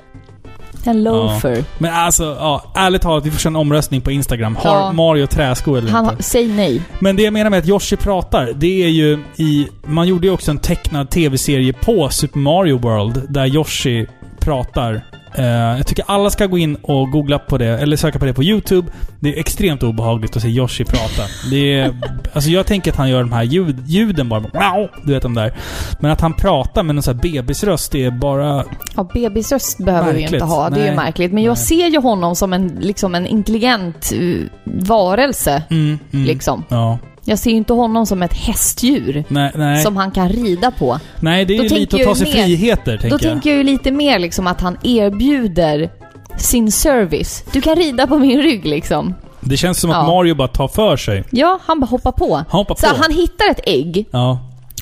En 0.87 1.03
loafer. 1.03 1.63
Men 1.77 1.93
alltså, 1.93 2.23
ja, 2.23 2.63
ärligt 2.75 3.01
talat, 3.01 3.25
vi 3.25 3.31
får 3.31 3.39
köra 3.39 3.49
en 3.51 3.55
omröstning 3.55 4.01
på 4.01 4.11
Instagram. 4.11 4.55
Har 4.55 4.75
Ja. 4.79 4.91
Mario 4.91 5.27
träskor 5.27 5.77
eller 5.77 5.91
Han 5.91 6.09
inte? 6.09 6.23
säg 6.23 6.47
nej. 6.47 6.81
Men 6.99 7.15
det 7.15 7.23
jag 7.23 7.33
menar 7.33 7.49
med 7.49 7.59
att 7.59 7.67
Yoshi 7.67 7.95
pratar, 7.95 8.53
det 8.55 8.83
är 8.83 8.87
ju 8.89 9.19
i... 9.35 9.67
Man 9.85 10.07
gjorde 10.07 10.27
ju 10.27 10.33
också 10.33 10.51
en 10.51 10.57
tecknad 10.59 11.09
tv-serie 11.09 11.73
på 11.73 12.09
Super 12.09 12.39
Mario 12.39 12.77
World, 12.77 13.21
där 13.29 13.45
Yoshi 13.45 14.05
pratar. 14.39 15.01
Eh, 15.37 15.77
jag 15.77 15.87
tycker 15.87 16.05
alla 16.07 16.29
ska 16.29 16.45
gå 16.45 16.57
in 16.57 16.75
och 16.75 17.11
googla 17.11 17.39
på 17.39 17.57
det, 17.57 17.67
eller 17.67 17.97
söka 17.97 18.19
på 18.19 18.25
det 18.25 18.33
på 18.33 18.43
YouTube. 18.43 18.91
Det 19.19 19.35
är 19.35 19.39
extremt 19.39 19.83
obehagligt 19.83 20.35
att 20.35 20.41
se 20.41 20.47
Yoshi 20.47 20.85
prata. 20.85 21.23
Det 21.51 21.73
är... 21.73 21.95
Alltså 22.33 22.49
jag 22.49 22.65
tänker 22.65 22.91
att 22.91 22.97
han 22.97 23.09
gör 23.09 23.19
de 23.19 23.31
här 23.31 23.43
ljud, 23.43 23.83
ljuden 23.87 24.29
bara. 24.29 24.39
Wow, 24.39 24.89
du 25.03 25.13
vet 25.13 25.23
de 25.23 25.33
där. 25.33 25.53
Men 25.99 26.11
att 26.11 26.21
han 26.21 26.33
pratar 26.33 26.83
med 26.83 26.95
någon 26.95 27.03
sån 27.03 27.15
här 27.15 27.21
bebisröst, 27.21 27.91
det 27.91 28.05
är 28.05 28.11
bara... 28.11 28.63
Ja, 28.95 29.09
bebisröst 29.13 29.77
behöver 29.77 30.13
vi 30.13 30.21
Märkligt. 30.21 30.33
inte 30.33 30.45
ha. 30.45 30.69
Det 30.69 30.75
är 30.75 30.79
ju 30.79 30.85
Nej. 30.85 30.95
märkligt. 30.95 31.33
Men 31.33 31.43
jag 31.43 31.51
Nej. 31.57 31.65
ser 31.65 31.87
ju 31.87 31.99
honom 32.01 32.35
som 32.35 32.53
en, 32.53 32.67
liksom 32.67 33.15
en 33.15 33.27
intelligent 33.27 34.11
uh, 34.15 34.45
varelse. 34.65 35.63
Mm, 35.69 35.99
mm, 36.13 36.25
Liksom. 36.25 36.63
Ja. 36.69 36.99
Jag 37.27 37.39
ser 37.39 37.51
ju 37.51 37.57
inte 37.57 37.73
honom 37.73 38.05
som 38.05 38.23
ett 38.23 38.33
hästdjur. 38.33 39.23
Nej, 39.27 39.51
nej. 39.55 39.83
Som 39.83 39.97
han 39.97 40.11
kan 40.11 40.29
rida 40.29 40.71
på. 40.71 40.99
nej, 41.19 41.45
det 41.45 41.53
är 41.53 41.57
Då 41.57 41.63
ju 41.63 41.69
lite 41.69 41.95
att 41.95 42.03
ta 42.03 42.15
sig 42.15 42.25
mer- 42.27 42.33
friheter, 42.33 42.91
Då 42.93 42.97
tänker 43.01 43.09
jag. 43.11 43.21
tänker 43.21 43.49
jag 43.49 43.57
ju 43.57 43.63
lite 43.63 43.91
mer 43.91 44.19
liksom 44.19 44.47
att 44.47 44.61
han 44.61 44.77
erbjuder 44.83 45.89
sin 46.37 46.71
service. 46.71 47.43
Du 47.51 47.61
kan 47.61 47.75
rida 47.75 48.07
på 48.07 48.19
min 48.19 48.41
rygg 48.41 48.65
liksom. 48.65 49.13
Det 49.41 49.57
känns 49.57 49.79
som 49.79 49.89
att 49.89 49.95
Ja. 49.95 50.07
Mario 50.07 50.35
bara 50.35 50.47
tar 50.47 50.67
för 50.67 50.97
sig. 50.97 51.23
Ja, 51.31 51.59
han 51.65 51.79
bara 51.79 51.85
hoppar 51.85 52.11
på. 52.11 52.35
Han 52.35 52.45
hoppar 52.49 52.75
Så 52.75 52.87
på. 52.89 52.95
han 53.01 53.11
hittar 53.11 53.49
ett 53.51 53.59
ägg. 53.63 54.05
Ja. 54.11 54.39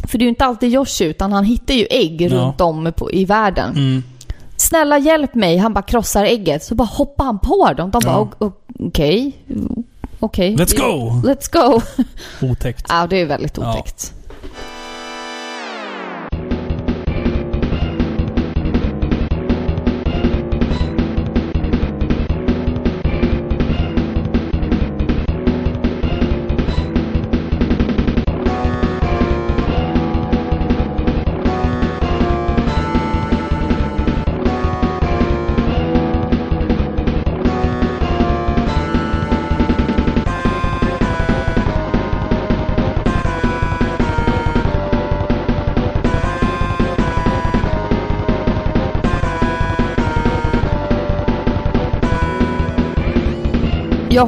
För 0.08 0.18
det 0.18 0.22
är 0.22 0.26
ju 0.26 0.30
inte 0.30 0.46
alltid 0.46 0.74
Yoshi, 0.74 1.06
utan 1.06 1.32
han 1.32 1.44
hittar 1.44 1.74
ju 1.74 1.86
ägg 1.90 2.22
Ja. 2.22 2.30
runt 2.30 2.62
om 2.62 2.94
på, 2.98 3.12
i 3.12 3.26
världen. 3.26 3.70
Mm. 3.72 4.04
Snälla 4.58 4.98
hjälp 4.98 5.36
mig. 5.36 5.58
Han 5.58 5.74
bara 5.74 5.82
krossar 5.82 6.24
ägget. 6.24 6.64
Så 6.64 6.76
bara 6.76 6.88
hoppar 6.92 7.26
han 7.26 7.40
på 7.40 7.74
dem. 7.78 7.92
De 7.92 8.00
bara 8.06 8.14
Ja. 8.14 8.30
"O- 8.40 8.46
o- 8.46 8.52
okej. 10.24 10.54
Okej. 10.54 10.66
Let's 10.66 10.78
go! 10.78 11.22
Let's 11.24 11.52
go. 11.52 11.82
Otäckt. 12.52 12.86
Ja, 12.90 13.08
det 13.08 13.22
är 13.22 13.26
väldigt 13.26 13.58
otäckt. 13.58 14.14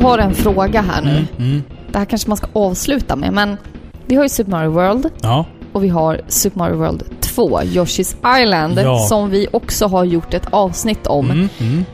Jag 0.02 0.08
har 0.08 0.18
en 0.18 0.36
fråga 0.36 0.82
här 0.82 1.02
nu. 1.02 1.10
Mm, 1.12 1.26
mm. 1.38 1.64
Det 1.92 1.98
här 1.98 2.06
kanske 2.06 2.28
man 2.30 2.38
ska 2.38 2.48
avsluta 2.54 3.16
med, 3.16 3.34
men 3.34 3.58
vi 4.06 4.16
har 4.16 4.24
ju 4.24 4.30
Super 4.30 4.52
Mario 4.52 4.70
World 4.72 5.10
Ja. 5.22 5.46
och 5.74 5.84
vi 5.84 5.90
har 5.90 6.22
Super 6.28 6.58
Mario 6.58 6.76
World 6.78 7.04
2, 7.22 7.60
Yoshi's 7.62 8.42
Island, 8.42 8.80
Ja. 8.84 9.00
som 9.10 9.30
vi 9.30 9.48
också 9.54 9.88
har 9.88 10.04
gjort 10.04 10.34
ett 10.34 10.48
avsnitt 10.50 11.08
om. 11.08 11.32
Mm, 11.32 11.50
mm. 11.60 11.86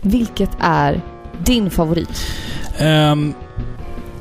Vilket 0.00 0.50
är 0.60 1.00
din 1.44 1.70
favorit? 1.70 2.26
Ehm, 2.78 3.34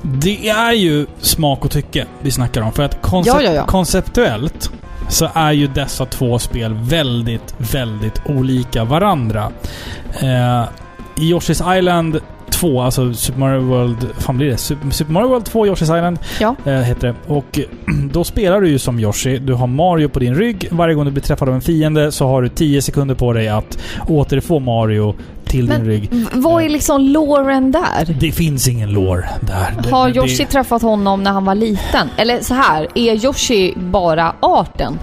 det 0.02 0.50
är 0.50 0.72
ju 0.74 1.06
smak 1.22 1.66
och 1.66 1.72
tycke 1.72 2.06
vi 2.22 2.32
snackar 2.32 2.62
om. 2.62 2.72
För 2.74 2.84
att 2.84 3.02
koncept- 3.02 3.54
Ja, 3.56 3.66
konceptuellt 3.66 4.72
så 5.10 5.30
är 5.34 5.52
ju 5.52 5.68
dessa 5.68 6.06
två 6.06 6.40
spel 6.40 6.74
väldigt, 6.74 7.56
väldigt 7.58 8.22
olika 8.26 8.84
varandra. 8.84 9.52
Eh, 10.20 10.64
I 11.18 11.34
Yoshi's 11.34 11.78
Island 11.78 12.20
2, 12.66 12.82
alltså 12.82 13.14
Super 13.14 13.40
Mario 13.40 13.60
World... 13.62 13.98
fan 14.20 14.38
blir 14.38 14.48
det? 14.48 14.58
Super, 14.58 14.90
Super 14.90 15.12
Mario 15.14 15.28
World 15.28 15.46
2 15.46 15.66
Yoshi's 15.66 15.84
Island 15.98 16.20
Ja. 16.40 16.56
eh, 16.66 16.74
heter 16.74 17.08
det. 17.08 17.34
Och 17.34 17.60
då 18.12 18.24
spelar 18.24 18.62
du 18.62 18.70
ju 18.70 18.80
som 18.80 19.00
Yoshi. 19.00 19.38
Du 19.38 19.54
har 19.54 19.68
Mario 19.68 20.10
på 20.10 20.20
din 20.20 20.36
rygg. 20.36 20.68
Varje 20.72 20.96
gång 20.96 21.06
du 21.06 21.12
blir 21.12 21.24
träffad 21.24 21.50
av 21.50 21.56
en 21.56 21.62
fiende 21.62 22.12
så 22.12 22.28
har 22.28 22.42
du 22.42 22.50
10 22.50 22.82
sekunder 22.82 23.16
på 23.16 23.34
dig 23.34 23.48
att 23.50 23.78
återfå 24.08 24.60
Mario 24.60 25.16
till 25.46 25.68
Men 25.68 25.80
din 25.80 25.90
rygg. 25.90 26.10
vad 26.34 26.64
är 26.64 26.70
liksom 26.70 27.02
loren 27.02 27.72
där? 27.72 28.16
Det 28.20 28.32
finns 28.32 28.68
ingen 28.68 28.90
lore 28.94 29.30
där. 29.42 29.74
Det- 29.84 29.90
Har 29.90 30.10
det- 30.10 30.16
Yoshi 30.16 30.46
träffat 30.46 30.82
honom 30.82 31.24
när 31.24 31.32
han 31.32 31.46
var 31.46 31.56
liten? 31.56 32.10
Eller 32.18 32.40
så 32.42 32.54
här, 32.54 32.88
är 32.96 33.26
Yoshi 33.26 33.74
bara 33.78 34.34
arten? 34.40 35.00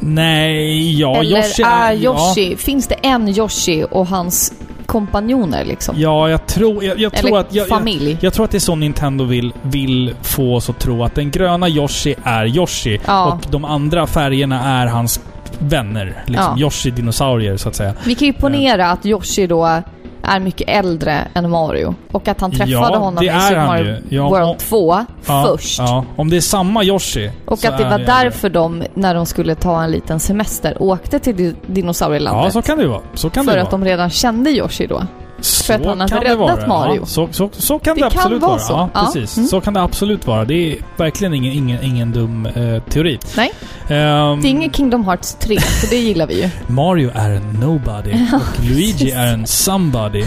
Nej, 0.00 1.00
ja, 1.00 1.16
Eller 1.20 1.36
Yoshi 1.36 1.62
är 1.62 1.92
ja. 1.92 2.28
Yoshi... 2.36 2.56
Finns 2.56 2.86
det 2.86 2.94
en 2.94 3.28
Yoshi 3.28 3.84
och 3.90 4.06
hans 4.06 4.52
kompanjoner 4.90 5.64
liksom? 5.64 5.94
Ja, 5.98 6.30
jag 6.30 6.46
tror, 6.46 6.84
jag, 6.84 6.98
jag 7.00 7.12
tror 7.12 7.38
att... 7.38 7.54
Jag, 7.54 7.62
jag, 7.62 7.68
familj? 7.68 8.18
jag 8.20 8.32
tror 8.32 8.44
att 8.44 8.50
det 8.50 8.58
är 8.58 8.60
så 8.60 8.74
Nintendo 8.76 9.24
vill, 9.24 9.52
vill 9.62 10.14
få 10.22 10.54
oss 10.56 10.70
att 10.70 10.78
tro 10.78 11.04
att 11.04 11.14
den 11.14 11.30
gröna 11.30 11.68
Yoshi 11.68 12.14
är 12.24 12.46
Yoshi 12.46 13.00
Ja. 13.06 13.32
och 13.32 13.50
de 13.50 13.64
andra 13.64 14.06
färgerna 14.06 14.80
är 14.82 14.86
hans 14.86 15.20
vänner. 15.58 16.24
Liksom 16.26 16.54
Ja. 16.58 16.66
Yoshi-dinosaurier, 16.66 17.56
så 17.56 17.68
att 17.68 17.74
säga. 17.76 17.94
Vi 18.04 18.14
kan 18.14 18.26
ju 18.26 18.32
ponera 18.32 18.90
att 18.90 19.06
Yoshi 19.06 19.46
då 19.46 19.82
är 20.22 20.40
mycket 20.40 20.68
äldre 20.68 21.28
än 21.34 21.50
Mario. 21.50 21.94
Och 22.12 22.28
att 22.28 22.40
han 22.40 22.50
träffade 22.50 22.70
Ja, 22.70 22.96
honom 22.98 23.14
det 23.14 23.24
i 23.26 23.40
Super 23.40 23.66
Mario. 23.66 23.96
Ja, 24.08 24.28
World 24.28 24.44
om- 24.48 24.56
2 24.56 25.04
Ja, 25.26 25.44
först. 25.56 25.78
Ja, 25.78 26.04
om 26.16 26.30
det 26.30 26.36
är 26.36 26.40
samma 26.40 26.84
Yoshi. 26.84 27.30
Och 27.46 27.64
att 27.64 27.78
det 27.78 27.84
var 27.84 27.98
därför 27.98 28.48
de, 28.50 28.82
när 28.94 29.14
de 29.14 29.26
skulle 29.26 29.54
ta 29.54 29.82
en 29.82 29.90
liten 29.90 30.20
semester, 30.20 30.76
åkte 30.82 31.18
till 31.18 31.36
di- 31.36 31.54
dinosaurielandet. 31.66 32.44
Ja, 32.44 32.50
så 32.50 32.62
kan 32.62 32.76
det 32.78 32.82
ju 32.84 32.88
vara. 32.90 33.00
Så 33.14 33.30
kan 33.30 33.44
för 33.44 33.52
det 33.54 33.62
att 33.62 33.72
vara. 33.72 33.80
de 33.80 33.84
redan 33.84 34.10
kände 34.10 34.50
Yoshi 34.50 34.86
då. 34.86 35.02
Så 35.40 35.64
för 35.64 35.74
att 35.74 35.98
han 35.98 36.08
kan 36.08 36.20
det 36.20 36.24
räddat 36.30 36.38
vara. 36.38 36.66
Mario. 36.66 37.00
Ja, 37.00 37.06
så, 37.06 37.28
så, 37.30 37.50
så 37.52 37.78
kan 37.78 37.96
det, 37.96 38.02
Det 38.04 38.10
kan 38.10 38.18
absolut 38.18 38.42
vara 38.42 38.50
vara. 38.50 38.60
så. 38.60 38.72
Ja, 38.72 38.90
Ja. 38.94 39.04
precis. 39.14 39.36
Mm. 39.36 39.48
Så 39.48 39.60
kan 39.60 39.74
det 39.74 39.82
absolut 39.82 40.26
vara. 40.26 40.44
Det 40.44 40.54
är 40.72 40.76
verkligen 40.96 41.34
ingen, 41.34 41.52
ingen, 41.52 41.82
ingen 41.84 42.12
dum 42.12 42.46
eh, 42.46 42.82
teori. 42.82 43.18
Nej, 43.36 43.52
Ehm, 43.88 44.40
det 44.42 44.48
är 44.48 44.50
ingen 44.50 44.72
Kingdom 44.72 45.04
Hearts 45.04 45.34
3, 45.34 45.60
så 45.60 45.86
det 45.90 45.96
gillar 45.96 46.26
vi 46.26 46.42
ju. 46.42 46.48
Mario 46.66 47.10
är 47.14 47.30
en 47.30 47.52
nobody 47.60 48.12
och 48.12 48.64
Luigi 48.70 49.10
är 49.10 49.26
en 49.26 49.46
somebody. 49.46 50.20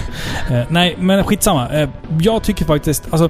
Eh, 0.51 0.59
nej, 0.69 0.95
men 0.99 1.23
skitsamma. 1.23 1.69
Eh, 1.69 1.89
jag 2.21 2.43
tycker 2.43 2.65
faktiskt, 2.65 3.03
alltså... 3.09 3.29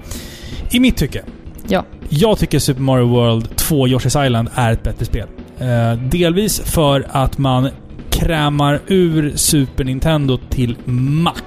I 0.71 0.79
mitt 0.79 0.97
tycke. 0.97 1.21
Ja. 1.67 1.85
Jag 2.09 2.37
tycker 2.39 2.59
Super 2.59 2.81
Mario 2.81 3.05
World 3.07 3.55
2 3.55 3.87
Yoshi's 3.87 4.25
Island 4.25 4.49
är 4.55 4.71
ett 4.71 4.83
bättre 4.83 5.05
spel. 5.05 5.27
Eh, 5.59 5.93
delvis 5.93 6.59
för 6.65 7.07
att 7.11 7.37
man 7.37 7.69
krämar 8.09 8.79
ur 8.87 9.33
Super 9.35 9.83
Nintendo 9.83 10.37
till 10.49 10.75
max. 10.85 11.39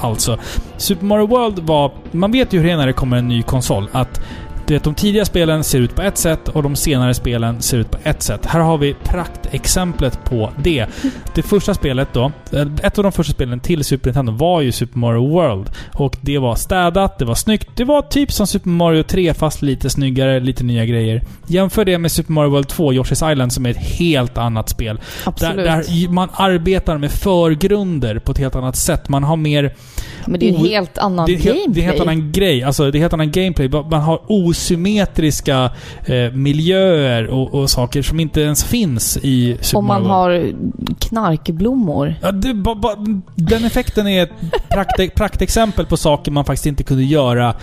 Alltså, 0.00 0.38
Super 0.76 1.04
Mario 1.04 1.26
World 1.26 1.58
var... 1.58 1.92
Man 2.10 2.32
vet 2.32 2.52
ju 2.52 2.58
hur 2.58 2.66
det 2.66 2.72
är 2.72 2.76
när 2.76 2.86
det 2.86 2.92
kommer 2.92 3.16
en 3.16 3.28
ny 3.28 3.42
konsol. 3.42 3.88
Att 3.92 4.20
du 4.70 4.74
vet, 4.74 4.84
de 4.84 4.94
tidiga 4.94 5.24
spelen 5.24 5.64
ser 5.64 5.80
ut 5.80 5.94
på 5.96 6.02
ett 6.02 6.18
sätt 6.18 6.48
och 6.48 6.62
de 6.62 6.76
senare 6.76 7.14
spelen 7.14 7.62
ser 7.62 7.78
ut 7.78 7.90
på 7.90 7.98
ett 8.02 8.22
sätt. 8.22 8.46
Här 8.46 8.60
har 8.60 8.78
vi 8.78 8.94
praktexemplet 9.04 10.24
på 10.24 10.50
det. 10.62 10.86
Det 11.34 11.42
första 11.42 11.74
spelet 11.74 12.08
då, 12.12 12.32
eh, 12.52 12.66
ett 12.82 12.98
av 12.98 13.02
de 13.02 13.12
första 13.12 13.32
spelen 13.32 13.60
till 13.60 13.84
Super 13.84 14.06
Nintendo 14.06 14.32
var 14.32 14.60
ju 14.60 14.72
Super 14.72 14.98
Mario 14.98 15.28
World. 15.28 15.70
Och 15.94 16.16
det 16.20 16.38
var 16.38 16.54
städat, 16.54 17.18
det 17.18 17.24
var 17.24 17.34
snyggt. 17.34 17.68
Det 17.74 17.84
var 17.84 18.02
typ 18.02 18.32
som 18.32 18.46
Super 18.46 18.68
Mario 18.68 19.02
3 19.02 19.34
fast 19.34 19.62
lite 19.62 19.90
snyggare, 19.90 20.40
lite 20.40 20.64
nya 20.64 20.84
grejer. 20.84 21.22
Jämför 21.46 21.84
det 21.84 21.98
med 21.98 22.12
Super 22.12 22.32
Mario 22.32 22.50
World 22.50 22.68
2, 22.68 22.92
Yoshi's 22.92 23.32
Island, 23.32 23.52
som 23.52 23.66
är 23.66 23.70
ett 23.70 23.76
helt 23.98 24.38
annat 24.38 24.68
spel. 24.68 25.00
Absolut. 25.24 25.56
Där, 25.56 25.64
där 25.64 26.08
man 26.08 26.28
arbetar 26.32 26.98
med 26.98 27.10
förgrunder 27.10 28.18
på 28.18 28.32
ett 28.32 28.38
helt 28.38 28.56
annat 28.56 28.76
sätt. 28.76 29.08
Man 29.08 29.24
har 29.24 29.36
mer... 29.36 29.74
Men 30.26 30.40
det 30.40 30.48
är 30.48 30.54
en 30.54 30.60
o- 30.60 30.66
helt 30.66 30.98
annan 30.98 31.26
det 31.26 31.32
är, 31.32 31.36
gameplay. 31.36 31.64
det 31.68 31.80
är 31.80 31.82
en 31.84 31.90
helt 31.90 32.00
annan 32.00 32.32
grej. 32.32 32.62
Alltså, 32.62 32.90
det 32.90 32.98
är 32.98 33.00
helt 33.00 33.12
annan 33.12 33.30
gameplay. 33.30 33.68
Man 33.68 34.00
har 34.00 34.20
osymmetriska 34.60 35.70
eh, 36.04 36.32
miljöer 36.32 37.26
och, 37.26 37.54
och 37.54 37.70
saker 37.70 38.02
som 38.02 38.20
inte 38.20 38.40
ens 38.40 38.64
finns 38.64 39.16
i 39.22 39.56
Super 39.60 39.78
Om 39.78 39.86
man 39.86 40.02
Mario 40.06 40.42
har 40.42 40.54
knarkblommor. 40.98 42.14
Ja, 42.22 42.32
det, 42.32 42.54
ba, 42.54 42.74
ba, 42.74 42.96
den 43.34 43.64
effekten 43.64 44.08
är 44.08 44.22
ett 44.22 44.32
prakt, 44.68 45.14
praktexempel 45.14 45.86
på 45.86 45.96
saker 45.96 46.32
man 46.32 46.44
faktiskt 46.44 46.66
inte 46.66 46.82
kunde 46.82 47.04
göra 47.04 47.54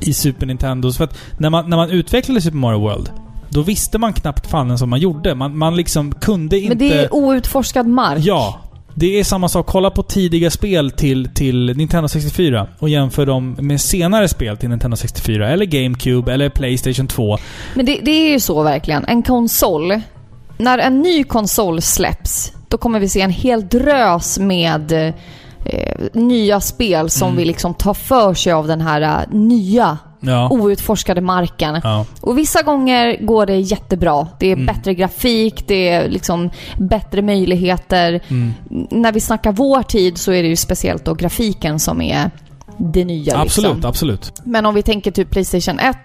i 0.00 0.12
Super 0.12 0.46
Nintendo. 0.46 0.92
För 0.92 1.04
att 1.04 1.18
när 1.38 1.50
man, 1.50 1.70
när 1.70 1.76
man 1.76 1.90
utvecklade 1.90 2.40
Super 2.40 2.56
Mario 2.56 2.80
World, 2.80 3.10
då 3.48 3.62
visste 3.62 3.98
man 3.98 4.12
knappt 4.12 4.46
fan 4.46 4.78
som 4.78 4.90
man 4.90 5.00
gjorde. 5.00 5.34
Man, 5.34 5.58
man 5.58 5.76
liksom 5.76 6.14
kunde 6.14 6.58
inte... 6.58 6.68
Men 6.68 6.78
det 6.78 6.98
är 6.98 7.14
outforskad 7.14 7.86
mark. 7.86 8.18
Ja. 8.20 8.60
Det 8.98 9.20
är 9.20 9.24
samma 9.24 9.48
sak. 9.48 9.66
Kolla 9.66 9.90
på 9.90 10.02
tidiga 10.02 10.50
spel 10.50 10.90
till, 10.90 11.28
till 11.34 11.76
Nintendo 11.76 12.08
64 12.08 12.66
och 12.78 12.88
jämför 12.88 13.26
dem 13.26 13.56
med 13.60 13.80
senare 13.80 14.28
spel 14.28 14.56
till 14.56 14.68
Nintendo 14.68 14.96
64. 14.96 15.48
Eller 15.48 15.64
GameCube, 15.64 16.32
eller 16.32 16.48
Playstation 16.48 17.08
2. 17.08 17.38
Men 17.74 17.86
det, 17.86 18.00
det 18.02 18.10
är 18.10 18.30
ju 18.30 18.40
så 18.40 18.62
verkligen. 18.62 19.04
En 19.04 19.22
konsol. 19.22 20.00
När 20.58 20.78
en 20.78 21.02
ny 21.02 21.24
konsol 21.24 21.82
släpps, 21.82 22.52
då 22.68 22.78
kommer 22.78 23.00
vi 23.00 23.08
se 23.08 23.20
en 23.20 23.30
hel 23.30 23.68
drös 23.68 24.38
med 24.38 25.12
eh, 25.66 26.06
nya 26.12 26.60
spel 26.60 27.10
som 27.10 27.26
Mm. 27.28 27.36
vill 27.38 27.48
liksom 27.48 27.74
ta 27.74 27.94
för 27.94 28.34
sig 28.34 28.52
av 28.52 28.66
den 28.66 28.80
här 28.80 29.00
eh, 29.02 29.34
nya 29.36 29.98
Ja. 30.20 30.48
outforskade 30.50 31.20
marken. 31.20 31.80
ja. 31.84 32.04
Och 32.20 32.38
vissa 32.38 32.62
gånger 32.62 33.16
går 33.20 33.46
det 33.46 33.56
jättebra. 33.56 34.28
Det 34.38 34.46
är 34.48 34.52
Mm. 34.52 34.66
bättre 34.66 34.94
grafik, 34.94 35.64
det 35.68 35.88
är 35.88 36.08
liksom 36.08 36.50
bättre 36.78 37.22
möjligheter. 37.22 38.20
Mm. 38.28 38.52
När 38.90 39.12
vi 39.12 39.20
snackar 39.20 39.52
vår 39.52 39.82
tid 39.82 40.18
så 40.18 40.32
är 40.32 40.42
det 40.42 40.48
ju 40.48 40.56
speciellt 40.56 41.04
då 41.04 41.14
grafiken 41.14 41.78
som 41.78 42.00
är 42.00 42.30
det 42.78 43.04
nya. 43.04 43.38
Absolut, 43.38 43.74
liksom. 43.74 43.88
absolut. 43.88 44.32
Men 44.44 44.66
om 44.66 44.74
vi 44.74 44.82
tänker 44.82 45.10
typ 45.10 45.30
Playstation 45.30 45.78
1, 45.78 45.96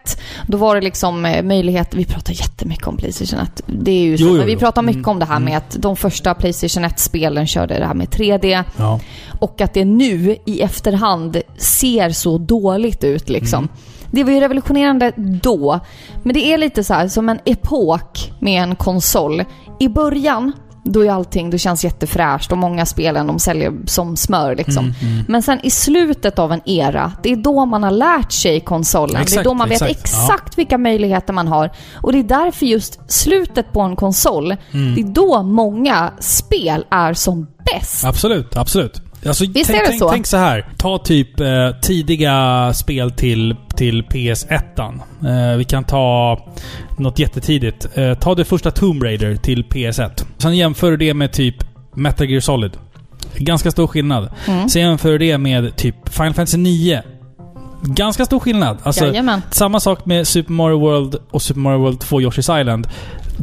då 0.48 0.58
var 0.58 0.76
det 0.76 0.82
liksom 0.82 1.26
eh, 1.26 1.44
möjlighet... 1.44 1.94
Vi 1.94 2.06
pratar 2.06 2.34
jättemycket 2.34 2.88
om 2.88 2.98
Playstation 2.98 3.40
1. 3.40 3.62
Det 3.66 3.92
är 3.92 4.04
ju 4.04 4.18
så. 4.18 4.24
Jo, 4.24 4.30
jo, 4.30 4.38
men 4.38 4.46
vi 4.46 4.56
pratar 4.56 4.82
mycket 4.82 5.02
Mm, 5.02 5.10
om 5.10 5.20
det 5.20 5.26
här 5.26 5.40
med 5.40 5.58
att 5.58 5.76
de 5.80 5.96
första 5.96 6.34
Playstation 6.34 6.86
1-spelen 6.86 7.48
körde 7.48 7.80
det 7.80 7.86
här 7.86 7.94
med 7.94 8.08
3D. 8.08 8.64
Ja. 8.78 9.00
Och 9.40 9.62
att 9.62 9.74
det 9.74 9.86
nu 9.86 10.38
i 10.46 10.62
efterhand 10.62 11.42
ser 11.58 12.10
så 12.10 12.38
dåligt 12.38 13.04
ut 13.04 13.30
liksom. 13.30 13.60
Mm. 13.60 13.70
Det 14.12 14.24
var 14.24 14.32
ju 14.32 14.40
revolutionerande 14.40 15.12
då. 15.44 15.80
Men 16.24 16.34
det 16.34 16.54
är 16.54 16.58
lite 16.58 16.84
så 16.84 16.94
här 16.94 17.08
som 17.08 17.30
en 17.30 17.40
epok 17.46 18.32
med 18.40 18.64
en 18.64 18.76
konsol. 18.76 19.44
I 19.80 19.88
början, 19.88 20.52
då 20.84 21.06
är 21.06 21.12
allting, 21.12 21.50
då 21.50 21.58
känns 21.58 21.84
jättefräscht 21.84 22.52
och 22.52 22.58
många 22.58 22.86
spelen 22.86 23.28
de 23.28 23.40
säljer 23.40 23.74
som 23.86 24.18
smör 24.18 24.56
liksom. 24.56 24.94
Mm, 25.02 25.26
Men 25.28 25.42
sen 25.42 25.60
i 25.64 25.70
slutet 25.70 26.40
av 26.40 26.52
en 26.54 26.62
era, 26.66 27.12
det 27.24 27.32
är 27.32 27.36
då 27.36 27.66
man 27.66 27.84
har 27.84 27.92
lärt 27.92 28.32
sig 28.32 28.60
konsolen. 28.60 29.14
det 29.14 29.20
är 29.20 29.22
Exakt, 29.24 29.44
då 29.44 29.54
man 29.54 29.70
vet 29.70 29.82
exakt. 29.82 30.02
exakt 30.02 30.58
vilka 30.58 30.78
möjligheter 30.78 31.34
man 31.34 31.48
har. 31.48 31.72
Och 31.96 32.12
det 32.12 32.20
är 32.20 32.24
därför 32.24 32.66
just 32.66 33.00
slutet 33.12 33.74
på 33.74 33.82
en 33.82 33.96
konsol, 33.96 34.56
Mm. 34.74 34.96
det 34.96 35.02
är 35.02 35.06
då 35.14 35.44
många 35.44 36.12
spel 36.20 36.86
är 36.90 37.14
som 37.14 37.48
bäst. 37.74 38.06
Absolut, 38.06 38.56
absolut. 38.58 39.02
Alltså, 39.26 39.46
Visst 39.46 39.70
tänk, 39.72 39.80
är 39.80 39.84
det 39.84 39.90
tänk, 39.90 40.00
så? 40.00 40.10
tänk 40.10 40.28
så 40.28 40.38
här. 40.38 40.66
Ta 40.78 40.98
typ 40.98 41.40
eh, 41.40 41.72
tidiga 41.82 42.74
spel 42.74 43.12
till, 43.12 43.56
till 43.76 44.04
PS1. 44.04 45.00
Eh, 45.26 45.58
vi 45.58 45.64
kan 45.64 45.84
ta 45.84 46.40
något 46.98 47.20
jättetidigt. 47.20 47.88
Eh, 47.98 48.14
ta 48.14 48.36
det 48.36 48.46
första 48.46 48.72
Tomb 48.72 49.04
Raider 49.04 49.36
till 49.36 49.64
PS1. 49.64 50.26
Sen 50.38 50.58
jämför 50.58 50.92
du 50.92 50.98
det 50.98 51.14
med 51.14 51.32
typ 51.32 51.56
Metal 51.96 52.30
Gear 52.30 52.42
Solid. 52.42 52.72
Ganska 53.36 53.72
stor 53.72 53.88
skillnad. 53.88 54.30
Mm. 54.48 54.70
Sen 54.70 54.82
jämför 54.82 55.10
du 55.12 55.18
det 55.18 55.38
med 55.38 55.76
typ 55.76 56.10
Final 56.10 56.34
Fantasy 56.34 56.58
9. 56.58 57.02
Ganska 57.84 58.26
stor 58.26 58.40
skillnad. 58.40 58.78
Alltså, 58.84 59.06
Jajamän. 59.06 59.42
samma 59.52 59.80
sak 59.80 60.06
med 60.06 60.28
Super 60.28 60.52
Mario 60.54 60.80
World 60.80 61.16
och 61.32 61.42
Super 61.42 61.60
Mario 61.60 61.80
World 61.80 62.00
2 62.00 62.22
Yoshi's 62.22 62.62
Island. 62.62 62.88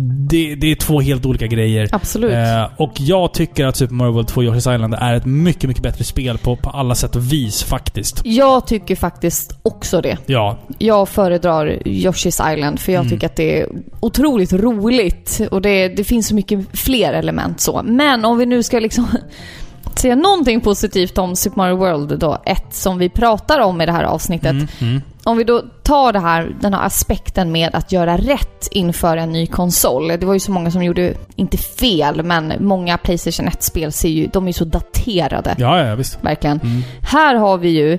Det, 0.01 0.55
det 0.55 0.71
är 0.71 0.75
två 0.75 1.01
helt 1.01 1.27
olika 1.27 1.47
grejer. 1.47 1.89
Absolut. 1.93 2.33
Eh, 2.33 2.65
och 2.77 2.93
jag 2.99 3.35
tycker 3.35 3.67
att 3.67 3.77
Super 3.77 3.95
Mario 3.95 4.13
World 4.13 4.29
2 4.29 4.43
Yoshi's 4.43 4.75
Island 4.75 4.95
är 4.95 5.15
ett 5.15 5.27
mycket, 5.27 5.65
mycket 5.69 5.83
bättre 5.83 6.05
spel 6.05 6.39
på, 6.39 6.57
på 6.57 6.71
alla 6.71 6.95
sätt 6.95 7.17
och 7.17 7.33
vis 7.33 7.63
faktiskt. 7.63 8.21
Jag 8.25 8.67
tycker 8.67 8.97
faktiskt 8.97 9.59
också 9.63 10.01
det. 10.01 10.17
Ja. 10.27 10.59
Jag 10.79 11.09
föredrar 11.09 11.67
Yoshi's 11.85 12.53
Island 12.55 12.81
för 12.81 12.93
jag 12.93 13.01
Mm. 13.01 13.11
tycker 13.11 13.27
att 13.27 13.37
det 13.37 13.61
är 13.61 13.69
otroligt 14.01 14.53
roligt 14.53 15.41
och 15.51 15.63
det, 15.63 15.89
det 15.89 16.05
finns 16.05 16.29
så 16.29 16.35
mycket 16.35 16.79
fler 16.79 17.13
element 17.13 17.61
så. 17.61 17.83
Men 17.85 18.25
om 18.25 18.39
vi 18.39 18.47
nu 18.47 18.63
ska 18.63 18.79
liksom 18.79 19.07
säga 19.99 20.17
någonting 20.17 20.61
positivt 20.61 21.19
om 21.19 21.37
Super 21.37 21.57
Mario 21.57 21.77
World 21.77 22.19
då, 22.19 22.39
ett 22.45 22.75
som 22.75 22.99
vi 22.99 23.09
pratar 23.09 23.61
om 23.61 23.81
i 23.81 23.87
det 23.87 23.93
här 23.93 24.05
avsnittet. 24.05 24.51
Mm, 24.51 24.69
mm. 24.81 25.03
Om 25.25 25.37
vi 25.37 25.45
då 25.45 25.63
tar 25.83 26.13
det 26.13 26.19
här, 26.19 26.57
den 26.61 26.75
här 26.75 26.87
aspekten 26.87 27.53
med 27.53 27.75
att 27.75 27.93
göra 27.93 28.17
rätt 28.17 28.69
inför 28.71 29.17
en 29.17 29.33
ny 29.33 29.47
konsol. 29.47 30.09
Det 30.09 30.27
var 30.27 30.35
ju 30.35 30.41
så 30.41 30.53
många 30.53 30.71
som 30.71 30.83
gjorde, 30.83 31.15
inte 31.37 31.57
fel, 31.57 32.23
men 32.23 32.53
många 32.61 32.99
Playstation 32.99 33.49
1-spel 33.49 33.93
ser 33.93 34.09
ju, 34.09 34.27
de 34.27 34.45
är 34.45 34.49
ju 34.49 34.53
så 34.53 34.65
daterade. 34.65 35.55
Ja, 35.59 35.87
ja, 35.87 35.95
visst. 35.95 36.19
Verkligen. 36.21 36.61
Mm. 36.61 36.83
Här 37.03 37.35
har 37.35 37.59
vi 37.59 37.69
ju 37.69 37.99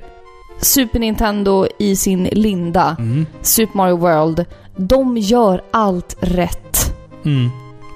Super 0.61 0.99
Nintendo 0.99 1.67
i 1.79 1.95
sin 1.95 2.23
linda. 2.23 2.95
Mm. 2.99 3.25
Super 3.41 3.77
Mario 3.77 3.97
World. 3.97 4.45
De 4.75 5.17
gör 5.17 5.63
allt 5.71 6.15
rätt. 6.19 6.95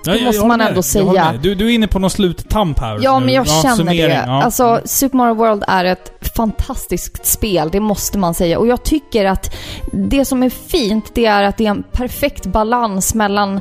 Ja, 0.05 0.11
Det 0.11 0.17
jag- 0.17 0.25
måste 0.25 0.39
jag 0.41 0.47
man 0.47 0.57
med 0.57 0.67
ändå 0.67 0.77
håller 0.77 0.81
säga. 1.13 1.31
med. 1.31 1.39
Du, 1.41 1.55
du 1.55 1.65
är 1.65 1.69
inne 1.69 1.87
på 1.87 1.99
någon 1.99 2.09
sluttamp 2.09 2.79
här. 2.79 2.99
Ja, 3.01 3.19
nu. 3.19 3.25
men 3.25 3.33
jag 3.35 3.47
känner 3.47 3.75
summering, 3.75 3.99
det. 4.01 4.23
Ja. 4.27 4.43
Alltså, 4.43 4.81
Super 4.85 5.17
Mario 5.17 5.33
World 5.33 5.63
är 5.67 5.85
ett 5.85 6.11
fantastiskt 6.35 7.25
spel, 7.25 7.69
det 7.71 7.79
måste 7.79 8.17
man 8.17 8.33
säga. 8.33 8.59
Och 8.59 8.67
jag 8.67 8.83
tycker 8.83 9.25
att 9.25 9.55
det 9.93 10.25
som 10.25 10.43
är 10.43 10.49
fint, 10.49 11.11
det 11.15 11.25
är 11.25 11.43
att 11.43 11.57
det 11.57 11.65
är 11.65 11.69
en 11.69 11.83
perfekt 11.91 12.45
balans 12.45 13.13
mellan, 13.15 13.59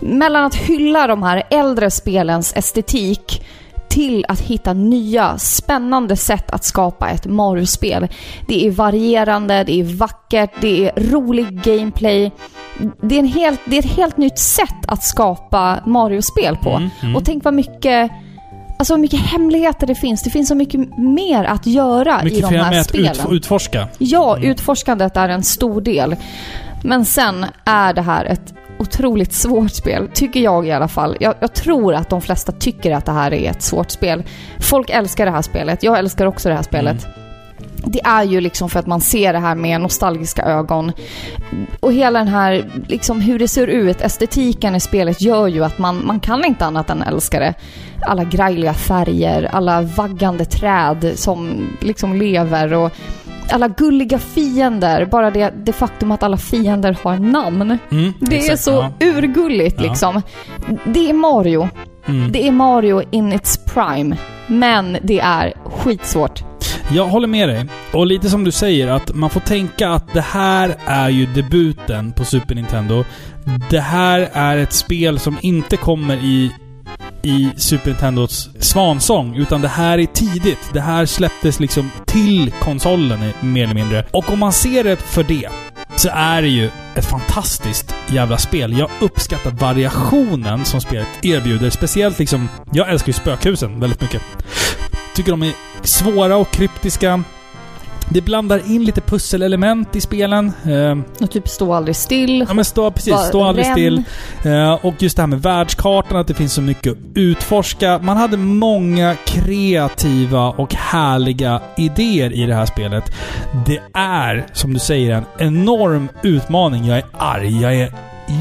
mellan 0.00 0.44
att 0.44 0.54
hylla 0.54 1.06
de 1.06 1.22
här 1.22 1.42
äldre 1.50 1.90
spelens 1.90 2.52
estetik 2.56 3.44
till 3.88 4.24
att 4.28 4.40
hitta 4.40 4.72
nya 4.72 5.38
spännande 5.38 6.16
sätt 6.16 6.50
att 6.50 6.64
skapa 6.64 7.08
ett 7.10 7.26
Mario-spel. 7.26 8.08
Det 8.48 8.66
är 8.66 8.70
varierande, 8.70 9.64
det 9.64 9.80
är 9.80 9.84
vackert, 9.84 10.50
det 10.60 10.88
är 10.88 11.10
rolig 11.10 11.62
gameplay. 11.62 12.32
Det 13.02 13.14
är, 13.14 13.18
en 13.18 13.26
helt, 13.26 13.60
det 13.64 13.76
är 13.76 13.80
ett 13.80 13.96
helt 13.96 14.16
nytt 14.16 14.38
sätt 14.38 14.86
att 14.88 15.04
skapa 15.04 15.80
Mario-spel 15.86 16.56
på. 16.56 16.70
Mm, 16.70 16.90
mm. 17.02 17.16
Och 17.16 17.24
tänk 17.24 17.44
vad 17.44 17.54
mycket 17.54 18.10
Alltså 18.78 18.96
mycket 18.96 19.20
hemligheter 19.20 19.86
det 19.86 19.94
finns. 19.94 20.22
Det 20.22 20.30
finns 20.30 20.48
så 20.48 20.54
mycket 20.54 20.98
mer 20.98 21.44
att 21.44 21.66
göra 21.66 22.20
i 22.20 22.24
Mycket 22.24 22.40
de 22.40 22.48
fler 22.48 22.58
här 22.58 22.70
med 22.70 22.80
att 22.80 22.88
spelen. 22.88 23.12
ut, 23.12 23.32
utforska. 23.32 23.88
Ja, 23.98 24.38
utforskandet 24.42 25.16
är 25.16 25.28
en 25.28 25.42
stor 25.42 25.80
del. 25.80 26.16
Men 26.82 27.04
sen 27.04 27.46
är 27.64 27.92
det 27.92 28.02
här 28.02 28.24
ett 28.24 28.54
otroligt 28.78 29.32
svårt 29.32 29.70
spel, 29.70 30.08
tycker 30.14 30.40
jag 30.40 30.66
i 30.66 30.72
alla 30.72 30.88
fall. 30.88 31.16
Jag, 31.20 31.34
jag 31.40 31.54
tror 31.54 31.94
att 31.94 32.10
de 32.10 32.20
flesta 32.20 32.52
tycker 32.52 32.92
att 32.92 33.06
det 33.06 33.12
här 33.12 33.34
är 33.34 33.50
ett 33.50 33.62
svårt 33.62 33.90
spel. 33.90 34.22
Folk 34.60 34.90
älskar 34.90 35.26
det 35.26 35.32
här 35.32 35.42
spelet, 35.42 35.82
jag 35.82 35.98
älskar 35.98 36.26
också 36.26 36.48
det 36.48 36.54
här 36.54 36.62
spelet. 36.62 37.06
Det 37.86 38.00
är 38.04 38.22
ju 38.22 38.40
liksom 38.40 38.68
för 38.70 38.78
att 38.78 38.86
man 38.86 39.00
ser 39.00 39.32
det 39.32 39.38
här 39.38 39.54
med 39.54 39.80
nostalgiska 39.80 40.42
ögon. 40.42 40.92
Och 41.80 41.92
hela 41.92 42.18
den 42.18 42.28
här, 42.28 42.70
liksom 42.88 43.20
hur 43.20 43.38
det 43.38 43.48
ser 43.48 43.66
ut, 43.66 44.00
estetiken 44.00 44.74
i 44.74 44.80
spelet 44.80 45.20
gör 45.20 45.46
ju 45.48 45.64
att 45.64 45.78
man, 45.78 46.06
man 46.06 46.20
kan 46.20 46.44
inte 46.44 46.64
annat 46.64 46.90
än 46.90 47.02
älska 47.02 47.40
det. 47.40 47.54
Alla 48.06 48.24
grejliga 48.24 48.74
färger, 48.74 49.48
alla 49.52 49.82
vaggande 49.82 50.44
träd 50.44 51.12
som 51.14 51.66
liksom 51.80 52.14
lever 52.14 52.72
och 52.72 52.90
alla 53.50 53.68
gulliga 53.68 54.18
fiender. 54.18 55.04
Bara 55.04 55.30
det, 55.30 55.54
det 55.64 55.72
faktum 55.72 56.12
att 56.12 56.22
alla 56.22 56.36
fiender 56.36 56.96
har 57.02 57.18
namn. 57.18 57.78
Mm, 57.90 58.12
Det 58.20 58.36
är 58.36 58.40
exakt, 58.40 58.62
så 58.62 58.70
ja. 58.70 59.06
urgulligt 59.06 59.76
Ja. 59.80 59.88
liksom. 59.88 60.22
Det 60.84 61.10
är 61.10 61.14
Mario. 61.14 61.68
Mm. 62.06 62.32
Det 62.32 62.48
är 62.48 62.52
Mario 62.52 63.02
in 63.10 63.32
its 63.32 63.64
prime. 63.64 64.16
Men 64.46 64.96
det 65.02 65.20
är 65.20 65.54
skitsvårt. 65.64 66.44
Jag 66.92 67.06
håller 67.06 67.28
med 67.28 67.48
dig. 67.48 67.66
Och 67.92 68.06
lite 68.06 68.30
som 68.30 68.44
du 68.44 68.50
säger, 68.50 68.88
att 68.88 69.14
man 69.14 69.30
får 69.30 69.40
tänka 69.40 69.90
att 69.90 70.14
det 70.14 70.20
här 70.20 70.76
är 70.86 71.08
ju 71.08 71.26
debuten 71.26 72.12
på 72.12 72.24
Super 72.24 72.54
Nintendo. 72.54 73.04
Det 73.70 73.80
här 73.80 74.30
är 74.32 74.56
ett 74.56 74.72
spel 74.72 75.18
som 75.18 75.38
inte 75.40 75.76
kommer 75.76 76.16
i, 76.16 76.52
i 77.22 77.50
Super 77.56 77.90
Nintendos 77.90 78.48
svansång, 78.60 79.36
utan 79.36 79.60
det 79.60 79.68
här 79.68 79.98
är 79.98 80.06
tidigt. 80.06 80.70
Det 80.72 80.80
här 80.80 81.06
släpptes 81.06 81.60
liksom 81.60 81.90
till 82.06 82.52
konsolen, 82.60 83.30
mer 83.40 83.64
eller 83.64 83.74
mindre. 83.74 84.06
Och 84.10 84.32
om 84.32 84.38
man 84.38 84.52
ser 84.52 84.84
det 84.84 84.96
för 84.96 85.22
det, 85.22 85.48
så 85.96 86.08
är 86.12 86.42
det 86.42 86.48
ju 86.48 86.70
ett 86.94 87.06
fantastiskt 87.06 87.94
jävla 88.06 88.38
spel. 88.38 88.78
Jag 88.78 88.90
uppskattar 89.00 89.50
variationen 89.50 90.64
som 90.64 90.80
spelet 90.80 91.08
erbjuder. 91.22 91.70
Speciellt 91.70 92.18
liksom... 92.18 92.48
Jag 92.72 92.90
älskar 92.90 93.08
ju 93.08 93.12
spökhusen 93.12 93.80
väldigt 93.80 94.00
mycket. 94.00 94.22
Tycker 95.14 95.30
de 95.30 95.42
är 95.42 95.52
svåra 95.84 96.36
och 96.36 96.50
kryptiska. 96.50 97.22
Det 98.08 98.20
blandar 98.20 98.60
in 98.72 98.84
lite 98.84 99.00
pusselelement 99.00 99.96
i 99.96 100.00
spelen. 100.00 100.52
Eh, 100.64 101.24
Och 101.24 101.30
typ 101.30 101.48
stå 101.48 101.72
aldrig 101.74 101.96
still. 101.96 102.44
Ja 102.48 102.54
men 102.54 102.64
stå, 102.64 102.90
precis, 102.90 103.14
stå 103.18 103.44
aldrig 103.44 103.66
ränn. 103.66 103.72
still. 103.72 104.02
Eh, 104.52 104.72
och 104.72 104.94
just 104.98 105.16
det 105.16 105.22
här 105.22 105.26
med 105.26 105.42
världskartan, 105.42 106.18
att 106.18 106.26
det 106.26 106.34
finns 106.34 106.52
så 106.52 106.62
mycket 106.62 106.92
att 106.92 106.98
utforska. 107.14 107.98
Man 108.02 108.16
hade 108.16 108.36
många 108.36 109.14
kreativa 109.26 110.48
och 110.48 110.74
härliga 110.74 111.60
idéer 111.76 112.32
i 112.32 112.46
det 112.46 112.54
här 112.54 112.66
spelet. 112.66 113.12
Det 113.66 113.80
är, 113.94 114.46
som 114.52 114.72
du 114.74 114.78
säger, 114.80 115.12
en 115.14 115.24
enorm 115.38 116.08
utmaning. 116.22 116.84
Jag 116.86 116.98
är 116.98 117.04
arg. 117.18 117.60
Jag 117.62 117.74
är 117.74 117.92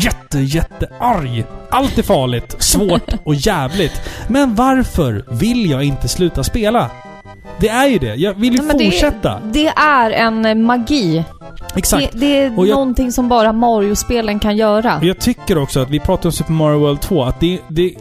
jätte, 0.02 0.40
jätte 0.40 0.88
arg. 1.00 1.46
Allt 1.70 1.98
är 1.98 2.04
farligt, 2.04 2.56
svårt 2.60 3.12
och 3.26 3.36
jävligt. 3.36 4.02
Men 4.28 4.56
varför 4.56 5.26
vill 5.30 5.70
jag 5.70 5.84
inte 5.84 6.08
sluta 6.08 6.44
spela? 6.44 6.90
Det 7.60 7.70
är 7.70 7.88
ju 7.88 8.00
det. 8.00 8.16
Jag 8.16 8.34
vill 8.34 8.54
ju 8.56 8.62
men 8.62 8.78
det- 8.78 8.84
fortsätta. 8.86 9.40
Det 9.54 9.68
är 9.68 10.12
en 10.12 10.46
eh, 10.46 10.56
magi. 10.56 11.24
Exakt. 11.76 12.12
Det, 12.14 12.20
det 12.20 12.40
är 12.40 12.60
Och 12.60 12.68
jag- 12.68 12.74
någonting 12.76 13.12
som 13.12 13.30
bara 13.30 13.54
Mario-spelen 13.54 14.40
kan 14.40 14.58
göra. 14.58 15.00
Jag 15.02 15.20
tycker 15.20 15.58
också 15.58 15.80
att 15.80 15.90
vi 15.90 16.00
pratar 16.00 16.26
om 16.30 16.32
Super 16.34 16.52
Mario 16.54 16.80
World 16.80 17.02
2, 17.02 17.24
att 17.24 17.40
det, 17.40 17.60
det, 17.68 17.94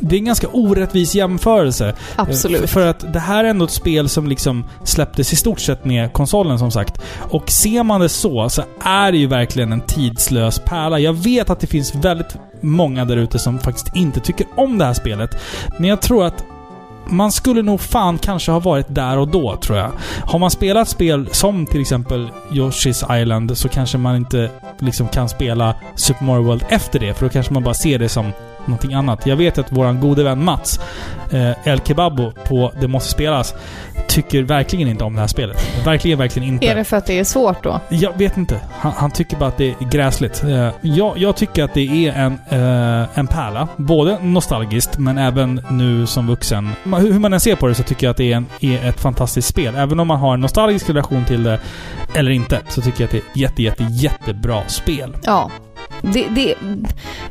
det 0.00 0.16
är 0.16 0.18
en 0.18 0.24
ganska 0.24 0.46
orättvis 0.52 1.14
jämförelse. 1.14 1.94
Absolut. 2.16 2.60
För, 2.60 2.66
för 2.68 2.86
att 2.86 3.12
det 3.12 3.18
här 3.18 3.44
är 3.44 3.48
ändå 3.48 3.64
ett 3.64 3.70
spel 3.70 4.08
som 4.08 4.28
liksom 4.28 4.64
släpptes 4.84 5.32
i 5.32 5.36
stort 5.36 5.60
sett 5.60 5.84
med 5.84 6.12
konsolen 6.12 6.58
som 6.58 6.70
sagt. 6.70 7.00
Och 7.30 7.50
ser 7.50 7.82
man 7.82 8.00
det 8.00 8.08
så, 8.08 8.48
så 8.48 8.62
är 8.80 9.12
det 9.12 9.18
ju 9.18 9.26
verkligen 9.26 9.72
en 9.72 9.80
tidslös 9.80 10.58
pärla. 10.58 10.98
Jag 10.98 11.12
vet 11.12 11.50
att 11.50 11.60
det 11.60 11.66
finns 11.66 11.94
väldigt 11.94 12.36
många 12.60 13.04
där 13.04 13.16
ute 13.16 13.38
som 13.38 13.58
faktiskt 13.58 13.96
inte 13.96 14.20
tycker 14.20 14.46
om 14.56 14.78
det 14.78 14.84
här 14.84 14.94
spelet. 14.94 15.30
Men 15.78 15.90
jag 15.90 16.00
tror 16.02 16.24
att 16.26 16.44
man 17.06 17.32
skulle 17.32 17.62
nog 17.62 17.80
fan 17.80 18.18
kanske 18.18 18.52
ha 18.52 18.58
varit 18.58 18.86
där 18.88 19.18
och 19.18 19.28
då, 19.28 19.56
tror 19.56 19.78
jag. 19.78 19.90
Har 20.26 20.38
man 20.38 20.50
spelat 20.50 20.88
spel 20.88 21.28
som 21.32 21.66
till 21.66 21.80
exempel 21.80 22.28
Yoshi's 22.50 23.20
Island 23.20 23.58
så 23.58 23.68
kanske 23.68 23.98
man 23.98 24.16
inte 24.16 24.50
liksom 24.78 25.08
kan 25.08 25.28
spela 25.28 25.74
Super 25.94 26.24
Mario 26.24 26.42
World 26.42 26.64
efter 26.68 26.98
det, 26.98 27.14
för 27.14 27.26
då 27.26 27.30
kanske 27.30 27.52
man 27.52 27.62
bara 27.62 27.74
ser 27.74 27.98
det 27.98 28.08
som 28.08 28.32
någonting 28.66 28.94
annat. 28.94 29.26
Jag 29.26 29.36
vet 29.36 29.58
att 29.58 29.72
våran 29.72 30.00
gode 30.00 30.24
vän 30.24 30.44
Mats, 30.44 30.80
eh, 31.30 31.68
El 31.68 31.80
Kebabo 31.80 32.32
på 32.48 32.72
Det 32.80 32.88
Måste 32.88 33.10
Spelas, 33.10 33.54
tycker 34.08 34.42
verkligen 34.42 34.88
inte 34.88 35.04
om 35.04 35.14
det 35.14 35.20
här 35.20 35.28
spelet. 35.28 35.86
Verkligen, 35.86 36.18
verkligen 36.18 36.48
inte. 36.48 36.66
Är 36.66 36.74
det 36.74 36.84
för 36.84 36.96
att 36.96 37.06
det 37.06 37.18
är 37.18 37.24
svårt 37.24 37.62
då? 37.62 37.80
Jag 37.88 38.18
vet 38.18 38.36
inte. 38.36 38.60
Han, 38.70 38.92
han 38.96 39.10
tycker 39.10 39.36
bara 39.36 39.48
att 39.48 39.56
det 39.56 39.68
är 39.70 39.90
gräsligt. 39.90 40.44
Eh, 40.44 40.70
jag, 40.80 41.18
jag 41.18 41.36
tycker 41.36 41.64
att 41.64 41.74
det 41.74 42.08
är 42.08 42.12
en, 42.12 42.32
eh, 42.48 43.18
en 43.18 43.26
pärla. 43.26 43.68
Både 43.76 44.18
nostalgiskt, 44.22 44.98
men 44.98 45.18
även 45.18 45.60
nu 45.70 46.06
som 46.06 46.26
vuxen. 46.26 46.70
Hur 46.84 47.14
hur 47.14 47.20
man 47.20 47.32
än 47.32 47.40
ser 47.40 47.56
på 47.56 47.66
det 47.66 47.74
så 47.74 47.82
tycker 47.82 48.06
jag 48.06 48.10
att 48.10 48.16
det 48.16 48.32
är, 48.32 48.36
en, 48.36 48.46
är 48.60 48.88
ett 48.88 49.00
fantastiskt 49.00 49.48
spel. 49.48 49.74
Även 49.76 50.00
om 50.00 50.08
man 50.08 50.18
har 50.18 50.34
en 50.34 50.40
nostalgisk 50.40 50.88
relation 50.88 51.24
till 51.24 51.42
det, 51.42 51.58
eller 52.14 52.30
inte, 52.30 52.60
så 52.68 52.80
tycker 52.80 53.00
jag 53.00 53.06
att 53.06 53.10
det 53.12 53.18
är 53.18 53.42
jätte, 53.42 53.62
jätte, 53.62 53.84
jättebra 53.90 54.62
spel. 54.68 55.16
Ja. 55.22 55.50
Det, 56.12 56.26
det, 56.28 56.54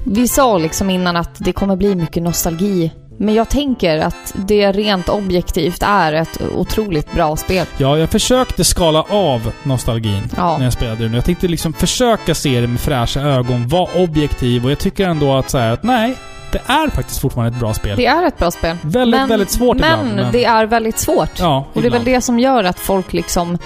vi 0.05 0.27
sa 0.27 0.57
liksom 0.57 0.89
innan 0.89 1.15
att 1.15 1.35
det 1.37 1.53
kommer 1.53 1.75
bli 1.75 1.95
mycket 1.95 2.23
nostalgi. 2.23 2.91
Men 3.19 3.33
jag 3.35 3.49
tänker 3.49 3.97
att 3.97 4.33
det 4.35 4.71
rent 4.71 5.09
objektivt 5.09 5.83
är 5.83 6.13
ett 6.13 6.41
otroligt 6.55 7.13
bra 7.13 7.35
spel. 7.35 7.65
Ja, 7.77 7.97
jag 7.97 8.09
försökte 8.09 8.63
skala 8.63 9.01
av 9.09 9.51
nostalgin 9.63 10.23
Ja. 10.37 10.57
när 10.57 10.63
jag 10.63 10.73
spelade 10.73 11.03
det 11.03 11.09
nu. 11.09 11.17
Jag 11.17 11.25
tänkte 11.25 11.47
liksom 11.47 11.73
försöka 11.73 12.35
se 12.35 12.61
det 12.61 12.67
med 12.67 12.79
fräscha 12.79 13.21
ögon, 13.21 13.67
vara 13.67 13.89
objektiv 14.03 14.65
och 14.65 14.71
jag 14.71 14.79
tycker 14.79 15.07
ändå 15.07 15.33
att 15.33 15.49
så 15.49 15.57
här, 15.57 15.71
att 15.71 15.83
nej, 15.83 16.15
det 16.51 16.61
är 16.65 16.89
faktiskt 16.89 17.19
fortfarande 17.21 17.53
ett 17.55 17.59
bra 17.59 17.73
spel. 17.73 17.97
Det 17.97 18.05
är 18.05 18.27
ett 18.27 18.37
bra 18.37 18.51
spel. 18.51 18.77
Väldigt, 18.81 19.29
väldigt 19.29 19.51
svårt 19.51 19.77
men 19.77 19.99
ibland, 19.99 20.15
men- 20.15 20.31
det 20.31 20.45
är 20.45 20.65
väldigt 20.65 20.99
svårt. 20.99 21.39
Ja, 21.39 21.65
Och 21.73 21.81
det 21.81 21.87
är 21.87 21.91
väl 21.91 22.03
det 22.03 22.21
som 22.21 22.39
gör 22.39 22.63
att 22.63 22.79
folk 22.79 23.13
liksom 23.13 23.57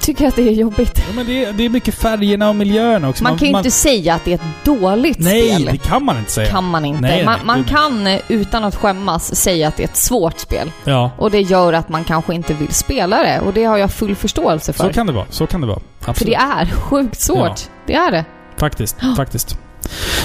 tycker 0.00 0.28
att 0.28 0.36
det 0.36 0.42
är 0.48 0.52
jobbigt. 0.52 0.92
Ja, 1.08 1.14
men 1.16 1.26
det, 1.26 1.44
är, 1.44 1.52
det 1.52 1.64
är 1.64 1.68
mycket 1.68 1.94
färgerna 1.94 2.48
och 2.48 2.56
miljöerna 2.56 3.08
också. 3.08 3.24
Man 3.24 3.38
kan 3.38 3.48
ju 3.48 3.56
inte 3.56 3.70
säga 3.70 4.14
att 4.14 4.24
det 4.24 4.30
är 4.30 4.34
ett 4.34 4.64
dåligt 4.64 5.18
Nej, 5.18 5.50
spel. 5.54 5.64
det 5.72 5.78
kan 5.78 6.04
man 6.04 6.18
inte 6.18 6.30
säga. 6.30 6.50
kan 6.50 6.64
man 6.64 6.84
inte. 6.84 7.00
Nej, 7.00 7.16
nej, 7.16 7.24
man 7.24 7.38
man 7.46 7.60
nej. 7.60 7.68
kan 7.68 8.06
eh, 8.06 8.20
utan 8.28 8.64
att 8.64 8.74
skämmas 8.74 9.34
säga 9.34 9.68
att 9.68 9.76
det 9.76 9.82
är 9.82 9.88
ett 9.88 9.96
svårt 9.96 10.38
spel. 10.38 10.70
Ja, 10.84 11.10
Och 11.18 11.30
det 11.30 11.40
gör 11.40 11.72
att 11.72 11.88
man 11.88 12.04
kanske 12.04 12.34
inte 12.34 12.54
vill 12.54 12.72
spela 12.74 13.22
det. 13.22 13.40
Och 13.40 13.52
det 13.52 13.64
har 13.64 13.76
jag 13.78 13.90
full 13.90 14.16
förståelse 14.16 14.72
för. 14.72 14.84
så 14.86 14.92
kan 14.92 15.06
det 15.06 15.12
vara. 15.12 15.26
Så 15.30 15.46
kan 15.46 15.60
det 15.60 15.66
vara. 15.66 15.80
för 16.00 16.10
Absolut. 16.10 16.32
det 16.32 16.42
är 16.42 16.66
sjukt 16.66 17.20
svårt. 17.20 17.60
Det 17.86 17.94
är 17.94 18.10
det. 18.10 18.24
Faktiskt, 18.56 18.96
faktiskt. 19.16 19.58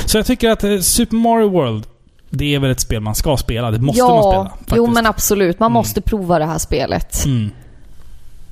Så 0.05 0.17
jag 0.17 0.25
tycker 0.25 0.49
att 0.49 0.63
eh, 0.63 0.79
Super 0.79 1.15
Mario 1.15 1.49
World, 1.49 1.85
det 2.29 2.55
är 2.55 2.59
väl 2.59 2.71
ett 2.71 2.79
spel 2.79 3.01
man 3.01 3.15
ska 3.15 3.37
spela. 3.37 3.71
Det 3.71 3.79
måste 3.79 3.99
ja, 3.99 4.07
man 4.09 4.23
spela. 4.33 4.49
Faktiskt. 4.49 4.77
jo 4.77 4.87
men 4.87 5.05
absolut. 5.05 5.59
Man 5.59 5.67
Mm. 5.67 5.73
måste 5.73 6.01
prova 6.01 6.39
det 6.39 6.45
här 6.45 6.57
spelet. 6.57 7.25
Mm, 7.25 7.51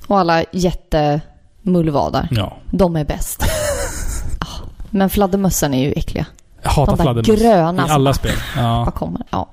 Och 0.08 0.20
alla 0.20 0.44
jättemullvadar. 0.52 2.28
ja. 2.32 2.58
De 2.72 2.96
är 2.96 3.06
bäst. 3.06 3.44
Ah, 4.40 4.68
men 4.90 5.10
fladdermössen 5.10 5.74
är 5.74 5.84
ju 5.88 5.92
äckliga. 5.94 6.26
Jag 6.62 6.70
hatar 6.70 6.92
De 6.92 6.98
där 6.98 7.04
fladdermöss. 7.04 7.42
gröna 7.42 7.88
I 7.88 7.90
alla 7.92 8.14
spel. 8.14 8.32
Ja. 8.58 8.84
Vad 8.86 8.94
kommer? 8.94 9.22
Ja. 9.30 9.48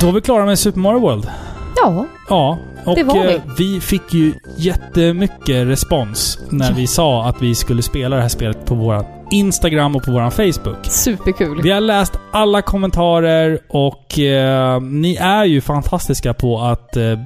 Då 0.00 0.08
är 0.08 0.12
vi 0.12 0.20
klara 0.20 0.46
med 0.46 0.58
Super 0.58 0.80
Mario 0.80 1.00
World. 1.00 1.30
Ja, 1.76 2.06
Ja, 2.28 2.58
och 2.86 2.94
Det 2.94 3.02
var 3.02 3.26
vi. 3.26 3.34
eh, 3.34 3.40
vi 3.58 3.80
fick 3.80 4.14
ju 4.14 4.32
jättemycket 4.56 5.66
respons 5.66 6.38
när 6.50 6.68
Ja. 6.70 6.74
vi 6.76 6.86
sa 6.86 7.24
att 7.28 7.42
vi 7.42 7.54
skulle 7.54 7.82
spela 7.82 8.16
det 8.16 8.22
här 8.22 8.28
spelet 8.28 8.66
på 8.66 8.74
vår 8.74 9.04
Instagram 9.30 9.96
och 9.96 10.02
på 10.02 10.12
vår 10.12 10.30
Facebook. 10.30 10.86
superkul. 10.86 11.62
Vi 11.62 11.70
har 11.70 11.80
läst 11.80 12.12
alla 12.32 12.62
kommentarer 12.62 13.58
och 13.68 14.18
eh, 14.18 14.80
ni 14.80 15.16
är 15.16 15.44
ju 15.44 15.60
fantastiska 15.60 16.34
på 16.34 16.60
att, 16.60 16.96
eh, 16.96 17.18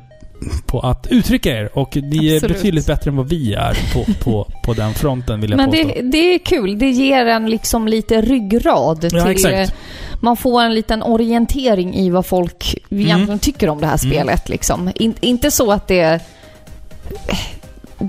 på 0.67 0.81
att 0.81 1.07
uttrycka 1.11 1.51
er. 1.51 1.71
Och 1.79 1.97
ni 1.97 2.29
är 2.31 2.35
Absolut. 2.37 2.57
betydligt 2.57 2.87
bättre 2.87 3.11
än 3.11 3.17
vad 3.17 3.29
vi 3.29 3.55
är 3.55 3.77
på, 3.95 4.05
på, 4.25 4.47
på 4.65 4.73
den 4.75 4.95
fronten 4.95 5.41
vill 5.41 5.51
jag 5.51 5.57
Men 5.57 5.71
påstå. 5.71 5.89
det, 5.89 6.03
det 6.03 6.35
är 6.35 6.39
kul. 6.39 6.79
Det 6.79 6.91
ger 6.91 7.27
en 7.27 7.51
liksom 7.51 7.89
lite 7.89 8.21
ryggrad 8.21 9.05
Ja, 9.05 9.09
till... 9.23 9.31
exakt. 9.31 9.55
eh, 9.55 9.77
Man 10.21 10.37
får 10.37 10.63
en 10.63 10.75
liten 10.75 11.03
orientering 11.03 11.95
i 11.95 12.11
vad 12.11 12.27
folk 12.27 12.75
egentligen 12.91 13.23
Mm. 13.25 13.39
tycker 13.39 13.69
om 13.69 13.81
det 13.81 13.87
här 13.87 13.97
spelet. 13.97 14.49
Liksom. 14.49 14.91
In, 14.95 15.15
inte 15.21 15.51
så 15.51 15.73
att 15.73 15.89
det... 15.89 16.21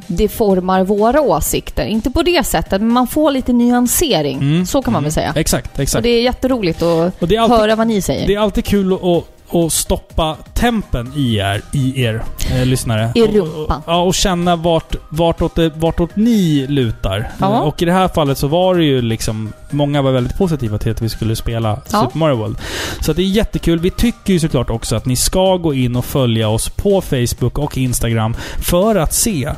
Det 0.08 0.28
formar 0.28 0.84
våra 0.84 1.22
åsikter. 1.22 1.86
Inte 1.86 2.12
på 2.12 2.24
det 2.24 2.44
sättet, 2.46 2.82
men 2.82 2.92
man 2.94 3.08
får 3.08 3.32
lite 3.32 3.54
nyansering. 3.54 4.38
Mm, 4.38 4.66
Så 4.66 4.82
kan 4.82 4.94
man 4.94 5.00
mm. 5.00 5.04
väl 5.04 5.12
säga. 5.14 5.34
Exakt, 5.36 5.74
Och 5.74 5.80
exakt. 5.80 6.04
det 6.04 6.10
är 6.10 6.22
jätteroligt 6.22 6.82
att 6.82 6.84
Och 6.84 7.04
alltid, 7.22 7.40
höra 7.40 7.76
vad 7.76 7.88
ni 7.88 8.02
säger. 8.02 8.28
det 8.28 8.36
är 8.36 8.40
alltid 8.40 8.66
kul 8.66 8.94
att, 8.94 9.24
att 9.56 9.74
stoppa 9.74 10.36
tempen 10.54 11.12
i 11.16 11.36
er, 11.36 11.62
i 11.74 12.02
er 12.04 12.24
eh, 12.56 12.66
lyssnare. 12.66 13.12
I 13.16 13.22
Och- 13.22 13.28
och- 13.28 13.34
rumpan. 13.36 13.82
Ja, 13.88 14.02
och 14.02 14.14
känna 14.16 14.56
vart, 14.56 14.96
vartåt, 15.10 15.56
det, 15.56 15.70
vartåt 15.70 16.16
ni 16.16 16.66
lutar. 16.70 17.32
Ja. 17.40 17.54
Eh, 17.54 17.60
Och 17.60 17.82
i 17.82 17.86
det 17.86 17.92
här 17.94 18.08
fallet 18.08 18.38
så 18.38 18.48
var 18.48 18.76
det 18.76 18.84
ju 18.84 19.02
liksom... 19.02 19.54
Många 19.70 20.02
var 20.02 20.12
väldigt 20.12 20.38
positiva 20.38 20.78
till 20.78 20.92
att 20.92 21.02
vi 21.02 21.10
skulle 21.10 21.36
spela 21.36 21.70
Ja. 21.92 22.00
Super 22.02 22.18
Mario 22.18 22.36
World. 22.36 22.58
Så 23.02 23.14
det 23.14 23.22
är 23.22 23.26
jättekul. 23.26 23.80
Vi 23.80 23.90
tycker 23.92 24.34
ju 24.34 24.40
såklart 24.40 24.70
också 24.70 24.96
att 24.96 25.06
ni 25.06 25.16
ska 25.16 25.58
gå 25.58 25.74
in 25.74 25.96
och 25.96 26.06
följa 26.06 26.50
oss 26.50 26.70
på 26.70 27.02
Facebook 27.02 27.58
och 27.60 27.78
Instagram 27.78 28.36
för 28.70 28.96
att 28.96 29.14
se 29.14 29.52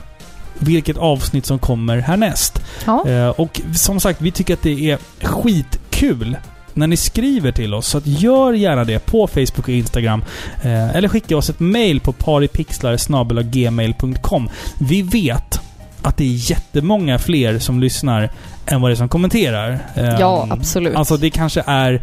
vilket 0.59 0.97
avsnitt 0.97 1.45
som 1.45 1.59
kommer 1.59 1.97
härnäst. 1.97 2.61
Ja. 2.85 3.07
Eh, 3.09 3.27
och 3.29 3.61
som 3.75 3.99
sagt, 3.99 4.21
vi 4.21 4.31
tycker 4.31 4.53
att 4.53 4.63
det 4.63 4.91
är 4.91 4.97
skitkul 5.21 6.37
när 6.73 6.87
ni 6.87 6.97
skriver 6.97 7.51
till 7.51 7.73
oss. 7.73 7.87
Så 7.87 8.01
gör 8.03 8.53
gärna 8.53 8.83
det 8.83 9.05
på 9.05 9.27
Facebook 9.27 9.59
och 9.59 9.69
Instagram. 9.69 10.23
Eh, 10.61 10.95
eller 10.95 11.07
skicka 11.07 11.37
oss 11.37 11.49
ett 11.49 11.59
mail 11.59 11.99
på 11.99 12.13
paripixlar.gmail.com. 12.13 14.49
Vi 14.79 15.01
vet 15.01 15.59
att 16.01 16.17
det 16.17 16.23
är 16.23 16.51
jättemånga 16.51 17.19
fler 17.19 17.59
som 17.59 17.79
lyssnar 17.79 18.29
än 18.65 18.81
vad 18.81 18.91
det 18.91 18.93
är 18.93 18.97
som 18.97 19.09
kommenterar. 19.09 19.79
Eh, 19.95 20.15
Ja, 20.19 20.47
absolut. 20.49 20.95
Alltså 20.95 21.17
det 21.17 21.29
kanske 21.29 21.63
är 21.65 22.01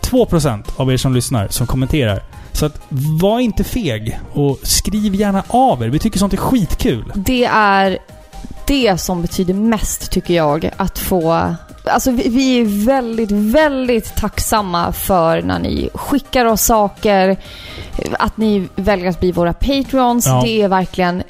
2% 0.00 0.62
av 0.76 0.92
er 0.92 0.96
som 0.96 1.14
lyssnar 1.14 1.48
som 1.48 1.66
kommenterar. 1.66 2.22
Så 2.58 2.66
att 2.66 2.80
var 3.20 3.40
inte 3.40 3.64
feg 3.64 4.18
och 4.32 4.58
skriv 4.62 5.14
gärna 5.14 5.42
av 5.48 5.82
er. 5.82 5.88
Vi 5.88 5.98
tycker 5.98 6.18
sånt 6.18 6.32
är 6.32 6.36
skitkul. 6.36 7.12
Det 7.14 7.44
är 7.44 7.98
det 8.66 8.98
som 9.00 9.22
betyder 9.22 9.54
mest, 9.54 10.10
tycker 10.10 10.34
jag, 10.34 10.70
att 10.76 10.98
få... 10.98 11.54
Alltså 11.84 12.10
vi, 12.10 12.28
vi 12.28 12.60
är 12.60 12.84
väldigt, 12.86 13.30
väldigt 13.30 14.16
tacksamma 14.16 14.92
för 14.92 15.42
när 15.42 15.58
ni 15.58 15.88
skickar 15.94 16.44
oss 16.44 16.62
saker, 16.62 17.36
att 18.18 18.36
ni 18.36 18.68
väljer 18.76 19.08
att 19.10 19.20
bli 19.20 19.32
våra 19.32 19.52
patreons. 19.52 20.26
Ja. 20.26 20.42
Det 20.44 20.62
är 20.62 20.68
verkligen 20.68 21.22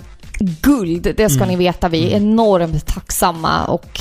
guld, 0.62 1.14
det 1.16 1.28
ska 1.28 1.44
Mm. 1.44 1.48
ni 1.48 1.56
veta. 1.56 1.88
Vi 1.88 2.04
är 2.12 2.16
Mm. 2.16 2.22
enormt 2.30 2.86
tacksamma 2.86 3.64
och 3.64 4.00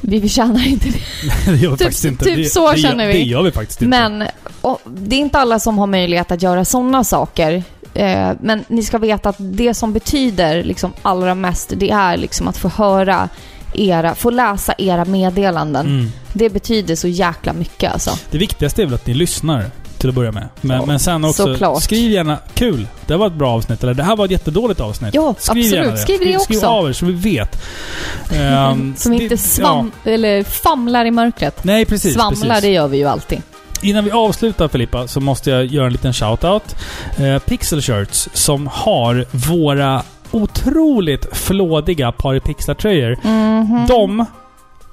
vi 0.00 0.20
förtjänar 0.20 0.66
inte 0.68 0.88
det. 0.88 0.98
det 1.50 1.56
gör 1.56 1.70
vi 1.70 1.76
Typ- 1.76 1.86
faktiskt 1.86 2.04
inte. 2.04 2.24
typ 2.24 2.36
det, 2.36 2.44
så 2.44 2.72
det 2.72 2.78
känner 2.78 3.04
gör, 3.04 3.12
vi. 3.12 3.18
Det 3.18 3.24
gör 3.24 3.42
vi 3.42 3.50
faktiskt 3.50 3.82
inte. 3.82 3.88
Men 4.00 4.28
och 4.66 4.80
det 4.84 5.16
är 5.16 5.20
inte 5.20 5.38
alla 5.38 5.58
som 5.58 5.78
har 5.78 5.86
möjlighet 5.86 6.30
att 6.30 6.42
göra 6.42 6.64
sådana 6.64 7.04
saker. 7.04 7.62
Eh, 7.94 8.30
men 8.40 8.64
ni 8.68 8.82
ska 8.82 8.98
veta 8.98 9.28
att 9.28 9.36
det 9.38 9.74
som 9.74 9.92
betyder 9.92 10.64
liksom 10.64 10.92
allra 11.02 11.34
mest, 11.34 11.72
det 11.76 11.90
är 11.90 12.16
liksom 12.16 12.48
att 12.48 12.56
få 12.56 12.68
höra 12.68 13.28
era, 13.74 14.14
få 14.14 14.30
läsa 14.30 14.74
era 14.78 15.04
meddelanden. 15.04 15.86
Mm. 15.86 16.12
Det 16.32 16.50
betyder 16.50 16.96
så 16.96 17.08
jäkla 17.08 17.52
mycket 17.52 17.92
alltså. 17.92 18.10
Det 18.30 18.38
viktigaste 18.38 18.82
är 18.82 18.86
väl 18.86 18.94
att 18.94 19.06
ni 19.06 19.14
lyssnar 19.14 19.64
till 19.98 20.08
att 20.08 20.14
börja 20.14 20.32
med. 20.32 20.48
Men, 20.60 20.76
Ja, 20.80 20.86
men 20.86 20.98
sen 20.98 21.24
också, 21.24 21.46
såklart. 21.46 21.82
skriv 21.82 22.10
gärna 22.10 22.38
kul, 22.54 22.88
det 23.06 23.16
var 23.16 23.26
ett 23.26 23.32
bra 23.32 23.50
avsnitt. 23.50 23.82
Eller 23.82 23.94
det 23.94 24.02
här 24.02 24.16
var 24.16 24.24
ett 24.24 24.30
jättedåligt 24.30 24.80
avsnitt. 24.80 25.14
Ja, 25.14 25.34
skriv 25.38 25.62
absolut. 25.62 25.74
Gärna 25.74 25.90
det. 25.90 25.98
Skriv 25.98 26.18
det 26.20 26.36
också. 26.36 26.44
Skriv 26.44 26.64
av 26.64 26.88
er 26.88 26.92
så 26.92 27.06
vi 27.06 27.12
vet. 27.12 27.62
Ehm, 28.34 28.94
som 28.96 29.12
inte 29.12 29.36
svam, 29.36 29.92
eller 30.04 30.44
famlar 30.44 31.04
i 31.04 31.10
mörkret. 31.10 31.54
Ja. 31.56 31.62
Nej, 31.64 31.84
precis. 31.84 32.14
Svamlar, 32.14 32.48
precis. 32.48 32.62
det 32.62 32.70
gör 32.70 32.88
vi 32.88 32.96
ju 32.96 33.08
alltid. 33.08 33.42
Innan 33.82 34.04
vi 34.04 34.10
avslutar 34.10 34.68
Filippa 34.68 35.08
så 35.08 35.20
måste 35.20 35.50
jag 35.50 35.66
göra 35.66 35.86
en 35.86 35.92
liten 35.92 36.12
shout-out. 36.12 36.76
Eh, 37.16 37.38
Pixel 37.38 37.82
Shirts 37.82 38.28
som 38.32 38.66
har 38.72 39.24
våra 39.50 40.02
otroligt 40.30 41.36
flådiga 41.36 42.10
Paripixlar-tröjor. 42.12 43.16
Mhm. 43.22 43.86
De 43.86 44.24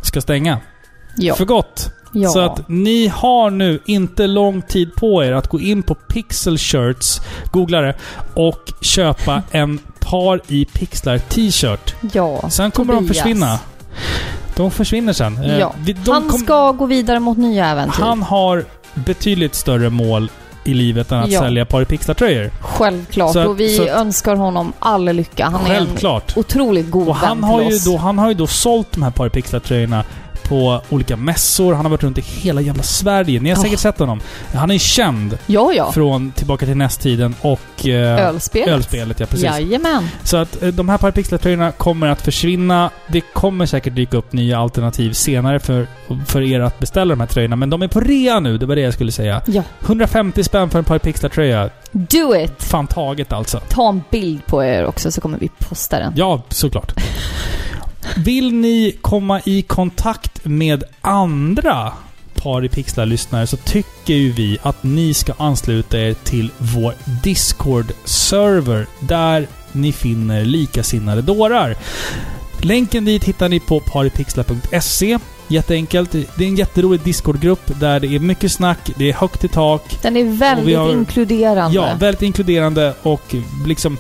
ska 0.02 0.22
stänga. 0.22 0.60
Ja. 1.18 1.36
För 1.36 1.46
gott. 1.46 1.90
ja. 2.12 2.30
Så 2.30 2.40
att 2.40 2.70
ni 2.70 3.08
har 3.08 3.50
nu 3.50 3.80
inte 3.86 4.28
lång 4.28 4.62
tid 4.62 4.96
på 4.96 5.24
er 5.24 5.32
att 5.32 5.48
gå 5.48 5.60
in 5.60 5.84
på 5.84 5.96
Pixel 5.96 6.58
Shirts, 6.58 7.22
googla 7.52 7.82
det, 7.82 7.96
och 8.34 8.74
köpa 8.82 9.42
en 9.52 9.80
par 10.00 10.42
i 10.48 10.66
pixlar 10.66 11.18
t-shirt. 11.18 11.96
ja. 12.14 12.50
Sen 12.50 12.72
kommer 12.72 12.94
de 12.94 13.00
Tobias. 13.08 13.18
försvinna. 13.18 13.60
De 14.56 14.72
försvinner 14.72 15.14
sen. 15.14 15.38
Eh, 15.44 15.58
Ja. 15.60 15.74
de 16.06 16.12
Han 16.12 16.30
kom- 16.30 16.40
ska 16.40 16.72
gå 16.72 16.86
vidare 16.86 17.20
mot 17.20 17.38
nya 17.38 17.68
äventyr. 17.68 18.04
han 18.04 18.24
har 18.24 18.66
betydligt 18.94 19.56
större 19.56 19.90
mål 19.90 20.32
i 20.66 20.74
livet 20.74 21.12
än 21.12 21.20
att 21.20 21.32
Ja. 21.32 21.40
sälja 21.42 21.66
par 21.66 21.82
i 21.82 21.86
pixlar-tröjor. 21.86 22.52
Självklart. 22.62 23.34
Så 23.34 23.44
och 23.48 23.60
vi 23.60 23.76
så 23.78 23.88
önskar 23.88 24.36
honom 24.36 24.74
all 24.80 25.06
lycka. 25.06 25.46
Han 25.46 25.62
är 25.62 25.66
Självklart. 25.66 26.34
en 26.36 26.40
otroligt 26.40 26.92
god 26.92 27.08
Och 27.08 27.16
han 27.16 27.38
vän 27.42 27.50
har, 27.50 27.60
till 27.60 27.70
ju 27.70 27.76
oss. 27.76 27.86
då, 27.86 27.98
han 27.98 28.18
har 28.18 28.28
ju 28.28 28.34
då 28.34 28.48
sålt 28.48 28.92
de 28.92 29.04
här 29.04 29.12
par 29.12 29.28
i 29.28 29.30
pixlar-tröjorna 29.30 30.04
på 30.44 30.82
olika 30.90 31.18
mässor. 31.18 31.74
Han 31.74 31.86
har 31.86 31.90
varit 31.90 32.04
runt 32.04 32.18
i 32.18 32.22
hela 32.22 32.62
jävla 32.62 32.84
Sverige. 32.84 33.40
Ni 33.40 33.50
har 33.50 33.56
säkert 33.58 33.72
Ja. 33.72 33.78
sett 33.78 34.00
honom. 34.00 34.22
Han 34.54 34.72
är 34.72 34.78
känd 34.78 35.38
Ja, 35.46 35.74
ja. 35.74 35.92
från 35.92 36.32
Tillbaka 36.32 36.66
till 36.66 36.78
nästtiden 36.78 37.36
och... 37.42 37.88
Eh, 37.88 38.28
Ölspelet. 38.28 38.68
Ölspelet, 38.68 39.20
ja 39.20 39.26
precis. 39.26 39.46
Jajamän. 39.46 40.08
Så 40.24 40.38
att 40.38 40.64
eh, 40.64 40.70
de 40.70 40.90
här 40.90 40.98
Parapixlar-tröjorna 40.98 41.72
kommer 41.72 42.08
att 42.08 42.22
försvinna. 42.22 42.90
Det 43.08 43.22
kommer 43.22 43.66
säkert 43.66 43.96
dyka 43.96 44.18
upp 44.18 44.34
nya 44.34 44.60
alternativ 44.60 45.14
senare 45.14 45.60
för, 45.60 45.88
för 46.28 46.42
er 46.42 46.60
att 46.60 46.80
beställa 46.80 47.10
de 47.16 47.20
här 47.20 47.28
tröjorna. 47.28 47.56
Men 47.56 47.70
de 47.70 47.82
är 47.82 47.88
på 47.88 48.00
rea 48.00 48.40
nu, 48.40 48.58
det 48.58 48.66
var 48.66 48.76
det 48.76 48.82
jag 48.82 48.94
skulle 48.94 49.12
säga. 49.12 49.42
Ja. 49.46 49.64
150 49.86 50.44
spänn 50.44 50.70
för 50.70 50.80
en 50.80 50.86
Parapixlar-tröja. 50.86 51.70
Do 51.92 52.36
it! 52.36 52.64
Fan 52.64 52.88
taget 52.88 53.34
alltså. 53.34 53.60
Ta 53.70 53.90
en 53.90 54.02
bild 54.12 54.46
på 54.46 54.64
er 54.64 54.86
också 54.86 55.12
så 55.12 55.22
kommer 55.22 55.38
vi 55.40 55.50
posta 55.60 56.00
den. 56.00 56.14
Ja, 56.16 56.42
såklart. 56.50 56.94
Vill 58.18 58.54
ni 58.54 58.96
komma 59.02 59.42
i 59.46 59.62
kontakt 59.62 60.46
med 60.46 60.84
andra 61.02 61.92
par 62.36 62.66
i 62.66 62.70
Pixlar-lyssnare 62.70 63.48
så 63.48 63.58
tycker 63.58 64.14
ju 64.14 64.32
vi 64.32 64.58
att 64.62 64.84
ni 64.84 65.14
ska 65.14 65.34
ansluta 65.38 66.00
er 66.00 66.14
till 66.14 66.52
vår 66.58 66.94
Discord-server 67.24 68.86
där 69.00 69.48
ni 69.72 69.92
finner 69.92 70.46
likasinnade 70.46 71.22
dårar. 71.22 71.76
Länken 72.62 73.06
dit 73.06 73.24
hittar 73.24 73.50
ni 73.50 73.60
på 73.60 73.80
paripixlar.se. 73.80 75.20
Jätteenkelt. 75.48 76.12
Det 76.12 76.44
är 76.44 76.48
en 76.48 76.56
jätterolig 76.56 77.02
Discord-grupp 77.02 77.80
där 77.80 78.00
det 78.00 78.08
är 78.08 78.20
mycket 78.20 78.52
snack, 78.52 78.80
det 78.96 79.10
är 79.10 79.14
högt 79.14 79.44
i 79.44 79.48
tak. 79.48 80.00
Den 80.02 80.18
är 80.18 80.24
väldigt 80.24 80.78
har- 80.78 80.92
inkluderande. 80.92 81.76
Ja, 81.76 81.96
väldigt 82.00 82.22
inkluderande 82.22 82.94
och 83.02 83.36
liksom... 83.68 83.98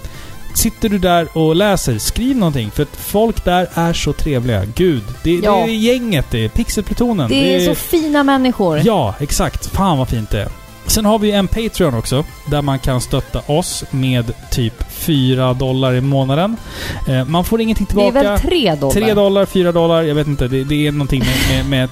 Sitter 0.54 0.90
du 0.90 0.98
där 0.98 1.38
och 1.38 1.56
läser, 1.56 1.98
skriv 1.98 2.36
någonting. 2.38 2.72
För 2.72 2.84
att 2.84 2.96
folk 2.98 3.46
där 3.46 3.68
är 3.74 3.94
så 3.94 4.14
trevliga. 4.14 4.66
Gud. 4.76 5.04
Det, 5.24 5.32
Ja. 5.32 5.52
det 5.66 5.72
är 5.72 5.76
gänget 5.76 6.26
det. 6.32 6.46
är 6.46 6.50
Pixelplutonen. 6.50 7.30
det 7.30 7.56
är 7.56 7.60
så 7.66 7.76
fina 7.76 8.24
människor. 8.24 8.82
Ja, 8.84 9.16
exakt. 9.20 9.66
Fan 9.66 9.98
vad 9.98 10.10
fint 10.10 10.30
det 10.30 10.42
är. 10.42 10.48
Sen 10.88 11.06
har 11.06 11.20
vi 11.20 11.32
en 11.32 11.48
Patreon 11.48 11.94
också, 11.94 12.26
där 12.46 12.62
man 12.62 12.80
kan 12.80 13.02
stötta 13.02 13.40
oss 13.46 13.84
med 13.92 14.34
typ 14.52 14.74
4 14.90 15.54
dollar 15.54 15.94
i 15.94 16.02
månaden. 16.02 16.58
Eh, 17.08 17.26
man 17.26 17.44
får 17.46 17.62
ingenting 17.62 17.88
det 17.90 18.02
är 18.02 18.06
tillbaka. 18.06 18.30
väl 18.32 18.40
tre 18.40 18.76
dollar? 18.76 18.94
3 18.94 19.14
dollar, 19.14 19.46
4 19.46 19.72
dollar, 19.72 20.02
jag 20.04 20.16
vet 20.16 20.28
inte. 20.28 20.48
Det, 20.48 20.64
det 20.64 20.88
är 20.88 20.92
någonting 20.92 21.20
med, 21.20 21.66
med, 21.70 21.70
med 21.70 21.90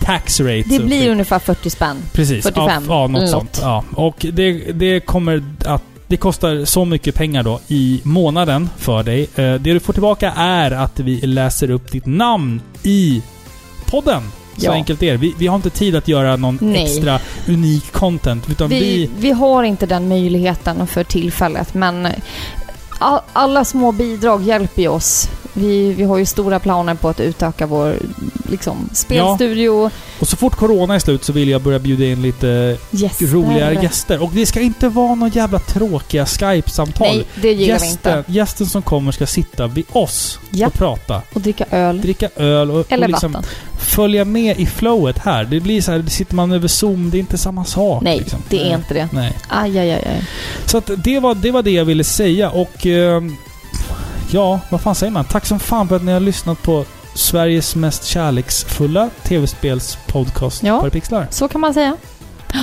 tax 0.00 0.40
rate. 0.40 0.62
Det 0.66 0.78
blir 0.84 1.10
ungefär 1.10 1.38
40 1.38 1.70
spänn. 1.70 1.96
Precis. 2.12 2.42
45 2.44 2.84
Ja, 2.88 2.94
ja 3.02 3.06
något 3.06 3.18
eller 3.18 3.26
sånt. 3.30 3.52
något. 3.52 3.60
Ja. 3.62 3.84
Och 3.94 4.26
det, 4.32 4.52
det 4.72 5.00
kommer 5.00 5.42
att... 5.66 5.82
Det 6.12 6.16
kostar 6.16 6.64
så 6.64 6.84
mycket 6.84 7.14
pengar 7.14 7.42
då 7.42 7.60
i 7.68 8.00
månaden 8.04 8.68
för 8.76 9.02
dig. 9.02 9.20
Eh, 9.22 9.54
Det 9.54 9.58
du 9.58 9.80
får 9.80 9.92
tillbaka 9.92 10.32
är 10.36 10.70
att 10.70 11.00
vi 11.00 11.20
läser 11.20 11.70
upp 11.70 11.92
ditt 11.92 12.06
namn 12.06 12.60
i 12.82 13.22
podden. 13.86 14.22
Så 14.56 14.66
Ja. 14.66 14.72
enkelt 14.72 15.02
är 15.02 15.12
det. 15.12 15.16
Vi, 15.18 15.34
vi 15.38 15.46
har 15.46 15.56
inte 15.56 15.70
tid 15.70 15.96
att 15.96 16.08
göra 16.08 16.36
någon 16.36 16.58
Nej. 16.62 16.82
extra 16.84 17.18
unik 17.48 17.92
content. 17.92 18.50
Utan 18.50 18.68
vi... 18.70 18.80
Vi, 18.80 19.10
vi 19.18 19.30
har 19.30 19.62
inte 19.62 19.86
den 19.86 20.08
möjligheten 20.08 20.86
för 20.86 21.04
tillfället, 21.04 21.74
men 21.74 22.08
all, 23.02 23.20
alla 23.32 23.64
små 23.64 23.92
bidrag 23.92 24.42
hjälper 24.42 24.82
ju 24.82 24.88
oss. 24.88 25.28
Vi, 25.54 25.92
vi 25.92 26.04
har 26.04 26.18
ju 26.18 26.26
stora 26.26 26.58
planer 26.58 26.94
på 26.94 27.08
att 27.08 27.20
utöka 27.20 27.66
vår 27.66 27.96
liksom, 28.50 28.88
spelstudio. 28.92 29.90
Och 30.20 30.28
så 30.28 30.36
fort 30.36 30.56
Corona 30.56 30.94
är 30.94 30.98
slut 30.98 31.24
så 31.24 31.32
vill 31.32 31.48
jag 31.48 31.62
börja 31.62 31.78
bjuda 31.78 32.04
in 32.04 32.22
lite 32.22 32.76
Gäster. 32.90 33.26
roligare 33.26 33.74
gäster. 33.82 34.22
Och 34.22 34.30
det 34.34 34.46
ska 34.46 34.60
inte 34.60 34.88
vara 34.88 35.14
några 35.14 35.32
jävla 35.32 35.58
tråkiga 35.58 36.26
Skype-samtal. 36.26 37.16
Nej, 37.16 37.26
det 37.42 37.48
gillar 37.52 37.78
vi 37.78 37.84
Gästen, 37.86 38.18
inte. 38.18 38.32
gästen 38.32 38.66
som 38.66 38.82
kommer 38.82 39.12
ska 39.12 39.26
sitta 39.26 39.66
vid 39.66 39.84
oss 39.92 40.38
Ja. 40.50 40.66
och 40.66 40.72
prata. 40.74 41.22
Och 41.34 41.40
dricka 41.40 41.64
öl. 41.70 42.00
Dricka 42.00 42.28
öl 42.36 42.70
och, 42.70 42.92
Eller 42.92 43.04
och 43.04 43.10
liksom 43.10 43.32
vatten. 43.32 43.50
Följa 43.82 44.24
med 44.24 44.60
i 44.60 44.66
flowet 44.66 45.18
här. 45.18 45.44
Det 45.44 45.60
blir 45.60 45.82
så 45.82 45.92
här, 45.92 46.02
sitter 46.08 46.34
man 46.34 46.52
över 46.52 46.68
Zoom, 46.68 47.10
det 47.10 47.16
är 47.16 47.20
inte 47.20 47.38
samma 47.38 47.64
sak. 47.64 48.02
Nej, 48.02 48.18
liksom. 48.18 48.38
det 48.48 48.58
är 48.60 48.64
Nej. 48.64 48.72
inte 48.74 48.94
det. 48.94 49.08
Nej. 49.12 49.32
Aj, 49.48 49.78
aj, 49.78 49.90
aj, 49.90 50.02
aj. 50.06 50.24
Så 50.66 50.78
att 50.78 50.90
det 51.04 51.20
var, 51.20 51.34
det 51.34 51.50
var 51.50 51.62
det 51.62 51.70
jag 51.70 51.84
ville 51.84 52.04
säga 52.04 52.50
och... 52.50 52.86
ehm, 52.86 53.36
ja, 54.30 54.60
vad 54.70 54.80
fan 54.80 54.94
säger 54.94 55.12
man? 55.12 55.24
Tack 55.24 55.46
som 55.46 55.60
fan 55.60 55.88
för 55.88 55.96
att 55.96 56.04
ni 56.04 56.12
har 56.12 56.20
lyssnat 56.20 56.62
på 56.62 56.84
Sveriges 57.14 57.76
mest 57.76 58.04
kärleksfulla 58.04 59.10
tv-spelspodcast 59.22 60.62
Ja. 60.62 60.80
Par 60.80 60.88
i 60.88 60.90
Pixlar. 60.90 61.26
Så 61.30 61.48
kan 61.48 61.60
man 61.60 61.74
säga. 61.74 61.96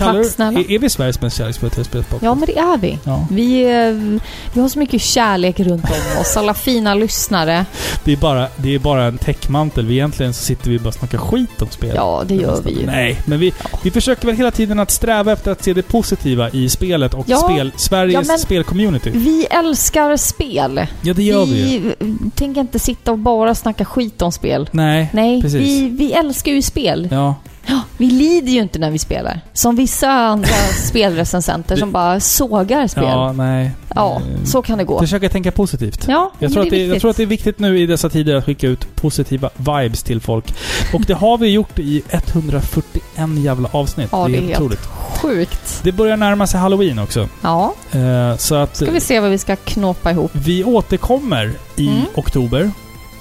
Kallar 0.00 0.12
Tack 0.12 0.22
du- 0.22 0.30
snälla. 0.30 0.60
Är, 0.60 0.70
är 0.70 0.78
vi 0.78 0.90
Sveriges 0.90 1.20
mest 1.20 1.36
kärleksfulla 1.36 1.70
tv-spelspodcast? 1.70 2.22
Ja, 2.24 2.34
men 2.34 2.46
det 2.46 2.58
är 2.58 2.78
vi. 2.78 2.98
Ja. 3.04 3.26
Vi, 3.30 3.62
eh, 3.62 4.20
vi 4.54 4.60
har 4.60 4.68
så 4.68 4.78
mycket 4.78 5.02
kärlek 5.02 5.60
runt 5.60 5.84
om 5.84 6.20
oss. 6.20 6.36
Alla 6.36 6.54
fina 6.54 6.94
lyssnare. 6.94 7.64
Det 8.04 8.12
är, 8.12 8.16
bara, 8.16 8.46
det 8.56 8.74
är 8.74 8.78
bara 8.78 9.04
en 9.04 9.18
täckmantel. 9.18 9.86
Vi 9.86 9.94
egentligen 9.94 10.34
så 10.34 10.42
sitter 10.44 10.70
vi 10.70 10.78
bara 10.78 10.88
och 10.88 10.94
snackar 10.94 11.18
skit 11.18 11.62
om 11.62 11.68
spel. 11.70 11.92
Ja, 11.96 12.22
det 12.26 12.34
gör 12.34 12.62
vi 12.64 12.70
ju. 12.80 12.86
Nej, 12.86 13.16
men 13.26 13.38
vi, 13.38 13.52
vi 13.82 13.90
försöker 13.90 14.26
väl 14.26 14.36
hela 14.36 14.50
tiden 14.50 14.78
att 14.78 14.90
sträva 14.90 15.32
efter 15.32 15.52
att 15.52 15.64
se 15.64 15.72
det 15.72 15.82
positiva 15.82 16.50
i 16.50 16.68
spelet 16.68 17.14
och 17.14 17.24
Ja. 17.28 17.36
spel, 17.38 17.72
Sveriges 17.76 18.28
Ja, 18.28 18.38
spelcommunity. 18.38 19.10
Vi 19.10 19.44
älskar 19.50 20.16
spel. 20.16 20.86
Ja, 21.02 21.14
det 21.14 21.22
gör 21.22 21.44
vi 21.46 21.72
ju. 21.72 21.94
vi 21.98 22.30
tänker 22.34 22.60
inte 22.60 22.78
sitta 22.78 23.12
och 23.12 23.18
bara 23.18 23.54
snacka 23.54 23.84
skit 23.84 24.22
om 24.22 24.32
spel. 24.32 24.68
Nej, 24.72 25.10
Nej, 25.12 25.42
precis. 25.42 25.60
vi, 25.60 25.88
vi 25.88 26.12
älskar 26.12 26.52
ju 26.52 26.62
spel. 26.62 27.08
Ja. 27.10 27.34
Ja, 27.66 27.80
vi 27.96 28.06
lider 28.06 28.52
ju 28.52 28.60
inte 28.60 28.78
när 28.78 28.90
vi 28.90 28.98
spelar. 28.98 29.40
Som 29.52 29.76
vissa 29.76 30.08
andra 30.10 30.48
spelrecensenter 30.88 31.76
som 31.76 31.92
bara 31.92 32.20
sågar 32.20 32.86
spel. 32.86 33.04
Ja, 33.04 33.10
Ja, 33.26 33.32
nej. 33.32 33.70
Eh, 33.96 34.18
så 34.44 34.62
kan 34.62 34.78
det 34.78 34.84
gå. 34.84 34.98
Försöka 35.00 35.28
tänka 35.28 35.52
positivt. 35.52 36.04
Ja, 36.08 36.32
Jag 36.38 36.52
tror, 36.52 36.60
att 36.62 36.66
är 36.66 36.70
det, 36.70 36.84
jag 36.84 37.00
tror 37.00 37.10
att 37.10 37.16
det 37.16 37.22
är 37.22 37.26
viktigt 37.26 37.58
nu 37.58 37.78
i 37.78 37.86
dessa 37.86 38.08
tider 38.08 38.34
att 38.36 38.44
skicka 38.44 38.66
ut 38.68 38.96
positiva 38.96 39.50
vibes 39.56 40.02
till 40.02 40.20
folk. 40.20 40.54
Och 40.94 41.00
det 41.06 41.14
har 41.14 41.38
vi 41.38 41.48
gjort 41.48 41.78
i 41.78 42.02
141 42.10 43.02
jävla 43.38 43.68
avsnitt. 43.72 44.08
Ja, 44.12 44.28
det 44.28 44.36
är 44.36 44.40
helt 44.40 44.54
otroligt. 44.54 44.86
Sjukt. 45.22 45.80
Det 45.82 45.92
börjar 45.92 46.16
närma 46.16 46.46
sig 46.46 46.60
halloween 46.60 46.98
också. 46.98 47.28
Ja, 47.42 47.74
Eh, 47.92 48.36
så 48.36 48.54
att 48.54 48.76
ska 48.76 48.90
vi 48.90 49.00
se 49.00 49.20
vad 49.20 49.30
vi 49.30 49.38
ska 49.38 49.56
knåpa 49.56 50.10
ihop. 50.10 50.30
vi 50.34 50.64
återkommer 50.64 51.52
i 51.76 51.88
Mm. 51.88 52.00
oktober. 52.14 52.70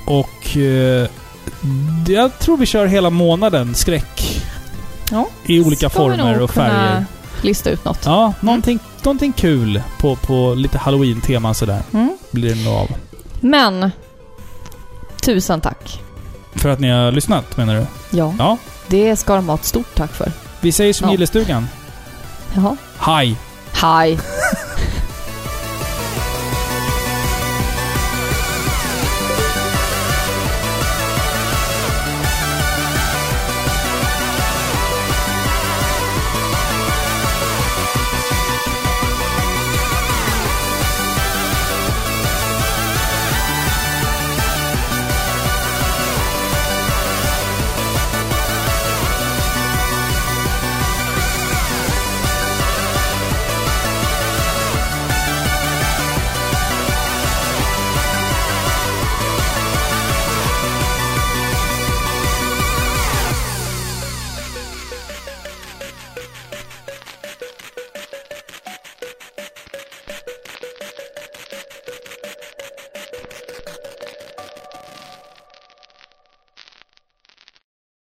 Och 0.06 0.58
eh, 0.58 1.08
jag 2.08 2.40
tror 2.40 2.58
vi 2.58 2.66
kör 2.66 2.86
hela 2.86 3.10
månaden 3.10 3.76
skräck. 3.76 4.42
Ja, 5.12 5.28
I 5.46 5.60
olika 5.62 5.90
ska 5.90 6.04
vi 6.04 6.10
former 6.10 6.34
nog 6.34 6.42
och 6.42 6.50
kunna 6.54 6.70
färger. 6.70 7.06
lista 7.42 7.70
ut 7.70 7.86
något. 7.86 8.00
Ja, 8.06 8.34
någonting, 8.40 8.80
någonting 9.04 9.32
kul 9.34 9.82
på, 10.00 10.16
på 10.16 10.54
lite 10.54 10.78
halloween-teman 10.78 11.56
sådär. 11.56 11.82
Mm. 11.94 12.18
Blir 12.32 12.56
det 12.56 12.64
nog 12.64 12.74
av. 12.74 12.88
Men, 13.40 13.92
tusen 15.22 15.62
tack. 15.62 16.02
För 16.56 16.70
att 16.70 16.80
ni 16.80 16.90
har 16.90 17.12
lyssnat 17.12 17.58
menar 17.58 17.76
du? 17.76 17.86
Ja, 18.18 18.34
Ja. 18.40 18.58
det 18.88 19.16
ska 19.16 19.36
de 19.36 19.48
ha 19.50 19.56
ett 19.56 19.66
stort 19.66 19.96
tack 19.96 20.12
för. 20.14 20.32
Vi 20.62 20.72
säger 20.72 20.94
som 20.94 21.08
Ja. 21.08 21.12
gillestugan. 21.12 21.68
Jaha. 22.56 22.78
Hej! 22.98 23.36
Hej. 23.72 24.20